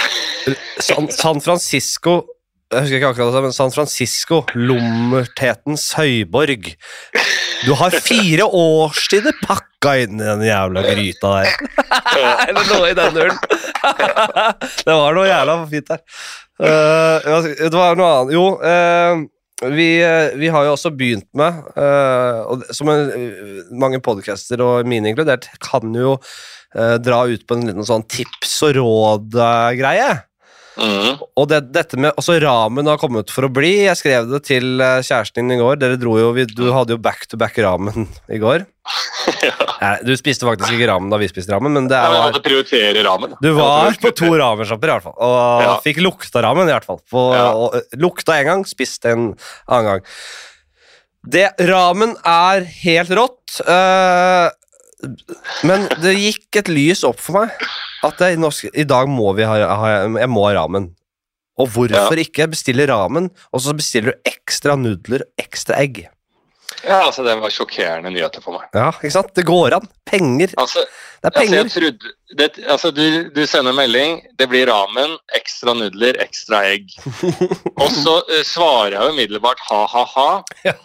San, 0.90 1.08
San 1.12 1.40
Francisco 1.44 2.20
Jeg 2.70 2.84
husker 2.84 3.00
ikke 3.00 3.08
akkurat 3.10 3.34
det, 3.34 3.40
men 3.42 3.54
San 3.54 3.72
Francisco, 3.74 4.44
lommertetens 4.54 5.88
høyborg. 5.98 6.68
Du 7.66 7.72
har 7.74 7.96
fire 7.98 8.46
årstider 8.46 9.34
pakka 9.42 9.96
inn 10.04 10.20
i 10.20 10.28
den 10.28 10.44
jævla 10.46 10.84
gryta 10.86 11.32
der. 11.40 11.50
Eller 12.46 12.70
noe 12.70 12.92
i 12.92 12.94
den 12.94 13.18
duren. 13.18 13.42
det 14.86 14.96
var 15.00 15.18
noe 15.18 15.26
jævla 15.26 15.58
fint 15.72 15.90
der. 15.90 16.00
Uh, 16.60 17.50
det 17.58 17.74
var 17.74 17.98
noe 17.98 18.14
annet 18.20 18.34
Jo, 18.36 18.46
uh, 18.62 19.26
vi, 19.74 19.90
eh, 20.04 20.30
vi 20.40 20.48
har 20.52 20.64
jo 20.64 20.76
også 20.76 20.94
begynt 20.96 21.26
med, 21.36 21.58
uh, 21.74 22.46
og 22.48 22.62
som 22.72 22.88
en, 22.92 23.10
mange 23.82 23.98
podcaster 24.04 24.62
og 24.64 24.88
mine 24.88 25.10
inkludert, 25.10 25.50
kan 25.60 25.90
jo 25.90 26.20
dra 26.70 27.24
ut 27.26 27.42
på 27.50 27.56
en 27.56 27.64
liten 27.66 27.82
sånn 27.82 28.04
tips 28.06 28.52
og 28.62 28.76
råd-greie. 28.76 30.12
Mm. 30.78 31.18
Og 31.36 31.48
det, 31.50 31.58
dette 31.74 31.98
med 31.98 32.12
altså 32.14 32.36
ramen 32.42 32.86
har 32.86 32.98
kommet 33.00 33.30
for 33.34 33.48
å 33.48 33.50
bli. 33.52 33.72
Jeg 33.88 33.98
skrev 33.98 34.28
det 34.30 34.42
til 34.46 34.80
eh, 34.80 35.00
kjæresten 35.02 35.42
din 35.48 35.56
i 35.56 35.60
går. 35.60 35.80
Dere 35.80 35.98
dro 36.00 36.14
jo, 36.20 36.28
vi, 36.36 36.44
Du 36.46 36.68
hadde 36.72 36.94
jo 36.94 37.00
back 37.02 37.26
to 37.30 37.38
back 37.40 37.58
ramen 37.58 38.06
i 38.30 38.38
går. 38.42 38.64
ja. 39.46 39.54
Nei, 39.80 39.94
du 40.06 40.12
spiste 40.18 40.46
faktisk 40.48 40.74
ikke 40.76 40.88
ramen 40.92 41.10
da 41.12 41.18
vi 41.20 41.28
spiste 41.30 41.52
ramen, 41.54 41.74
men 41.76 41.88
det 41.90 41.98
Ja, 41.98 42.12
jeg 42.14 42.20
er 42.20 42.30
måtte 42.30 42.44
prioritere 42.46 43.04
ramen. 43.06 43.34
Du 43.42 43.50
var 43.58 43.98
på 44.00 44.12
to 44.16 44.30
ramensjapper 44.40 44.90
i 44.92 44.94
hvert 44.94 45.08
fall, 45.08 45.16
og 45.18 45.64
Ja. 45.66 45.74
fikk 45.84 46.00
lukta 46.04 46.42
ramen 46.46 46.68
i 46.70 46.74
hvert 46.74 46.86
fall. 46.88 47.02
På, 47.10 47.26
Ja. 47.34 47.50
og, 47.52 47.76
eh, 47.76 47.98
lukta 48.00 48.38
en 48.38 48.46
gang, 48.52 48.64
spiste 48.68 49.10
en 49.12 49.26
annen 49.68 49.90
gang. 49.90 50.06
Det, 51.28 51.46
ramen 51.68 52.14
er 52.24 52.64
helt 52.64 53.10
rått, 53.10 53.60
eh, 53.66 54.50
men 55.68 55.88
det 56.00 56.16
gikk 56.16 56.56
et 56.62 56.68
lys 56.72 57.04
opp 57.04 57.20
for 57.20 57.40
meg 57.42 57.50
at 58.06 58.22
det, 58.22 58.34
nå 58.40 58.50
skal- 58.54 58.74
i 58.74 58.86
dag 58.88 59.08
må 59.08 59.34
vi 59.36 59.44
ha, 59.48 59.58
ha 59.76 59.90
Jeg 60.06 60.30
må 60.32 60.46
ha 60.48 60.54
ramen. 60.60 60.90
Og 61.60 61.68
hvorfor 61.68 62.16
ikke 62.22 62.48
bestille 62.48 62.86
ramen, 62.88 63.28
og 63.52 63.60
så 63.60 63.74
bestiller 63.76 64.14
du 64.14 64.30
ekstra 64.30 64.78
nudler 64.80 65.26
og 65.26 65.44
ekstra 65.44 65.76
egg? 65.82 66.06
Ja, 66.86 67.02
altså 67.06 67.24
Det 67.26 67.34
var 67.40 67.52
sjokkerende 67.52 68.12
nyheter 68.14 68.40
for 68.40 68.56
meg. 68.56 68.68
Ja, 68.72 68.88
ikke 68.94 69.12
sant? 69.12 69.34
Det 69.36 69.44
går 69.44 69.76
an. 69.76 69.88
Penger. 70.08 70.54
Altså, 70.56 70.84
Det 71.20 71.28
er 71.28 71.34
altså, 71.34 71.40
penger. 71.40 71.58
jeg 71.58 71.72
trodde, 71.74 72.12
det, 72.38 72.48
altså 72.64 72.90
du, 72.90 73.04
du 73.34 73.42
sender 73.46 73.74
melding, 73.76 74.22
det 74.38 74.48
blir 74.48 74.70
ramen, 74.70 75.18
ekstra 75.36 75.74
nudler, 75.76 76.16
ekstra 76.24 76.62
egg. 76.70 76.88
Og 77.82 77.90
så 77.92 78.16
uh, 78.24 78.40
svarer 78.46 78.96
jeg 78.96 79.02
jo 79.02 79.12
umiddelbart 79.12 79.60
ha-ha-ha. 79.68 80.30
Ja. 80.64 80.76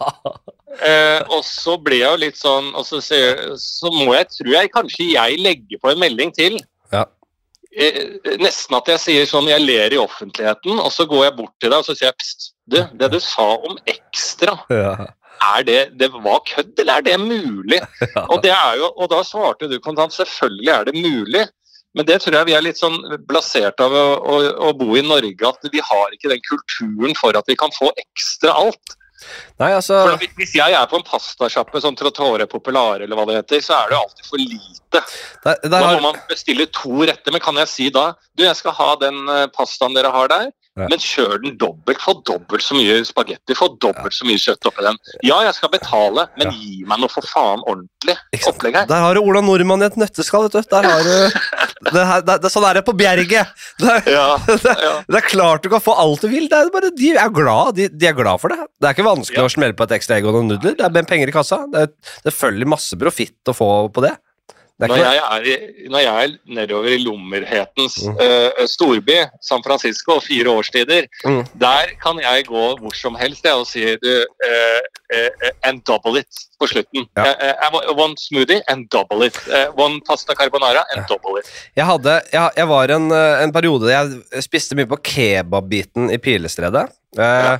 Uh, 0.75 1.21
og 1.31 1.45
så 1.47 1.77
blir 1.79 2.01
jeg 2.01 2.09
jo 2.09 2.19
litt 2.19 2.35
sånn 2.35 2.65
og 2.75 2.83
så, 2.83 2.97
så, 2.99 3.15
så 3.55 3.87
må 3.95 4.09
jeg, 4.11 4.27
tror 4.33 4.49
jeg 4.57 4.71
kanskje 4.73 5.05
jeg 5.13 5.37
legger 5.39 5.79
på 5.79 5.93
en 5.93 6.01
melding 6.01 6.33
til. 6.35 6.57
Ja. 7.75 7.85
Eh, 7.85 8.37
nesten 8.39 8.75
at 8.77 8.87
jeg 8.87 9.01
sier 9.03 9.25
sånn, 9.29 9.49
jeg 9.51 9.63
ler 9.65 9.93
i 9.93 9.99
offentligheten, 9.99 10.79
og 10.79 10.91
så 10.95 11.05
går 11.09 11.25
jeg 11.25 11.35
bort 11.41 11.53
til 11.59 11.73
deg 11.73 11.81
og 11.81 11.87
så 11.87 11.95
sier 11.95 12.07
jeg, 12.11 12.17
pst, 12.21 12.49
du, 12.71 12.79
det 12.97 13.11
du 13.11 13.19
sa 13.19 13.49
om 13.67 13.77
ekstra, 13.85 14.55
Ja. 14.71 14.93
er 15.55 15.63
det, 15.67 15.81
det 15.99 16.09
var 16.13 16.39
kødd, 16.47 16.73
eller 16.79 17.01
er 17.01 17.05
det 17.05 17.19
mulig? 17.19 17.81
Og, 18.31 18.41
det 18.43 18.53
er 18.55 18.79
jo, 18.79 18.87
og 18.95 19.09
da 19.11 19.19
svarte 19.27 19.67
du 19.69 19.75
kontant, 19.83 20.15
selvfølgelig 20.15 20.71
er 20.71 20.87
det 20.87 20.95
mulig. 20.95 21.43
Men 21.95 22.07
det 22.07 22.17
tror 22.23 22.35
jeg 22.39 22.47
vi 22.49 22.55
er 22.57 22.63
litt 22.65 22.79
sånn 22.79 22.97
blasert 23.27 23.79
av 23.83 23.93
å, 23.95 24.05
å, 24.19 24.39
å 24.67 24.71
bo 24.75 24.95
i 24.99 25.03
Norge, 25.05 25.47
at 25.47 25.69
vi 25.71 25.83
har 25.83 26.15
ikke 26.15 26.31
den 26.31 26.41
kulturen 26.47 27.13
for 27.15 27.37
at 27.39 27.47
vi 27.47 27.55
kan 27.59 27.71
få 27.75 27.91
ekstra 28.01 28.55
alt. 28.57 28.97
Nei, 29.59 29.71
altså 29.71 30.01
For 30.03 30.17
hvis- 30.37 30.55
jeg 30.55 30.73
er 30.75 30.85
på 30.91 30.97
en 30.99 31.05
pastasjappe 31.07 31.81
sånn 31.81 31.95
Trottore 31.97 32.47
Populare 32.51 33.03
eller 33.03 33.15
hva 33.15 33.25
det 33.29 33.35
heter, 33.39 33.61
så 33.63 33.77
er 33.79 33.89
det 33.89 33.95
jo 33.95 34.01
alltid 34.03 34.25
for 34.25 34.37
lite. 34.37 35.03
der, 35.43 35.55
der 35.63 35.69
Da 35.69 35.93
må 35.95 36.01
man 36.01 36.21
bestille 36.29 36.67
to 36.71 37.05
retter, 37.07 37.31
men 37.31 37.41
kan 37.41 37.55
jeg 37.55 37.67
si 37.71 37.89
da 37.89 38.13
du, 38.35 38.43
jeg 38.43 38.55
skal 38.55 38.71
ha 38.71 38.95
den 38.95 39.27
eh, 39.29 39.47
pastaen 39.47 39.95
dere 39.95 40.11
har 40.11 40.27
der, 40.27 40.51
Ja. 40.75 40.89
men 40.91 40.99
kjør 40.99 41.37
den 41.39 41.53
dobbelt. 41.55 42.01
Få 42.03 42.17
dobbelt 42.27 42.63
så 42.65 42.75
mye 42.75 42.97
spagetti, 43.07 43.55
få 43.55 43.69
dobbelt 43.79 44.11
så 44.11 44.25
mye 44.27 44.35
kjøtt 44.41 44.67
oppi 44.67 44.83
den. 44.83 44.97
Ja, 45.23 45.37
jeg 45.45 45.53
skal 45.55 45.71
betale, 45.71 46.25
men 46.35 46.49
Ja. 46.49 46.51
gi 46.51 46.83
meg 46.89 46.99
noe 46.99 47.07
for 47.13 47.23
faen 47.23 47.63
ordentlig 47.63 48.17
opplegg 48.49 48.75
her. 48.75 48.85
Der 48.89 48.99
har 49.05 49.15
du 49.15 49.21
Ola 49.21 49.39
Nordmann 49.39 49.81
i 49.81 49.87
et 49.87 49.95
nøtteskall, 49.95 50.49
vet 50.49 50.57
du. 50.57 50.69
Der 50.75 50.83
har 50.83 51.03
du 51.07 51.39
det 51.95 52.05
her, 52.09 52.21
det, 52.27 52.41
det, 52.43 52.51
Sånn 52.51 52.67
er 52.67 52.73
det 52.79 52.83
på 52.87 52.95
Bjerget. 52.97 53.47
Det, 53.79 53.95
Ja, 54.11 54.35
det, 54.47 55.15
er 55.15 55.25
klart 55.29 55.63
du 55.63 55.69
kan 55.71 55.83
få 55.83 55.95
alt 55.95 56.21
du 56.21 56.27
vil. 56.27 56.49
Det 56.51 56.59
er 56.59 56.69
bare, 56.75 56.91
de 56.91 57.13
er 57.15 57.31
glad 57.31 57.75
de, 57.79 57.87
de 57.89 58.07
er 58.11 58.13
glad 58.17 58.41
for 58.43 58.51
det. 58.51 58.59
Det 58.79 58.89
er 58.89 58.95
ikke 58.97 59.07
vanskelig 59.07 59.43
å 59.47 59.51
smelle 59.55 59.75
på 59.79 59.87
et 59.87 59.95
ekstra 59.95 60.19
egg 60.19 60.27
og 60.27 60.35
noen 60.35 60.51
nudler. 60.55 60.75
Det 60.75 60.85
er 60.91 61.07
penger 61.07 61.31
i 61.31 61.35
kassa. 61.35 61.63
Det, 61.71 61.87
det 62.27 62.35
følger 62.35 62.67
masse 62.67 62.99
profitt 62.99 63.47
å 63.47 63.55
få 63.55 63.71
på 63.95 64.03
det. 64.03 64.11
Når 64.75 64.97
jeg, 64.99 65.19
er 65.23 65.45
i, 65.47 65.87
når 65.87 66.01
jeg 66.03 66.23
er 66.25 66.31
nedover 66.51 66.89
i 66.91 66.97
lommerhetens 66.99 67.93
Mm. 68.03 68.17
uh, 68.19 68.65
storby, 68.67 69.15
San 69.41 69.63
Francisco, 69.63 70.17
fire 70.19 70.51
årstider, 70.51 71.07
Mm. 71.23 71.45
der 71.55 71.93
kan 72.03 72.19
jeg 72.19 72.45
gå 72.49 72.63
hvor 72.81 72.93
som 72.95 73.15
helst 73.15 73.45
jeg, 73.47 73.53
og 73.53 73.65
si 73.67 73.85
du, 74.03 74.11
uh, 74.19 74.81
uh, 75.15 75.49
and 75.63 75.79
double 75.87 76.19
it 76.19 76.27
på 76.59 76.67
slutten. 76.67 77.07
Ja. 77.15 77.69
One 77.95 78.15
smoothie 78.19 78.61
and 78.67 78.89
double 78.91 79.25
it. 79.27 79.39
One 79.77 80.01
pasta 80.07 80.35
carbonara 80.35 80.83
and 80.95 81.07
double 81.07 81.39
it. 81.39 81.47
jeg, 81.75 81.85
hadde, 81.85 82.21
jeg, 82.33 82.49
jeg 82.57 82.67
var 82.67 82.91
en, 82.95 83.11
en 83.11 83.51
periode 83.55 83.91
Jeg 83.91 84.43
spiste 84.43 84.75
mye 84.75 84.87
på 84.91 84.99
kebabbiten 85.03 86.11
i 86.11 86.17
Pilestredet. 86.17 86.89
Ja. 87.15 87.57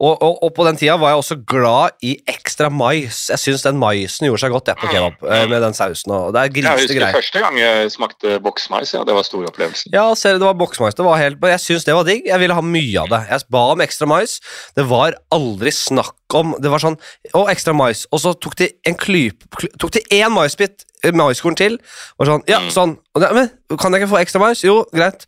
Og, 0.00 0.22
og, 0.22 0.34
og 0.46 0.52
på 0.54 0.64
den 0.68 0.76
tida 0.78 0.94
var 1.00 1.10
jeg 1.10 1.18
også 1.22 1.36
glad 1.50 1.96
i 2.06 2.12
ekstra 2.30 2.68
mais. 2.70 3.24
Jeg 3.32 3.38
syns 3.42 3.64
den 3.66 3.78
maisen 3.80 4.28
gjorde 4.28 4.40
seg 4.44 4.52
godt 4.54 4.70
jeg, 4.70 4.78
på 4.78 4.90
kebab. 4.92 5.16
eh, 5.26 5.46
med 5.50 5.60
den 5.64 5.74
sausen 5.74 6.12
og 6.14 6.32
Det 6.36 6.40
er 6.44 6.52
Jeg 6.62 6.78
husker 6.78 7.00
greier. 7.00 7.16
første 7.18 7.40
gang 7.42 7.58
jeg 7.58 7.90
smakte 7.90 8.36
boksmais. 8.44 8.92
Ja, 8.94 9.02
det 9.04 9.14
var 9.16 9.26
stor 9.26 9.44
opplevelse. 9.50 9.90
Ja, 9.92 10.04
ser 10.14 10.36
du, 10.36 10.38
det 10.44 10.46
var 10.46 10.54
boksmais. 10.60 10.94
Det 10.94 11.04
var 11.04 11.18
helt, 11.18 11.42
jeg 11.42 11.60
syns 11.60 11.84
det 11.84 11.94
var 11.98 12.04
digg. 12.06 12.22
Jeg 12.30 12.38
ville 12.40 12.54
ha 12.54 12.62
mye 12.62 13.00
av 13.02 13.08
det. 13.10 13.20
Jeg 13.30 13.48
ba 13.50 13.64
om 13.72 13.80
ekstra 13.82 14.06
mais. 14.06 14.38
Det 14.78 14.86
var 14.86 15.18
aldri 15.34 15.70
snakk 15.74 16.14
om 16.34 16.54
Det 16.60 16.68
var 16.70 16.78
sånn 16.82 16.96
Å, 17.34 17.46
ekstra 17.48 17.72
mais. 17.74 18.06
Og 18.12 18.20
så 18.20 18.34
tok 18.38 18.54
de 18.60 18.66
en 18.86 18.94
klyp 18.94 19.46
Tok 19.80 19.90
de 19.96 20.02
én 20.12 20.28
maisbit, 20.30 20.84
eh, 21.02 21.10
maiskorn 21.16 21.56
til, 21.56 21.78
og 22.20 22.26
sånn 22.28 22.42
Ja, 22.46 22.58
Mm. 22.60 22.70
sånn. 22.70 22.96
Og 23.16 23.22
det, 23.22 23.32
men 23.34 23.78
kan 23.78 23.92
jeg 23.92 24.02
ikke 24.02 24.12
få 24.14 24.20
ekstra 24.22 24.40
mais? 24.40 24.62
Jo, 24.62 24.84
greit. 24.94 25.24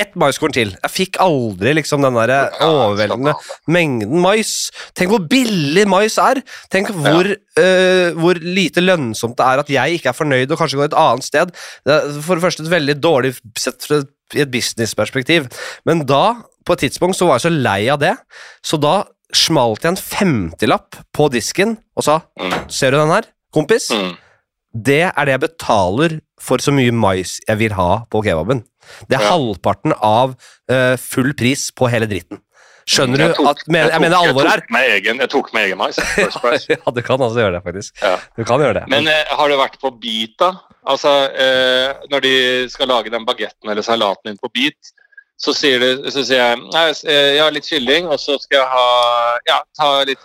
Ett 0.00 0.14
maiskorn 0.18 0.54
til. 0.54 0.72
Jeg 0.78 0.92
fikk 0.92 1.18
aldri 1.22 1.74
liksom 1.76 2.04
den 2.04 2.16
der 2.16 2.52
overveldende 2.64 3.34
mengden 3.72 4.22
mais. 4.22 4.70
Tenk 4.98 5.12
hvor 5.12 5.24
billig 5.30 5.84
mais 5.90 6.18
er! 6.22 6.42
Tenk 6.72 6.92
hvor, 6.96 7.28
eh, 7.28 8.10
hvor 8.16 8.40
lite 8.40 8.84
lønnsomt 8.84 9.36
det 9.38 9.46
er 9.46 9.62
at 9.64 9.72
jeg 9.72 9.98
ikke 9.98 10.12
er 10.12 10.18
fornøyd 10.18 10.52
og 10.52 10.60
kanskje 10.60 10.80
går 10.80 10.90
et 10.90 10.98
annet 11.04 11.28
sted. 11.28 11.54
Det 11.86 11.96
er 11.96 12.20
for 12.24 12.38
det 12.38 12.46
første 12.46 12.66
et 12.66 12.72
veldig 12.72 12.98
dårlig 13.02 13.34
sett 13.58 13.84
fra 13.88 14.02
et 14.32 14.52
businessperspektiv. 14.52 15.48
Men 15.88 16.06
da, 16.08 16.24
på 16.64 16.76
et 16.76 16.86
tidspunkt, 16.86 17.18
så 17.18 17.28
var 17.28 17.40
jeg 17.40 17.48
så 17.48 17.54
lei 17.54 17.80
av 17.92 18.00
det, 18.02 18.14
så 18.64 18.80
da 18.80 19.02
smalt 19.32 19.84
jeg 19.84 19.94
en 19.94 20.02
femtilapp 20.02 20.98
på 21.16 21.28
disken 21.32 21.78
og 21.96 22.04
sa 22.04 22.20
Mm. 22.38 22.68
Ser 22.68 22.90
du 22.90 22.98
den 22.98 23.12
her, 23.12 23.24
kompis? 23.52 23.90
Mm. 23.90 24.16
Det 24.72 25.02
er 25.04 25.24
det 25.24 25.34
jeg 25.34 25.40
betaler 25.40 26.20
for 26.42 26.62
så 26.62 26.74
mye 26.74 26.92
mais 26.94 27.36
jeg 27.46 27.60
vil 27.60 27.74
ha 27.78 27.90
på 28.10 28.22
kebaben. 28.26 28.64
Det 29.08 29.16
er 29.18 29.22
Ja. 29.22 29.30
halvparten 29.36 29.94
av 30.02 30.34
uh, 30.70 30.96
full 30.98 31.32
pris 31.38 31.70
på 31.70 31.88
hele 31.92 32.08
dritten. 32.10 32.40
Skjønner 32.82 33.30
tok, 33.30 33.38
du 33.38 33.46
at 33.46 33.60
men, 33.70 33.86
Jeg 33.92 34.00
mener 34.02 34.16
tok- 34.16 34.26
alvor 34.26 34.48
her. 34.48 34.58
Jeg 34.58 35.30
tok 35.30 35.52
med 35.54 35.62
egen, 35.62 35.76
jeg 35.78 35.78
mais. 35.78 35.98
Ja, 36.72 36.90
du 36.90 37.02
kan 37.06 37.20
altså 37.22 37.38
gjøre 37.38 37.54
det, 37.54 37.62
faktisk. 37.62 38.02
Ja. 38.02 38.16
Du 38.36 38.42
kan 38.44 38.58
gjøre 38.58 38.80
det. 38.80 38.88
Men 38.90 39.06
uh, 39.06 39.36
har 39.38 39.48
du 39.48 39.54
vært 39.60 39.78
på 39.78 39.92
Beat, 40.02 40.34
da? 40.42 40.50
Altså, 40.90 41.12
uh, 41.30 42.02
når 42.10 42.24
de 42.26 42.34
skal 42.74 42.90
lage 42.90 43.12
den 43.14 43.24
bagetten 43.24 43.70
eller 43.70 43.86
salaten 43.86 44.32
din 44.32 44.40
på 44.42 44.50
Beat, 44.50 44.92
så 45.38 45.54
sier, 45.54 45.78
du, 45.78 46.10
så 46.10 46.22
sier 46.26 46.38
jeg 46.42 46.58
nei, 46.70 46.82
jeg 47.02 47.40
har 47.42 47.50
litt 47.54 47.66
kylling, 47.66 48.04
og 48.06 48.18
så 48.20 48.36
skal 48.38 48.60
jeg 48.60 48.68
ha 48.70 49.38
ja, 49.48 49.56
ta 49.74 49.88
litt 50.06 50.20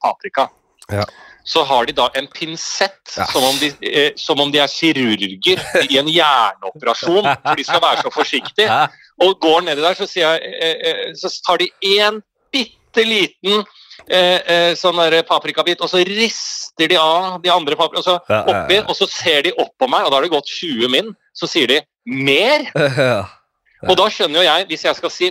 paprika. 0.00 0.46
Ja. 0.88 1.04
Så 1.48 1.62
har 1.64 1.86
de 1.88 1.94
da 1.96 2.10
en 2.18 2.26
pinsett, 2.28 3.00
Ja. 3.16 3.24
som, 3.32 3.44
om 3.44 3.56
de, 3.56 3.72
eh, 3.80 4.10
som 4.20 4.40
om 4.40 4.50
de 4.52 4.60
er 4.60 4.68
kirurger 4.68 5.62
i 5.88 5.96
en 5.98 6.08
hjerneoperasjon, 6.12 7.24
for 7.24 7.56
de 7.56 7.64
skal 7.64 7.80
være 7.80 8.02
så 8.04 8.12
forsiktige. 8.12 8.80
Og 9.24 9.38
går 9.40 9.64
nedi 9.66 9.82
der, 9.82 9.96
så, 9.96 10.06
sier 10.06 10.36
jeg, 10.36 10.52
eh, 10.60 10.90
eh, 10.90 11.14
så 11.16 11.30
tar 11.46 11.62
de 11.62 11.70
én 11.96 12.20
bitte 12.52 13.04
liten 13.04 13.64
eh, 14.08 14.40
eh, 14.44 14.74
sånn 14.78 15.00
paprikabit, 15.28 15.80
og 15.80 15.90
så 15.90 16.04
rister 16.06 16.88
de 16.88 17.00
av 17.00 17.40
de 17.42 17.50
andre 17.50 17.76
paprika, 17.76 17.98
og 17.98 18.04
så 18.04 18.18
oppi, 18.44 18.78
og 18.84 18.94
så 18.96 19.08
ser 19.10 19.42
de 19.48 19.52
opp 19.58 19.72
på 19.80 19.88
meg, 19.88 20.04
og 20.04 20.12
da 20.12 20.16
har 20.20 20.28
det 20.28 20.30
gått 20.36 20.52
20 20.60 20.88
min, 20.92 21.14
så 21.34 21.48
sier 21.48 21.66
de 21.66 21.80
'mer'. 22.06 22.68
Og 23.86 23.94
da 24.00 24.08
skjønner 24.10 24.40
jo 24.40 24.46
jeg, 24.48 24.66
hvis 24.72 24.84
jeg 24.88 24.96
skal 24.98 25.12
si 25.14 25.28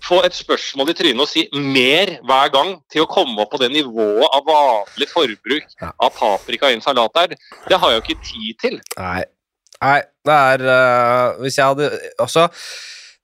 få 0.00 0.22
et 0.24 0.32
spørsmål 0.32 0.88
i 0.88 0.94
trynet 0.96 1.20
og 1.20 1.28
si 1.28 1.42
mer 1.52 2.14
hver 2.24 2.48
gang 2.54 2.70
til 2.92 3.02
å 3.04 3.08
komme 3.10 3.42
opp 3.44 3.50
på 3.52 3.60
det 3.60 3.68
nivået 3.74 4.24
av 4.32 4.46
vanlig 4.48 5.08
forbruk 5.10 5.66
Ja. 5.82 5.90
av 6.00 6.14
paprika 6.16 6.70
i 6.70 6.78
en 6.78 6.80
salat 6.84 7.12
der, 7.14 7.34
det 7.68 7.76
har 7.78 7.92
jeg 7.92 8.00
jo 8.00 8.04
ikke 8.06 8.24
tid 8.30 8.60
til. 8.64 8.80
Nei. 8.96 9.24
Nei, 9.80 10.00
det 10.28 10.34
er 10.36 10.62
uh, 10.68 11.38
Hvis 11.40 11.56
jeg 11.56 11.64
hadde 11.64 11.86
Altså, 12.20 12.48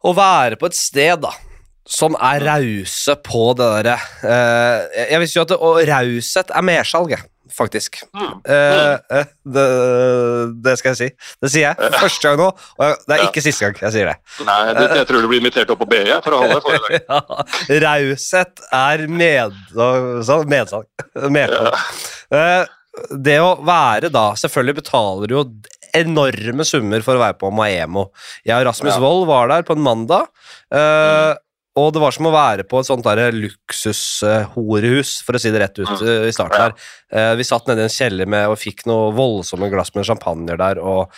å 0.05 0.13
være 0.17 0.57
på 0.57 0.69
et 0.71 0.77
sted, 0.79 1.21
da, 1.21 1.33
som 1.87 2.17
er 2.19 2.43
rause 2.43 3.15
på 3.23 3.45
det 3.59 3.67
derre 3.87 3.97
uh, 4.27 4.85
jeg- 4.97 5.21
visste 5.23 5.39
jo 5.39 5.45
at 5.47 5.53
det, 5.55 5.59
Og 5.63 5.81
raushet 5.87 6.51
er 6.51 6.65
mersalg, 6.67 7.13
faktisk. 7.57 8.01
Mm. 8.11 8.33
Uh, 8.43 8.97
uh, 9.15 9.29
det, 9.55 9.67
det 10.67 10.75
skal 10.81 10.91
jeg 10.93 10.99
si. 10.99 11.09
Det 11.45 11.51
sier 11.55 11.69
jeg 11.71 11.93
første 12.03 12.27
gang 12.27 12.41
nå, 12.43 12.49
og 12.51 13.05
det 13.07 13.15
er 13.15 13.23
Ja. 13.23 13.29
ikke 13.31 13.45
siste 13.45 13.69
gang 13.69 13.79
jeg 13.87 13.95
sier 13.95 14.11
det. 14.11 14.17
Nei, 14.49 14.59
det, 14.75 14.89
jeg 14.99 15.07
tror 15.13 15.23
du 15.23 15.29
blir 15.31 15.41
invitert 15.45 15.71
opp 15.71 15.79
på 15.85 15.89
BE 15.95 16.19
for 16.27 16.35
å 16.35 16.43
holde 16.43 16.59
foredrag. 16.67 16.99
Ja, 17.07 17.81
raushet 17.87 18.65
er 18.75 19.07
med, 19.07 19.55
sånn, 19.77 20.51
medsalg. 20.51 20.91
Medsalg. 21.15 21.71
Ja. 22.35 22.43
Eh, 22.43 22.67
det 23.23 23.39
å 23.45 23.53
være 23.63 24.09
da 24.11 24.31
Selvfølgelig 24.41 24.79
betaler 24.81 25.29
du 25.31 25.35
jo 25.37 25.43
enorme 25.97 26.65
summer 26.67 27.03
for 27.05 27.15
å 27.17 27.21
være 27.23 27.37
på 27.41 27.51
Maemo. 27.55 28.09
Jeg 28.45 28.57
og 28.59 28.67
Rasmus 28.69 28.95
Ja. 28.97 29.01
Wold 29.01 29.27
var 29.31 29.49
der 29.53 29.63
på 29.69 29.77
en 29.77 29.85
mandag. 29.85 30.27
eh, 30.75 31.35
Og 31.77 31.91
det 31.93 32.01
var 32.01 32.15
som 32.17 32.25
å 32.31 32.33
være 32.33 32.65
på 32.65 32.79
et 32.81 32.87
sånt 32.89 33.05
der 33.05 33.31
luksushorehus, 33.37 35.19
for 35.27 35.37
å 35.37 35.41
si 35.43 35.51
det 35.53 35.61
rett 35.61 35.79
ut 35.79 35.89
Mm. 35.89 36.07
eh, 36.09 36.29
i 36.29 36.33
starten 36.33 36.61
her. 36.61 36.73
Eh, 37.13 37.35
vi 37.37 37.45
satt 37.45 37.67
nede 37.69 37.81
i 37.81 37.83
en 37.85 37.89
kjeller 37.93 38.27
med, 38.27 38.49
og 38.49 38.57
fikk 38.59 38.87
noe 38.87 39.13
voldsomme 39.13 39.71
glass 39.71 39.95
med 39.95 40.07
champagner 40.07 40.57
der. 40.57 40.79
og 40.81 41.11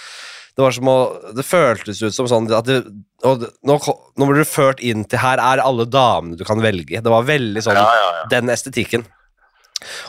Det 0.56 0.64
var 0.64 0.72
som 0.72 0.84
å 0.90 1.34
Det 1.36 1.44
føltes 1.44 2.02
ut 2.02 2.12
som 2.12 2.26
sånn 2.26 2.50
at 2.52 2.64
det, 2.66 2.84
og 3.22 3.44
nå, 3.64 3.78
nå 4.18 4.26
blir 4.26 4.42
du 4.42 4.44
ført 4.44 4.80
inn 4.80 5.04
til 5.04 5.18
her 5.20 5.38
er 5.38 5.62
alle 5.62 5.84
damene 5.86 6.36
du 6.36 6.42
kan 6.44 6.58
velge. 6.60 7.00
Det 7.00 7.04
var 7.10 7.22
veldig 7.22 7.62
sånn 7.62 7.74
Ja, 7.78 7.86
ja, 7.86 8.10
ja. 8.22 8.24
den 8.28 8.48
estetikken. 8.50 9.04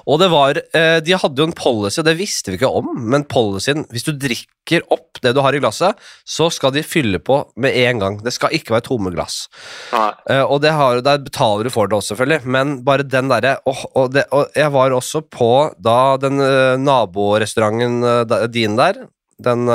Og 0.10 0.18
det 0.22 0.30
var 0.32 0.58
eh, 0.58 0.98
De 1.06 1.18
hadde 1.18 1.42
jo 1.42 1.48
en 1.50 1.56
policy, 1.56 2.00
og 2.02 2.08
det 2.08 2.16
visste 2.20 2.52
vi 2.52 2.60
ikke 2.60 2.72
om, 2.80 2.90
men 3.12 3.26
policyen 3.30 3.86
Hvis 3.94 4.08
du 4.08 4.14
drikker 4.18 4.86
opp 4.94 5.22
det 5.24 5.34
du 5.36 5.42
har 5.44 5.56
i 5.56 5.62
glasset, 5.62 5.98
så 6.28 6.50
skal 6.54 6.74
de 6.76 6.84
fylle 6.86 7.20
på 7.26 7.40
med 7.60 7.76
en 7.82 8.02
gang. 8.02 8.18
Det 8.24 8.32
skal 8.36 8.54
ikke 8.56 8.76
være 8.76 8.86
tomme 8.86 9.12
glass. 9.12 9.48
Nei. 9.92 10.12
Eh, 10.30 10.44
og 10.44 10.62
det 10.64 10.76
har, 10.78 11.02
der 11.06 11.24
betaler 11.26 11.66
du 11.66 11.74
for 11.74 11.90
det 11.90 11.98
også, 11.98 12.14
selvfølgelig, 12.14 12.54
men 12.54 12.76
bare 12.86 13.04
den 13.04 13.32
derre 13.32 13.56
og, 13.68 13.82
og, 13.98 14.20
og 14.36 14.54
jeg 14.56 14.74
var 14.76 14.96
også 14.96 15.24
på 15.26 15.50
da 15.82 15.98
den 16.22 16.38
uh, 16.40 16.78
naborestauranten 16.80 18.06
din 18.54 18.78
der, 18.78 19.02
den 19.42 19.66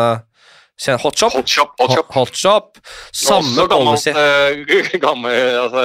Hot 0.74 1.16
Shop. 1.16 1.32
Hot 1.32 1.48
shop, 1.48 1.74
hot 1.78 1.92
shop. 1.92 2.12
Hot 2.14 2.36
Shop. 2.36 2.78
Samme 3.12 3.66
gammelt, 3.68 3.70
policy. 3.70 4.10
eh, 4.10 4.98
gammel, 5.06 5.30
altså, 5.32 5.84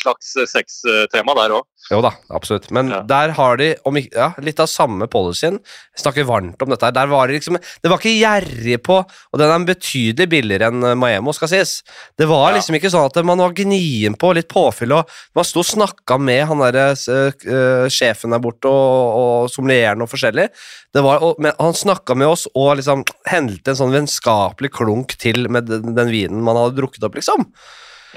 slags 0.00 0.32
sextema 0.48 1.34
der 1.36 1.58
òg. 1.58 1.66
Jo 1.90 2.02
da, 2.04 2.10
absolutt. 2.36 2.66
Men 2.74 2.90
Ja. 2.90 2.98
der 3.02 3.30
har 3.32 3.56
de 3.56 3.70
om 3.88 3.96
ja, 3.96 4.34
litt 4.44 4.58
av 4.60 4.66
samme 4.68 5.06
policyen. 5.08 5.58
Snakker 5.96 6.26
varmt 6.28 6.60
om 6.62 6.68
dette 6.68 6.84
her. 6.84 6.92
Der 6.92 7.06
var 7.08 7.26
det 7.28 7.38
liksom 7.40 7.56
Det 7.56 7.88
var 7.88 7.96
ikke 7.98 8.12
gjerrig 8.20 8.76
på 8.84 8.98
Og 8.98 9.38
den 9.40 9.48
er 9.50 9.64
betydelig 9.74 10.28
billigere 10.28 10.68
enn 10.68 10.84
eh, 10.84 10.94
Maemo, 10.94 11.32
skal 11.32 11.48
sies. 11.48 11.82
Det 12.18 12.28
var 12.28 12.50
Ja. 12.52 12.56
liksom 12.58 12.76
ikke 12.76 12.90
sånn 12.92 13.06
at 13.08 13.24
man 13.24 13.38
var 13.38 13.52
gnien 13.56 14.14
på, 14.18 14.34
litt 14.34 14.48
påfyll, 14.48 14.92
og 14.92 15.08
man 15.34 15.44
sto 15.44 15.60
og 15.60 15.66
snakka 15.66 16.18
med 16.20 16.46
han 16.46 16.58
derre 16.58 16.92
uh, 16.92 17.88
sjefen 17.88 18.30
der 18.30 18.38
borte 18.44 18.68
og, 18.68 19.16
og 19.44 19.50
sommelieren 19.50 20.02
og 20.02 20.08
forskjellig. 20.12 20.48
Det 20.94 21.02
var, 21.02 21.22
og, 21.24 21.36
men 21.38 21.52
han 21.58 21.72
snakka 21.74 22.14
med 22.16 22.28
oss 22.28 22.46
og 22.54 22.76
liksom 22.78 23.04
hentet 23.28 23.68
en 23.68 23.76
sånn 23.80 23.92
vennskapelig 23.96 24.70
klunk 24.72 25.16
til 25.18 25.48
med 25.48 25.66
den, 25.68 25.94
den 25.96 26.08
vinen 26.12 26.42
man 26.44 26.56
hadde 26.56 26.76
drukket 26.80 27.04
opp, 27.08 27.14
liksom 27.18 27.48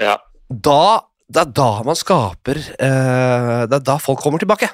Ja. 0.00 0.18
da, 0.48 1.00
det 1.32 1.42
er 1.46 1.50
da 1.56 1.66
man 1.86 1.96
skaper 1.98 2.58
eh, 2.60 3.60
Det 3.70 3.78
er 3.80 3.84
da 3.86 3.96
folk 4.02 4.20
kommer 4.24 4.42
tilbake. 4.42 4.68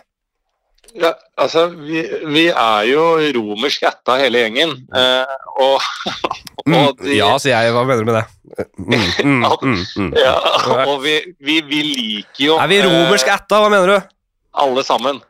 Ja, 0.99 1.13
altså, 1.39 1.67
vi, 1.77 2.01
vi 2.33 2.47
er 2.49 2.87
jo 2.89 3.03
romersk 3.37 3.85
ætta 3.87 4.17
hele 4.23 4.41
gjengen. 4.47 4.73
eh, 4.97 5.35
og, 5.61 5.85
og 6.81 7.03
de, 7.05 7.13
ja, 7.19 7.29
sier 7.39 7.61
jeg. 7.67 7.75
Hva 7.77 7.85
mener 7.87 8.03
du 8.03 8.11
med 8.11 8.19
det? 8.19 8.67
Mm, 8.81 8.95
mm, 9.29 9.45
mm, 9.45 9.83
mm. 10.01 10.13
ja, 10.19 10.33
og 10.89 11.03
vi, 11.05 11.19
vi, 11.45 11.59
vi 11.69 11.83
liker 11.85 12.45
jo 12.49 12.57
Er 12.59 12.71
vi 12.73 12.81
romersk 12.87 13.29
eh, 13.29 13.37
ætta? 13.37 13.61
Hva 13.63 13.71
mener 13.75 13.93
du? 13.95 14.15
alle 14.59 14.83
sammen. 14.83 15.21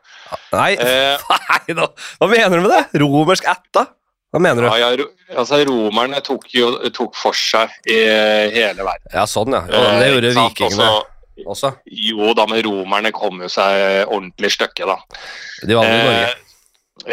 Nei, 0.55 0.71
Eh, 0.81 1.29
nei 1.51 1.75
da. 1.77 1.85
Hva 2.17 2.29
mener 2.31 2.55
du 2.57 2.63
med 2.65 2.71
det? 2.73 3.01
Romersk 3.03 3.45
ætta? 3.51 3.83
Hva 4.33 4.39
mener 4.41 4.63
du? 4.65 4.69
ja, 4.79 4.89
ja, 4.95 5.05
altså, 5.41 5.59
romerne 5.67 6.23
tok 6.25 6.47
jo 6.55 6.71
tok 6.95 7.15
for 7.17 7.33
seg 7.37 7.69
i 7.89 7.99
hele 8.55 8.85
verden. 8.85 9.09
Ja, 9.13 9.27
sånn, 9.29 9.53
ja. 9.53 9.61
det 9.69 9.79
Eh, 10.07 10.11
gjorde 10.15 10.33
vikingene 10.39 10.87
Også- 10.89 11.15
også. 11.45 11.73
Jo 11.85 12.33
da, 12.37 12.45
men 12.49 12.61
romerne 12.65 13.11
kom 13.15 13.41
jo 13.43 13.49
seg 13.51 14.05
ordentlig 14.09 14.51
stykke, 14.55 14.87
da. 14.89 14.97
De 15.63 15.75
var 15.77 15.87
med 15.87 15.99
i 15.99 16.05
Norge. 16.09 16.29
Eh, 16.29 16.45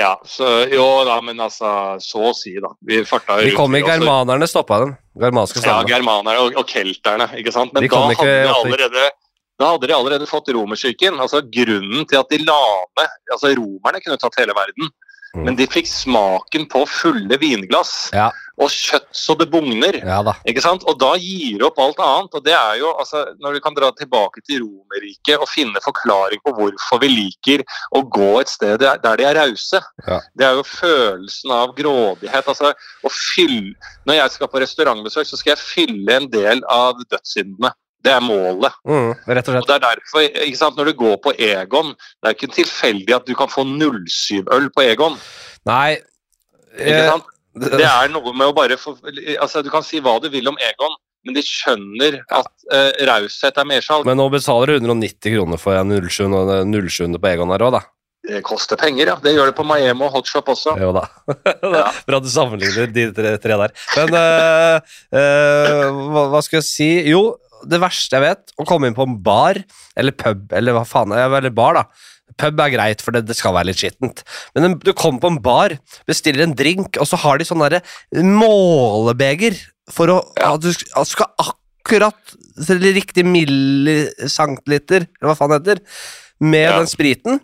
ja, 0.00 0.12
så 0.26 0.48
jo 0.72 0.84
da, 1.06 1.20
men 1.22 1.38
altså, 1.44 1.68
så 2.02 2.24
å 2.30 2.32
si, 2.34 2.56
da. 2.62 2.72
Vi 2.82 3.04
farta 3.06 3.36
Vi 3.38 3.50
rundt, 3.52 3.58
kom 3.60 3.76
i 3.78 3.82
germanerne, 3.86 4.48
stoppa 4.50 4.80
dem. 4.82 4.96
Germanske 5.16 5.60
Ja, 5.60 5.62
stammene. 5.68 5.90
germanerne 5.92 6.42
og, 6.42 6.56
og 6.58 6.66
kelterne, 6.68 7.28
ikke 7.38 7.54
sant. 7.54 7.72
Men 7.72 7.86
De 7.86 7.88
da 7.92 8.02
ikke 8.10 8.26
hadde, 8.26 8.42
de 8.42 8.56
allerede, 8.58 9.04
da 9.62 9.70
hadde 9.72 9.86
de 9.88 9.94
allerede 9.96 10.26
fått 10.28 10.50
romersyken. 10.56 11.20
Altså, 11.22 11.40
grunnen 11.46 12.02
til 12.10 12.18
at 12.18 12.28
de 12.34 12.40
la 12.42 12.58
ned 12.98 13.14
altså 13.36 13.54
Romerne 13.56 14.02
kunne 14.04 14.18
tatt 14.20 14.40
hele 14.42 14.56
verden, 14.58 14.90
Mm. 15.36 15.44
men 15.44 15.56
de 15.58 15.66
fikk 15.68 15.86
smaken 15.86 16.64
på 16.72 16.86
fulle 16.88 17.36
vinglass 17.38 18.08
Ja. 18.14 18.30
og 18.58 18.70
kjøtt 18.72 19.10
så 19.12 19.36
det 19.38 19.50
bugner. 19.52 19.98
Ja. 20.00 20.22
Ikke 20.48 20.62
sant? 20.64 20.82
Og 20.88 20.96
da 20.98 21.10
gir 21.20 21.62
opp 21.66 21.78
alt 21.78 21.98
annet. 22.00 22.32
og 22.34 22.42
det 22.44 22.54
er 22.56 22.78
jo, 22.80 22.94
altså, 22.98 23.26
Når 23.38 23.52
du 23.54 23.60
kan 23.60 23.74
dra 23.74 23.90
tilbake 23.92 24.40
til 24.48 24.62
Romerriket 24.64 25.38
og 25.38 25.48
finne 25.48 25.76
forklaring 25.84 26.40
på 26.46 26.54
hvorfor 26.56 27.00
vi 27.00 27.08
liker 27.08 27.64
å 27.94 28.00
gå 28.08 28.40
et 28.40 28.48
sted 28.48 28.78
der 28.80 29.16
de 29.16 29.24
er 29.24 29.34
rause, 29.36 29.80
Ja. 30.08 30.20
det 30.36 30.46
er 30.46 30.54
jo 30.54 30.62
følelsen 30.62 31.50
av 31.50 31.74
grådighet. 31.76 32.46
altså 32.48 32.72
å 33.04 33.10
fylle, 33.10 33.74
Når 34.06 34.14
jeg 34.14 34.30
skal 34.30 34.48
på 34.48 34.60
restaurantbesøk, 34.60 35.26
så 35.26 35.36
skal 35.36 35.50
jeg 35.56 35.58
fylle 35.58 36.16
en 36.16 36.28
del 36.30 36.62
av 36.68 36.94
dødssyndene. 37.10 37.72
Det 38.06 38.12
er 38.14 38.22
målet. 38.22 38.74
Mm, 38.86 39.12
rett 39.26 39.48
og 39.50 39.60
Og 39.60 39.68
det 39.68 39.76
er 39.76 39.86
derfor, 39.86 40.26
ikke 40.46 40.58
sant, 40.58 40.76
Når 40.78 40.92
du 40.92 40.98
går 41.00 41.16
på 41.24 41.32
Egon, 41.42 41.94
det 42.22 42.30
er 42.30 42.36
ikke 42.36 42.54
tilfeldig 42.54 43.16
at 43.16 43.26
du 43.26 43.34
kan 43.38 43.50
få 43.50 43.66
07-øl 43.66 44.70
på 44.70 44.86
Egon. 44.86 45.18
Nei 45.66 45.96
ikke 46.76 47.00
eh, 47.00 47.10
sant? 47.10 47.32
Det 47.56 47.88
er 47.88 48.12
noe 48.12 48.36
med 48.36 48.50
å 48.50 48.54
bare 48.56 48.76
få 48.76 48.94
altså 49.40 49.62
Du 49.64 49.70
kan 49.72 49.84
si 49.84 50.02
hva 50.04 50.18
du 50.20 50.28
vil 50.32 50.48
om 50.50 50.58
Egon, 50.60 50.96
men 51.26 51.36
de 51.36 51.42
skjønner 51.42 52.20
at 52.28 52.50
uh, 52.70 52.90
raushet 53.08 53.56
er 53.58 53.68
mersalg. 53.68 54.06
Men 54.06 54.20
nå 54.20 54.28
betaler 54.30 54.76
du 54.76 54.84
190 54.84 55.34
kroner 55.38 55.60
for 55.60 55.78
en 55.78 55.94
07 55.96 56.26
og 56.28 56.52
en 56.60 56.76
07 56.76 57.16
på 57.16 57.30
Egon 57.32 57.54
her 57.54 57.64
òg, 57.66 57.78
da. 57.78 57.82
Det 58.26 58.40
koster 58.42 58.78
penger, 58.78 59.12
ja. 59.12 59.16
Det 59.22 59.32
gjør 59.36 59.52
det 59.52 59.54
på 59.56 59.64
Maemo 59.66 60.08
og 60.08 60.16
Hotshop 60.18 60.48
også. 60.52 60.74
Jo 60.82 60.92
da. 60.94 61.06
Ja. 61.76 61.88
Bra 62.06 62.20
du 62.22 62.28
sammenligner 62.30 62.90
de 62.90 63.08
tre, 63.14 63.32
tre 63.42 63.58
der. 63.62 63.74
Men 63.96 64.14
uh, 64.18 64.94
uh, 65.16 66.00
hva, 66.12 66.24
hva 66.34 66.42
skal 66.44 66.60
jeg 66.60 66.68
si? 66.68 66.90
Jo, 67.10 67.22
det 67.68 67.80
verste 67.82 68.16
jeg 68.18 68.24
vet, 68.24 68.52
å 68.60 68.66
komme 68.68 68.88
inn 68.90 68.96
på 68.96 69.06
en 69.06 69.16
bar, 69.24 69.58
eller 69.96 70.14
pub, 70.16 70.52
eller 70.56 70.76
hva 70.76 70.84
faen, 70.88 71.12
eller 71.12 71.50
bar 71.54 71.74
da. 71.80 71.84
Pub 72.36 72.58
er 72.60 72.72
greit, 72.74 73.00
for 73.04 73.14
det, 73.14 73.22
det 73.28 73.36
skal 73.38 73.54
være 73.54 73.70
litt 73.70 73.80
skittent. 73.80 74.22
Men 74.56 74.64
en, 74.70 74.74
du 74.82 74.90
kommer 74.98 75.22
på 75.22 75.30
en 75.32 75.38
bar, 75.44 75.76
bestiller 76.08 76.42
en 76.44 76.56
drink, 76.58 76.98
og 77.00 77.06
så 77.08 77.16
har 77.22 77.38
de 77.38 77.46
sånn 77.48 77.62
derre 77.64 77.80
målebeger 78.16 79.56
for 79.92 80.10
å 80.12 80.18
Ja. 80.40 80.54
at 80.54 80.60
du, 80.64 80.68
at 80.70 81.06
du 81.06 81.12
skal 81.12 81.30
akkurat 81.38 82.36
riktig 82.96 83.24
millisantliter, 83.24 85.06
eller 85.20 85.30
hva 85.30 85.36
faen 85.38 85.54
det 85.54 85.60
heter, 85.62 85.82
med 86.40 86.66
Ja. 86.70 86.78
den 86.78 86.86
spriten. 86.90 87.40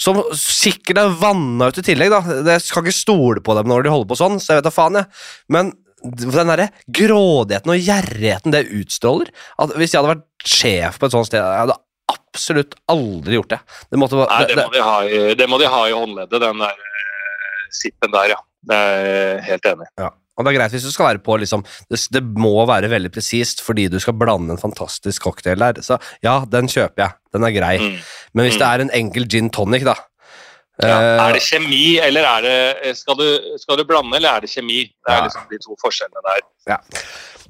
Som 0.00 0.16
sikkert 0.32 0.98
er 0.98 1.08
vanna 1.20 1.68
ut 1.68 1.78
i 1.78 1.82
tillegg, 1.82 2.10
da. 2.10 2.20
Jeg 2.52 2.62
skal 2.62 2.82
ikke 2.84 2.94
stole 2.96 3.40
på 3.44 3.54
dem 3.54 3.68
når 3.68 3.82
de 3.84 3.90
holder 3.90 4.08
på 4.08 4.16
sånn, 4.16 4.38
så 4.40 4.54
jeg 4.54 4.62
vet 4.62 4.64
da 4.64 4.70
faen, 4.70 4.94
jeg. 4.96 5.06
Men 5.48 5.72
den 6.02 6.50
derre 6.52 6.68
grådigheten 6.88 7.72
og 7.74 7.86
gjerrigheten 7.86 8.54
det 8.54 8.66
utstråler 8.80 9.30
at 9.60 9.74
Hvis 9.76 9.94
jeg 9.94 10.00
hadde 10.00 10.14
vært 10.14 10.26
sjef 10.46 10.98
på 11.00 11.08
et 11.08 11.16
sånt 11.16 11.28
sted, 11.28 11.40
jeg 11.40 11.64
hadde 11.66 11.78
absolutt 12.10 12.74
aldri 12.90 13.36
gjort 13.38 13.52
det. 13.54 13.60
Det 13.90 13.98
måtte 14.00 14.18
Nei, 14.20 14.44
det 14.50 14.56
må, 14.58 14.70
de 14.74 14.80
ha 14.86 14.96
i, 15.06 15.20
det 15.38 15.46
må 15.50 15.58
de 15.60 15.68
ha 15.70 15.82
i 15.88 15.92
håndleddet, 15.94 16.40
den 16.42 16.64
der 16.64 16.72
uh, 16.80 17.68
sippen 17.74 18.14
der, 18.14 18.32
ja. 18.34 18.40
Det 18.70 18.76
er 18.76 19.06
jeg 19.06 19.44
helt 19.46 19.68
enig 19.70 19.86
i. 19.86 19.92
Ja. 20.02 20.10
Og 20.40 20.44
det 20.46 20.50
er 20.52 20.56
greit 20.56 20.72
hvis 20.72 20.84
du 20.88 20.92
skal 20.92 21.06
være 21.10 21.20
på 21.24 21.36
liksom, 21.40 21.62
det, 21.92 21.98
det 22.16 22.20
må 22.40 22.52
være 22.68 22.88
veldig 22.92 23.10
presist 23.12 23.60
fordi 23.64 23.88
du 23.92 23.98
skal 24.00 24.16
blande 24.16 24.54
en 24.54 24.60
fantastisk 24.60 25.26
cocktail 25.26 25.60
der. 25.60 25.80
Så 25.84 25.98
ja, 26.24 26.38
den 26.48 26.68
kjøper 26.70 27.04
jeg. 27.04 27.16
Den 27.36 27.44
er 27.44 27.52
grei. 27.54 27.74
Mm. 27.80 27.98
Men 28.34 28.46
hvis 28.48 28.56
Mm. 28.56 28.60
det 28.62 28.68
er 28.70 28.84
en 28.84 28.94
enkel 29.02 29.26
gin 29.28 29.50
tonic, 29.52 29.84
da 29.84 29.96
Ja. 30.88 30.98
eh, 31.00 31.22
Er 31.28 31.32
det 31.36 31.42
kjemi, 31.42 31.98
eller 32.00 32.26
er 32.28 32.42
det 32.46 32.96
skal 32.96 33.16
du, 33.18 33.26
skal 33.58 33.76
du 33.80 33.84
blande, 33.84 34.16
eller 34.16 34.36
er 34.36 34.40
det 34.46 34.50
kjemi? 34.52 34.82
Det 34.88 35.14
er 35.14 35.22
liksom 35.26 35.48
de 35.50 35.58
to 35.64 35.76
forskjellene 35.82 36.22
der. 36.28 36.40
Ja. 36.68 36.78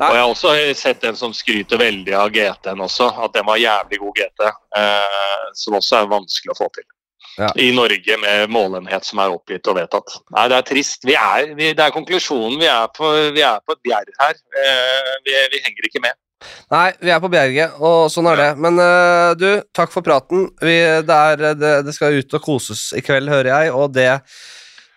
Og 0.01 0.15
jeg 0.17 0.23
har 0.23 0.31
også 0.31 0.55
sett 0.75 1.05
en 1.05 1.17
som 1.17 1.33
skryter 1.37 1.77
veldig 1.81 2.15
av 2.17 2.31
GT-en 2.33 2.81
også, 2.81 3.11
at 3.25 3.35
den 3.37 3.45
var 3.47 3.59
jævlig 3.61 3.99
god 4.01 4.15
GT. 4.17 4.47
Eh, 4.81 5.51
som 5.55 5.77
også 5.77 5.99
er 6.01 6.09
vanskelig 6.15 6.55
å 6.55 6.59
få 6.63 6.71
til. 6.79 6.87
Ja. 7.39 7.51
I 7.57 7.71
Norge 7.73 8.17
med 8.21 8.51
målenhet 8.53 9.05
som 9.07 9.21
er 9.23 9.31
oppgitt 9.33 9.69
og 9.71 9.77
vedtatt. 9.79 10.17
Nei, 10.35 10.49
det 10.51 10.57
er 10.57 10.65
trist. 10.67 11.05
Vi 11.07 11.15
er, 11.15 11.53
vi, 11.55 11.71
det 11.77 11.85
er 11.85 11.93
konklusjonen. 11.95 12.59
Vi 12.61 12.67
er 12.69 12.89
på, 12.97 13.13
vi 13.37 13.45
er 13.47 13.61
på 13.65 13.77
et 13.77 13.83
bjerg 13.87 14.11
her. 14.21 14.35
Eh, 14.65 15.13
vi, 15.29 15.37
vi 15.55 15.61
henger 15.65 15.87
ikke 15.89 16.03
med. 16.05 16.17
Nei, 16.73 16.87
vi 17.03 17.13
er 17.13 17.21
på 17.23 17.31
Bjerget, 17.33 17.77
og 17.85 18.07
sånn 18.13 18.29
er 18.33 18.41
det. 18.41 18.49
Men 18.63 18.81
uh, 18.81 19.33
du, 19.39 19.49
takk 19.77 19.93
for 19.93 20.07
praten. 20.07 20.49
Vi, 20.63 20.79
det, 21.07 21.19
er, 21.35 21.45
det, 21.59 21.75
det 21.87 21.95
skal 21.97 22.17
ut 22.21 22.39
og 22.39 22.45
koses 22.45 22.91
i 22.97 23.05
kveld, 23.05 23.31
hører 23.33 23.53
jeg, 23.53 23.75
og 23.77 23.93
det 23.97 24.09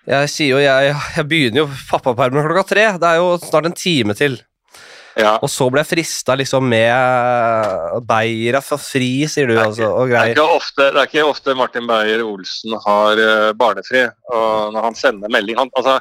Jeg 0.04 0.32
sier 0.32 0.58
jo 0.58 0.64
jeg, 0.64 0.96
jeg 1.18 1.28
begynner 1.32 1.64
jo 1.64 1.70
pappapermen 1.91 2.44
klokka 2.48 2.66
tre. 2.74 2.88
Det 3.00 3.12
er 3.12 3.22
jo 3.22 3.38
snart 3.44 3.70
en 3.70 3.78
time 3.78 4.16
til. 4.20 4.39
Ja. 5.20 5.36
Og 5.46 5.50
så 5.52 5.68
ble 5.70 5.84
jeg 5.84 5.91
frista 5.91 6.34
liksom 6.38 6.66
med 6.72 8.02
Beira 8.10 8.64
for 8.66 8.82
fri, 8.82 9.28
sier 9.30 9.52
du, 9.52 9.54
altså, 9.62 9.91
og 9.91 10.10
Det 10.10 10.18
er, 10.18 10.34
greier. 10.34 10.56
ofte, 10.58 10.88
det 10.89 11.04
er 11.04 11.10
ikke 11.10 11.26
ofte 11.30 11.54
Martin 11.58 11.86
Beyer-Olsen 11.89 12.74
har 12.82 13.22
eh, 13.22 13.52
barnefri. 13.58 14.08
Og 14.34 14.74
når 14.74 14.89
han 14.89 14.98
sender 14.98 15.34
melding 15.34 15.60
han, 15.62 15.70
altså, 15.78 16.00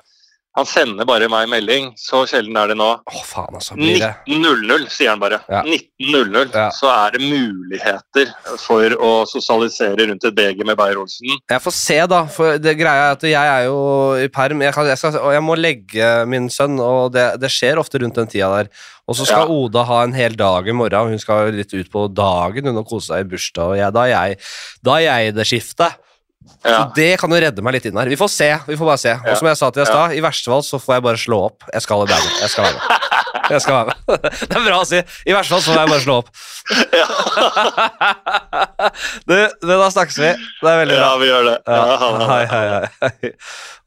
han 0.57 0.67
sender 0.69 1.07
bare 1.09 1.29
meg 1.33 1.47
melding. 1.49 1.87
Så 1.97 2.27
sjelden 2.29 2.57
er 2.61 2.73
det 2.73 2.77
nå. 2.77 2.89
Å, 3.01 3.21
faen, 3.25 3.55
altså. 3.57 3.73
Blir 3.79 3.99
det 4.03 4.11
19.00, 4.29 4.87
sier 4.93 5.09
han 5.15 5.23
bare. 5.23 5.39
Ja. 5.49 5.63
19.00, 5.65 6.51
Ja. 6.53 6.67
Så 6.77 6.91
er 6.93 7.15
det 7.15 7.23
muligheter 7.25 8.33
for 8.61 8.97
å 9.01 9.13
sosialisere 9.31 10.09
rundt 10.11 10.27
et 10.29 10.37
beger 10.37 10.69
med 10.69 10.77
Beyer-Olsen. 10.77 11.33
Jeg 11.51 11.65
får 11.65 11.77
se, 11.77 11.99
da. 12.13 12.23
For 12.33 12.59
det 12.61 12.75
greia 12.81 13.09
er 13.09 13.17
at 13.17 13.25
jeg 13.31 13.53
er 13.57 13.65
jo 13.71 13.79
i 14.21 14.29
perm, 14.33 14.61
jeg 14.67 14.77
kan, 14.77 14.91
jeg 14.93 15.01
skal, 15.01 15.17
og 15.23 15.33
jeg 15.33 15.45
må 15.47 15.57
legge 15.57 16.13
min 16.29 16.51
sønn, 16.53 16.77
og 16.83 17.13
det, 17.17 17.27
det 17.43 17.53
skjer 17.53 17.81
ofte 17.81 18.03
rundt 18.05 18.21
den 18.21 18.29
tida 18.33 18.51
der. 18.59 18.71
Og 19.09 19.17
så 19.19 19.25
skal 19.27 19.49
Ja. 19.49 19.51
Oda 19.57 19.83
ha 19.89 20.03
en 20.05 20.13
hel 20.15 20.37
dag 20.39 20.69
i 20.69 20.77
morgen, 20.77 21.17
hun 21.17 21.19
skal 21.23 21.49
litt 21.57 21.73
ut 21.75 21.89
på 21.91 22.07
dagen 22.13 22.69
hun 22.69 22.77
og 22.85 22.87
kose 22.93 23.09
seg 23.11 23.25
i 23.25 23.31
bursdag, 23.33 23.73
og 23.73 23.81
jeg, 23.81 23.93
da 23.97 24.05
er 24.07 24.13
jeg, 24.13 24.39
da 24.85 25.01
er 25.01 25.07
jeg 25.09 25.35
det 25.41 25.49
skiftet. 25.49 25.97
Ja. 26.65 26.93
Det 26.95 27.11
kan 27.21 27.33
jo 27.33 27.41
redde 27.43 27.65
meg 27.65 27.77
litt 27.79 27.87
inn 27.91 27.99
her. 27.99 28.11
Vi 28.13 28.19
får 28.19 28.31
se. 28.33 28.51
vi 28.69 28.77
får 28.79 28.91
bare 28.93 29.03
se. 29.03 29.15
Og 29.19 29.39
som 29.39 29.49
jeg 29.51 29.59
sa 29.61 29.71
til 29.71 29.83
deg 29.83 29.89
i 29.89 29.93
stad, 29.93 30.17
i 30.19 30.23
verste 30.25 30.53
fall 30.53 30.67
så 30.67 30.81
får 30.83 30.99
jeg 30.99 31.07
bare 31.09 31.23
slå 31.25 31.41
opp. 31.51 31.67
Jeg 31.73 31.85
skal 31.87 32.05
være 32.05 32.21
med. 32.23 32.37
Jeg 32.45 32.55
skal 32.55 32.69
være 32.69 32.79
med. 32.79 33.12
Jeg 33.51 33.61
skal 33.65 33.75
være 33.75 33.87
med. 33.91 33.97
Det 34.51 34.57
er 34.59 34.65
bra 34.67 34.79
å 34.81 34.87
si. 34.89 35.01
I 35.29 35.35
verste 35.37 35.55
fall 35.55 35.63
så 35.65 35.75
må 35.75 35.81
jeg 35.81 35.93
bare 35.93 36.05
slå 36.07 36.15
opp. 36.23 36.29
Du, 39.29 39.35
du, 39.63 39.71
da 39.71 39.89
snakkes 39.93 40.17
vi. 40.19 40.31
Det 40.35 40.69
er 40.69 40.79
veldig 40.83 40.97
bra. 40.97 41.05
Ja, 41.05 41.13
vi 41.21 41.29
gjør 41.29 41.45
det. 41.47 41.55
Ja, 41.71 41.83
Ja, 41.93 42.27
hei, 42.29 42.45
hei, 42.51 42.65
hei. 43.03 43.31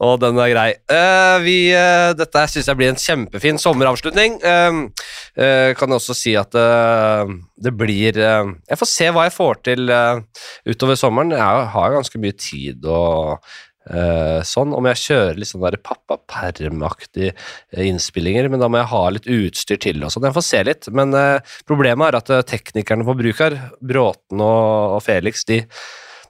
Og 0.05 0.17
den 0.21 0.39
er 0.41 0.51
grei. 0.51 0.67
Uh, 0.91 1.35
vi, 1.43 1.55
uh, 1.75 2.11
dette 2.17 2.45
syns 2.51 2.69
jeg 2.71 2.79
blir 2.79 2.91
en 2.91 2.99
kjempefin 2.99 3.59
sommeravslutning. 3.61 4.39
Uh, 4.43 5.71
kan 5.77 5.95
også 5.95 6.15
si 6.17 6.35
at 6.39 6.55
det 6.55 7.73
blir 7.75 8.15
Jeg 8.15 8.77
får 8.79 8.87
se 8.89 9.09
hva 9.11 9.25
jeg 9.27 9.35
får 9.35 9.61
til 9.67 9.91
utover 10.65 10.99
sommeren. 10.99 11.35
Jeg 11.35 11.69
har 11.75 11.95
ganske 11.95 12.21
mye 12.21 12.35
tid 12.39 12.87
og 12.87 13.39
eh, 13.89 14.39
sånn. 14.45 14.73
Om 14.75 14.89
jeg 14.91 15.01
kjører 15.01 15.41
litt 15.41 15.51
sånn 15.51 15.65
der 15.65 15.77
pappapermaktige 15.83 17.33
eh, 17.33 17.83
innspillinger, 17.87 18.49
men 18.51 18.63
da 18.63 18.69
må 18.71 18.81
jeg 18.81 18.91
ha 18.93 19.03
litt 19.17 19.29
utstyr 19.37 19.81
til 19.81 20.01
og 20.03 20.13
sånn. 20.13 20.27
Jeg 20.29 20.37
får 20.37 20.47
se 20.47 20.63
litt. 20.69 20.89
Men 20.95 21.13
uh, 21.17 21.53
problemet 21.67 22.07
er 22.09 22.19
at 22.19 22.33
uh, 22.33 22.41
teknikerne 22.47 23.05
på 23.07 23.17
bruk 23.19 23.43
her, 23.43 23.59
Bråten 23.83 24.41
og, 24.43 24.97
og 24.97 25.05
Felix, 25.05 25.45
de 25.49 25.63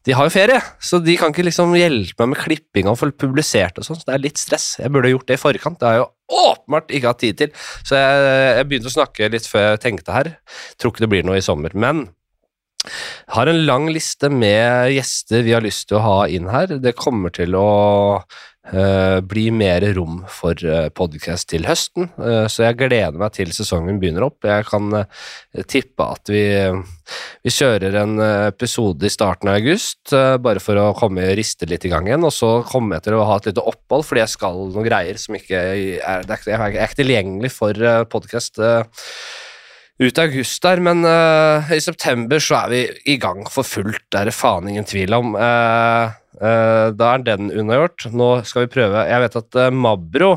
de 0.05 0.13
har 0.13 0.27
jo 0.27 0.33
ferie, 0.35 0.59
så 0.77 0.99
de 1.01 1.15
kan 1.17 1.31
ikke 1.33 1.47
liksom 1.47 1.71
hjelpe 1.73 2.21
meg 2.21 2.35
med 2.35 2.37
klipping 2.43 2.89
og 2.91 2.99
få 2.99 3.07
publisert 3.17 3.79
og 3.81 3.87
sånn, 3.87 3.97
så 3.97 4.05
det 4.11 4.13
er 4.13 4.21
litt 4.21 4.37
stress. 4.37 4.75
Jeg 4.77 4.93
burde 4.93 5.09
gjort 5.09 5.25
det 5.31 5.39
i 5.39 5.41
forkant, 5.41 5.79
det 5.81 5.87
har 5.87 5.95
jeg 5.95 6.03
jo 6.03 6.43
åpenbart 6.51 6.93
ikke 6.93 7.09
hatt 7.09 7.21
tid 7.23 7.39
til. 7.39 7.63
Så 7.81 7.97
jeg, 7.97 8.27
jeg 8.59 8.67
begynte 8.69 8.91
å 8.91 8.93
snakke 8.93 9.31
litt 9.33 9.49
før 9.49 9.65
jeg 9.71 9.81
tenkte 9.81 10.13
her. 10.13 10.29
Tror 10.77 10.93
ikke 10.93 11.05
det 11.07 11.09
blir 11.15 11.25
noe 11.25 11.39
i 11.41 11.45
sommer, 11.45 11.73
men 11.73 12.05
har 13.35 13.51
en 13.51 13.61
lang 13.67 13.87
liste 13.93 14.31
med 14.31 14.93
gjester 14.95 15.45
vi 15.45 15.55
har 15.55 15.65
lyst 15.65 15.89
til 15.89 15.99
å 15.99 16.05
ha 16.05 16.17
inn 16.27 16.51
her. 16.53 16.77
Det 16.81 16.97
kommer 16.99 17.33
til 17.35 17.57
å 17.59 17.69
Uh, 18.65 19.21
bli 19.21 19.51
mer 19.53 19.83
rom 19.93 20.23
for 20.25 20.57
uh, 20.65 20.87
podkast 20.89 21.51
til 21.51 21.67
høsten, 21.69 22.07
uh, 22.17 22.47
så 22.49 22.63
jeg 22.63 22.79
gleder 22.79 23.13
meg 23.13 23.35
til 23.35 23.51
sesongen 23.53 23.99
begynner 24.01 24.25
opp. 24.25 24.39
Jeg 24.41 24.65
kan 24.65 24.87
uh, 25.03 25.03
tippe 25.69 26.07
at 26.15 26.31
vi, 26.33 26.41
vi 27.45 27.53
kjører 27.53 27.95
en 28.01 28.17
eh, 28.21 28.47
episode 28.49 29.05
i 29.05 29.13
starten 29.13 29.49
av 29.51 29.59
august, 29.59 30.01
eh, 30.15 30.35
bare 30.41 30.61
for 30.63 30.79
å 30.81 30.93
komme 30.97 31.27
riste 31.37 31.67
litt 31.69 31.85
i 31.85 31.91
gang 31.91 32.09
igjen, 32.09 32.25
og 32.25 32.33
så 32.33 32.51
kommer 32.65 32.97
jeg 32.97 33.07
til 33.07 33.17
å 33.19 33.25
ha 33.29 33.37
et 33.39 33.51
lite 33.51 33.65
opphold 33.69 34.05
fordi 34.07 34.23
jeg 34.23 34.33
skal 34.33 34.61
noen 34.63 34.87
greier 34.87 35.19
som 35.21 35.37
ikke 35.37 35.61
er, 35.61 36.25
Jeg 36.25 36.55
er 36.55 36.79
ikke 36.87 37.01
tilgjengelig 37.03 37.51
for 37.53 37.85
uh, 37.85 38.03
podkast 38.09 38.59
ut 40.01 40.17
august 40.19 40.63
der, 40.65 40.79
men 40.83 41.05
uh, 41.07 41.71
i 41.71 41.79
september 41.83 42.39
så 42.43 42.55
er 42.63 42.69
vi 42.73 42.81
i 43.13 43.15
gang 43.21 43.45
for 43.51 43.63
fullt, 43.67 44.03
det 44.11 44.19
er 44.19 44.25
det 44.29 44.35
faen 44.35 44.67
ingen 44.71 44.87
tvil 44.87 45.13
om. 45.15 45.27
Uh, 45.39 46.05
uh, 46.41 46.87
da 46.95 47.05
er 47.13 47.19
den 47.23 47.51
unnagjort. 47.53 47.99
Nå 48.11 48.43
skal 48.47 48.61
vi 48.65 48.73
prøve 48.75 49.07
Jeg 49.07 49.21
vet 49.23 49.35
at 49.39 49.51
Mabro, 49.71 50.31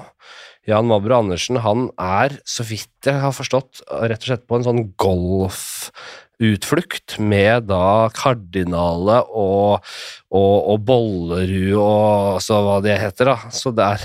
Jan 0.69 0.89
Mabro 0.91 1.15
Andersen, 1.19 1.57
han 1.65 1.81
er, 1.97 2.31
så 2.47 2.63
vidt 2.69 3.07
jeg 3.09 3.19
har 3.23 3.33
forstått, 3.35 3.73
rett 3.89 4.23
og 4.23 4.29
slett 4.31 4.47
på 4.47 4.57
en 4.59 4.67
sånn 4.67 4.83
golfutflukt 5.01 7.09
med 7.19 7.67
da 7.71 8.11
Kardinale 8.15 9.23
og, 9.27 9.81
og, 10.29 10.57
og 10.75 10.79
Bollerud 10.87 11.77
og 11.81 12.43
så 12.45 12.55
hva 12.63 12.81
det 12.85 12.99
heter, 13.01 13.25
da. 13.33 13.39
Så 13.51 13.71
der 13.75 13.99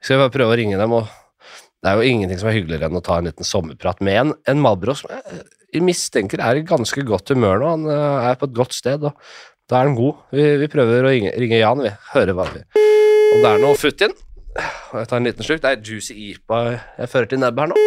skal 0.00 0.16
vi 0.16 0.22
bare 0.24 0.34
prøve 0.34 0.52
å 0.54 0.58
ringe 0.58 0.78
dem 0.80 0.92
og 0.96 1.04
det 1.80 1.88
er 1.88 1.96
jo 1.96 2.08
ingenting 2.12 2.40
som 2.40 2.50
er 2.50 2.58
hyggeligere 2.58 2.90
enn 2.90 2.98
å 2.98 3.04
ta 3.04 3.16
en 3.16 3.28
liten 3.30 3.46
sommerprat 3.46 4.02
med 4.04 4.18
en, 4.20 4.32
en 4.52 4.60
Malbro 4.60 4.92
som 4.98 5.12
jeg, 5.14 5.44
mistenker 5.86 6.42
er 6.44 6.58
i 6.58 6.64
ganske 6.66 7.04
godt 7.08 7.32
humør 7.32 7.62
nå. 7.62 7.70
Han 7.70 7.86
eh, 7.88 8.26
er 8.30 8.40
på 8.40 8.48
et 8.50 8.56
godt 8.56 8.74
sted, 8.76 9.06
og 9.06 9.14
da 9.70 9.78
er 9.78 9.88
han 9.88 9.96
god. 9.96 10.18
Vi, 10.34 10.44
vi 10.60 10.68
prøver 10.72 11.06
å 11.06 11.12
ringe, 11.12 11.32
ringe 11.40 11.60
Jan, 11.60 11.80
vi. 11.80 11.92
Høre 12.10 12.34
hva 12.36 12.48
vi 12.50 12.64
Om 12.66 13.44
det 13.44 13.52
er 13.52 13.62
noe 13.62 13.78
futt 13.78 14.04
inn. 14.04 14.16
Jeg 14.58 15.08
tar 15.08 15.20
en 15.20 15.30
liten 15.30 15.46
slurk. 15.46 15.62
Det 15.62 15.72
er 15.72 15.86
juicy 15.86 16.16
IPA 16.32 16.60
jeg 16.74 17.12
fører 17.14 17.30
til 17.30 17.40
nebbet 17.40 17.64
her 17.64 17.72
nå. 17.72 17.86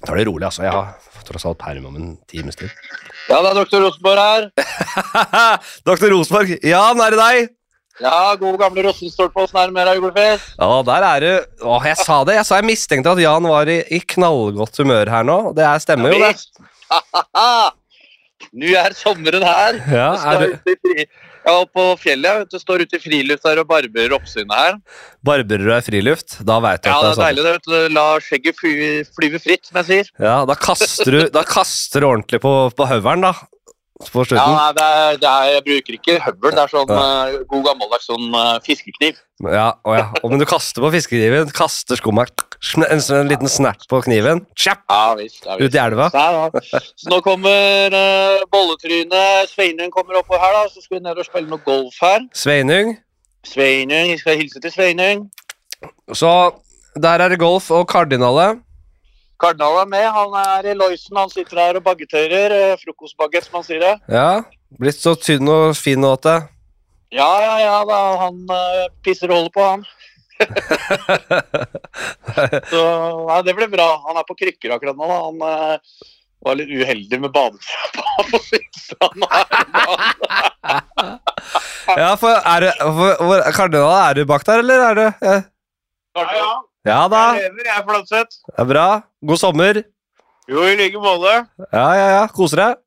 Jeg 0.00 0.08
tar 0.08 0.16
det 0.16 0.26
rolig, 0.26 0.48
altså. 0.48 0.64
Jeg 0.64 0.74
har 0.74 1.24
tross 1.28 1.46
alt 1.46 1.60
perm 1.60 1.86
om 1.92 2.00
en 2.00 2.12
times 2.32 2.58
tid. 2.58 2.72
Ja, 3.28 3.38
det 3.44 3.52
er 3.52 3.58
doktor 3.60 3.84
Rosenborg 3.84 4.24
her. 4.24 4.50
Doktor 5.92 6.10
Rosenborg. 6.16 6.56
Jan, 6.64 7.04
er 7.04 7.14
det 7.14 7.20
deg? 7.20 7.52
Ja, 8.00 8.34
god 8.40 8.56
gamle 8.60 8.84
Rosenstolpåsen 8.86 9.58
er 9.60 9.68
det 9.68 9.76
mer 9.76 9.90
av 9.92 9.98
juleferie. 9.98 10.38
Ja, 10.56 10.70
der 10.88 11.06
er 11.10 11.24
du. 11.26 11.32
Å, 11.68 11.76
jeg 11.84 11.98
sa 12.00 12.22
det. 12.24 12.38
Jeg 12.38 12.46
sa 12.48 12.60
jeg 12.60 12.68
mistenkte 12.70 13.12
at 13.12 13.20
Jan 13.20 13.48
var 13.50 13.68
i, 13.68 13.80
i 13.92 14.00
knallgodt 14.14 14.80
humør 14.80 15.10
her 15.12 15.26
nå. 15.28 15.38
Det 15.56 15.66
er, 15.68 15.82
stemmer 15.84 16.14
jo, 16.14 16.22
det. 16.24 16.32
Nå 18.60 18.70
er 18.80 18.94
sommeren 18.96 19.44
her. 19.46 19.76
Ja, 19.92 20.06
er 20.32 20.46
du. 20.46 20.72
Jeg 21.40 21.54
var 21.56 21.68
på 21.72 21.84
fjellet, 22.02 22.50
du, 22.52 22.58
står 22.60 22.82
ute 22.84 22.98
i 22.98 23.00
friluft 23.00 23.46
her 23.48 23.60
og 23.62 23.68
barberer 23.70 24.12
oppsynet 24.16 24.52
her. 24.52 24.74
barberer 25.24 25.62
du 25.64 25.70
deg 25.70 25.78
i 25.80 25.86
friluft? 25.86 26.34
Da 26.44 26.58
veit 26.60 26.82
du 26.84 26.90
Ja, 26.90 26.98
at 26.98 27.04
det 27.04 27.12
det 27.12 27.12
er 27.12 27.20
er 27.20 27.28
deilig 27.28 27.44
det, 27.46 27.52
vet 27.54 27.68
du. 27.70 27.94
La 27.96 28.04
skjegget 28.24 28.58
flyve 28.60 29.40
fritt, 29.40 29.64
som 29.70 29.80
jeg 29.80 29.88
sier. 29.88 30.10
sånn. 30.10 30.26
Ja, 30.26 30.34
da 30.48 30.56
kaster 30.58 31.16
du 31.16 31.20
da 31.32 31.44
kaster 31.48 32.04
du 32.04 32.08
ordentlig 32.10 32.42
på, 32.44 32.52
på 32.76 32.88
høveren, 32.90 33.24
da. 33.28 33.32
På 34.08 34.24
Ja, 34.32 34.46
nei, 34.48 34.68
det 34.76 34.84
er, 34.84 35.18
det 35.20 35.28
er, 35.28 35.48
Jeg 35.54 35.64
bruker 35.66 35.96
ikke 35.98 36.14
høvel, 36.24 36.54
det 36.56 36.62
er 36.62 36.70
sånn 36.72 36.88
uh, 36.88 37.34
god 37.50 37.66
gammeldags 37.66 38.06
sånn 38.08 38.30
uh, 38.32 38.54
fiskekniv. 38.64 39.18
Ja, 39.44 39.66
å 39.84 39.96
ja. 39.96 40.06
Og, 40.22 40.30
men 40.32 40.40
du 40.40 40.46
kaster 40.48 40.80
på 40.84 40.90
fiskekniven, 40.94 41.52
kaster 41.56 42.00
skumma, 42.00 42.24
En, 42.88 42.96
en, 42.96 43.28
liten 43.28 43.48
snert 43.52 43.84
på 43.90 44.00
kniven, 44.06 44.42
tjapp, 44.56 44.82
Ja 44.88 45.12
visst. 45.18 45.44
Ja, 45.44 45.58
ut 45.60 45.76
i 45.76 45.82
elva. 45.82 46.08
Ja, 46.16 46.48
ja. 46.48 46.80
Så 46.96 47.12
nå 47.12 47.20
kommer 47.24 47.92
uh, 47.92 48.46
bolletrynet. 48.52 49.52
Sveinung 49.52 49.92
kommer 49.92 50.20
oppå 50.22 50.40
her, 50.40 50.56
da. 50.56 50.64
Så 50.72 50.80
skal 50.80 50.98
vi 50.98 51.04
ned 51.04 51.20
og 51.20 51.28
spille 51.28 51.52
noe 51.52 51.64
golf 51.66 52.00
her. 52.00 52.24
Sveinung. 52.36 52.96
Sveinung, 53.46 54.12
Vi 54.12 54.18
skal 54.20 54.40
hilse 54.40 54.60
til 54.60 54.72
Sveinung. 54.72 55.28
Så 56.12 56.32
der 56.96 57.20
er 57.20 57.32
det 57.32 57.40
golf 57.40 57.70
og 57.72 57.88
kardinale. 57.88 58.54
Kardinal 59.40 59.78
er 59.82 59.86
med. 59.88 60.06
Han 60.12 60.34
er 60.42 60.66
i 60.70 60.74
Loisen. 60.76 61.16
Han 61.16 61.30
sitter 61.32 61.58
her 61.62 61.76
og 61.80 61.84
bagetører. 61.86 62.50
eh, 62.56 62.76
Frokostbagett, 62.82 63.44
som 63.48 63.54
han 63.60 63.66
sier 63.66 63.80
det. 63.82 63.94
Ja. 64.12 64.42
Blitt 64.80 65.00
så 65.00 65.12
tynn 65.18 65.48
og 65.50 65.76
fin 65.78 66.04
og 66.06 66.20
det. 66.26 66.38
Ja, 67.10 67.30
ja, 67.42 67.54
ja. 67.64 67.76
Da, 67.88 67.98
han 68.20 68.36
uh, 68.52 68.84
pisser 69.02 69.30
og 69.32 69.36
holder 69.40 69.54
på, 69.56 69.62
han. 69.66 69.82
Så 72.70 72.82
nei, 73.26 73.40
det 73.44 73.54
ble 73.58 73.66
bra. 73.72 73.88
Han 74.06 74.16
er 74.20 74.24
på 74.28 74.36
krykker 74.38 74.70
akkurat 74.76 74.96
nå. 74.96 75.04
Da. 75.10 75.16
Han 75.26 75.36
uh, 75.42 75.74
var 76.46 76.54
litt 76.56 76.70
uheldig 76.70 77.18
med 77.24 77.30
badetrappa 77.34 78.04
på 78.30 78.38
Sydsand. 78.46 79.20
Ja, 81.90 82.14
for 82.20 82.30
er 82.30 82.62
du 82.62 82.68
for, 82.94 83.42
er 83.42 84.14
du 84.14 84.22
bak 84.28 84.44
der, 84.46 84.60
eller 84.62 84.78
er 84.84 84.94
du 84.94 85.02
ja. 85.02 85.08
Ja, 86.14 86.22
ja. 86.36 86.50
Ja 86.86 87.00
da, 87.12 87.22
Jeg 87.36 87.50
lever, 87.52 87.66
jeg, 87.68 87.84
Flatseth. 87.88 88.36
er 88.58 88.68
bra. 88.68 88.86
God 89.26 89.40
sommer. 89.40 89.82
Jo, 90.50 90.64
i 90.66 90.76
like 90.78 90.98
måte. 91.00 91.34
Ja, 91.70 91.88
ja, 91.94 92.06
ja. 92.16 92.22
Koser 92.34 92.62
deg. 92.62 92.78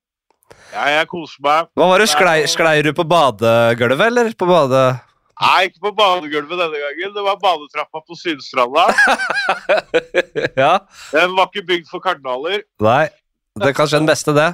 Ja, 0.74 0.88
jeg 0.90 1.08
koser 1.12 1.44
meg. 1.46 1.70
Hva 1.78 1.88
var 1.92 2.02
det, 2.02 2.10
sklei, 2.10 2.38
sklei 2.50 2.80
du 2.86 2.90
på 2.98 3.06
badegulvet, 3.08 4.08
eller? 4.10 4.32
På 4.38 4.50
bade... 4.50 4.84
Nei, 5.44 5.68
ikke 5.68 5.82
på 5.90 5.92
badegulvet 5.98 6.60
denne 6.60 6.80
gangen. 6.82 7.14
Det 7.16 7.24
var 7.26 7.38
badetrappa 7.42 8.02
på 8.06 8.18
Sydstranda. 8.18 8.86
ja. 10.64 10.74
Den 11.14 11.34
var 11.38 11.50
ikke 11.50 11.66
bygd 11.70 11.90
for 11.92 12.04
kardinaler. 12.04 12.64
Nei. 12.84 13.08
Det 13.60 13.70
er 13.70 13.78
kanskje 13.78 14.00
den 14.02 14.10
beste, 14.10 14.34
det. 14.34 14.50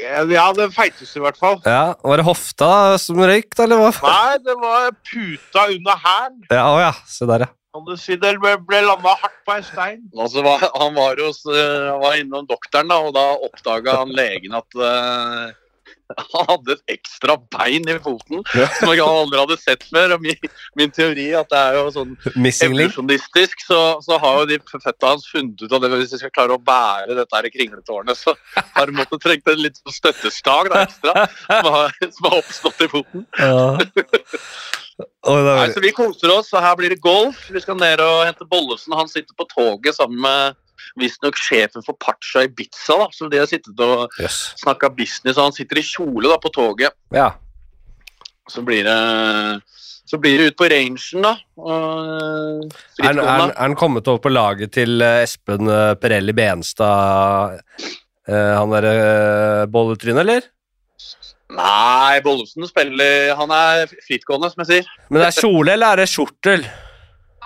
Ja, 0.00 0.50
den 0.54 0.70
feiteste 0.74 1.18
i 1.18 1.22
hvert 1.22 1.38
fall. 1.38 1.58
Ja, 1.66 1.94
Var 2.02 2.20
det 2.22 2.26
hofta 2.26 2.70
som 3.02 3.18
røyk, 3.18 3.50
da, 3.56 3.66
eller 3.66 3.80
hva? 3.82 3.90
Nei, 4.06 4.36
det 4.46 4.54
var 4.58 4.90
puta 5.06 5.66
under 5.74 6.02
hælen. 6.04 6.44
Ja, 6.50 6.66
å 6.70 6.78
ja. 6.82 6.92
Se 7.10 7.26
der, 7.30 7.46
ja. 7.46 7.50
Kan 7.70 7.84
du 7.86 7.94
si 7.94 8.16
det, 8.18 8.32
ble, 8.42 8.56
ble 8.66 8.80
landa 8.82 9.12
hardt 9.20 9.36
på 9.46 9.54
en 9.54 9.66
stein. 9.66 10.00
Altså, 10.22 10.42
han, 10.42 10.94
var 10.96 11.20
hos, 11.22 11.44
eh, 11.46 11.90
var 12.02 12.18
innom 12.18 12.48
doktoren, 12.50 12.90
da, 12.90 12.98
og 13.06 13.14
da 13.14 13.26
oppdaga 13.46 14.00
han 14.00 14.14
legen 14.16 14.56
at 14.58 14.80
eh, 14.90 15.52
han 16.18 16.46
hadde 16.48 16.74
et 16.76 16.94
ekstra 16.96 17.36
bein 17.54 17.86
i 17.88 17.96
foten 18.02 18.42
Ja. 18.56 18.66
som 18.78 18.90
jeg 18.92 19.02
aldri 19.04 19.38
hadde 19.40 19.58
sett 19.60 19.84
før. 19.88 20.16
Og 20.16 20.24
min, 20.24 20.50
min 20.78 20.90
teori 20.94 21.28
at 21.38 21.50
det 21.52 21.60
er 21.60 21.78
jo 21.78 21.84
sånn 21.94 22.16
evolusjonistisk, 22.34 23.64
så, 23.66 23.80
så 24.04 24.18
har 24.22 24.40
jo 24.42 24.48
de 24.50 24.58
føtta 24.70 25.12
hans 25.14 25.28
funnet 25.30 25.62
ut 25.62 25.72
at 25.76 25.84
det, 25.84 25.92
hvis 25.94 26.14
de 26.14 26.20
skal 26.22 26.34
klare 26.34 26.56
å 26.56 26.62
bære 26.62 27.16
dette 27.18 27.36
her 27.36 27.50
kringletårnet, 27.54 28.18
så 28.18 28.34
har 28.76 28.90
de 28.90 28.96
måttet 28.98 29.22
trengt 29.24 29.48
en 29.50 29.62
litt 29.62 29.80
støttestag 29.90 30.70
da, 30.72 30.84
ekstra 30.88 31.26
som 31.46 31.72
har, 31.74 31.96
som 32.10 32.28
har 32.30 32.38
oppstått 32.42 32.86
i 32.86 32.90
foten. 32.92 33.26
Ja. 33.38 33.78
Nei, 35.24 35.68
så 35.72 35.80
Vi 35.80 35.92
koser 35.96 36.32
oss, 36.34 36.50
og 36.52 36.60
her 36.64 36.74
blir 36.76 36.92
det 36.92 37.00
golf. 37.04 37.46
Vi 37.52 37.60
skal 37.62 37.78
ned 37.80 38.02
og 38.04 38.24
hente 38.26 38.44
Bollesen. 38.48 38.92
Han 38.96 39.08
sitter 39.08 39.36
på 39.38 39.46
toget 39.48 39.96
sammen 39.96 40.20
med 40.20 40.58
visstnok 41.00 41.36
sjefen 41.38 41.84
for 41.86 41.96
Pacha 42.00 42.44
Ibiza. 42.46 42.96
da, 42.98 43.08
som 43.12 43.30
de 43.30 43.38
har 43.42 43.46
sittet 43.50 43.78
og 43.84 44.10
yes. 44.20 44.52
snakka 44.62 44.90
business, 44.94 45.36
og 45.38 45.50
han 45.50 45.56
sitter 45.56 45.78
i 45.80 45.86
kjole 45.86 46.28
da 46.30 46.38
på 46.42 46.52
toget. 46.54 46.96
Ja. 47.14 47.32
Så 48.50 48.62
blir 48.66 48.84
det 48.84 49.62
så 50.10 50.18
blir 50.18 50.40
det 50.40 50.46
ut 50.50 50.56
på 50.58 50.66
rangen, 50.66 51.22
da. 51.22 51.36
Og, 51.56 52.64
Er, 52.98 53.14
han- 53.14 53.52
han 53.56 53.76
kommet 53.78 54.08
over 54.10 54.18
på 54.18 54.32
laget 54.32 54.72
til 54.74 55.00
eh, 55.06 55.22
Espen 55.22 55.68
eh, 55.70 55.94
Perelli 55.94 56.32
Benstad, 56.34 57.60
eh, 58.26 58.54
han 58.58 58.72
derre 58.74 59.68
bolletrynet, 59.70 60.24
eller? 60.24 60.48
Nei, 61.50 62.20
Bollesen 62.22 62.66
spiller 62.68 63.34
Han 63.34 63.50
er 63.50 63.88
frittgående, 64.06 64.50
som 64.52 64.62
jeg 64.62 64.68
sier. 64.70 64.90
Men 65.10 65.22
det 65.22 65.28
er 65.30 65.40
kjole, 65.42 65.72
eller 65.74 65.92
er 65.94 66.02
det 66.02 66.08
skjortel? 66.10 66.66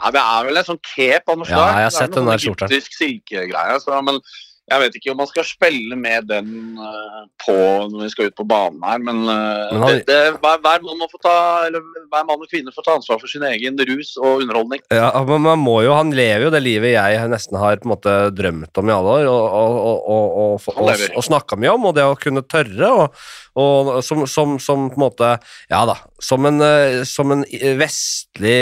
Ja, 0.04 0.10
Det 0.12 0.20
er 0.20 0.44
vel 0.44 0.60
en 0.60 0.66
sånn 0.68 0.80
cape 0.84 1.32
av 1.32 1.38
noe 1.40 1.48
slag. 1.48 1.62
Ja, 1.64 1.78
jeg 1.80 1.88
har 1.88 1.94
sett 1.96 2.12
den 2.12 2.26
der 2.28 2.36
sånn 2.36 2.44
skjorta. 2.52 2.66
egyptisk 2.68 2.98
silkegreie. 2.98 3.78
Så, 3.80 4.00
men 4.04 4.20
jeg 4.64 4.80
vet 4.80 4.94
ikke 4.96 5.10
om 5.12 5.18
man 5.20 5.28
skal 5.28 5.44
spille 5.44 5.96
med 5.98 6.24
den 6.30 6.78
eh, 6.80 7.24
på 7.44 7.54
når 7.90 8.00
vi 8.00 8.08
skal 8.14 8.30
ut 8.30 8.36
på 8.38 8.46
banen 8.48 8.80
her, 8.86 9.02
men, 9.02 9.20
eh, 9.28 9.72
Men 9.74 9.82
han- 9.82 9.90
det, 9.98 10.06
det, 10.08 10.20
hver, 10.40 10.62
hver, 10.64 10.80
mann 10.86 11.02
må 11.02 11.08
få 11.10 11.20
ta, 11.20 11.34
eller, 11.66 11.84
hver 12.08 12.24
mann 12.24 12.40
og 12.40 12.48
kvinne 12.48 12.72
får 12.72 12.86
ta 12.86 12.94
ansvar 12.96 13.20
for 13.20 13.28
sin 13.28 13.44
egen 13.44 13.76
rus 13.90 14.14
og 14.16 14.40
underholdning. 14.40 14.80
Ja, 14.88 15.10
men 15.28 15.44
man 15.44 15.60
må 15.60 15.82
jo, 15.84 15.92
Han 15.94 16.14
lever 16.16 16.46
jo 16.46 16.54
det 16.54 16.62
livet 16.64 16.94
jeg 16.94 17.28
nesten 17.28 17.60
har 17.60 17.76
på 17.76 17.88
en 17.88 17.92
måte 17.92 18.16
drømt 18.32 18.80
om 18.80 18.88
i 18.88 18.96
alle 18.96 19.18
år, 19.18 19.28
og, 19.28 19.44
og, 19.60 19.76
og, 19.84 20.00
og, 20.16 20.72
og, 20.80 21.06
og, 21.12 21.22
snakka 21.28 21.60
mye 21.60 21.76
om, 21.76 21.86
og 21.90 21.94
det 22.00 22.08
å 22.08 22.16
kunne 22.16 22.46
tørre, 22.48 22.90
og, 22.90 23.22
og 23.60 23.92
som, 24.02 24.24
som, 24.26 24.56
som 24.58 24.88
på 24.88 24.96
en 24.96 25.04
måte 25.04 25.36
Ja 25.70 25.84
da, 25.86 25.94
som 26.24 26.48
en, 26.48 26.58
eh, 26.64 27.04
som 27.06 27.30
en 27.36 27.44
vestlig 27.78 28.58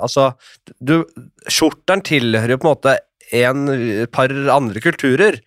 Altså, 0.00 0.30
du 0.80 1.02
Skjorteren 1.50 2.02
tilhører 2.04 2.54
jo 2.54 2.60
på 2.62 2.68
en 2.68 2.74
måte 2.76 2.98
et 3.32 4.10
par 4.12 4.28
andre 4.56 4.80
kulturer. 4.80 5.40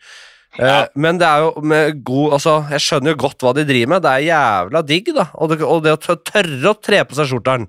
Eh, 0.59 0.65
Ja. 0.65 0.87
Men 0.95 1.17
det 1.17 1.25
er 1.25 1.39
jo 1.47 1.61
med 1.65 2.03
god 2.05 2.33
Altså, 2.33 2.69
jeg 2.69 2.79
skjønner 2.79 3.15
jo 3.15 3.21
godt 3.23 3.39
hva 3.41 3.53
de 3.57 3.63
driver 3.65 3.89
med. 3.95 4.03
Det 4.03 4.11
er 4.11 4.27
jævla 4.29 4.81
digg, 4.85 5.07
da. 5.15 5.25
Og 5.41 5.49
det, 5.49 5.61
og 5.65 5.81
det 5.83 5.95
å 5.97 6.15
tørre 6.21 6.69
å 6.69 6.77
tre 6.79 7.03
på 7.09 7.15
seg 7.17 7.25
skjorteren, 7.31 7.65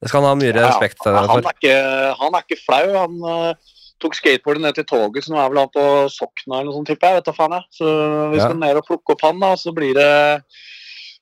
det 0.00 0.08
skal 0.08 0.22
han 0.22 0.28
ha 0.30 0.34
mye 0.38 0.54
Ja, 0.54 0.68
respekt 0.68 1.02
han, 1.04 1.26
for. 1.26 1.42
er 1.42 1.58
ikke, 1.58 2.14
han 2.20 2.34
er 2.38 2.44
ikke 2.46 2.60
flau. 2.62 2.84
Han 2.94 3.18
uh, 3.26 3.54
tok 3.98 4.14
skateboardet 4.14 4.62
ned 4.62 4.74
til 4.78 4.84
toget, 4.86 5.24
så 5.26 5.34
nå 5.34 5.40
er 5.42 5.48
vel 5.50 5.58
han 5.64 5.72
på 5.74 5.86
Sokna 6.14 6.60
eller 6.60 6.70
noe 6.70 6.76
sånt, 6.78 6.86
tipper 6.92 7.08
jeg. 7.10 7.16
vet 7.18 7.24
da 7.26 7.34
faen 7.34 7.56
jeg. 7.58 7.64
Så 7.74 7.86
vi 8.30 8.38
Ja. 8.38 8.44
skal 8.46 8.60
ned 8.62 8.76
og 8.78 8.86
plukke 8.86 9.16
opp 9.16 9.24
han, 9.26 9.40
da, 9.42 9.56
så 9.58 9.74
blir 9.74 9.94
det 9.98 10.12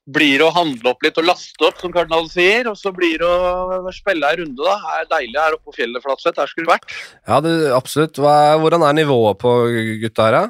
blir 0.07 0.38
det 0.38 0.46
å 0.46 0.52
handle 0.54 0.92
opp 0.92 1.02
litt 1.02 1.16
og 1.18 1.26
laste 1.26 1.66
opp, 1.66 1.80
som 1.82 1.90
kardinalen 1.94 2.28
sier. 2.30 2.68
Og 2.70 2.76
så 2.78 2.92
blir 2.94 3.18
det 3.18 3.26
å 3.26 3.90
spille 3.94 4.28
ei 4.30 4.38
runde, 4.38 4.62
da. 4.62 4.76
Det 4.78 5.00
er 5.02 5.11
deilig 5.16 5.40
her 5.42 5.57
oppe 5.57 5.70
på 5.72 5.76
fjellet, 5.80 6.04
Flatseth. 6.04 6.36
Der 6.38 6.46
skulle 6.50 6.68
du 6.68 6.72
vært. 6.72 6.94
Ja, 7.26 7.40
det, 7.42 7.54
absolutt. 7.74 8.18
Er- 8.18 8.61
hvordan 8.62 8.86
er 8.86 8.94
nivået 9.00 9.38
på 9.42 9.54
gutta 10.04 10.28
her, 10.28 10.38
da? 10.38 10.44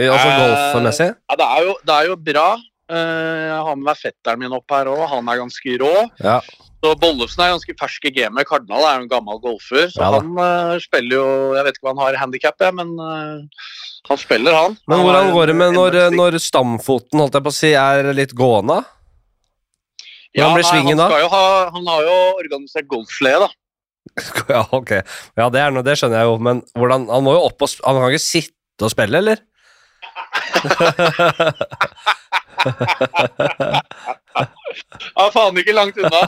Altså 0.00 0.28
Eh, 0.30 0.40
golfmessig? 0.40 1.10
Ja, 1.30 1.36
det 1.36 1.46
er 1.46 1.62
jo, 1.66 1.76
det 1.86 1.94
er 1.94 2.06
jo 2.10 2.16
bra. 2.16 2.48
Eh, 2.90 3.46
Jeg 3.50 3.62
har 3.66 3.76
med 3.76 3.84
meg 3.84 3.96
fetteren 3.96 4.38
min 4.38 4.52
opp 4.52 4.70
her 4.70 4.86
òg. 4.90 5.08
Han 5.08 5.28
er 5.28 5.38
ganske 5.42 5.78
rå. 5.82 6.10
Ja. 6.22 6.40
Så 6.82 6.94
Bollefsen 6.98 7.42
er 7.44 7.52
ganske 7.52 7.74
fersk 7.78 8.06
i 8.08 8.10
gamet. 8.10 8.46
Kardinal 8.48 8.86
er 8.88 9.00
en 9.02 9.08
gammel 9.10 9.38
golfer, 9.42 9.90
så 9.92 10.00
Ja 10.00 10.10
han 10.16 10.30
uh, 10.38 10.78
spiller 10.80 11.16
jo 11.18 11.26
Jeg 11.54 11.64
vet 11.66 11.76
ikke 11.76 11.84
hva 11.84 11.92
han 11.92 12.04
har 12.06 12.14
i 12.16 12.22
handikap, 12.22 12.62
men 12.72 12.94
eh, 12.98 13.42
han 14.08 14.18
spiller, 14.18 14.56
han. 14.56 14.76
Men 14.90 15.02
hvordan 15.04 15.30
går 15.34 15.50
det 15.50 15.56
med 15.60 15.76
når, 15.76 15.98
når 16.14 16.38
stamfoten 16.42 17.20
holdt 17.22 17.36
jeg 17.36 17.44
på 17.46 17.52
å 17.52 17.56
si, 17.56 17.72
er 17.76 18.10
litt 18.16 18.32
gående? 18.36 18.80
Ja, 20.30 20.46
han, 20.46 20.54
blir 20.54 20.64
nei, 20.64 20.82
han 20.86 21.00
skal 21.00 21.24
Jo 21.24 21.30
ha, 21.32 21.44
han 21.74 21.88
har 21.90 22.06
jo 22.06 22.16
organisert 22.38 22.86
golfslede, 22.90 23.48
da. 23.48 23.50
Ja, 24.54 24.62
ok. 24.72 24.92
Ja, 25.38 25.48
det, 25.52 25.60
er 25.60 25.74
noe, 25.74 25.84
det 25.86 25.96
skjønner 25.98 26.22
jeg 26.22 26.30
jo, 26.30 26.36
men 26.42 26.62
hvordan, 26.78 27.08
han 27.10 27.24
må 27.26 27.34
jo 27.36 27.44
opp 27.48 27.66
og 27.66 27.68
Han 27.84 28.00
kan 28.00 28.14
ikke 28.14 28.24
sitte 28.24 28.86
og 28.86 28.92
spille, 28.94 29.20
eller? 29.20 29.42
Ja, 35.16 35.26
faen 35.34 35.58
ikke 35.60 35.74
langt 35.74 35.98
unna. 35.98 36.20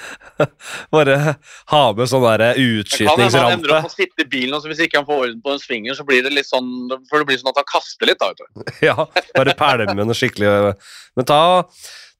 Bare 0.94 1.16
ha 1.72 1.82
med 1.96 2.10
sånn 2.10 2.24
der 2.24 2.42
Det 2.42 2.48
han 2.48 2.56
endrer 2.56 2.80
utskytningsrampe. 2.80 3.80
å 3.84 3.92
sitte 3.92 4.24
i 4.24 4.28
bilen, 4.30 4.54
og 4.56 4.62
så 4.62 4.70
hvis 4.72 4.82
ikke 4.86 5.00
han 5.02 5.08
får 5.08 5.24
orden 5.26 5.40
på 5.44 5.54
en 5.54 5.62
svinger, 5.62 5.96
så 5.98 6.06
blir 6.08 6.24
det 6.24 6.32
litt 6.34 6.48
sånn 6.48 6.70
For 7.10 7.20
det 7.20 7.28
blir 7.28 7.40
sånn 7.40 7.52
at 7.52 7.60
han 7.60 7.68
kaster 7.68 8.08
litt, 8.08 8.20
da, 8.22 8.30
vet 8.32 8.40
du. 8.40 8.46
Ja, 8.88 8.96
bare 9.36 9.56
pælme 9.58 10.06
noe 10.06 10.16
skikkelig 10.16 10.72
Men 11.18 11.28
ta, 11.28 11.42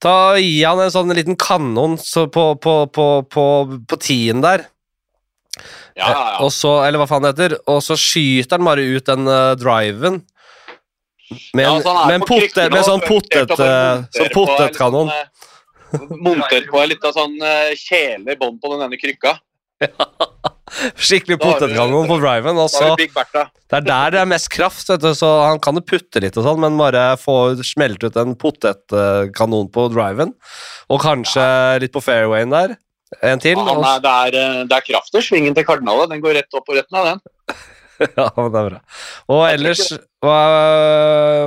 ta 0.02 0.16
gi 0.40 0.60
han 0.66 0.82
en 0.84 0.92
sånn 0.92 1.16
liten 1.16 1.38
kanon 1.40 1.96
så 2.00 2.26
på, 2.32 2.52
på, 2.60 2.76
på, 2.92 3.08
på, 3.30 3.46
på 3.88 4.00
tien 4.02 4.44
der. 4.44 4.68
Ja, 5.96 6.06
ja, 6.06 6.10
ja. 6.12 6.36
Og 6.44 6.52
så, 6.54 6.76
eller 6.86 7.00
hva 7.00 7.08
faen 7.10 7.24
det 7.26 7.32
heter, 7.34 7.56
og 7.68 7.80
så 7.84 7.96
skyter 7.98 8.58
han 8.58 8.68
bare 8.68 8.84
ut 8.86 9.08
den 9.08 9.26
uh, 9.28 9.56
driven. 9.58 10.20
Med 11.54 11.64
Ja, 11.64 11.74
en, 11.76 12.08
med 12.10 12.24
på 12.26 12.38
potet, 12.40 12.72
med 12.72 12.86
sånn 12.86 13.02
så 13.02 13.06
potet, 13.06 13.38
helt 13.38 13.52
opp 13.54 13.60
og 13.60 13.66
eh, 13.66 14.02
sånn 14.16 14.32
på 14.34 14.46
en 14.64 14.90
sånn, 14.96 15.12
Montert 16.22 16.66
på 16.70 16.82
liten 16.86 17.14
sånn 17.14 17.38
kjele 17.78 18.34
i 18.34 18.38
bånn 18.38 18.60
på 18.62 18.70
den 18.74 18.84
ene 18.86 18.98
krykka. 18.98 19.36
Skikkelig 21.00 21.38
Da 21.40 21.46
har 21.48 21.56
potetkanon 21.56 22.06
på 22.08 22.18
driven. 22.20 22.58
Og 22.58 22.68
Da 22.68 22.68
så, 22.70 22.82
har 22.84 22.92
du 22.94 23.02
Big 23.02 23.14
Bertha. 23.14 23.46
det 23.50 23.78
er 23.80 23.86
der 23.86 24.14
det 24.14 24.20
er 24.20 24.28
mest 24.30 24.50
kraft, 24.52 24.92
du, 25.02 25.08
så 25.16 25.30
han 25.48 25.58
kan 25.62 25.78
jo 25.78 25.82
putte 25.86 26.22
litt 26.22 26.36
og 26.38 26.46
sånn, 26.46 26.60
men 26.62 26.78
bare 26.78 27.16
få 27.20 27.56
smelte 27.66 28.10
ut 28.10 28.20
en 28.20 28.36
potetkanon 28.38 29.70
på 29.74 29.88
driven. 29.94 30.34
Og 30.90 31.02
kanskje 31.02 31.44
litt 31.82 31.94
på 31.94 32.04
fairwayen 32.04 32.54
der. 32.54 32.76
En 33.26 33.42
til. 33.42 33.58
Ja, 33.58 33.74
er, 33.74 34.02
det, 34.04 34.10
er, 34.10 34.38
eh, 34.38 34.62
det 34.70 34.76
er 34.76 34.86
kraft 34.86 35.16
i 35.18 35.24
svingen 35.26 35.56
til 35.56 35.66
kardinalet. 35.66 36.12
Den 36.12 36.22
går 36.22 36.38
rett 36.38 36.54
opp 36.54 36.68
og 36.70 36.78
rett 36.78 36.90
ned, 36.94 37.14
den. 37.14 37.58
Ja, 38.00 38.30
men 38.32 38.46
det 38.48 38.60
er 38.62 38.68
bra. 38.70 38.78
Og 39.28 39.42
ellers, 39.44 39.80
hva, 40.20 40.38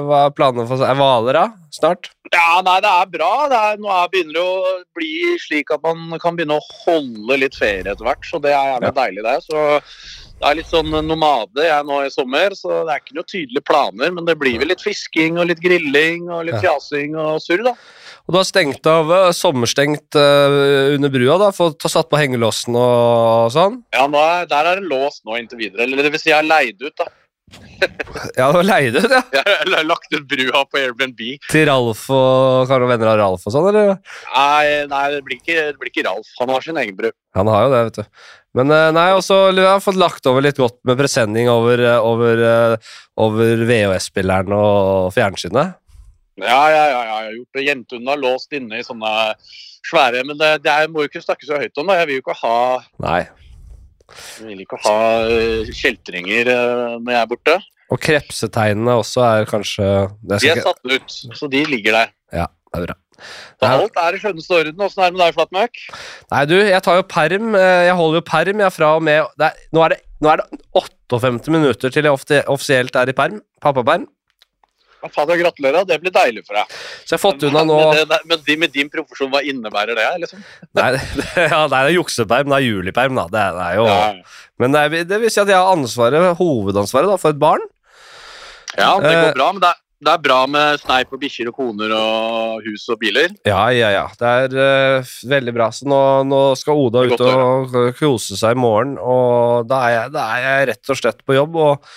hva 0.02 0.20
er 0.26 0.34
planene 0.34 0.66
for 0.70 0.82
Er 0.82 0.98
Hvaler, 0.98 1.38
da? 1.38 1.46
Snart? 1.74 2.10
Ja, 2.34 2.58
nei, 2.66 2.80
det 2.82 2.90
er 2.90 3.10
bra. 3.14 3.32
Det 3.52 3.60
er, 3.60 3.80
nå 3.82 3.92
er, 3.94 4.10
begynner 4.10 4.38
det 4.40 4.44
å 4.44 4.74
bli 4.98 5.14
slik 5.42 5.70
at 5.74 5.84
man 5.86 6.18
kan 6.22 6.38
begynne 6.38 6.58
å 6.58 6.68
holde 6.86 7.38
litt 7.44 7.58
ferie 7.58 7.86
etter 7.86 8.08
hvert, 8.08 8.26
så 8.26 8.42
det 8.42 8.54
er 8.54 8.72
jævlig 8.72 8.94
deilig, 8.98 9.26
det. 9.28 9.36
Så 9.46 9.66
det 10.44 10.50
er 10.50 10.58
litt 10.58 10.72
sånn 10.72 10.90
nomade 11.06 11.68
jeg 11.68 11.88
nå 11.88 12.00
i 12.04 12.14
sommer, 12.14 12.56
så 12.58 12.82
det 12.82 12.96
er 12.96 13.04
ikke 13.04 13.18
noen 13.20 13.30
tydelige 13.30 13.68
planer, 13.70 14.14
men 14.16 14.26
det 14.28 14.38
blir 14.42 14.58
vel 14.60 14.74
litt 14.74 14.82
fisking 14.84 15.38
og 15.38 15.52
litt 15.52 15.62
grilling 15.64 16.26
og 16.34 16.48
litt 16.50 16.58
fjasing 16.64 17.14
og 17.14 17.38
surr, 17.46 17.64
da. 17.70 17.78
Og 18.24 18.34
du 18.34 18.40
har 18.40 18.48
stengt 18.48 18.88
av 18.88 19.10
eh, 19.12 19.30
sommerstengt 19.36 20.16
uh, 20.16 20.94
under 20.96 21.12
brua, 21.12 21.36
da? 21.42 21.50
Fått 21.56 21.82
ta 21.84 21.92
satt 21.92 22.08
på 22.10 22.20
hengelåsen 22.22 22.76
og 22.80 23.52
sånn? 23.54 23.82
Ja, 23.94 24.08
er, 24.08 24.48
der 24.50 24.70
er 24.72 24.80
det 24.80 24.88
låst 24.88 25.26
nå 25.28 25.36
inntil 25.38 25.60
videre. 25.60 25.84
Eller 25.84 26.08
det 26.08 26.14
vil 26.14 26.24
si, 26.24 26.32
jeg 26.32 26.40
er 26.40 26.48
leid 26.48 26.80
ut, 26.80 26.96
da. 26.98 27.10
Ja, 28.38 28.48
du 28.52 28.60
har 28.60 28.66
leid 28.66 28.96
ut, 28.96 29.10
ja? 29.10 29.22
Jeg 29.34 29.74
har 29.74 29.88
lagt 29.88 30.14
ut 30.14 30.26
brua 30.30 30.64
på 30.70 30.80
Airbnb. 30.80 31.22
Til 31.50 31.66
Ralf 31.68 32.06
og 32.14 32.70
kanskje 32.70 32.90
venner 32.94 33.12
av 33.12 33.20
Ralf 33.20 33.44
og 33.48 33.56
sånn, 33.56 33.68
eller? 33.72 33.98
Nei, 34.36 34.86
nei 34.90 35.04
det, 35.16 35.20
blir 35.26 35.42
ikke, 35.42 35.58
det 35.72 35.82
blir 35.82 35.92
ikke 35.92 36.06
Ralf. 36.08 36.30
Han 36.40 36.54
har 36.54 36.66
sin 36.66 36.80
egen 36.80 36.98
bru. 36.98 37.10
Han 37.38 37.52
har 37.52 37.66
jo 37.66 37.74
det, 37.74 37.84
vet 37.90 38.00
du. 38.00 38.24
Men 38.58 38.74
eh, 38.74 38.90
nei, 38.94 39.08
også 39.18 39.40
jeg 39.50 39.66
har 39.66 39.82
fått 39.84 40.00
lagt 40.00 40.30
over 40.30 40.46
litt 40.46 40.62
godt 40.62 40.78
med 40.88 41.00
presenning 41.00 41.50
over, 41.50 41.82
eh, 41.82 42.00
over, 42.06 42.44
eh, 42.50 42.92
over 43.26 43.66
VHS-spilleren 43.70 44.54
og 44.58 45.14
fjernsynet. 45.16 45.80
Ja, 46.42 46.62
ja, 46.70 46.84
ja, 46.90 46.90
ja, 46.90 47.02
jeg 47.04 47.30
har 47.30 47.38
gjort 47.38 47.58
det. 47.58 47.68
Jentene 47.68 48.14
har 48.14 48.22
låst 48.22 48.54
inne 48.58 48.80
i 48.80 48.86
sånne 48.86 49.14
svære 49.86 50.24
Men 50.26 50.40
det, 50.40 50.48
det 50.66 50.74
må 50.90 51.04
jo 51.04 51.12
ikke 51.12 51.22
snakke 51.22 51.46
så 51.46 51.60
høyt 51.62 51.78
om 51.78 51.90
det. 51.90 51.98
Jeg 52.00 52.10
vil 52.10 52.18
jo 52.18 52.24
ikke 52.24 52.40
ha, 52.42 52.58
Nei. 53.04 53.22
Jeg 54.40 54.48
vil 54.50 54.64
ikke 54.66 54.80
ha 54.86 54.98
eh, 55.28 55.70
kjeltringer 55.76 56.50
eh, 56.54 56.98
når 57.00 57.16
jeg 57.16 57.22
er 57.22 57.30
borte. 57.32 57.56
Og 57.94 58.00
krepsetegnene 58.02 58.96
også 59.04 59.22
er 59.28 59.48
kanskje 59.50 59.86
det 60.24 60.40
De 60.42 60.50
er 60.50 60.60
ikke, 60.60 60.68
satt 60.72 60.94
ut, 60.96 61.16
så 61.38 61.50
de 61.52 61.64
ligger 61.70 61.98
der. 62.00 62.14
Ja, 62.34 62.48
det 62.74 62.82
er 62.82 62.86
bra. 62.88 62.96
Så 63.62 63.70
alt 63.70 64.00
er 64.02 64.16
i 64.18 64.20
skjønneste 64.20 64.56
orden. 64.58 64.82
Åssen 64.84 65.04
er 65.04 65.12
det 65.12 65.16
med 65.16 65.22
deg, 65.24 65.36
Flatmøk? 65.38 65.84
Nei, 66.34 66.42
du, 66.50 66.56
jeg 66.58 66.82
tar 66.84 66.98
jo 66.98 67.06
perm. 67.08 67.54
eh, 67.56 67.84
Jeg 67.88 67.96
holder 68.00 68.20
jo 68.20 68.26
perm 68.28 68.64
jeg 68.66 68.74
fra 68.76 68.90
og 68.98 69.06
med 69.06 69.22
er, 69.48 69.62
nå, 69.72 69.84
er 69.86 69.94
det, 69.96 70.00
nå 70.24 70.32
er 70.34 70.42
det 70.42 70.62
58 70.82 71.54
minutter 71.54 71.94
til 71.94 72.10
jeg 72.10 72.44
offisielt 72.52 72.96
er 73.00 73.12
i 73.14 73.16
perm. 73.16 73.40
Pappaperm. 73.64 74.10
Ja, 75.04 75.10
Fader, 75.12 75.36
gratulerer. 75.36 75.84
Det 75.88 75.98
blir 76.00 76.14
deilig 76.16 76.46
for 76.48 76.56
deg. 76.56 76.72
Så 77.04 77.12
jeg 77.12 77.18
har 77.18 77.24
fått 77.26 77.44
unna 77.50 77.66
nå 77.68 77.78
Men, 77.92 78.08
det, 78.08 78.20
men 78.30 78.44
de, 78.48 78.56
med 78.62 78.72
din 78.72 78.90
profesjon, 78.94 79.32
hva 79.34 79.42
innebærer 79.44 79.98
det? 80.00 80.08
liksom? 80.24 80.40
Nei, 80.80 80.90
det, 80.96 81.28
ja, 81.52 81.62
det 81.68 81.82
er 81.82 81.92
jukseperm. 81.98 82.50
Det 82.54 82.60
er 82.62 82.68
juliperm, 82.70 83.20
da. 83.20 83.28
Det 83.34 83.46
det 83.58 83.68
er 83.70 83.80
jo, 83.82 83.88
Ja, 83.92 84.42
Men 84.64 84.76
det, 84.76 84.84
er, 84.88 85.08
det 85.12 85.20
vil 85.26 85.34
si 85.34 85.42
at 85.44 85.52
jeg 85.52 85.60
har 85.60 85.74
ansvaret, 85.76 86.30
hovedansvaret 86.40 87.12
da, 87.12 87.20
for 87.20 87.36
et 87.36 87.42
barn. 87.42 87.64
ja 88.78 88.94
det 89.04 89.12
Eh, 89.12 89.24
går 89.28 89.36
bra. 89.42 89.50
Men 89.52 89.66
det 89.66 89.72
er, 89.74 89.80
det 90.04 90.12
er 90.14 90.24
bra 90.24 90.38
med 90.52 90.80
sneip 90.82 91.14
og 91.16 91.20
bikkjer 91.22 91.52
og 91.52 91.56
koner 91.60 91.92
og 91.96 92.64
hus 92.66 92.88
og 92.92 92.98
biler. 93.04 93.36
Ja, 93.48 93.66
ja, 93.76 93.92
ja. 93.94 94.06
Det 94.20 94.32
er 94.48 94.56
uh, 95.04 95.14
veldig 95.32 95.54
bra. 95.56 95.68
Så 95.76 95.88
nå, 95.88 96.00
nå 96.28 96.42
skal 96.60 96.80
Oda 96.80 97.04
ut 97.08 97.24
og 97.28 97.78
kose 98.00 98.40
seg 98.40 98.56
i 98.56 98.60
morgen, 98.60 98.98
og 99.00 99.68
da 99.68 99.84
er, 99.88 99.94
jeg, 99.98 100.16
da 100.16 100.26
er 100.38 100.48
jeg 100.48 100.68
rett 100.74 100.96
og 100.96 101.00
slett 101.00 101.24
på 101.28 101.38
jobb. 101.38 101.56
Og 101.56 101.94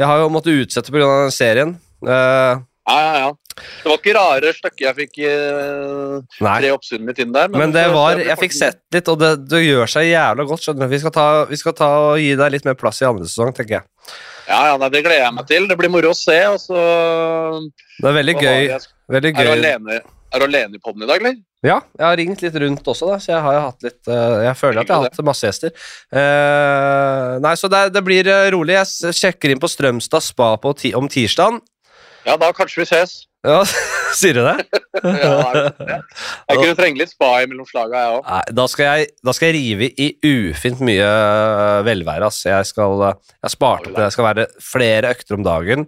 jeg 0.00 0.08
har 0.08 0.22
jo 0.22 0.30
måttet 0.32 0.62
utsette 0.64 0.92
pga. 0.92 1.08
den 1.24 1.34
serien. 1.36 1.74
Eh, 2.08 2.62
Ja, 2.84 2.96
ja, 3.00 3.12
ja. 3.22 3.28
Det 3.56 3.86
var 3.88 3.96
ikke 3.96 4.12
rare 4.12 4.50
stykket 4.52 4.80
jeg 4.84 4.94
fikk 4.98 5.14
uh, 5.24 6.18
tre 6.58 6.68
oppsyn 6.74 7.04
mitt 7.06 7.16
inn 7.22 7.30
der. 7.32 7.48
Men 7.48 7.62
men 7.62 7.72
det 7.72 7.84
var. 7.94 8.18
Jeg 8.20 8.36
fikk 8.42 8.52
sett 8.52 8.80
litt, 8.92 9.08
og 9.08 9.16
det, 9.22 9.30
det 9.48 9.60
gjør 9.64 9.88
seg 9.88 10.08
jævla 10.10 10.44
godt. 10.50 10.60
skjønner 10.66 10.90
du 10.90 10.92
Vi 10.92 10.98
skal 11.00 11.14
ta, 11.14 11.24
vi 11.48 11.56
skal 11.56 11.72
ta 11.78 11.88
og 12.10 12.18
gi 12.20 12.34
deg 12.36 12.52
litt 12.52 12.66
mer 12.68 12.76
plass 12.76 13.00
i 13.00 13.06
andre 13.08 13.24
sesong, 13.30 13.54
tenker 13.56 13.78
jeg. 13.78 13.86
Ja, 14.50 14.58
ja, 14.68 14.74
nei, 14.76 14.90
Det 14.92 15.00
gleder 15.06 15.24
jeg 15.24 15.32
meg 15.38 15.46
til. 15.48 15.68
Det 15.70 15.78
blir 15.80 15.88
moro 15.94 16.10
å 16.12 16.18
se. 16.18 16.36
og 16.50 16.58
så... 16.60 16.82
Det 18.02 18.10
er 18.10 18.18
veldig 18.20 18.36
gøy. 18.42 18.60
jeg- 18.68 18.90
Veldig 19.14 19.32
Er 19.32 19.38
du 19.38 19.48
gøy. 19.48 19.52
alene, 19.56 20.00
er 20.34 20.38
du 20.40 20.44
alene 20.50 20.74
i 20.76 20.82
poden 20.84 21.02
i 21.02 21.08
dag, 21.08 21.20
eller? 21.24 21.34
Ja, 21.64 21.78
jeg 21.96 22.04
har 22.04 22.16
ringt 22.20 22.42
litt 22.44 22.54
rundt 22.60 22.84
også, 22.92 23.08
da, 23.14 23.16
så 23.22 23.32
jeg 23.32 23.40
har 23.46 23.54
jo 23.56 23.60
hatt 23.64 23.84
litt 23.86 24.08
eh, 24.12 24.40
Jeg 24.50 24.56
føler 24.60 24.80
at 24.82 24.88
jeg 24.92 24.96
har 24.96 25.06
hatt 25.08 25.24
masse 25.24 25.48
gjester. 25.48 25.72
Eh, 26.12 27.38
nei, 27.44 27.54
så 27.56 27.68
det, 27.72 27.86
det 27.94 28.02
blir 28.04 28.28
rolig. 28.52 28.76
Jeg 28.82 29.14
sjekker 29.16 29.52
inn 29.54 29.60
på 29.62 29.70
Strømstad 29.72 30.24
spa 30.24 30.54
på 30.60 30.74
ti, 30.76 30.92
om 30.96 31.08
tirsdagen. 31.08 31.60
Ja, 32.24 32.36
da 32.40 32.50
kanskje 32.56 32.82
vi 32.82 32.88
ses. 32.88 33.24
Ja, 33.44 33.60
Sier 34.18 34.38
du 34.38 34.44
det? 34.46 34.56
Ja, 35.04 35.50
det 35.52 35.88
det? 35.88 35.96
Jeg 36.48 36.60
kunne 36.60 36.76
trenge 36.78 37.00
litt 37.02 37.10
spa 37.12 37.32
mellom 37.50 37.66
slaga, 37.68 38.04
jeg 38.04 38.16
òg. 38.20 38.28
Da 38.56 38.64
da 39.26 39.34
skal 39.34 39.50
jeg 39.50 39.56
rive 39.58 39.90
i 40.00 40.06
ufint 40.24 40.80
mye 40.86 41.04
øh, 41.04 41.80
velvære. 41.86 42.30
ass. 42.30 42.44
Jeg 42.46 42.70
skal 42.70 42.94
øh, 43.10 43.12
jeg 43.34 43.48
har 43.48 43.52
spart 43.52 43.88
opp 43.88 43.96
det. 43.96 44.06
Jeg 44.06 44.16
skal 44.16 44.28
være 44.30 44.46
flere 44.62 45.10
økter 45.12 45.36
om 45.36 45.44
dagen. 45.46 45.86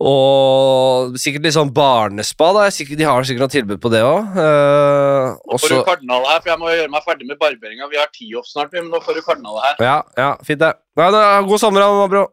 Og 0.00 1.18
sikkert 1.20 1.44
litt 1.44 1.58
sånn 1.58 1.74
barnespa. 1.76 2.52
da. 2.56 2.68
De 2.70 3.04
har 3.10 3.26
sikkert 3.28 3.44
noe 3.44 3.52
tilbud 3.52 3.82
på 3.82 3.92
det 3.92 4.00
òg. 4.06 4.38
Nå 4.38 5.60
Får 5.60 5.74
du 5.74 5.82
kardinal 5.84 6.24
her, 6.30 6.40
for 6.40 6.54
jeg 6.54 6.62
må 6.62 6.72
gjøre 6.72 6.94
meg 6.94 7.04
ferdig 7.04 7.28
med 7.28 7.42
barberinga. 7.42 7.90
Vi 7.92 8.00
har 8.00 8.08
ti 8.14 8.30
off 8.38 8.48
snart, 8.48 8.72
men 8.72 8.88
nå 8.88 9.02
får 9.04 9.18
du 9.18 9.24
kardinal 9.26 9.60
her. 9.66 9.76
Ja, 9.84 9.98
ja, 10.16 10.32
fint 10.46 10.62
det. 10.62 10.72
Nei, 10.96 11.10
da, 11.12 11.26
god 11.44 11.60
sommer, 11.60 11.84
da, 11.84 12.08
bro. 12.14 12.24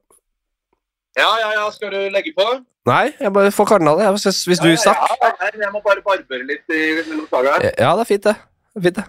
Ja, 1.17 1.31
ja, 1.41 1.51
ja. 1.57 1.67
Skal 1.75 1.91
du 1.91 1.99
legge 2.13 2.31
på? 2.37 2.45
Nei, 2.87 3.05
jeg 3.19 3.33
bare 3.35 3.51
får 3.51 3.67
kardinal, 3.73 3.99
jeg, 3.99 4.15
hvis, 4.47 4.61
du 4.63 4.69
stakk. 4.79 5.01
Ja, 5.19 5.31
ja, 5.41 5.49
jeg 5.65 5.71
må 5.73 5.81
bare 5.83 5.99
barbere 6.05 6.45
litt 6.47 6.71
i, 6.71 6.83
mellom 7.01 7.25
slaga 7.27 7.57
her. 7.57 7.65
Ja, 7.73 7.89
det 7.97 8.05
er 8.05 8.09
fint, 8.09 8.23
det. 8.23 8.35
det, 8.37 8.79
er 8.79 8.85
fint, 8.85 8.99
det. 9.01 9.07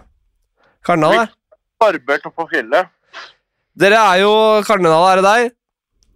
Kardinal, 0.85 1.15
det. 1.21 1.55
Barbert 1.79 2.27
oppå 2.27 2.49
fjellet. 2.51 2.91
Dere 3.79 4.01
er 4.11 4.21
jo 4.25 4.33
Kardinal, 4.67 5.05
er 5.07 5.21
det 5.21 5.25
deg? 5.29 5.55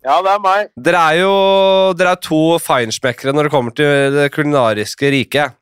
Ja, 0.04 0.18
det 0.20 0.32
er 0.34 0.42
meg. 0.44 0.72
Dere 0.84 1.02
er 1.08 1.20
jo 1.22 1.36
dere 1.96 2.18
er 2.18 2.24
to 2.24 2.42
feinschmeckere 2.60 3.32
når 3.32 3.48
det 3.48 3.54
kommer 3.54 3.76
til 3.78 4.18
det 4.18 4.26
kulinariske 4.36 5.12
riket. 5.14 5.56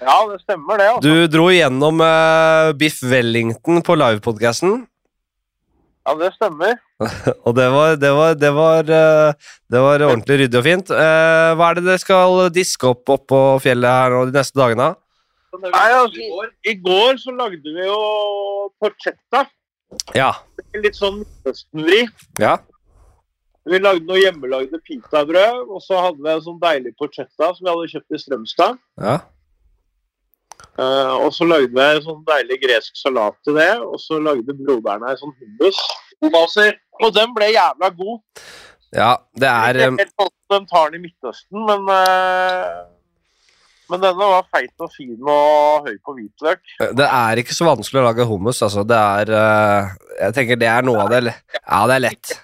Ja, 0.00 0.16
det 0.30 0.40
stemmer 0.40 0.80
det. 0.80 0.86
Også. 0.94 1.02
Du 1.04 1.28
dro 1.28 1.50
igjennom 1.52 2.00
uh, 2.00 2.72
Biff 2.80 3.02
Wellington 3.04 3.82
på 3.84 3.96
livepodcasten, 4.00 4.86
Ja, 6.08 6.14
det 6.16 6.30
stemmer. 6.34 6.78
og 7.46 7.54
det 7.56 7.66
var, 7.74 7.94
det 8.00 8.10
var, 8.16 8.34
det 8.40 8.50
var, 8.56 8.88
eh, 8.96 9.52
det 9.70 9.82
var 9.84 10.04
ordentlig 10.06 10.40
ryddig 10.42 10.58
og 10.60 10.66
fint. 10.66 10.92
Eh, 10.94 11.50
hva 11.58 11.68
er 11.70 11.78
det 11.78 11.86
dere 11.86 12.02
skal 12.02 12.42
diske 12.54 12.88
opp 12.88 13.12
opp 13.12 13.26
på 13.30 13.40
fjellet 13.64 13.98
her 13.98 14.16
nå 14.16 14.24
de 14.30 14.36
neste 14.38 14.58
dagene? 14.58 14.90
Nei, 15.60 15.86
altså, 15.92 16.48
I 16.70 16.76
går 16.80 17.18
så 17.20 17.34
lagde 17.34 17.74
vi 17.74 17.84
jo 17.84 18.00
porchetta. 18.80 19.44
Ja. 20.14 20.30
Litt 20.78 20.96
sånn 20.96 21.20
Midtøsten-vri. 21.24 22.04
Ja. 22.40 22.56
Vi 23.68 23.80
lagde 23.82 24.06
noe 24.08 24.20
hjemmelagde 24.22 24.80
pitabrød, 24.86 25.66
og 25.68 25.82
så 25.84 25.98
hadde 26.06 26.22
vi 26.24 26.32
en 26.32 26.46
sånn 26.46 26.62
deilig 26.62 26.94
porchetta 26.98 27.50
som 27.52 27.66
vi 27.66 27.72
hadde 27.72 27.92
kjøpt 27.92 28.16
i 28.16 28.22
Strømstad. 28.24 28.80
ja. 29.02 29.20
Eh, 30.78 31.14
og 31.24 31.32
så 31.34 31.46
lagde 31.48 31.74
jeg 31.74 31.98
en 31.98 32.06
sånn 32.06 32.22
deilig 32.28 32.60
gresk 32.62 32.98
salat 32.98 33.36
til 33.44 33.58
det, 33.58 33.72
og 33.82 33.98
så 34.00 34.20
lagde 34.22 34.54
broderen 34.56 35.08
ei 35.10 35.18
sånn 35.18 35.34
hummus. 35.40 35.80
Og 37.00 37.14
den 37.16 37.32
ble 37.36 37.50
jævla 37.54 37.90
god. 37.96 38.20
Ja, 38.94 39.14
det 39.38 39.50
er 39.50 39.78
eh, 39.78 39.92
helt 39.98 40.14
sånn 40.18 40.32
de 40.50 40.64
tar 40.66 40.90
den 40.90 40.98
i 40.98 41.04
Midtøsten, 41.04 41.60
men 41.62 41.86
uh, 41.86 42.80
Men 43.90 44.02
denne 44.02 44.26
var 44.32 44.46
feit 44.54 44.82
og 44.82 44.90
fin 44.94 45.16
og 45.18 45.86
høy 45.86 45.96
på 45.98 46.14
hvitløk. 46.14 46.60
Det 46.98 47.06
er 47.06 47.40
ikke 47.42 47.54
så 47.54 47.66
vanskelig 47.66 48.02
å 48.02 48.04
lage 48.06 48.26
hummus, 48.26 48.60
altså. 48.62 48.84
Det 48.86 48.98
er 48.98 49.32
uh, 49.34 49.90
Jeg 50.20 50.36
tenker 50.36 50.60
det 50.60 50.68
er 50.70 50.86
noe 50.86 51.06
av 51.06 51.10
det 51.10 51.32
Ja, 51.32 51.80
det 51.90 51.96
er 51.96 52.04
lett. 52.04 52.36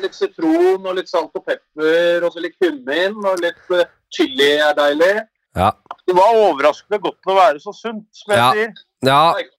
Litt 0.00 0.16
sitron 0.16 0.80
og 0.80 0.96
litt 0.96 1.12
salt 1.12 1.36
og 1.36 1.44
pepper, 1.44 2.24
og 2.24 2.32
så 2.32 2.40
litt 2.44 2.56
kummin 2.60 3.20
og 3.20 3.40
litt 3.44 3.74
chili 4.12 4.54
er 4.56 4.72
deilig. 4.76 5.12
Ja. 5.56 5.70
Det 6.06 6.14
var 6.16 6.34
overraskende 6.34 6.98
godt 7.00 7.30
å 7.30 7.36
være 7.36 7.60
så 7.62 7.72
sunt, 7.76 8.06
som 8.12 8.32
jeg 8.34 8.38
Ja. 8.38 8.52
sier. 8.52 8.72
Ja, 9.04 9.34
Det 9.34 9.50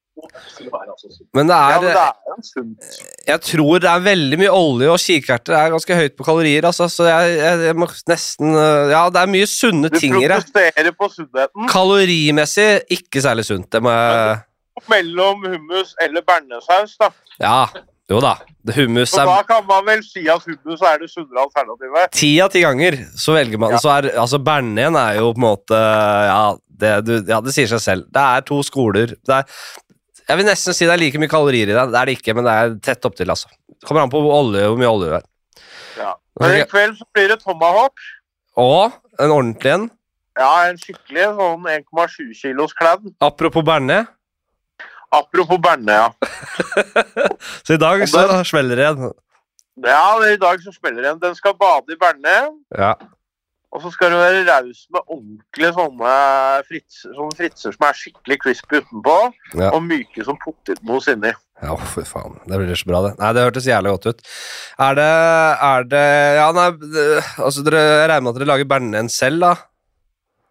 men 1.36 1.48
det 1.50 1.56
Ja, 1.56 1.76
er 1.76 1.82
men 1.82 1.90
det 1.92 1.98
er. 1.98 2.14
Jeg 3.28 3.42
tror 3.42 3.80
det 3.84 3.90
er 3.90 4.00
veldig 4.06 4.38
mye 4.40 4.52
olje, 4.56 4.88
og 4.94 4.98
kikerter 5.04 5.54
er 5.58 5.74
ganske 5.74 5.96
høyt 5.98 6.16
på 6.16 6.24
kalorier. 6.24 6.64
Altså, 6.64 6.88
så 6.88 7.04
jeg, 7.10 7.34
jeg, 7.38 7.60
jeg 7.68 7.76
må 7.76 7.88
nesten 8.08 8.56
øh, 8.56 8.92
Ja, 8.94 9.10
det 9.10 9.22
er 9.22 9.28
mye 9.34 9.46
sunne 9.50 9.90
Du 9.92 10.00
ting 10.00 10.16
i 10.22 10.28
det. 10.28 10.38
protesterer 10.40 10.92
på 10.96 11.10
sunnheten. 11.12 11.68
Kalorimessig 11.68 12.70
ikke 12.96 13.22
særlig 13.22 13.46
sunt. 13.46 13.68
Det 13.72 13.82
må 13.84 13.92
jeg 13.92 14.40
Mellom 14.92 15.44
hummus 15.48 15.96
eller 16.04 16.22
bearnéssaus, 16.22 16.96
da. 17.00 17.10
Ja, 17.40 17.68
jo 18.10 18.20
da. 18.22 18.36
Hummus 18.76 19.14
er 19.14 19.22
Så 19.22 19.26
da 19.30 19.40
kan 19.46 19.66
man 19.66 19.86
vel 19.88 20.04
si 20.06 20.26
at 20.30 20.44
hummus 20.46 20.82
er 20.86 21.00
det 21.02 21.10
sunnere 21.12 21.46
alternativet. 21.46 22.12
Ti 22.14 22.30
av 22.46 22.52
ti 22.54 22.62
ganger 22.66 22.98
så 23.18 23.36
velger 23.38 23.62
man 23.62 23.76
Ja. 23.76 23.82
Så 23.82 23.92
er 23.94 24.12
altså 24.14 24.40
Bernen 24.42 24.98
er 25.00 25.20
jo 25.20 25.32
på 25.34 25.42
en 25.42 25.46
måte 25.48 25.80
Ja, 25.80 26.56
det, 26.70 26.94
du, 27.08 27.14
ja, 27.30 27.40
det 27.42 27.54
sier 27.56 27.70
seg 27.72 27.82
selv. 27.82 28.08
Det 28.14 28.22
er 28.22 28.46
to 28.46 28.62
skoler. 28.66 29.16
Det 29.16 29.36
er, 29.40 29.46
jeg 30.28 30.38
vil 30.38 30.48
nesten 30.50 30.76
si 30.76 30.86
det 30.86 30.94
er 30.94 31.02
like 31.02 31.22
mye 31.22 31.32
kalorier 31.32 31.70
i 31.70 31.74
det. 31.78 31.86
Det 31.94 32.00
er 32.02 32.10
det 32.10 32.18
ikke, 32.20 32.36
men 32.36 32.48
det 32.48 32.54
er 32.54 32.76
tett 32.84 33.08
opptil, 33.08 33.32
altså. 33.32 33.50
Kommer 33.86 34.06
an 34.06 34.12
på 34.14 34.20
olje, 34.20 34.66
hvor 34.66 34.80
mye 34.80 34.90
olje 34.92 35.12
det 35.14 35.20
er. 35.22 35.28
Ja. 36.02 36.14
Men 36.42 36.58
i 36.60 36.66
kveld 36.68 36.98
så 37.00 37.08
blir 37.16 37.30
det 37.32 37.40
tomahawk. 37.46 38.02
Og 38.60 38.92
en 39.22 39.32
ordentlig 39.32 39.72
en. 39.72 39.88
Ja, 40.36 40.52
en 40.68 40.80
skikkelig 40.82 41.30
sånn 41.38 41.70
1,7 41.72 42.34
kilos 42.42 42.76
kladd. 42.76 43.06
Apropos 43.24 43.64
bearnés. 43.64 44.10
Apropos 45.20 45.60
Bernøya. 45.64 46.08
ja. 46.08 46.10
Så 47.66 47.74
i 47.76 47.82
dag 47.82 48.04
så 48.08 48.26
den- 48.30 48.46
smeller 48.46 48.76
det 48.80 48.86
igjen. 48.88 49.14
Ja, 49.86 50.06
i 50.32 50.38
dag 50.40 50.62
så 50.64 50.72
spiller 50.76 51.04
den. 51.04 51.20
Den 51.20 51.36
skal 51.36 51.54
bade 51.60 51.94
i 51.94 52.00
Bernøya. 52.00 52.50
Ja. 52.78 52.94
Og 53.76 53.82
så 53.84 53.90
skal 53.92 54.14
du 54.14 54.16
være 54.16 54.46
raus 54.48 54.86
med 54.94 55.02
ordentlige 55.12 55.72
sånne 55.76 56.12
fritser, 56.64 57.12
sånne 57.18 57.36
fritser 57.36 57.74
som 57.76 57.84
er 57.90 57.98
skikkelig 58.00 58.38
crispy 58.46 58.80
utenpå, 58.80 59.16
Ja. 59.60 59.72
og 59.76 59.82
myke 59.84 60.24
som 60.24 60.38
potetmos 60.40 61.10
inni. 61.12 61.34
Ja, 61.62 61.76
fy 61.76 62.06
faen. 62.08 62.38
Det 62.48 62.56
blir 62.62 62.76
så 62.80 62.88
bra, 62.88 63.02
det. 63.10 63.14
Nei, 63.20 63.34
det 63.36 63.44
hørtes 63.44 63.68
jævlig 63.68 63.92
godt 63.98 64.08
ut. 64.14 64.22
Er 64.80 64.96
det 64.96 65.10
Er 65.70 65.84
det 65.92 66.06
Ja, 66.40 66.48
nei, 66.56 66.70
det- 66.72 67.24
altså 67.38 67.64
dere 67.68 67.82
jeg 67.84 68.10
regner 68.10 68.22
med 68.22 68.32
at 68.36 68.40
dere 68.40 68.48
lager 68.54 68.66
bearnés 68.72 69.12
selv, 69.12 69.40
da? 69.44 69.54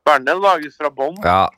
Bearnés 0.04 0.40
lages 0.44 0.76
fra 0.76 0.90
bånn. 0.90 1.16
Ja. 1.24 1.48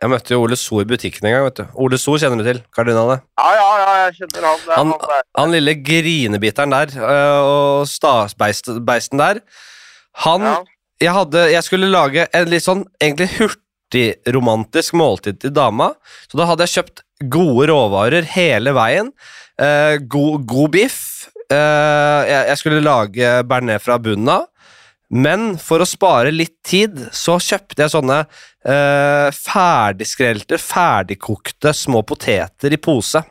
Jeg 0.00 0.08
møtte 0.08 0.32
jo 0.32 0.40
Ole 0.46 0.56
So 0.56 0.78
i 0.80 0.86
butikken 0.88 1.26
en 1.28 1.34
gang, 1.34 1.44
vet 1.44 1.58
du. 1.60 1.64
Ole 1.84 1.98
So 2.00 2.14
kjenner 2.16 2.40
du 2.40 2.46
til? 2.46 2.60
Kardinalet. 2.72 3.20
Ja, 3.36 3.50
ja, 3.58 3.66
ja, 3.82 3.88
jeg 4.06 4.14
kjenner 4.16 4.46
han. 4.48 4.60
Det 4.64 4.72
er 4.72 4.76
Han- 4.78 4.92
han 4.94 5.08
der. 5.10 5.22
Han 5.38 5.50
lille 5.52 5.74
grinebiteren 5.84 6.70
der, 6.72 6.94
øh, 6.96 7.40
og 7.44 7.86
stasbeisten 7.86 9.18
der. 9.20 9.40
Han 10.24 10.40
Ja. 10.40 10.56
jeg, 11.00 11.12
hadde, 11.12 11.44
jeg 11.52 11.62
skulle 11.64 11.90
lage 11.92 12.26
en 12.32 12.48
litt 12.48 12.62
sånn 12.64 12.84
egentlig 13.00 13.28
hurtigromantisk 13.38 14.94
måltid 14.94 15.40
til 15.40 15.50
dama, 15.52 15.92
så 16.30 16.38
da 16.38 16.46
hadde 16.46 16.64
jeg 16.66 16.74
kjøpt 16.84 17.02
gode 17.28 17.68
råvarer 17.68 18.24
hele 18.24 18.72
veien. 18.72 19.12
Eh, 19.60 19.98
god, 20.08 20.46
god 20.46 20.70
biff. 20.72 21.28
Eh, 21.50 21.56
jeg, 22.30 22.46
jeg 22.48 22.56
skulle 22.58 22.80
lage 22.80 23.42
bearnés 23.44 23.82
fra 23.82 23.98
bunnen 23.98 24.28
av. 24.32 24.46
Men 25.10 25.56
for 25.58 25.82
å 25.82 25.88
spare 25.88 26.30
litt 26.30 26.60
tid, 26.66 27.08
så 27.12 27.38
kjøpte 27.42 27.82
jeg 27.82 27.92
sånne 27.96 28.20
eh, 28.22 29.28
ferdigskrelte, 29.34 30.60
ferdigkokte 30.62 31.72
små 31.74 32.04
poteter 32.06 32.70
i 32.70 32.78
pose. 32.78 33.22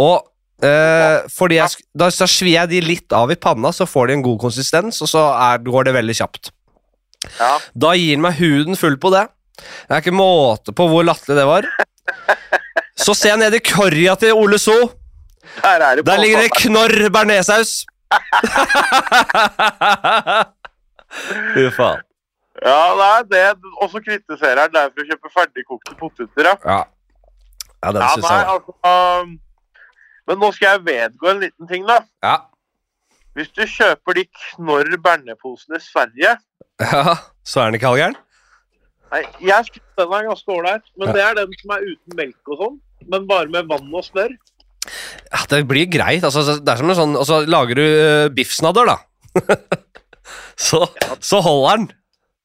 Og 0.00 0.64
eh, 0.64 1.20
fordi 1.28 1.58
jeg, 1.58 1.84
da, 1.92 2.08
da, 2.08 2.28
svir 2.30 2.54
jeg 2.54 2.72
de 2.72 2.80
litt 2.86 3.16
av 3.16 3.32
i 3.32 3.36
panna, 3.36 3.72
så 3.76 3.84
får 3.88 4.08
de 4.08 4.16
en 4.16 4.24
god 4.24 4.40
konsistens, 4.46 5.02
og 5.04 5.12
så 5.12 5.26
er, 5.34 5.60
går 5.66 5.90
det 5.90 5.94
veldig 5.98 6.16
kjapt. 6.22 6.54
Ja. 7.36 7.52
Da 7.76 7.92
gir 7.98 8.16
den 8.16 8.24
meg 8.24 8.40
huden 8.40 8.80
full 8.80 8.96
på 9.00 9.12
det. 9.12 9.26
Det 9.60 9.92
er 9.92 10.00
ikke 10.00 10.16
måte 10.16 10.72
på 10.72 10.86
hvor 10.88 11.04
latterlig 11.04 11.36
det 11.36 11.48
var. 11.50 11.68
Så 13.00 13.14
ser 13.16 13.34
jeg 13.34 13.40
ned 13.42 13.54
i 13.56 13.60
korja 13.64 14.14
til 14.20 14.36
Ole 14.36 14.58
So. 14.60 14.76
Der 15.60 15.82
er 15.84 15.98
det 15.98 16.06
Der 16.06 16.20
ligger 16.20 16.46
det 16.46 16.52
knorr 16.62 17.08
bearnéssaus. 17.12 17.84
Fy 21.54 21.66
faen. 21.74 22.02
Ja, 22.60 22.78
nei, 22.98 23.22
det 23.30 23.42
Og 23.80 23.88
så 23.92 24.00
kritiserer 24.04 24.64
han 24.66 24.72
deg 24.74 24.90
for 24.92 25.02
å 25.04 25.08
kjøpe 25.08 25.30
ferdigkokte 25.32 25.94
poteter, 26.00 26.48
ja. 26.50 26.54
Ja. 26.66 26.80
ja, 27.84 27.92
den 27.94 28.02
Ja, 28.02 28.08
syns 28.14 28.26
jeg 28.26 28.46
var 28.46 28.50
altså 28.56 28.74
um, 29.22 29.30
Men 30.28 30.40
nå 30.42 30.50
skal 30.56 30.74
jeg 30.74 30.82
vedgå 30.88 31.30
en 31.30 31.40
liten 31.44 31.70
ting, 31.70 31.86
da. 31.88 32.00
Ja. 32.26 32.34
Hvis 33.38 33.52
du 33.54 33.62
kjøper 33.70 34.18
de 34.18 34.26
Knorr 34.34 34.90
Berneposene 35.02 35.78
i 35.80 35.84
Sverige 35.84 36.34
ja, 36.80 37.14
så 37.44 37.60
er 37.60 37.70
den 37.70 37.76
ikke 37.78 37.90
halvgæren? 37.92 38.14
Nei, 39.10 39.20
jeg 39.44 39.66
synes 39.66 39.82
den 39.98 40.12
er 40.16 40.28
ganske 40.30 40.52
ålreit, 40.54 40.86
men 40.96 41.10
Ja. 41.10 41.12
det 41.16 41.22
er 41.26 41.34
den 41.40 41.56
som 41.60 41.72
er 41.74 41.82
uten 41.90 42.16
melk 42.16 42.50
og 42.54 42.60
sånn. 42.62 42.76
Men 43.10 43.26
bare 43.28 43.50
med 43.52 43.68
vann 43.68 43.90
og 43.96 44.04
smør. 44.06 44.32
Ja, 45.32 45.40
det 45.50 45.60
blir 45.68 45.88
greit. 45.92 46.24
Altså, 46.24 46.56
det 46.56 46.72
er 46.72 46.80
som 46.80 46.88
en 46.92 46.96
sånn 46.96 47.16
Og 47.20 47.26
så 47.28 47.40
lager 47.44 47.76
du 47.76 47.82
uh, 47.84 48.28
biffsnadder, 48.32 48.88
da. 48.88 48.96
så, 50.68 50.82
så 51.20 51.40
holder 51.44 51.76
den. 51.82 51.88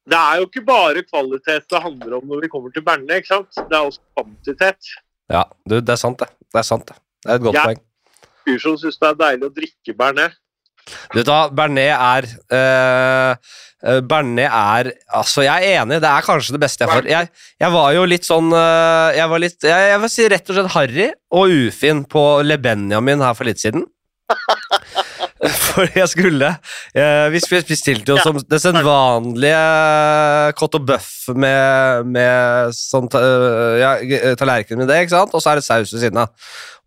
Det 0.06 0.18
er 0.20 0.38
jo 0.38 0.46
ikke 0.46 0.62
bare 0.68 1.02
kvalitet 1.08 1.66
det 1.72 1.82
handler 1.82 2.20
om 2.20 2.28
når 2.30 2.44
vi 2.46 2.50
kommer 2.54 2.74
til 2.76 2.84
Berne, 2.86 3.18
ikke 3.18 3.32
sant? 3.32 3.50
Det 3.58 3.74
er 3.74 3.88
også 3.88 4.02
kvantitet. 4.14 4.92
Ja, 5.34 5.44
du, 5.66 5.80
det 5.82 5.96
er 5.96 5.98
sant, 5.98 6.20
det. 6.22 6.30
Det 6.54 6.62
er 6.62 6.68
sant, 6.68 6.86
det. 6.92 6.98
Det 7.26 7.32
er 7.34 7.40
et 7.40 7.46
godt 7.48 7.58
Ja. 7.58 7.64
poeng. 7.72 7.82
Fyr 8.46 8.60
som 8.62 8.76
syns 8.78 9.00
det 9.02 9.08
er 9.10 9.16
deilig 9.24 9.48
å 9.48 9.54
drikke 9.56 9.96
Bernet. 9.98 10.36
Du 11.10 11.18
vet 11.18 11.30
hva, 11.32 11.48
Bernet 11.50 11.90
er 11.98 12.28
uh, 12.54 13.56
Bernet 14.06 14.46
er 14.54 14.92
Altså, 15.18 15.42
jeg 15.42 15.66
er 15.66 15.80
enig, 15.82 15.98
det 16.04 16.12
er 16.12 16.26
kanskje 16.28 16.54
det 16.54 16.62
beste 16.62 16.86
jeg 16.86 16.92
får. 16.94 17.08
Jeg, 17.10 17.32
jeg 17.66 17.74
var 17.74 17.90
jo 17.98 18.04
litt 18.06 18.26
sånn 18.28 18.54
eh, 18.54 19.18
Jeg 19.18 19.32
var 19.32 19.42
litt 19.42 19.66
jeg, 19.66 19.88
jeg 19.92 20.00
vil 20.04 20.12
si 20.14 20.28
rett 20.30 20.52
og 20.54 20.58
slett 20.60 20.72
harry 20.76 21.08
og 21.34 21.56
ufin 21.66 22.04
på 22.10 22.24
Le 22.46 22.58
Benjamin 22.62 23.26
her 23.26 23.34
for 23.38 23.50
litt 23.50 23.62
siden. 23.66 23.88
For 25.68 25.90
jeg 25.92 26.08
skulle 26.08 26.48
eh, 26.96 27.26
Vi 27.34 27.42
bestilte 27.68 28.14
jo 28.14 28.22
som 28.24 28.38
det 28.40 28.62
sedvanlige 28.64 29.58
cot 30.56 30.78
og 30.80 30.86
bøff 30.88 31.10
med, 31.36 32.08
med 32.08 32.76
sånn 32.78 33.10
øh, 33.20 33.76
ja, 33.82 33.92
tallerken 34.40 34.80
med 34.80 34.88
det, 34.92 35.02
ikke 35.04 35.18
sant? 35.18 35.36
Og 35.36 35.44
så 35.44 35.52
er 35.52 35.60
det 35.60 35.68
saus 35.68 35.92
ved 35.92 36.06
siden 36.06 36.22
av. 36.24 36.32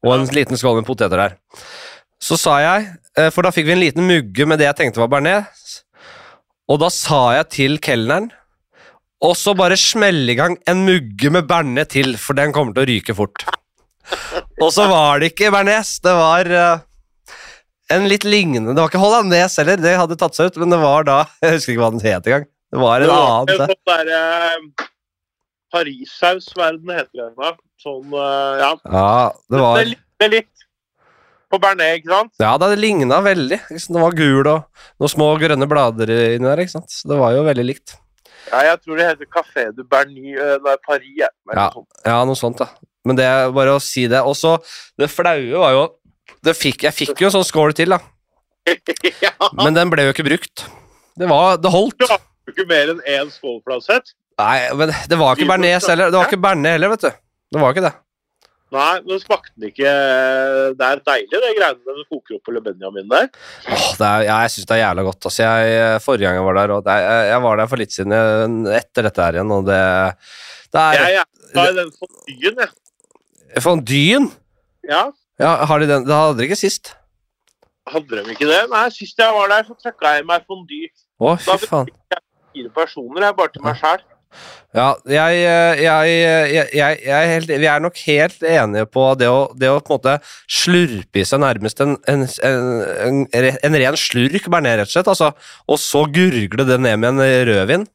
Og 0.06 0.14
en 0.14 0.26
liten 0.32 0.56
skål 0.56 0.80
med 0.80 0.88
poteter 0.88 1.20
der. 1.20 1.36
Så 2.22 2.38
sa 2.40 2.56
jeg, 2.64 2.88
eh, 3.18 3.28
for 3.34 3.44
da 3.44 3.52
fikk 3.54 3.68
vi 3.68 3.76
en 3.76 3.84
liten 3.84 4.08
mugge 4.08 4.48
med 4.48 4.62
det 4.62 4.70
jeg 4.70 4.80
tenkte 4.80 5.04
var 5.04 5.12
bearnés, 5.12 5.82
og 6.68 6.80
da 6.82 6.88
sa 6.92 7.20
jeg 7.36 7.48
til 7.54 7.78
kelneren 7.84 8.32
og 9.24 9.34
så 9.34 9.54
bare 9.58 9.78
smelle 9.78 10.30
i 10.30 10.36
gang 10.38 10.54
en 10.70 10.84
mugge 10.86 11.30
med 11.34 11.48
bearnés 11.50 11.90
til, 11.90 12.14
for 12.20 12.38
den 12.38 12.52
kommer 12.54 12.74
til 12.74 12.84
å 12.84 12.90
ryke 12.90 13.16
fort. 13.18 13.42
Og 14.62 14.70
så 14.74 14.86
var 14.90 15.18
det 15.18 15.32
ikke 15.32 15.50
bearnés, 15.54 15.96
det 16.04 16.14
var 16.14 16.50
eh, 16.54 16.84
en 17.90 18.08
litt 18.10 18.24
lignende 18.28 18.74
Det 18.74 18.82
var 18.82 18.90
ikke 18.92 19.00
hollandes 19.02 19.56
heller, 19.60 19.76
det 19.80 19.94
hadde 19.98 20.16
tatt 20.20 20.34
seg 20.36 20.50
ut, 20.50 20.58
men 20.62 20.70
det 20.74 20.78
var 20.82 21.04
da 21.08 21.18
Jeg 21.44 21.56
husker 21.56 21.72
ikke 21.74 21.82
hva 21.86 21.90
den 21.94 22.04
het 22.04 22.26
engang. 22.28 22.46
Det 22.68 22.80
var 22.82 23.00
en 23.00 23.06
Det 23.06 23.14
var 23.14 23.30
annen. 23.40 23.72
sånn 23.72 23.88
derre 23.88 24.88
Parissaus, 25.72 26.46
hva 26.56 26.70
er 26.70 26.78
den 26.80 26.94
heter? 26.96 27.56
Sånn, 27.82 28.08
eh, 28.16 28.60
ja. 28.62 28.70
Ja, 28.88 29.10
det 29.52 29.60
var 29.60 29.78
Det 29.78 29.88
ligner 29.92 30.32
litt 30.32 30.64
på 31.48 31.60
bearnés, 31.62 31.98
ikke 32.00 32.12
sant? 32.12 32.32
Ja, 32.40 32.54
det 32.60 32.74
ligna 32.80 33.20
veldig. 33.24 33.58
Det 33.72 34.00
var 34.02 34.16
gul 34.16 34.48
og 34.50 34.64
noen 35.00 35.12
små 35.12 35.28
grønne 35.40 35.68
blader 35.68 36.10
inni 36.34 36.44
der. 36.44 36.60
ikke 36.64 36.74
sant? 36.74 36.90
Så 36.92 37.08
det 37.08 37.16
var 37.20 37.32
jo 37.36 37.44
veldig 37.46 37.64
likt. 37.68 37.94
Ja, 38.50 38.62
jeg 38.70 38.80
tror 38.84 38.96
det 38.96 39.06
heter 39.10 39.28
Café 39.32 39.66
du 39.76 39.82
Bernis, 39.84 40.36
eh, 40.40 40.56
nei, 40.64 40.76
Paris. 40.84 41.16
ja. 41.20 41.28
Ja. 42.04 42.24
noe 42.24 42.36
sånt. 42.36 42.58
Da. 42.60 42.68
Men 43.04 43.16
det 43.16 43.24
er 43.28 43.52
bare 43.52 43.76
å 43.76 43.80
si 43.80 44.06
det. 44.08 44.20
Og 44.24 44.36
så, 44.36 44.56
det 45.00 45.08
flaue 45.12 45.56
var 45.60 45.72
jo 45.76 45.82
fikk, 46.56 46.86
Jeg 46.88 46.94
fikk 46.96 47.22
jo 47.22 47.30
en 47.30 47.36
sånn 47.38 47.46
score 47.46 47.76
til, 47.76 47.94
da. 47.94 48.00
ja, 49.24 49.32
Men 49.58 49.76
den 49.76 49.92
ble 49.92 50.08
jo 50.08 50.14
ikke 50.14 50.26
brukt. 50.26 50.66
Det 51.18 51.28
var, 51.30 51.56
det 51.60 51.70
holdt. 51.72 51.98
du 51.98 52.06
har 52.06 52.20
jo 52.20 52.54
ikke 52.54 52.68
mer 52.70 52.92
enn 52.94 53.00
én 53.08 53.30
skålflatsett. 53.32 54.14
Nei, 54.38 54.58
men 54.78 54.92
det 55.10 55.16
var 55.18 55.34
ikke 55.34 55.48
bearnés 55.50 55.88
heller. 55.90 56.12
Det 56.12 56.20
var 56.20 56.28
ikke 56.30 56.42
bearnés 56.44 56.76
heller, 56.76 56.92
vet 56.94 57.08
du. 57.08 57.24
Det 57.48 57.62
var 57.62 57.74
ikke 57.74 57.88
det. 57.88 57.94
Nei, 58.68 58.98
men 59.00 59.20
smakte 59.22 59.54
den 59.56 59.70
ikke 59.70 59.92
Det 60.76 60.84
er 60.84 61.00
deilig, 61.00 61.38
det 61.40 61.52
greiene 61.56 61.94
du 61.96 62.02
koker 62.04 62.36
opp 62.36 62.50
på 62.50 62.60
Benjamin 62.66 63.06
der. 63.08 63.30
Åh, 63.64 63.86
det 63.96 64.08
er, 64.08 64.24
ja, 64.26 64.36
jeg 64.44 64.52
syns 64.54 64.68
det 64.68 64.76
er 64.76 64.82
jævla 64.82 65.04
godt. 65.06 65.28
Altså, 65.30 65.46
jeg, 65.46 66.02
forrige 66.04 66.26
gang 66.28 66.36
jeg 66.36 66.44
var 66.48 66.58
der, 66.58 66.74
og 66.76 66.82
det 66.84 66.96
jeg, 67.06 67.22
jeg 67.30 67.44
var 67.46 67.62
der 67.62 67.70
for 67.70 67.82
litt 67.82 67.94
siden 67.96 68.58
etter 68.76 69.08
dette 69.08 69.24
her 69.24 69.38
igjen, 69.38 69.54
og 69.56 69.64
det, 69.70 69.80
det 70.76 70.82
er 70.84 70.98
Jeg 71.06 71.64
er 71.64 71.78
den 71.80 71.94
fondyen, 71.96 72.60
jeg. 72.66 73.62
Fondyen? 73.64 74.28
Ja, 74.88 75.06
Ja, 75.38 75.54
har 75.70 75.78
de 75.82 75.86
den? 75.90 76.06
Det 76.08 76.14
hadde 76.18 76.38
de 76.40 76.46
ikke 76.48 76.58
sist. 76.58 76.94
hadde 77.88 78.22
de 78.24 78.34
ikke 78.34 78.48
det? 78.50 78.62
Nei, 78.72 78.84
sist 78.94 79.18
jeg 79.22 79.32
var 79.34 79.48
der, 79.52 79.64
så 79.68 79.76
trøkka 79.78 80.16
jeg 80.16 80.24
i 80.24 80.28
meg 80.28 80.46
fondy. 80.48 80.84
Å, 81.22 81.34
Da 81.46 81.56
fy 81.58 81.68
faen. 81.70 81.90
Da 82.10 82.18
jeg 82.18 82.24
fire 82.58 82.72
personer, 82.74 83.26
jeg 83.28 83.36
bare 83.38 83.52
til 83.54 83.64
meg 83.66 83.78
sjæl. 83.80 84.02
Ja, 84.76 84.88
jeg, 85.08 85.36
jeg, 85.40 86.08
jeg, 86.52 86.66
jeg, 86.76 86.98
er 87.16 87.30
helt, 87.30 87.48
Vi 87.62 87.68
er 87.72 87.80
nok 87.80 87.96
helt 88.04 88.42
enige 88.44 88.84
på 88.92 89.04
det 89.16 89.30
å, 89.32 89.38
det 89.56 89.70
å 89.72 89.78
på 89.80 89.94
en 89.94 89.96
måte 89.96 90.16
slurpe 90.52 91.22
i 91.22 91.24
seg 91.24 91.40
nærmest 91.40 91.80
en, 91.80 91.94
en, 92.12 92.26
en, 92.44 93.22
en, 93.32 93.48
en 93.64 93.78
ren 93.80 93.96
slurk 93.96 94.50
bare 94.52 94.66
ned, 94.66 94.76
rett 94.82 94.90
og 94.90 94.92
slett. 94.98 95.08
Altså, 95.14 95.30
og 95.64 95.80
så 95.80 96.04
gurgle 96.12 96.66
det 96.68 96.76
ned 96.84 97.00
med 97.00 97.14
en 97.14 97.24
rødvin. 97.48 97.88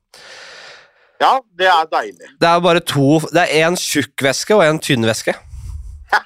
Ja, 1.21 1.35
det 1.59 1.69
er 1.69 1.85
deilig. 1.93 2.33
Det 2.41 2.49
er 2.49 2.63
bare 2.65 2.81
to 2.83 3.19
Det 3.29 3.45
er 3.45 3.67
én 3.69 3.77
tjukk 3.79 4.25
væske 4.25 4.57
og 4.57 4.65
én 4.65 4.81
tynn 4.83 5.05
væske. 5.07 5.37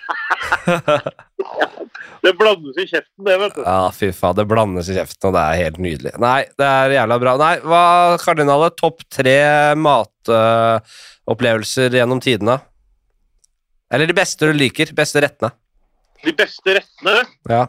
Det 2.23 2.33
blandes 2.35 2.77
i 2.81 2.85
kjeften, 2.89 3.23
det, 3.23 3.37
vet 3.39 3.53
du. 3.55 3.61
Ja, 3.61 3.91
fy 3.93 4.09
faen, 4.15 4.35
det 4.35 4.45
blandes 4.49 4.89
i 4.91 4.95
kjeften, 4.97 5.27
og 5.29 5.33
det 5.37 5.41
er 5.43 5.55
helt 5.61 5.77
nydelig. 5.79 6.11
Nei, 6.19 6.41
det 6.59 6.65
er 6.67 6.91
jævla 6.97 7.17
bra. 7.21 7.35
Nei, 7.39 7.59
hva 7.63 8.17
kardinalet? 8.19 8.75
Topp 8.79 9.03
tre 9.13 9.35
matopplevelser 9.79 11.89
gjennom 11.99 12.19
tidene? 12.23 12.57
Eller 13.93 14.05
de 14.09 14.13
beste 14.17 14.45
du 14.49 14.53
liker? 14.57 14.87
Beste 14.97 15.21
rettene? 15.23 15.51
De 16.25 16.31
beste 16.35 16.69
rettene 16.79 17.15
Ja. 17.47 17.67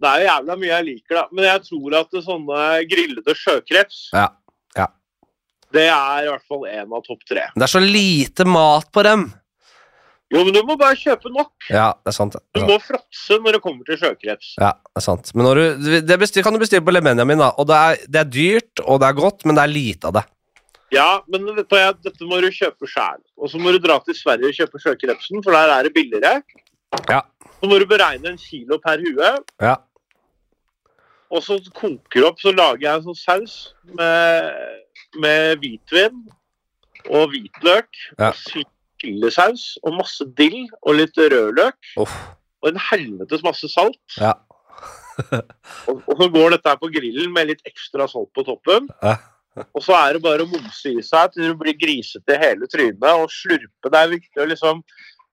Det 0.00 0.08
er 0.08 0.16
jo 0.22 0.26
jævla 0.30 0.52
mye 0.60 0.72
jeg 0.72 0.84
liker, 0.90 1.14
da. 1.18 1.24
Men 1.32 1.42
jeg 1.46 1.60
tror 1.68 1.90
at 2.00 2.08
det 2.16 2.22
sånne 2.24 2.58
grillede 2.88 3.32
sjøkreps 3.36 3.98
Ja, 4.16 4.28
ja. 4.76 4.86
Det 5.70 5.86
er 5.86 6.24
i 6.24 6.28
hvert 6.32 6.46
fall 6.48 6.62
én 6.68 6.92
av 6.96 7.02
topp 7.06 7.22
tre. 7.28 7.42
Det 7.54 7.62
er 7.66 7.70
så 7.72 7.80
lite 7.84 8.44
mat 8.48 8.88
på 8.92 9.00
dem. 9.06 9.20
Jo, 10.30 10.44
men 10.46 10.54
du 10.54 10.60
må 10.62 10.76
bare 10.78 10.94
kjøpe 10.94 11.30
nok. 11.34 11.50
Ja, 11.72 11.88
det 12.06 12.12
er 12.12 12.14
sant. 12.14 12.36
det. 12.36 12.40
Du 12.54 12.60
er 12.60 12.62
sant. 12.62 12.70
må 12.70 12.78
fråtse 12.84 13.38
når 13.42 13.56
det 13.56 13.60
kommer 13.64 13.86
til 13.88 13.98
sjøkreps. 13.98 14.52
Ja, 14.62 14.68
det 14.86 15.00
er 15.00 15.04
sant. 15.04 15.32
Men 15.34 15.48
når 15.48 15.58
du, 15.58 15.94
det 16.06 16.18
bestil, 16.22 16.44
kan 16.46 16.54
du 16.54 16.60
bestille 16.62 16.84
på 16.86 16.94
Le 16.94 17.02
Benjamin, 17.02 17.40
da. 17.42 17.48
Og 17.58 17.66
det 17.66 17.78
er, 17.78 18.04
det 18.06 18.20
er 18.22 18.28
dyrt, 18.30 18.82
og 18.84 19.00
det 19.02 19.08
er 19.08 19.18
godt, 19.18 19.42
men 19.48 19.58
det 19.58 19.64
er 19.64 19.72
lite 19.74 20.06
av 20.12 20.14
det. 20.20 20.22
Ja, 20.94 21.08
men 21.30 21.44
vet 21.54 21.66
du, 21.70 21.76
dette 22.06 22.26
må 22.30 22.38
du 22.42 22.48
kjøpe 22.54 22.86
sjæl. 22.90 23.18
Og 23.42 23.50
så 23.50 23.58
må 23.62 23.74
du 23.74 23.78
dra 23.82 23.98
til 24.06 24.14
Sverige 24.18 24.50
og 24.52 24.56
kjøpe 24.58 24.80
sjøkrepsen, 24.82 25.42
for 25.42 25.54
der 25.54 25.74
er 25.74 25.86
det 25.86 25.94
billigere. 25.98 26.40
Ja. 27.10 27.20
Så 27.60 27.68
må 27.70 27.78
du 27.82 27.86
beregne 27.90 28.30
en 28.32 28.38
kilo 28.40 28.78
per 28.82 29.02
hue, 29.02 29.34
Ja. 29.62 29.76
og 31.30 31.42
så 31.46 31.58
koker 31.74 32.20
det 32.20 32.24
opp, 32.26 32.40
så 32.42 32.50
lager 32.54 32.82
jeg 32.86 32.96
en 32.98 33.04
sånn 33.10 33.18
saus 33.18 33.54
med, 33.98 34.50
med 35.22 35.60
hvitvin 35.62 36.24
og 37.10 37.30
hvitløk. 37.34 37.90
Ja. 38.18 38.30
og 38.30 38.64
Chilisaus 39.00 39.74
og 39.82 39.96
masse 39.98 40.26
dill 40.38 40.62
og 40.82 41.00
litt 41.00 41.18
rødløk. 41.18 41.78
Oh. 42.00 42.14
Og 42.60 42.72
en 42.72 42.80
helvetes 42.90 43.44
masse 43.46 43.68
salt. 43.72 44.00
Ja. 44.20 44.36
Og, 45.90 45.98
og 46.08 46.14
så 46.16 46.26
går 46.32 46.54
dette 46.54 46.70
her 46.70 46.78
på 46.80 46.88
grillen 46.94 47.32
med 47.34 47.50
litt 47.50 47.66
ekstra 47.68 48.06
salt 48.08 48.30
på 48.32 48.40
toppen. 48.46 48.86
Ja. 49.04 49.18
Og 49.76 49.82
så 49.84 49.92
er 49.98 50.16
det 50.16 50.22
bare 50.24 50.46
å 50.46 50.48
momse 50.48 50.92
i 50.94 51.02
seg 51.04 51.34
til 51.34 51.50
du 51.50 51.58
blir 51.60 51.76
grisete 51.76 52.36
i 52.36 52.40
hele 52.40 52.68
trynet 52.70 53.04
og 53.10 53.32
slurpe. 53.34 53.90
Det 53.90 53.98
er 53.98 54.12
viktig 54.14 54.40
å 54.40 54.46
liksom 54.48 54.80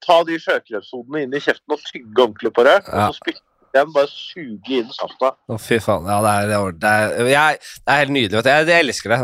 ta 0.04 0.18
de 0.28 0.38
sjøkrepshodene 0.42 1.24
inn 1.24 1.36
i 1.38 1.42
kjeften 1.42 1.76
og 1.78 1.84
tygge 1.86 2.26
ordentlig 2.26 2.52
på 2.58 2.66
det. 2.68 2.76
Ja. 2.84 3.08
Og 3.08 3.16
så 3.16 3.22
spytte 3.22 3.47
igjen, 3.76 3.92
bare 3.96 4.10
suge 4.12 4.78
inn 4.80 4.90
safta. 4.96 5.34
Å, 5.52 5.58
fy 5.62 5.80
faen. 5.84 6.08
Ja, 6.08 6.18
det 6.24 6.34
er, 6.56 6.72
det 6.78 6.92
er, 6.94 7.32
jeg, 7.34 7.60
det 7.84 7.94
er 7.94 8.02
helt 8.04 8.14
nydelig. 8.16 8.38
Vet. 8.40 8.50
Jeg, 8.54 8.68
jeg 8.72 8.86
elsker 8.86 9.14
det. 9.14 9.20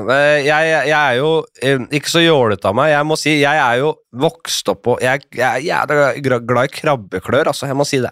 Jeg, 0.48 0.74
jeg 0.89 0.98
er 1.00 1.18
jo 1.20 1.32
eh, 1.62 1.86
ikke 2.00 2.14
så 2.14 2.24
jålete 2.26 2.70
av 2.72 2.78
meg. 2.80 2.91
Jeg 2.94 3.08
må 3.10 3.18
si, 3.20 3.38
jeg 3.41 3.62
er 3.64 3.80
jo 3.84 3.94
vokst 4.24 4.68
opp 4.70 4.84
på 4.86 4.94
Jeg, 5.02 5.24
jeg 5.34 5.70
er 5.74 6.20
glad 6.22 6.68
i 6.68 6.74
krabbeklør, 6.76 7.50
altså. 7.54 7.70
Jeg 7.72 7.78
må 7.80 7.88
si 7.88 8.02
det. 8.04 8.12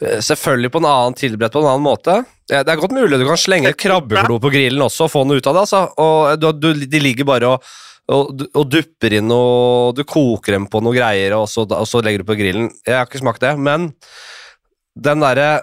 Eh, 0.00 0.18
Selvfølgelig 0.24 0.72
på 0.74 0.80
en 0.82 0.88
annen 0.90 1.18
tilberedt 1.20 1.54
på 1.54 1.62
en 1.62 1.70
annen 1.74 1.84
måte. 1.86 2.16
Det 2.50 2.64
er 2.66 2.80
godt 2.80 2.96
mulig 2.96 3.20
du 3.20 3.28
kan 3.28 3.38
slenge 3.38 3.70
krabbeklo 3.78 4.40
på 4.42 4.50
grillen 4.50 4.82
også 4.82 5.06
og 5.06 5.12
få 5.12 5.22
noe 5.28 5.38
ut 5.38 5.46
av 5.46 5.54
det. 5.54 5.62
altså. 5.68 5.84
Og 6.02 6.40
du, 6.40 6.48
du, 6.58 6.86
De 6.90 7.02
ligger 7.04 7.28
bare 7.28 7.52
og, 7.54 7.68
og, 8.10 8.42
og 8.58 8.64
dupper 8.72 9.14
inn 9.20 9.30
og 9.30 9.92
Du 9.94 10.02
koker 10.08 10.56
dem 10.56 10.66
på 10.72 10.80
noen 10.82 10.96
greier, 10.98 11.36
og 11.38 11.46
så, 11.52 11.62
og 11.68 11.86
så 11.86 12.02
legger 12.02 12.24
du 12.24 12.30
på 12.32 12.38
grillen. 12.40 12.66
Jeg 12.82 12.96
har 12.98 13.06
ikke 13.06 13.22
smakt 13.22 13.44
det, 13.44 13.52
men 13.62 13.92
den 15.00 15.22
derre 15.24 15.62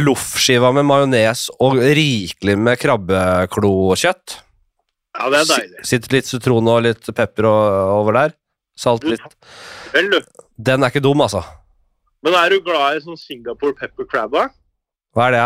loffskiva 0.00 0.70
med 0.74 0.86
majones 0.88 1.46
og 1.60 1.76
rikelig 1.78 2.54
med 2.58 2.80
krabbeklokjøtt 2.80 4.38
Ja, 5.18 5.26
det 5.28 5.42
er 5.42 5.48
deilig. 5.50 5.80
Si- 5.84 5.90
Sitter 5.92 6.14
litt 6.16 6.28
sitron 6.30 6.68
og 6.72 6.78
litt 6.86 7.10
pepper 7.14 7.44
over 7.52 8.16
der. 8.16 8.30
Salt 8.80 9.04
litt. 9.04 9.20
Den 9.92 10.82
er 10.82 10.88
ikke 10.88 11.02
dum, 11.04 11.20
altså. 11.20 11.42
Men 12.24 12.32
er 12.38 12.48
du 12.54 12.62
glad 12.64 12.96
i 12.96 13.02
sånn 13.04 13.18
Singapore 13.20 13.74
pepper 13.76 14.06
crab? 14.08 14.32
da? 14.32 14.46
Hva 15.12 15.26
er 15.28 15.34
det? 15.36 15.44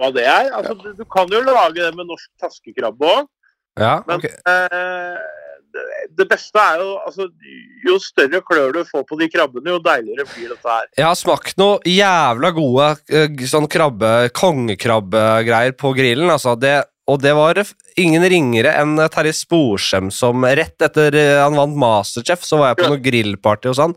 Hva 0.00 0.08
det 0.16 0.24
er? 0.26 0.48
Altså, 0.58 0.74
du, 0.80 0.88
du 0.98 1.04
kan 1.06 1.30
jo 1.30 1.42
lage 1.46 1.76
det 1.78 1.92
med 1.94 2.08
norsk 2.10 2.30
taskekrabbe 2.42 3.06
òg. 3.14 3.28
Ja, 3.78 4.02
Men 4.08 4.18
ok. 4.18 4.24
eh, 4.26 5.18
det, 5.72 6.26
beste 6.30 6.60
er 6.60 6.80
jo 6.82 6.90
altså, 7.00 7.28
Jo 7.86 7.98
større 8.02 8.42
klør 8.46 8.74
du 8.76 8.80
får 8.88 9.04
på 9.08 9.18
de 9.20 9.28
krabbene, 9.32 9.74
jo 9.74 9.82
deiligere 9.82 10.26
blir 10.30 10.52
dette 10.52 10.76
her. 10.76 10.88
Jeg 10.98 11.06
har 11.08 11.18
smakt 11.18 11.58
noe 11.60 11.80
jævla 11.88 12.52
gode 12.56 12.88
eh, 13.12 13.44
sånn 13.48 13.68
krabbe, 13.72 14.12
kongekrabbegreier 14.36 15.76
på 15.78 15.94
grillen. 15.96 16.30
Altså 16.32 16.54
det, 16.60 16.76
og 17.10 17.18
det 17.22 17.34
var 17.36 17.58
ingen 17.98 18.24
ringere 18.30 18.76
enn 18.78 18.94
Terje 19.12 19.34
Sporsem 19.36 20.12
som 20.14 20.44
rett 20.46 20.86
etter 20.86 21.16
eh, 21.18 21.40
han 21.42 21.58
vant 21.58 21.78
Masterchef, 21.78 22.44
så 22.46 22.60
var 22.60 22.72
jeg 22.72 22.82
på 22.82 22.92
noe 22.92 23.02
grillparty 23.02 23.72
hos 23.72 23.82
han. 23.82 23.96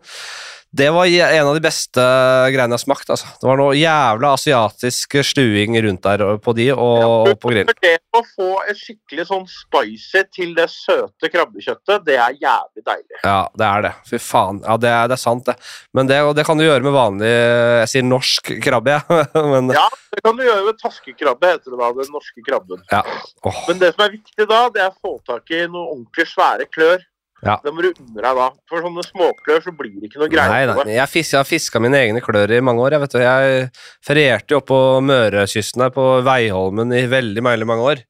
Det 0.75 0.89
var 0.91 1.07
en 1.07 1.47
av 1.47 1.55
de 1.55 1.61
beste 1.63 2.03
greiene 2.51 2.75
jeg 2.75 2.79
har 2.79 2.81
smakt. 2.81 3.09
Altså. 3.13 3.29
Det 3.39 3.47
var 3.47 3.59
noe 3.61 3.75
jævla 3.79 4.33
asiatisk 4.35 5.15
stuing 5.23 5.77
rundt 5.85 6.03
der 6.03 6.23
på 6.43 6.53
de 6.57 6.65
og, 6.73 7.29
ja, 7.29 7.35
på 7.39 7.51
grillen. 7.53 7.71
Det 7.79 7.93
å 8.15 8.21
få 8.27 8.49
et 8.67 8.79
skikkelig 8.79 9.27
sånn 9.29 9.45
spicy 9.47 10.25
til 10.35 10.51
det 10.57 10.67
søte 10.73 11.29
krabbekjøttet, 11.31 12.03
det 12.07 12.17
er 12.19 12.35
jævlig 12.41 12.83
deilig. 12.91 13.21
Ja, 13.23 13.37
det 13.55 13.69
er 13.69 13.87
det. 13.87 13.93
Fy 14.09 14.19
faen. 14.19 14.59
Ja, 14.67 14.75
det 14.81 14.91
er, 14.91 15.07
det 15.11 15.15
er 15.15 15.23
sant, 15.23 15.47
det. 15.47 15.55
Men 15.95 16.11
det, 16.11 16.19
det 16.35 16.47
kan 16.49 16.59
du 16.59 16.65
gjøre 16.67 16.83
med 16.83 16.95
vanlig 16.95 17.31
Jeg 17.31 17.91
sier 17.93 18.07
norsk 18.09 18.51
krabbe, 18.67 18.97
jeg. 18.99 19.31
Men 19.53 19.71
Ja, 19.75 19.87
det 20.11 20.23
kan 20.27 20.35
du 20.35 20.43
gjøre 20.43 20.67
med 20.67 20.79
taskekrabbe, 20.83 21.55
heter 21.55 21.71
det 21.71 21.79
da, 21.85 21.91
den 22.01 22.13
norske 22.19 22.43
krabben. 22.51 22.83
åh, 22.91 23.65
Men 23.69 23.79
det 23.79 23.95
som 23.95 24.07
er 24.09 24.15
viktig 24.19 24.51
da, 24.51 24.65
det 24.75 24.83
er 24.83 24.91
å 24.91 24.99
få 24.99 25.17
tak 25.27 25.55
i 25.55 25.63
noen 25.69 25.85
ordentlig 25.85 26.27
svære 26.35 26.67
klør. 26.67 27.03
Ja. 27.43 27.57
Du 27.63 27.69
unne 27.99 28.21
deg 28.23 28.37
da. 28.39 28.47
For 28.69 28.81
sånne 28.85 29.03
småklør 29.05 29.61
så 29.65 29.73
blir 29.75 29.97
det 29.99 30.09
ikke 30.09 30.21
noe 30.23 30.31
greier 30.31 30.71
Nei, 30.71 30.73
på 30.73 30.85
nei. 30.85 30.87
det. 30.87 30.95
Jeg, 30.95 31.11
har 31.41 31.47
fiska 31.49 31.81
mine 31.83 31.99
egne 31.99 32.23
klør 32.23 32.53
i 32.55 32.61
mange 32.63 32.85
år. 32.85 32.95
Jeg, 32.95 33.03
vet 33.03 33.15
du. 33.15 33.19
jeg 33.21 33.67
ferierte 34.07 34.55
jo 34.55 34.61
på 34.65 34.79
Mørekysten 35.05 35.83
her, 35.85 35.93
på 35.95 36.07
Veiholmen, 36.25 36.95
i 36.95 37.03
veldig 37.11 37.43
veldig 37.45 37.69
mange 37.69 37.89
år. 37.91 38.03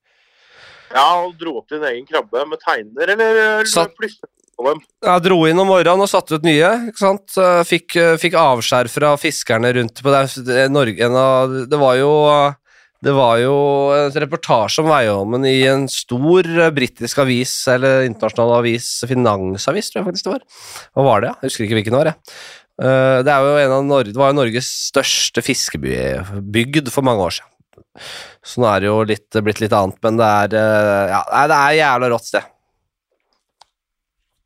Ja, 0.96 1.08
og 1.26 1.34
dro 1.40 1.58
opp 1.60 1.72
din 1.74 1.84
egen 1.90 2.06
krabbe 2.08 2.46
med 2.48 2.62
teiner, 2.64 3.12
eller, 3.16 3.66
Satt- 3.68 3.98
på 4.56 4.70
dem. 4.70 4.80
Jeg 5.04 5.24
dro 5.26 5.40
inn 5.50 5.60
om 5.60 5.68
morgenen 5.68 6.06
og 6.06 6.08
satte 6.08 6.38
ut 6.38 6.46
nye. 6.48 6.70
ikke 6.92 7.02
sant? 7.02 7.34
Fikk, 7.68 7.96
eh, 8.00 8.14
fikk 8.22 8.38
avskjær 8.40 8.88
fra 8.94 9.16
fiskerne 9.20 9.74
rundt 9.76 10.00
på 10.06 10.14
det, 10.14 10.70
Norge, 10.72 11.10
det 11.68 11.80
var 11.82 11.98
jo 12.00 12.12
det 13.04 13.14
var 13.14 13.38
jo 13.42 13.56
en 13.94 14.16
reportasje 14.24 14.82
om 14.82 14.90
Veiholmen 14.90 15.46
i 15.50 15.58
en 15.70 15.88
stor 15.92 16.48
eh, 16.48 16.72
britisk 16.74 17.20
avis, 17.22 17.54
eller 17.72 18.06
internasjonal 18.08 18.56
avis, 18.62 18.88
finansavis, 19.10 19.92
tror 19.92 20.02
jeg 20.02 20.08
faktisk 20.10 20.30
det 20.30 20.36
var. 20.38 20.46
Hva 20.96 21.08
var 21.10 21.22
det, 21.22 21.32
ja? 21.34 21.36
Jeg 21.42 21.52
husker 21.52 21.68
ikke 21.68 21.80
hvilken 21.82 22.00
år, 22.00 22.12
jeg. 22.12 22.40
Eh, 22.82 23.20
Det, 23.28 23.36
det 23.36 24.18
var 24.22 24.32
jo 24.32 24.40
Norges 24.40 24.72
største 24.90 25.44
fiskebygd 25.46 26.90
for 26.94 27.06
mange 27.06 27.28
år 27.28 27.38
siden. 27.38 27.52
Så 28.46 28.60
nå 28.60 28.68
er 28.72 28.84
det 28.84 28.90
jo 28.90 28.98
litt, 29.08 29.38
blitt 29.44 29.62
litt 29.64 29.76
annet, 29.76 30.00
men 30.04 30.20
det 30.20 30.28
er, 30.28 30.58
eh, 30.60 31.14
ja, 31.14 31.48
det 31.52 31.62
er 31.62 31.80
jævla 31.80 32.12
rått 32.12 32.30
sted. 32.32 32.52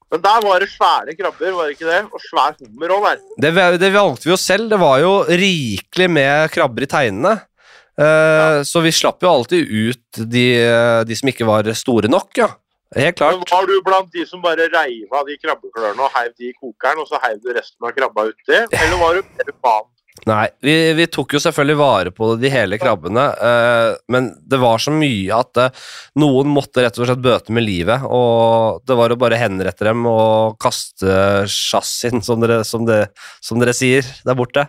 Men 0.10 0.24
der 0.26 0.42
var 0.42 0.64
det 0.64 0.72
svære 0.72 1.14
krabber, 1.14 1.52
var 1.54 1.68
det 1.70 1.76
ikke 1.76 1.90
det? 1.90 2.00
Og 2.10 2.22
svær 2.24 2.56
hummer 2.58 2.94
òg 2.96 3.04
der. 3.06 3.20
Det, 3.46 3.52
det 3.82 3.92
valgte 3.94 4.26
vi 4.26 4.34
jo 4.34 4.40
selv. 4.42 4.70
Det 4.72 4.80
var 4.82 4.98
jo 5.04 5.12
rikelig 5.30 6.08
med 6.10 6.50
krabber 6.54 6.86
i 6.86 6.90
teinene. 6.90 7.34
Eh, 8.00 8.62
Så 8.64 8.82
vi 8.86 8.92
slapp 8.96 9.22
jo 9.26 9.30
alltid 9.34 9.68
ut 9.68 10.24
de, 10.32 10.46
de 11.10 11.16
som 11.20 11.30
ikke 11.32 11.48
var 11.50 11.68
store 11.76 12.08
nok, 12.12 12.32
ja. 12.40 12.50
Helt 12.96 13.20
Men 13.22 13.38
klart. 13.44 13.52
var 13.54 13.68
du 13.70 13.76
blant 13.86 14.08
de 14.16 14.24
som 14.26 14.42
bare 14.42 14.66
reiv 14.74 15.12
av 15.14 15.28
de 15.28 15.36
krabbeklørne 15.38 16.02
og 16.02 16.10
heiv 16.16 16.32
de 16.40 16.48
i 16.50 16.56
kokeren, 16.58 16.98
og 17.04 17.06
så 17.12 17.20
heiv 17.22 17.38
du 17.44 17.52
resten 17.54 17.86
av 17.86 17.92
krabba 17.94 18.24
uti? 18.32 18.56
Eller 18.82 18.98
var 18.98 19.20
du 19.20 19.22
mer 19.22 19.52
fan? 19.62 19.86
Nei, 20.28 20.50
vi, 20.60 20.74
vi 20.98 21.06
tok 21.08 21.34
jo 21.38 21.40
selvfølgelig 21.42 21.80
vare 21.80 22.12
på 22.12 22.34
de 22.42 22.50
hele 22.52 22.78
krabbene, 22.82 23.24
eh, 23.50 23.92
men 24.12 24.30
det 24.52 24.60
var 24.60 24.82
så 24.82 24.92
mye 24.92 25.38
at 25.38 25.60
eh, 25.62 25.86
noen 26.20 26.52
måtte 26.52 26.84
rett 26.84 27.00
og 27.00 27.08
slett 27.08 27.24
bøte 27.24 27.56
med 27.56 27.64
livet, 27.64 28.04
og 28.04 28.84
det 28.90 28.98
var 29.00 29.16
å 29.16 29.20
bare 29.20 29.40
henrette 29.40 29.88
dem 29.88 30.04
og 30.10 30.58
kaste 30.62 31.48
chassisen, 31.48 32.24
som 32.26 32.44
som, 32.68 32.88
som 33.44 33.62
dere 33.62 33.76
sier 33.76 34.08
der 34.26 34.38
borte. 34.38 34.68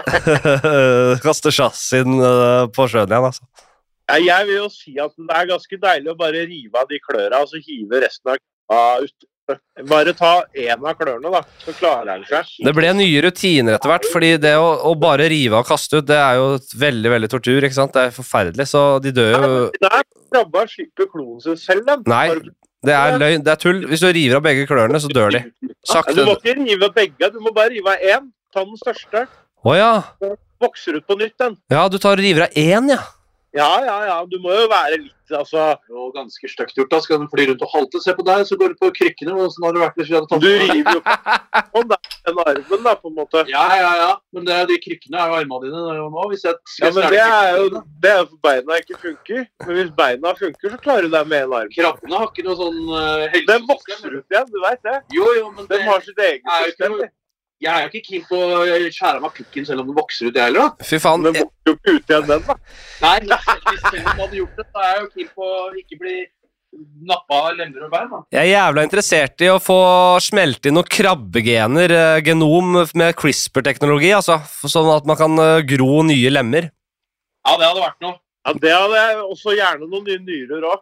kaste 1.26 1.52
chassisen 1.52 2.16
eh, 2.16 2.64
på 2.72 2.88
sjøen 2.88 3.12
igjen, 3.12 3.28
altså. 3.32 3.44
Ja, 4.10 4.16
jeg 4.18 4.48
vil 4.48 4.56
jo 4.64 4.70
si 4.72 4.96
at 4.98 5.12
det 5.14 5.36
er 5.36 5.50
ganske 5.52 5.76
deilig 5.84 6.10
å 6.10 6.18
bare 6.18 6.46
rive 6.48 6.80
av 6.80 6.88
de 6.90 6.98
klørne 7.04 7.44
og 7.44 7.52
så 7.52 7.60
hive 7.62 8.00
resten 8.02 8.32
av 8.32 8.40
krabba 8.40 9.04
ut. 9.04 9.29
Bare 9.90 10.12
ta 10.16 10.32
én 10.54 10.76
av 10.78 10.94
klørne, 10.98 11.32
da, 11.32 11.40
så 11.64 11.74
klarer 11.76 12.12
han 12.12 12.24
seg. 12.28 12.48
Det 12.66 12.74
ble 12.76 12.92
nye 12.98 13.22
rutiner 13.24 13.76
etter 13.78 13.92
hvert, 13.92 14.08
fordi 14.12 14.30
det 14.42 14.54
å, 14.60 14.70
å 14.90 14.94
bare 15.00 15.28
rive 15.32 15.60
og 15.60 15.68
kaste 15.68 16.00
ut, 16.00 16.08
det 16.08 16.18
er 16.20 16.40
jo 16.40 16.48
veldig 16.80 17.12
veldig 17.16 17.30
tortur. 17.32 17.60
ikke 17.64 17.78
sant? 17.78 17.94
Det 17.96 18.08
er 18.08 18.16
forferdelig, 18.16 18.68
så 18.70 18.84
de 19.02 19.14
dør 19.16 19.36
jo 19.36 19.60
Der 19.80 20.02
krabba 20.30 20.64
slipper 20.70 21.10
kloen 21.10 21.40
sin 21.44 21.58
selv, 21.60 21.86
da. 21.88 21.98
Nei, 22.10 22.26
det 22.86 22.96
er 22.96 23.18
løgn, 23.20 23.44
det 23.44 23.52
er 23.52 23.60
tull. 23.60 23.84
Hvis 23.90 24.02
du 24.04 24.08
river 24.08 24.38
av 24.38 24.44
begge 24.46 24.66
klørne, 24.68 25.00
så 25.02 25.10
dør 25.12 25.34
de. 25.36 25.44
Sakte. 25.86 26.16
Du 26.16 26.24
må 26.28 26.38
ikke 26.38 26.56
rive 26.60 26.88
av 26.88 26.96
begge, 26.96 27.32
du 27.32 27.40
må 27.44 27.52
bare 27.56 27.74
rive 27.74 27.96
av 27.96 28.04
én. 28.14 28.28
Ta 28.54 28.64
den 28.66 28.78
største. 28.80 29.26
Å 29.60 29.74
ja. 29.76 29.92
Vokser 30.60 30.96
ut 30.98 31.06
på 31.08 31.16
nytt, 31.20 31.36
den. 31.40 31.56
Ja, 31.72 31.86
du 31.92 31.98
tar 32.00 32.16
og 32.18 32.24
river 32.24 32.48
av 32.48 32.56
én, 32.58 32.92
ja. 32.94 33.00
Ja, 33.56 33.70
ja, 33.82 33.96
ja. 34.06 34.18
Du 34.30 34.38
må 34.42 34.52
jo 34.54 34.68
være 34.70 35.00
litt 35.00 35.16
Altså 35.30 35.76
Jo, 35.86 36.08
ganske 36.14 36.48
stygt 36.50 36.74
gjort. 36.74 36.90
da 36.90 37.00
Skal 37.02 37.20
den 37.22 37.28
fly 37.30 37.46
rundt 37.50 37.62
og 37.62 37.70
halte? 37.70 38.00
Se 38.02 38.14
på 38.18 38.24
deg, 38.26 38.42
så 38.48 38.56
går 38.58 38.72
du 38.72 38.80
på 38.80 38.90
krykkene. 38.96 39.34
Åssen 39.44 39.66
hadde 39.66 39.78
det 39.78 39.84
vært 39.84 40.00
hvis 40.00 40.10
vi 40.10 40.16
hadde 40.18 40.30
tatt 40.30 40.42
Du 40.42 40.50
river 40.50 40.98
jo 40.98 41.02
sånn 41.70 41.94
den 42.26 42.40
armen, 42.44 42.82
da, 42.84 42.94
på 43.00 43.08
en 43.08 43.14
måte. 43.16 43.44
Ja, 43.48 43.64
ja, 43.80 43.92
ja. 43.96 44.10
Men 44.34 44.44
det, 44.46 44.56
de 44.70 44.76
krykkene 44.82 45.20
er 45.22 45.30
jo 45.30 45.38
armene 45.38 45.68
dine 45.68 45.84
er 45.92 46.00
jo 46.00 46.08
nå. 46.12 46.26
Hvis 46.32 46.44
jeg 46.46 46.58
skal 46.72 46.90
Ja, 46.90 46.94
men 46.96 47.14
det 47.14 47.22
er 47.24 47.56
jo 47.56 47.84
det 48.04 48.12
er 48.16 48.20
for 48.24 48.42
beina 48.44 48.80
ikke 48.82 48.98
funker. 49.06 49.46
Men 49.66 49.78
hvis 49.78 49.94
beina 50.02 50.34
funker, 50.42 50.74
så 50.74 50.82
klarer 50.84 51.08
du 51.08 51.14
deg 51.14 51.30
med 51.30 51.46
en 51.46 51.56
arm. 51.60 51.72
Krabbene 51.76 52.20
har 52.20 52.28
ikke 52.28 52.46
noe 52.48 52.58
sånn 52.60 52.82
uh, 52.90 53.40
Den 53.52 53.64
vokser 53.70 54.18
ut 54.18 54.36
igjen, 54.36 54.52
du 54.52 54.60
veit 54.66 54.84
det. 54.86 54.98
Jo, 55.16 55.30
jo, 55.38 55.48
men 55.56 55.64
Den 55.70 55.78
det, 55.78 55.88
har 55.88 56.04
sitt 56.04 56.22
eget 56.26 56.54
system. 56.66 57.00
Jeg 57.60 57.70
er 57.70 57.84
jo 57.84 57.90
ikke 57.90 58.06
keen 58.08 58.26
på 58.28 58.40
å 58.40 58.60
skjære 58.64 59.18
av 59.18 59.24
meg 59.26 59.32
pikken 59.36 59.66
selv 59.68 59.82
om 59.82 59.90
den 59.90 59.96
vokser 59.98 60.30
ut, 60.30 60.36
jeg 60.36 60.48
heller. 60.48 60.70
Fy 60.86 61.00
faen. 61.02 61.24
Den 61.26 61.36
vokser 61.36 61.68
jo 61.68 61.74
ikke 61.76 61.94
ut 61.96 62.12
igjen, 62.14 62.28
den, 62.30 62.44
da. 62.46 62.56
Nei, 63.02 63.16
men 63.20 63.32
hvis 63.68 63.82
selv 63.84 63.96
om 63.96 63.96
den 64.00 64.22
hadde 64.24 64.38
gjort 64.40 64.60
det, 64.60 64.66
så 64.70 64.84
er 64.84 64.90
jeg 64.90 65.00
jo 65.02 65.10
keen 65.14 65.32
på 65.36 65.48
å 65.50 65.64
ikke 65.82 65.98
bli 66.00 66.16
nappa 67.10 67.38
av 67.50 67.56
lemmer 67.58 67.84
og 67.84 67.92
bein. 67.92 68.08
da. 68.12 68.20
Jeg 68.32 68.40
er 68.46 68.50
jævla 68.54 68.84
interessert 68.86 69.44
i 69.44 69.50
å 69.50 69.58
få 69.60 69.78
smelte 70.22 70.70
inn 70.70 70.76
noen 70.78 70.90
krabbegener, 70.96 71.94
eh, 72.00 72.20
genom, 72.24 72.76
med 72.94 73.16
CRISPR-teknologi, 73.20 74.12
altså. 74.16 74.40
Sånn 74.64 74.90
at 74.94 75.08
man 75.10 75.18
kan 75.20 75.36
eh, 75.42 75.64
gro 75.68 76.00
nye 76.06 76.30
lemmer. 76.32 76.70
Ja, 77.44 77.56
det 77.56 77.66
hadde 77.66 77.84
vært 77.84 78.04
noe. 78.06 78.16
Ja, 78.46 78.54
Det 78.56 78.72
hadde 78.72 79.00
jeg 79.04 79.16
også 79.26 79.52
gjerne 79.58 79.84
noen 79.90 80.06
nye 80.08 80.20
nyrer 80.24 80.62
òg. 80.70 80.80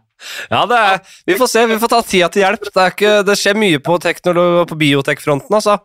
Ja, 0.50 0.64
det 0.68 0.78
er, 0.78 0.98
vi 1.26 1.36
får 1.40 1.48
se. 1.52 1.62
Vi 1.70 1.78
får 1.80 1.90
ta 1.94 2.00
tida 2.04 2.28
til 2.32 2.42
hjelp. 2.44 2.66
Det, 2.68 2.82
er 2.82 2.92
ikke, 2.94 3.12
det 3.28 3.36
skjer 3.40 3.56
mye 3.60 3.78
på, 3.84 3.96
på 4.00 4.78
biotek-fronten, 4.82 5.54
altså. 5.56 5.78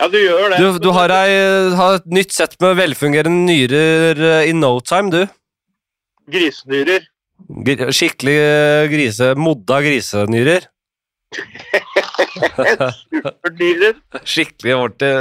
Ja, 0.00 0.08
du 0.10 0.18
gjør 0.18 0.50
det. 0.50 0.58
Du, 0.58 0.78
du 0.82 0.90
har, 0.96 1.12
ei, 1.14 1.36
har 1.78 2.00
et 2.00 2.06
nytt 2.10 2.32
sett 2.34 2.56
med 2.64 2.74
velfungerende 2.80 3.46
nyrer 3.46 4.22
i 4.42 4.50
in 4.50 4.58
no 4.64 4.72
time, 4.82 5.12
du. 5.14 5.22
Grisenyrer. 6.32 7.06
Gr- 7.66 7.90
Skikkelig 7.94 8.34
eh, 8.38 8.88
grise... 8.90 9.32
Modda 9.38 9.78
grisenyrer. 9.84 10.66
Supernyrer. 12.62 13.96
Skikkelig 14.26 14.74
ordentlig 14.76 15.12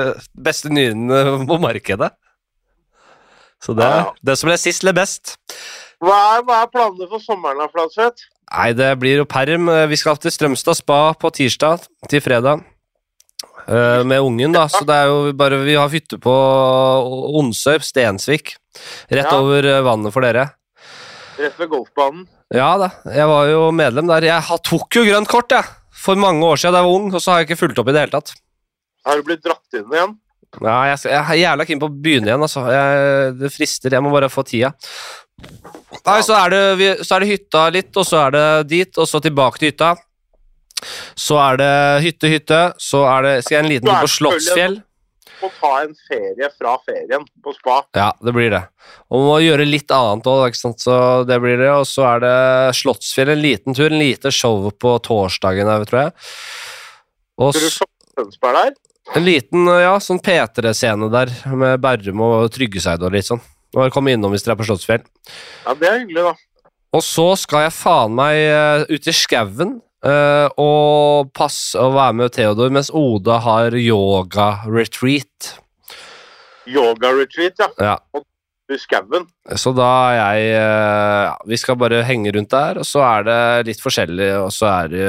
beste 0.50 0.72
nyrene 0.74 1.22
på 1.50 1.58
markedet. 1.62 2.12
Så 3.62 3.76
det, 3.78 3.86
Ja. 3.86 4.12
det 4.26 4.38
som 4.40 4.50
ble 4.50 4.58
sist, 4.58 4.82
ble 4.86 4.94
best. 4.98 5.36
Hva 6.02 6.18
er, 6.38 6.44
hva 6.48 6.62
er 6.64 6.70
planene 6.74 7.08
for 7.12 7.22
sommeren, 7.22 7.60
da, 7.62 7.68
Flatseth? 7.70 8.24
Nei, 8.52 8.72
det 8.76 8.90
blir 9.00 9.22
jo 9.22 9.26
perm. 9.30 9.70
Vi 9.92 9.98
skal 10.00 10.18
til 10.20 10.34
Strømstad 10.34 10.80
spa 10.82 11.00
på 11.16 11.30
tirsdag 11.38 11.86
til 12.12 12.24
fredag. 12.26 12.64
eh, 13.68 14.04
Med 14.04 14.20
ungen, 14.20 14.52
da. 14.52 14.66
Så 14.68 14.82
det 14.86 14.96
er 14.98 15.06
jo 15.12 15.32
bare 15.38 15.62
Vi 15.64 15.76
har 15.78 15.88
hytte 15.94 16.18
på 16.20 16.34
Onsøy, 17.40 17.80
Stensvik. 17.80 18.56
Rett 19.12 19.30
Ja. 19.32 19.38
over 19.40 19.64
eh, 19.66 19.82
vannet 19.86 20.12
for 20.14 20.22
dere. 20.22 20.50
Rett 21.38 21.58
ved 21.60 21.70
golfbanen. 21.70 22.28
Ja 22.54 22.78
da, 22.78 22.90
jeg 23.08 23.28
var 23.30 23.46
jo 23.48 23.72
medlem 23.72 24.08
der. 24.10 24.22
Jeg 24.28 24.60
tok 24.68 24.90
jo 24.98 25.04
grønt 25.08 25.28
kort, 25.32 25.50
jeg. 25.56 25.64
For 25.96 26.16
mange 26.16 26.44
år 26.44 26.58
siden 26.60 26.74
da 26.74 26.82
jeg 26.82 26.90
var 26.90 26.98
ung, 26.98 27.14
og 27.14 27.22
så 27.22 27.32
har 27.32 27.40
jeg 27.40 27.50
ikke 27.50 27.60
fulgt 27.62 27.80
opp 27.80 27.88
i 27.88 27.94
det 27.96 28.02
hele 28.02 28.12
tatt. 28.18 28.34
Har 29.06 29.16
du 29.16 29.24
blitt 29.24 29.44
dratt 29.46 29.78
inn 29.78 29.88
igjen? 29.88 30.18
Ja, 30.62 30.84
jeg, 30.92 30.98
jeg 31.08 31.16
er 31.16 31.40
jævla 31.40 31.66
keen 31.66 31.80
på 31.80 31.88
å 31.88 31.94
begynne 31.96 32.28
igjen, 32.28 32.42
altså. 32.44 32.66
Jeg, 32.68 33.38
det 33.40 33.52
frister. 33.54 33.90
Jeg 33.96 34.04
må 34.04 34.12
bare 34.12 34.28
få 34.30 34.44
tida. 34.44 34.74
Nei, 36.06 36.20
så 36.26 36.34
er, 36.38 36.54
det, 36.54 36.92
så 37.06 37.16
er 37.18 37.24
det 37.26 37.30
hytta 37.32 37.66
litt, 37.74 37.92
og 37.98 38.06
så 38.08 38.24
er 38.28 38.32
det 38.36 38.46
dit, 38.72 38.98
og 38.98 39.08
så 39.10 39.22
tilbake 39.22 39.62
til 39.62 39.72
hytta. 39.72 39.92
Så 41.20 41.38
er 41.38 41.60
det 41.62 41.74
hytte, 42.08 42.30
hytte, 42.32 42.62
så 42.82 43.04
er 43.10 43.28
det, 43.28 43.34
skal 43.46 43.60
jeg 43.60 43.66
en 43.66 43.70
liten 43.70 43.90
tur 43.92 44.00
på 44.02 44.10
Slottsfjell. 44.16 44.80
Må 45.42 45.50
ta 45.58 45.70
en 45.82 45.94
ferie 46.06 46.50
fra 46.54 46.76
ferien 46.86 47.24
på 47.42 47.54
spa. 47.58 47.80
Ja, 47.98 48.12
det 48.22 48.34
blir 48.36 48.52
det. 48.54 48.62
Og 49.10 49.24
må 49.26 49.38
gjøre 49.42 49.66
litt 49.66 49.90
annet 49.94 50.28
òg. 50.30 50.54
Så 50.58 50.98
det 51.26 51.40
blir 51.42 51.58
det. 51.58 51.70
Og 51.74 51.88
så 51.90 52.06
er 52.12 52.22
det 52.22 52.36
Slottsfjell, 52.78 53.32
en 53.34 53.42
liten 53.42 53.78
tur. 53.78 53.88
En 53.90 53.98
lite 54.02 54.30
show 54.34 54.68
på 54.70 54.94
torsdagen 55.06 55.70
her, 55.70 55.86
tror 55.90 56.04
jeg. 56.04 56.14
Og 57.42 57.56
Skal 57.56 57.66
du 57.66 57.72
s- 57.72 57.80
se 57.82 57.90
Tønsberg 58.22 58.60
der? 58.60 58.76
en 59.18 59.26
liten 59.26 59.66
ja, 59.82 59.96
sånn 60.00 60.22
P3-scene 60.22 61.10
der, 61.12 61.32
med 61.58 61.82
Berrum 61.82 62.22
og 62.22 62.52
Tryggeseid 62.54 63.02
og 63.02 63.12
litt 63.18 63.26
sånn. 63.28 63.42
Bare 63.76 63.94
komme 63.94 64.16
innom 64.16 64.34
hvis 64.34 64.44
dere 64.46 64.58
er 64.58 64.62
på 64.62 64.68
Slottsfjell. 64.68 65.06
Ja, 65.66 65.76
det 65.78 65.88
er 65.88 66.02
hyggelig, 66.02 66.32
da. 66.32 66.68
Og 66.92 67.06
så 67.08 67.30
skal 67.40 67.68
jeg 67.68 67.78
faen 67.78 68.18
meg 68.18 68.36
eh, 68.42 68.84
ut 68.92 69.08
i 69.08 69.16
skauen 69.16 69.80
Uh, 70.02 70.50
og 70.58 71.28
passe 71.38 71.78
og 71.78 71.92
være 71.94 72.16
med 72.18 72.32
Theodor 72.34 72.72
mens 72.74 72.88
Oda 72.90 73.36
har 73.46 73.76
yoga-retreat. 73.78 75.52
Yoga-retreat, 76.66 77.62
ja. 77.62 77.68
Ja. 77.78 78.24
I 78.72 78.80
skauen. 78.82 79.28
Så 79.62 79.76
da 79.78 79.90
er 80.08 80.16
jeg 80.16 80.50
eh, 80.56 81.22
ja, 81.28 81.34
Vi 81.52 81.58
skal 81.60 81.76
bare 81.78 82.06
henge 82.08 82.32
rundt 82.32 82.54
der, 82.54 82.80
og 82.82 82.88
så 82.88 83.04
er 83.04 83.26
det 83.28 83.40
litt 83.68 83.84
forskjellig, 83.84 84.30
og 84.40 84.50
så 84.56 84.70
er 84.72 84.92
det 84.94 85.08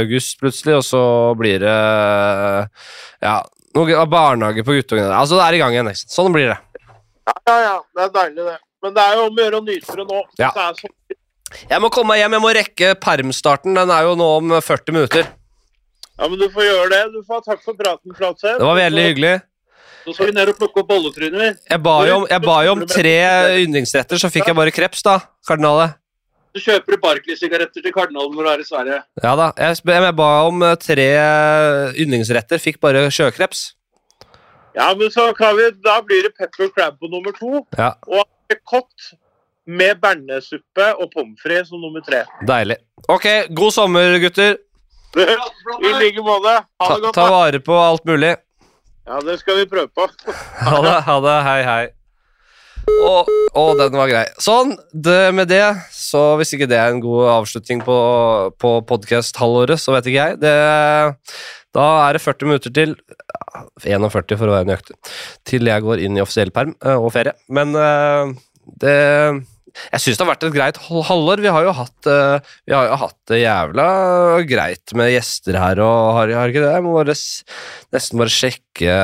august 0.00 0.38
plutselig, 0.40 0.78
og 0.80 0.86
så 0.88 1.02
blir 1.38 1.60
det 1.62 1.76
ja, 3.22 3.36
noe 3.76 4.06
barnehage 4.10 4.64
på 4.64 4.78
guttungene. 4.78 5.12
Altså, 5.12 5.36
det 5.38 5.44
er 5.44 5.58
i 5.58 5.62
gang 5.62 5.76
igjen. 5.76 5.92
Sånn 6.02 6.32
blir 6.34 6.54
det. 6.54 6.58
Ja, 7.28 7.34
ja, 7.46 7.58
ja. 7.66 7.74
Det 7.94 8.06
er 8.08 8.14
deilig, 8.16 8.46
det. 8.48 8.56
Men 8.82 8.96
det 8.96 9.02
er 9.04 9.14
jo 9.18 9.26
om 9.28 9.36
å 9.38 9.44
gjøre 9.44 9.60
å 9.60 9.64
nyte 9.66 9.98
det 10.00 10.06
nå. 10.08 10.22
Ja. 10.40 10.50
Det 10.56 10.64
er 10.64 10.80
så... 10.80 10.90
Jeg 11.68 11.82
må 11.84 11.90
komme 11.92 12.14
meg 12.14 12.22
hjem, 12.22 12.34
jeg 12.38 12.42
må 12.42 12.50
rekke 12.56 12.90
permstarten. 12.98 13.76
Den 13.76 13.92
er 13.92 14.06
jo 14.08 14.16
nå 14.18 14.28
om 14.40 14.52
40 14.64 14.96
minutter. 14.96 15.26
ja, 16.18 16.28
men 16.28 16.38
du 16.40 16.46
får 16.50 16.64
gjøre 16.66 16.90
det. 16.94 17.00
Du 17.12 17.20
får 17.26 17.38
ha 17.40 17.46
takk 17.52 17.64
for 17.64 17.76
praten, 17.78 18.14
Flatseth. 18.16 18.58
Det 18.58 18.68
var 18.68 18.78
veldig 18.80 19.04
hyggelig. 19.10 19.34
Så 20.02 20.16
skal 20.16 20.32
vi 20.32 20.34
ned 20.34 20.50
og 20.50 20.56
plukke 20.58 20.82
opp 20.82 20.88
bolletryner. 20.88 21.58
Jeg 21.70 21.82
ba 21.84 21.92
jo 22.08 22.14
om, 22.22 22.24
ba 22.42 22.54
jo 22.66 22.72
om 22.74 22.80
tre 22.90 23.12
yndlingsretter, 23.62 24.18
så 24.18 24.30
fikk 24.34 24.48
jeg 24.50 24.58
bare 24.58 24.72
kreps, 24.74 25.04
da. 25.06 25.20
Kardinalet. 25.46 25.94
Du 26.52 26.60
kjøper 26.60 26.96
du 26.96 27.00
Barkley-sigaretter 27.00 27.84
til 27.84 27.94
kardinalen 27.94 28.34
når 28.36 28.44
du 28.44 28.50
er 28.50 28.64
i 28.64 28.66
Sverige. 28.66 28.98
Ja 29.22 29.30
da. 29.38 29.46
Jeg, 29.56 29.78
jeg 29.88 30.16
ba 30.18 30.30
om 30.48 30.64
eh, 30.66 30.74
tre 30.82 31.06
yndlingsretter, 32.02 32.60
fikk 32.60 32.80
bare 32.82 33.06
sjøkreps. 33.14 33.70
Ja, 34.74 34.94
men 34.98 35.10
så 35.12 35.32
kan 35.36 35.56
vi, 35.56 35.70
da 35.84 35.98
blir 36.04 36.22
det 36.28 36.32
pepper 36.36 36.70
crab 36.74 36.98
på 37.00 37.10
nummer 37.12 37.34
to. 37.36 37.64
Ja. 37.76 37.92
Og 38.08 38.24
kott 38.68 39.12
med 39.68 40.00
bernesuppe 40.02 40.88
og 40.98 41.10
pommes 41.12 41.40
frites 41.42 41.70
som 41.70 41.80
nummer 41.82 42.02
tre. 42.04 42.24
Deilig. 42.48 42.78
Ok, 43.12 43.26
god 43.54 43.74
sommer, 43.74 44.16
gutter. 44.22 44.56
I 45.16 45.92
like 46.00 46.24
måte. 46.24 46.62
Ha 46.80 46.94
det 46.94 47.02
godt. 47.04 47.14
ta 47.14 47.26
ta 47.26 47.30
vare 47.30 47.60
på 47.60 47.76
alt 47.76 48.04
mulig. 48.08 48.36
Ja, 49.06 49.18
det 49.20 49.40
skal 49.40 49.60
vi 49.60 49.66
prøve 49.68 49.90
på. 49.92 50.08
Ha 50.68 50.78
det, 50.84 50.96
ha 51.08 51.18
det. 51.20 51.36
Hei, 51.48 51.58
hei. 51.66 51.82
Å, 52.82 53.64
den 53.78 53.94
var 53.94 54.10
grei. 54.10 54.24
Sånn, 54.42 54.72
det, 54.90 55.34
med 55.36 55.50
det, 55.52 55.64
så 55.94 56.32
hvis 56.40 56.54
ikke 56.56 56.66
det 56.70 56.78
er 56.80 56.90
en 56.90 57.02
god 57.02 57.28
avslutning 57.36 57.82
på, 57.86 57.96
på 58.58 58.72
podkast-halvåret, 58.88 59.78
så 59.78 59.94
vet 59.94 60.08
ikke 60.10 60.24
jeg. 60.32 60.40
Det, 60.42 60.54
da 61.76 61.86
er 62.08 62.18
det 62.18 62.24
40 62.24 62.50
minutter 62.50 62.74
til 62.74 62.96
41 63.82 64.38
for 64.40 64.48
å 64.48 64.56
være 64.56 64.68
nøyaktig, 64.70 64.96
til 65.48 65.68
jeg 65.70 65.84
går 65.84 66.02
inn 66.04 66.18
i 66.18 66.22
offisiell 66.24 66.52
perm 66.54 66.74
eh, 66.84 66.96
og 66.96 67.12
ferie. 67.14 67.34
Men 67.52 67.74
eh, 67.78 68.32
det 68.82 68.98
Jeg 69.72 70.02
syns 70.04 70.18
det 70.18 70.24
har 70.24 70.30
vært 70.34 70.46
et 70.46 70.54
greit 70.54 70.78
halvår. 71.08 71.40
Vi 71.40 71.52
har 71.52 71.64
jo 71.64 71.74
hatt 71.76 72.08
eh, 72.12 72.54
har 72.74 72.88
jo 72.90 72.98
hatt 73.00 73.18
det 73.32 73.42
jævla 73.42 73.86
greit 74.48 74.96
med 74.98 75.14
gjester 75.14 75.56
her, 75.60 75.80
og 75.80 76.18
har, 76.18 76.34
har 76.40 76.52
ikke 76.52 76.64
det? 76.64 76.72
Jeg 76.76 76.86
må 76.86 76.96
bare, 76.98 77.16
nesten 77.96 78.20
bare 78.20 78.34
sjekke 78.34 78.98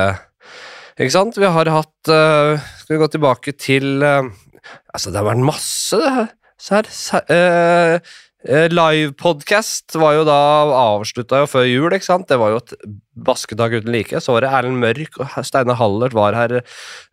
ikke 0.99 1.15
sant? 1.15 1.37
Vi 1.39 1.47
har 1.47 1.69
hatt 1.71 2.09
Skal 2.09 2.91
vi 2.91 2.97
gå 2.99 3.07
tilbake 3.07 3.53
til 3.55 4.03
Altså, 4.03 5.11
det 5.11 5.21
har 5.21 5.29
vært 5.29 5.45
masse 5.47 5.99
det 6.01 6.11
her. 6.11 6.29
Så 6.59 6.75
her, 6.75 6.89
så, 6.91 7.21
eh, 7.31 7.99
eh, 8.47 8.67
Livepodcast 8.71 9.95
var 9.99 10.15
jo 10.19 10.25
da 10.27 10.39
avslutta 10.95 11.43
jo 11.43 11.49
før 11.51 11.67
jul, 11.69 11.93
ikke 11.97 12.05
sant? 12.11 12.27
Det 12.29 12.39
var 12.39 12.55
jo 12.55 12.63
et 12.63 12.73
basketak 13.19 13.73
uten 13.81 13.91
like. 13.91 14.15
Så 14.23 14.31
var 14.31 14.45
det 14.45 14.49
Erlend 14.55 14.79
Mørk 14.79 15.17
og 15.19 15.33
Steinar 15.43 15.75
Hallert 15.75 16.13
var 16.15 16.37
her. 16.37 16.53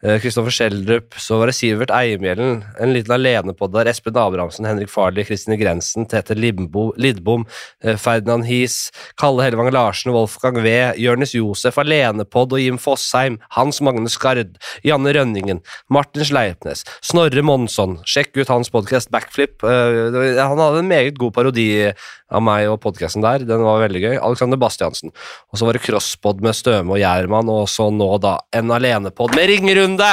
eh, 0.05 0.21
Kristoffer 0.23 0.55
Schjelderup. 0.55 1.17
Så 1.19 1.39
var 1.41 1.51
det 1.51 1.57
Sivert 1.59 1.91
Eimhjellen. 1.91 2.61
En 2.79 2.93
liten 2.95 3.11
alenepod 3.17 3.73
der. 3.75 3.91
Espen 3.91 4.15
Abrahamsen, 4.17 4.69
Henrik 4.69 4.89
Farli, 4.93 5.25
Kristine 5.27 5.57
Grensen, 5.59 6.07
Tete 6.07 6.37
Limbo, 6.39 6.93
Lidbom, 6.97 7.45
eh, 7.83 7.97
Ferdinand 7.97 8.47
Hies, 8.47 8.93
Kalle 9.19 9.43
Hellevang 9.43 9.73
Larsen, 9.75 10.13
Wolfgang 10.15 10.61
V, 10.63 10.77
Jørnis 11.03 11.35
Josef, 11.35 11.77
Alenepod 11.83 12.53
og 12.55 12.61
Jim 12.63 12.79
Fosheim, 12.79 13.41
Hans 13.57 13.81
Magne 13.83 14.09
Skard, 14.09 14.55
Janne 14.87 15.11
Rønningen, 15.13 15.61
Martin 15.91 16.23
Sleipnes, 16.25 16.85
Snorre 17.03 17.43
Monsson. 17.43 17.99
Sjekk 18.07 18.37
ut 18.39 18.49
hans 18.55 18.71
podkast 18.71 19.11
Backflip. 19.11 19.59
Eh, 19.67 20.39
Han 20.47 20.59
hadde 20.63 20.85
en 20.85 20.89
meget 20.89 21.16
god 21.21 21.35
parodi 21.37 21.69
av 21.87 22.45
meg 22.45 22.71
og 22.71 22.81
podkasten 22.85 23.25
der. 23.25 23.45
Den 23.49 23.65
var 23.67 23.83
veldig 23.85 24.03
gøy. 24.03 24.17
Alexander 24.19 24.61
Bastiansen. 24.61 25.15
Og 25.53 25.61
så 25.61 25.69
var 25.69 25.77
det 25.77 25.85
crosspod 25.87 26.43
med 26.45 26.57
Støme 26.57 26.97
og 26.97 27.03
Gjerman, 27.03 27.53
og 27.53 27.69
så 27.73 27.89
nå 27.93 28.11
da 28.23 28.39
en 28.57 28.75
alenepod 28.77 29.37
med 29.37 29.51
ringerunde! 29.53 30.11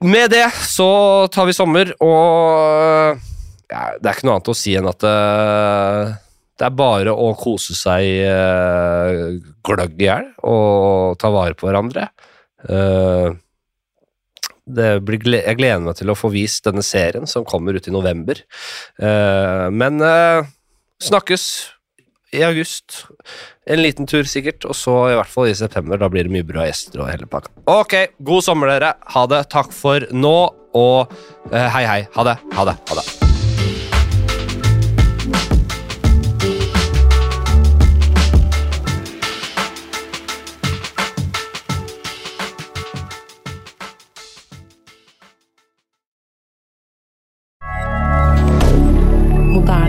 Med 0.00 0.30
det 0.32 0.46
så 0.64 1.28
tar 1.28 1.44
vi 1.44 1.52
sommer, 1.52 1.90
og 2.00 3.18
ja, 3.68 3.82
det 4.00 4.08
er 4.08 4.14
ikke 4.14 4.28
noe 4.28 4.38
annet 4.38 4.48
å 4.48 4.56
si 4.56 4.72
enn 4.78 4.88
at 4.88 5.02
det, 5.02 5.16
det 6.56 6.64
er 6.70 6.78
bare 6.78 7.12
å 7.12 7.26
kose 7.36 7.76
seg 7.76 8.06
uh, 8.24 9.36
gløgg 9.66 10.00
i 10.00 10.08
hjel 10.08 10.30
og 10.48 11.18
ta 11.20 11.28
vare 11.34 11.58
på 11.58 11.68
hverandre. 11.68 12.08
Eh, 12.68 13.28
det 13.28 13.47
blir, 14.68 15.40
jeg 15.40 15.58
gleder 15.58 15.82
meg 15.84 15.98
til 15.98 16.12
å 16.12 16.18
få 16.18 16.30
vist 16.34 16.66
denne 16.68 16.84
serien 16.86 17.28
som 17.30 17.46
kommer 17.48 17.76
ut 17.78 17.88
i 17.88 17.94
november. 17.94 18.40
Eh, 19.00 19.66
men 19.74 20.00
eh, 20.04 20.46
snakkes 21.02 21.48
i 22.36 22.42
august. 22.44 23.04
En 23.68 23.80
liten 23.82 24.08
tur 24.08 24.26
sikkert, 24.28 24.66
og 24.68 24.76
så 24.76 24.96
i 25.12 25.16
hvert 25.16 25.32
fall 25.32 25.50
i 25.50 25.56
september. 25.56 26.00
Da 26.00 26.10
blir 26.12 26.28
det 26.28 26.34
mye 26.34 26.46
bra 26.48 26.66
gjester 26.68 27.04
og 27.04 27.12
hele 27.12 27.28
pakka. 27.30 27.52
Ok, 27.68 27.96
god 28.24 28.44
sommer, 28.44 28.74
dere. 28.74 28.94
Ha 29.14 29.24
det. 29.32 29.44
Takk 29.52 29.72
for 29.76 30.08
nå, 30.12 30.36
og 30.76 31.16
eh, 31.52 31.68
hei, 31.76 31.86
hei. 31.88 32.02
Ha 32.16 32.28
det. 32.32 32.36
Ha 32.56 32.68
det. 32.68 32.76
Ha 32.92 33.00
det. 33.00 33.17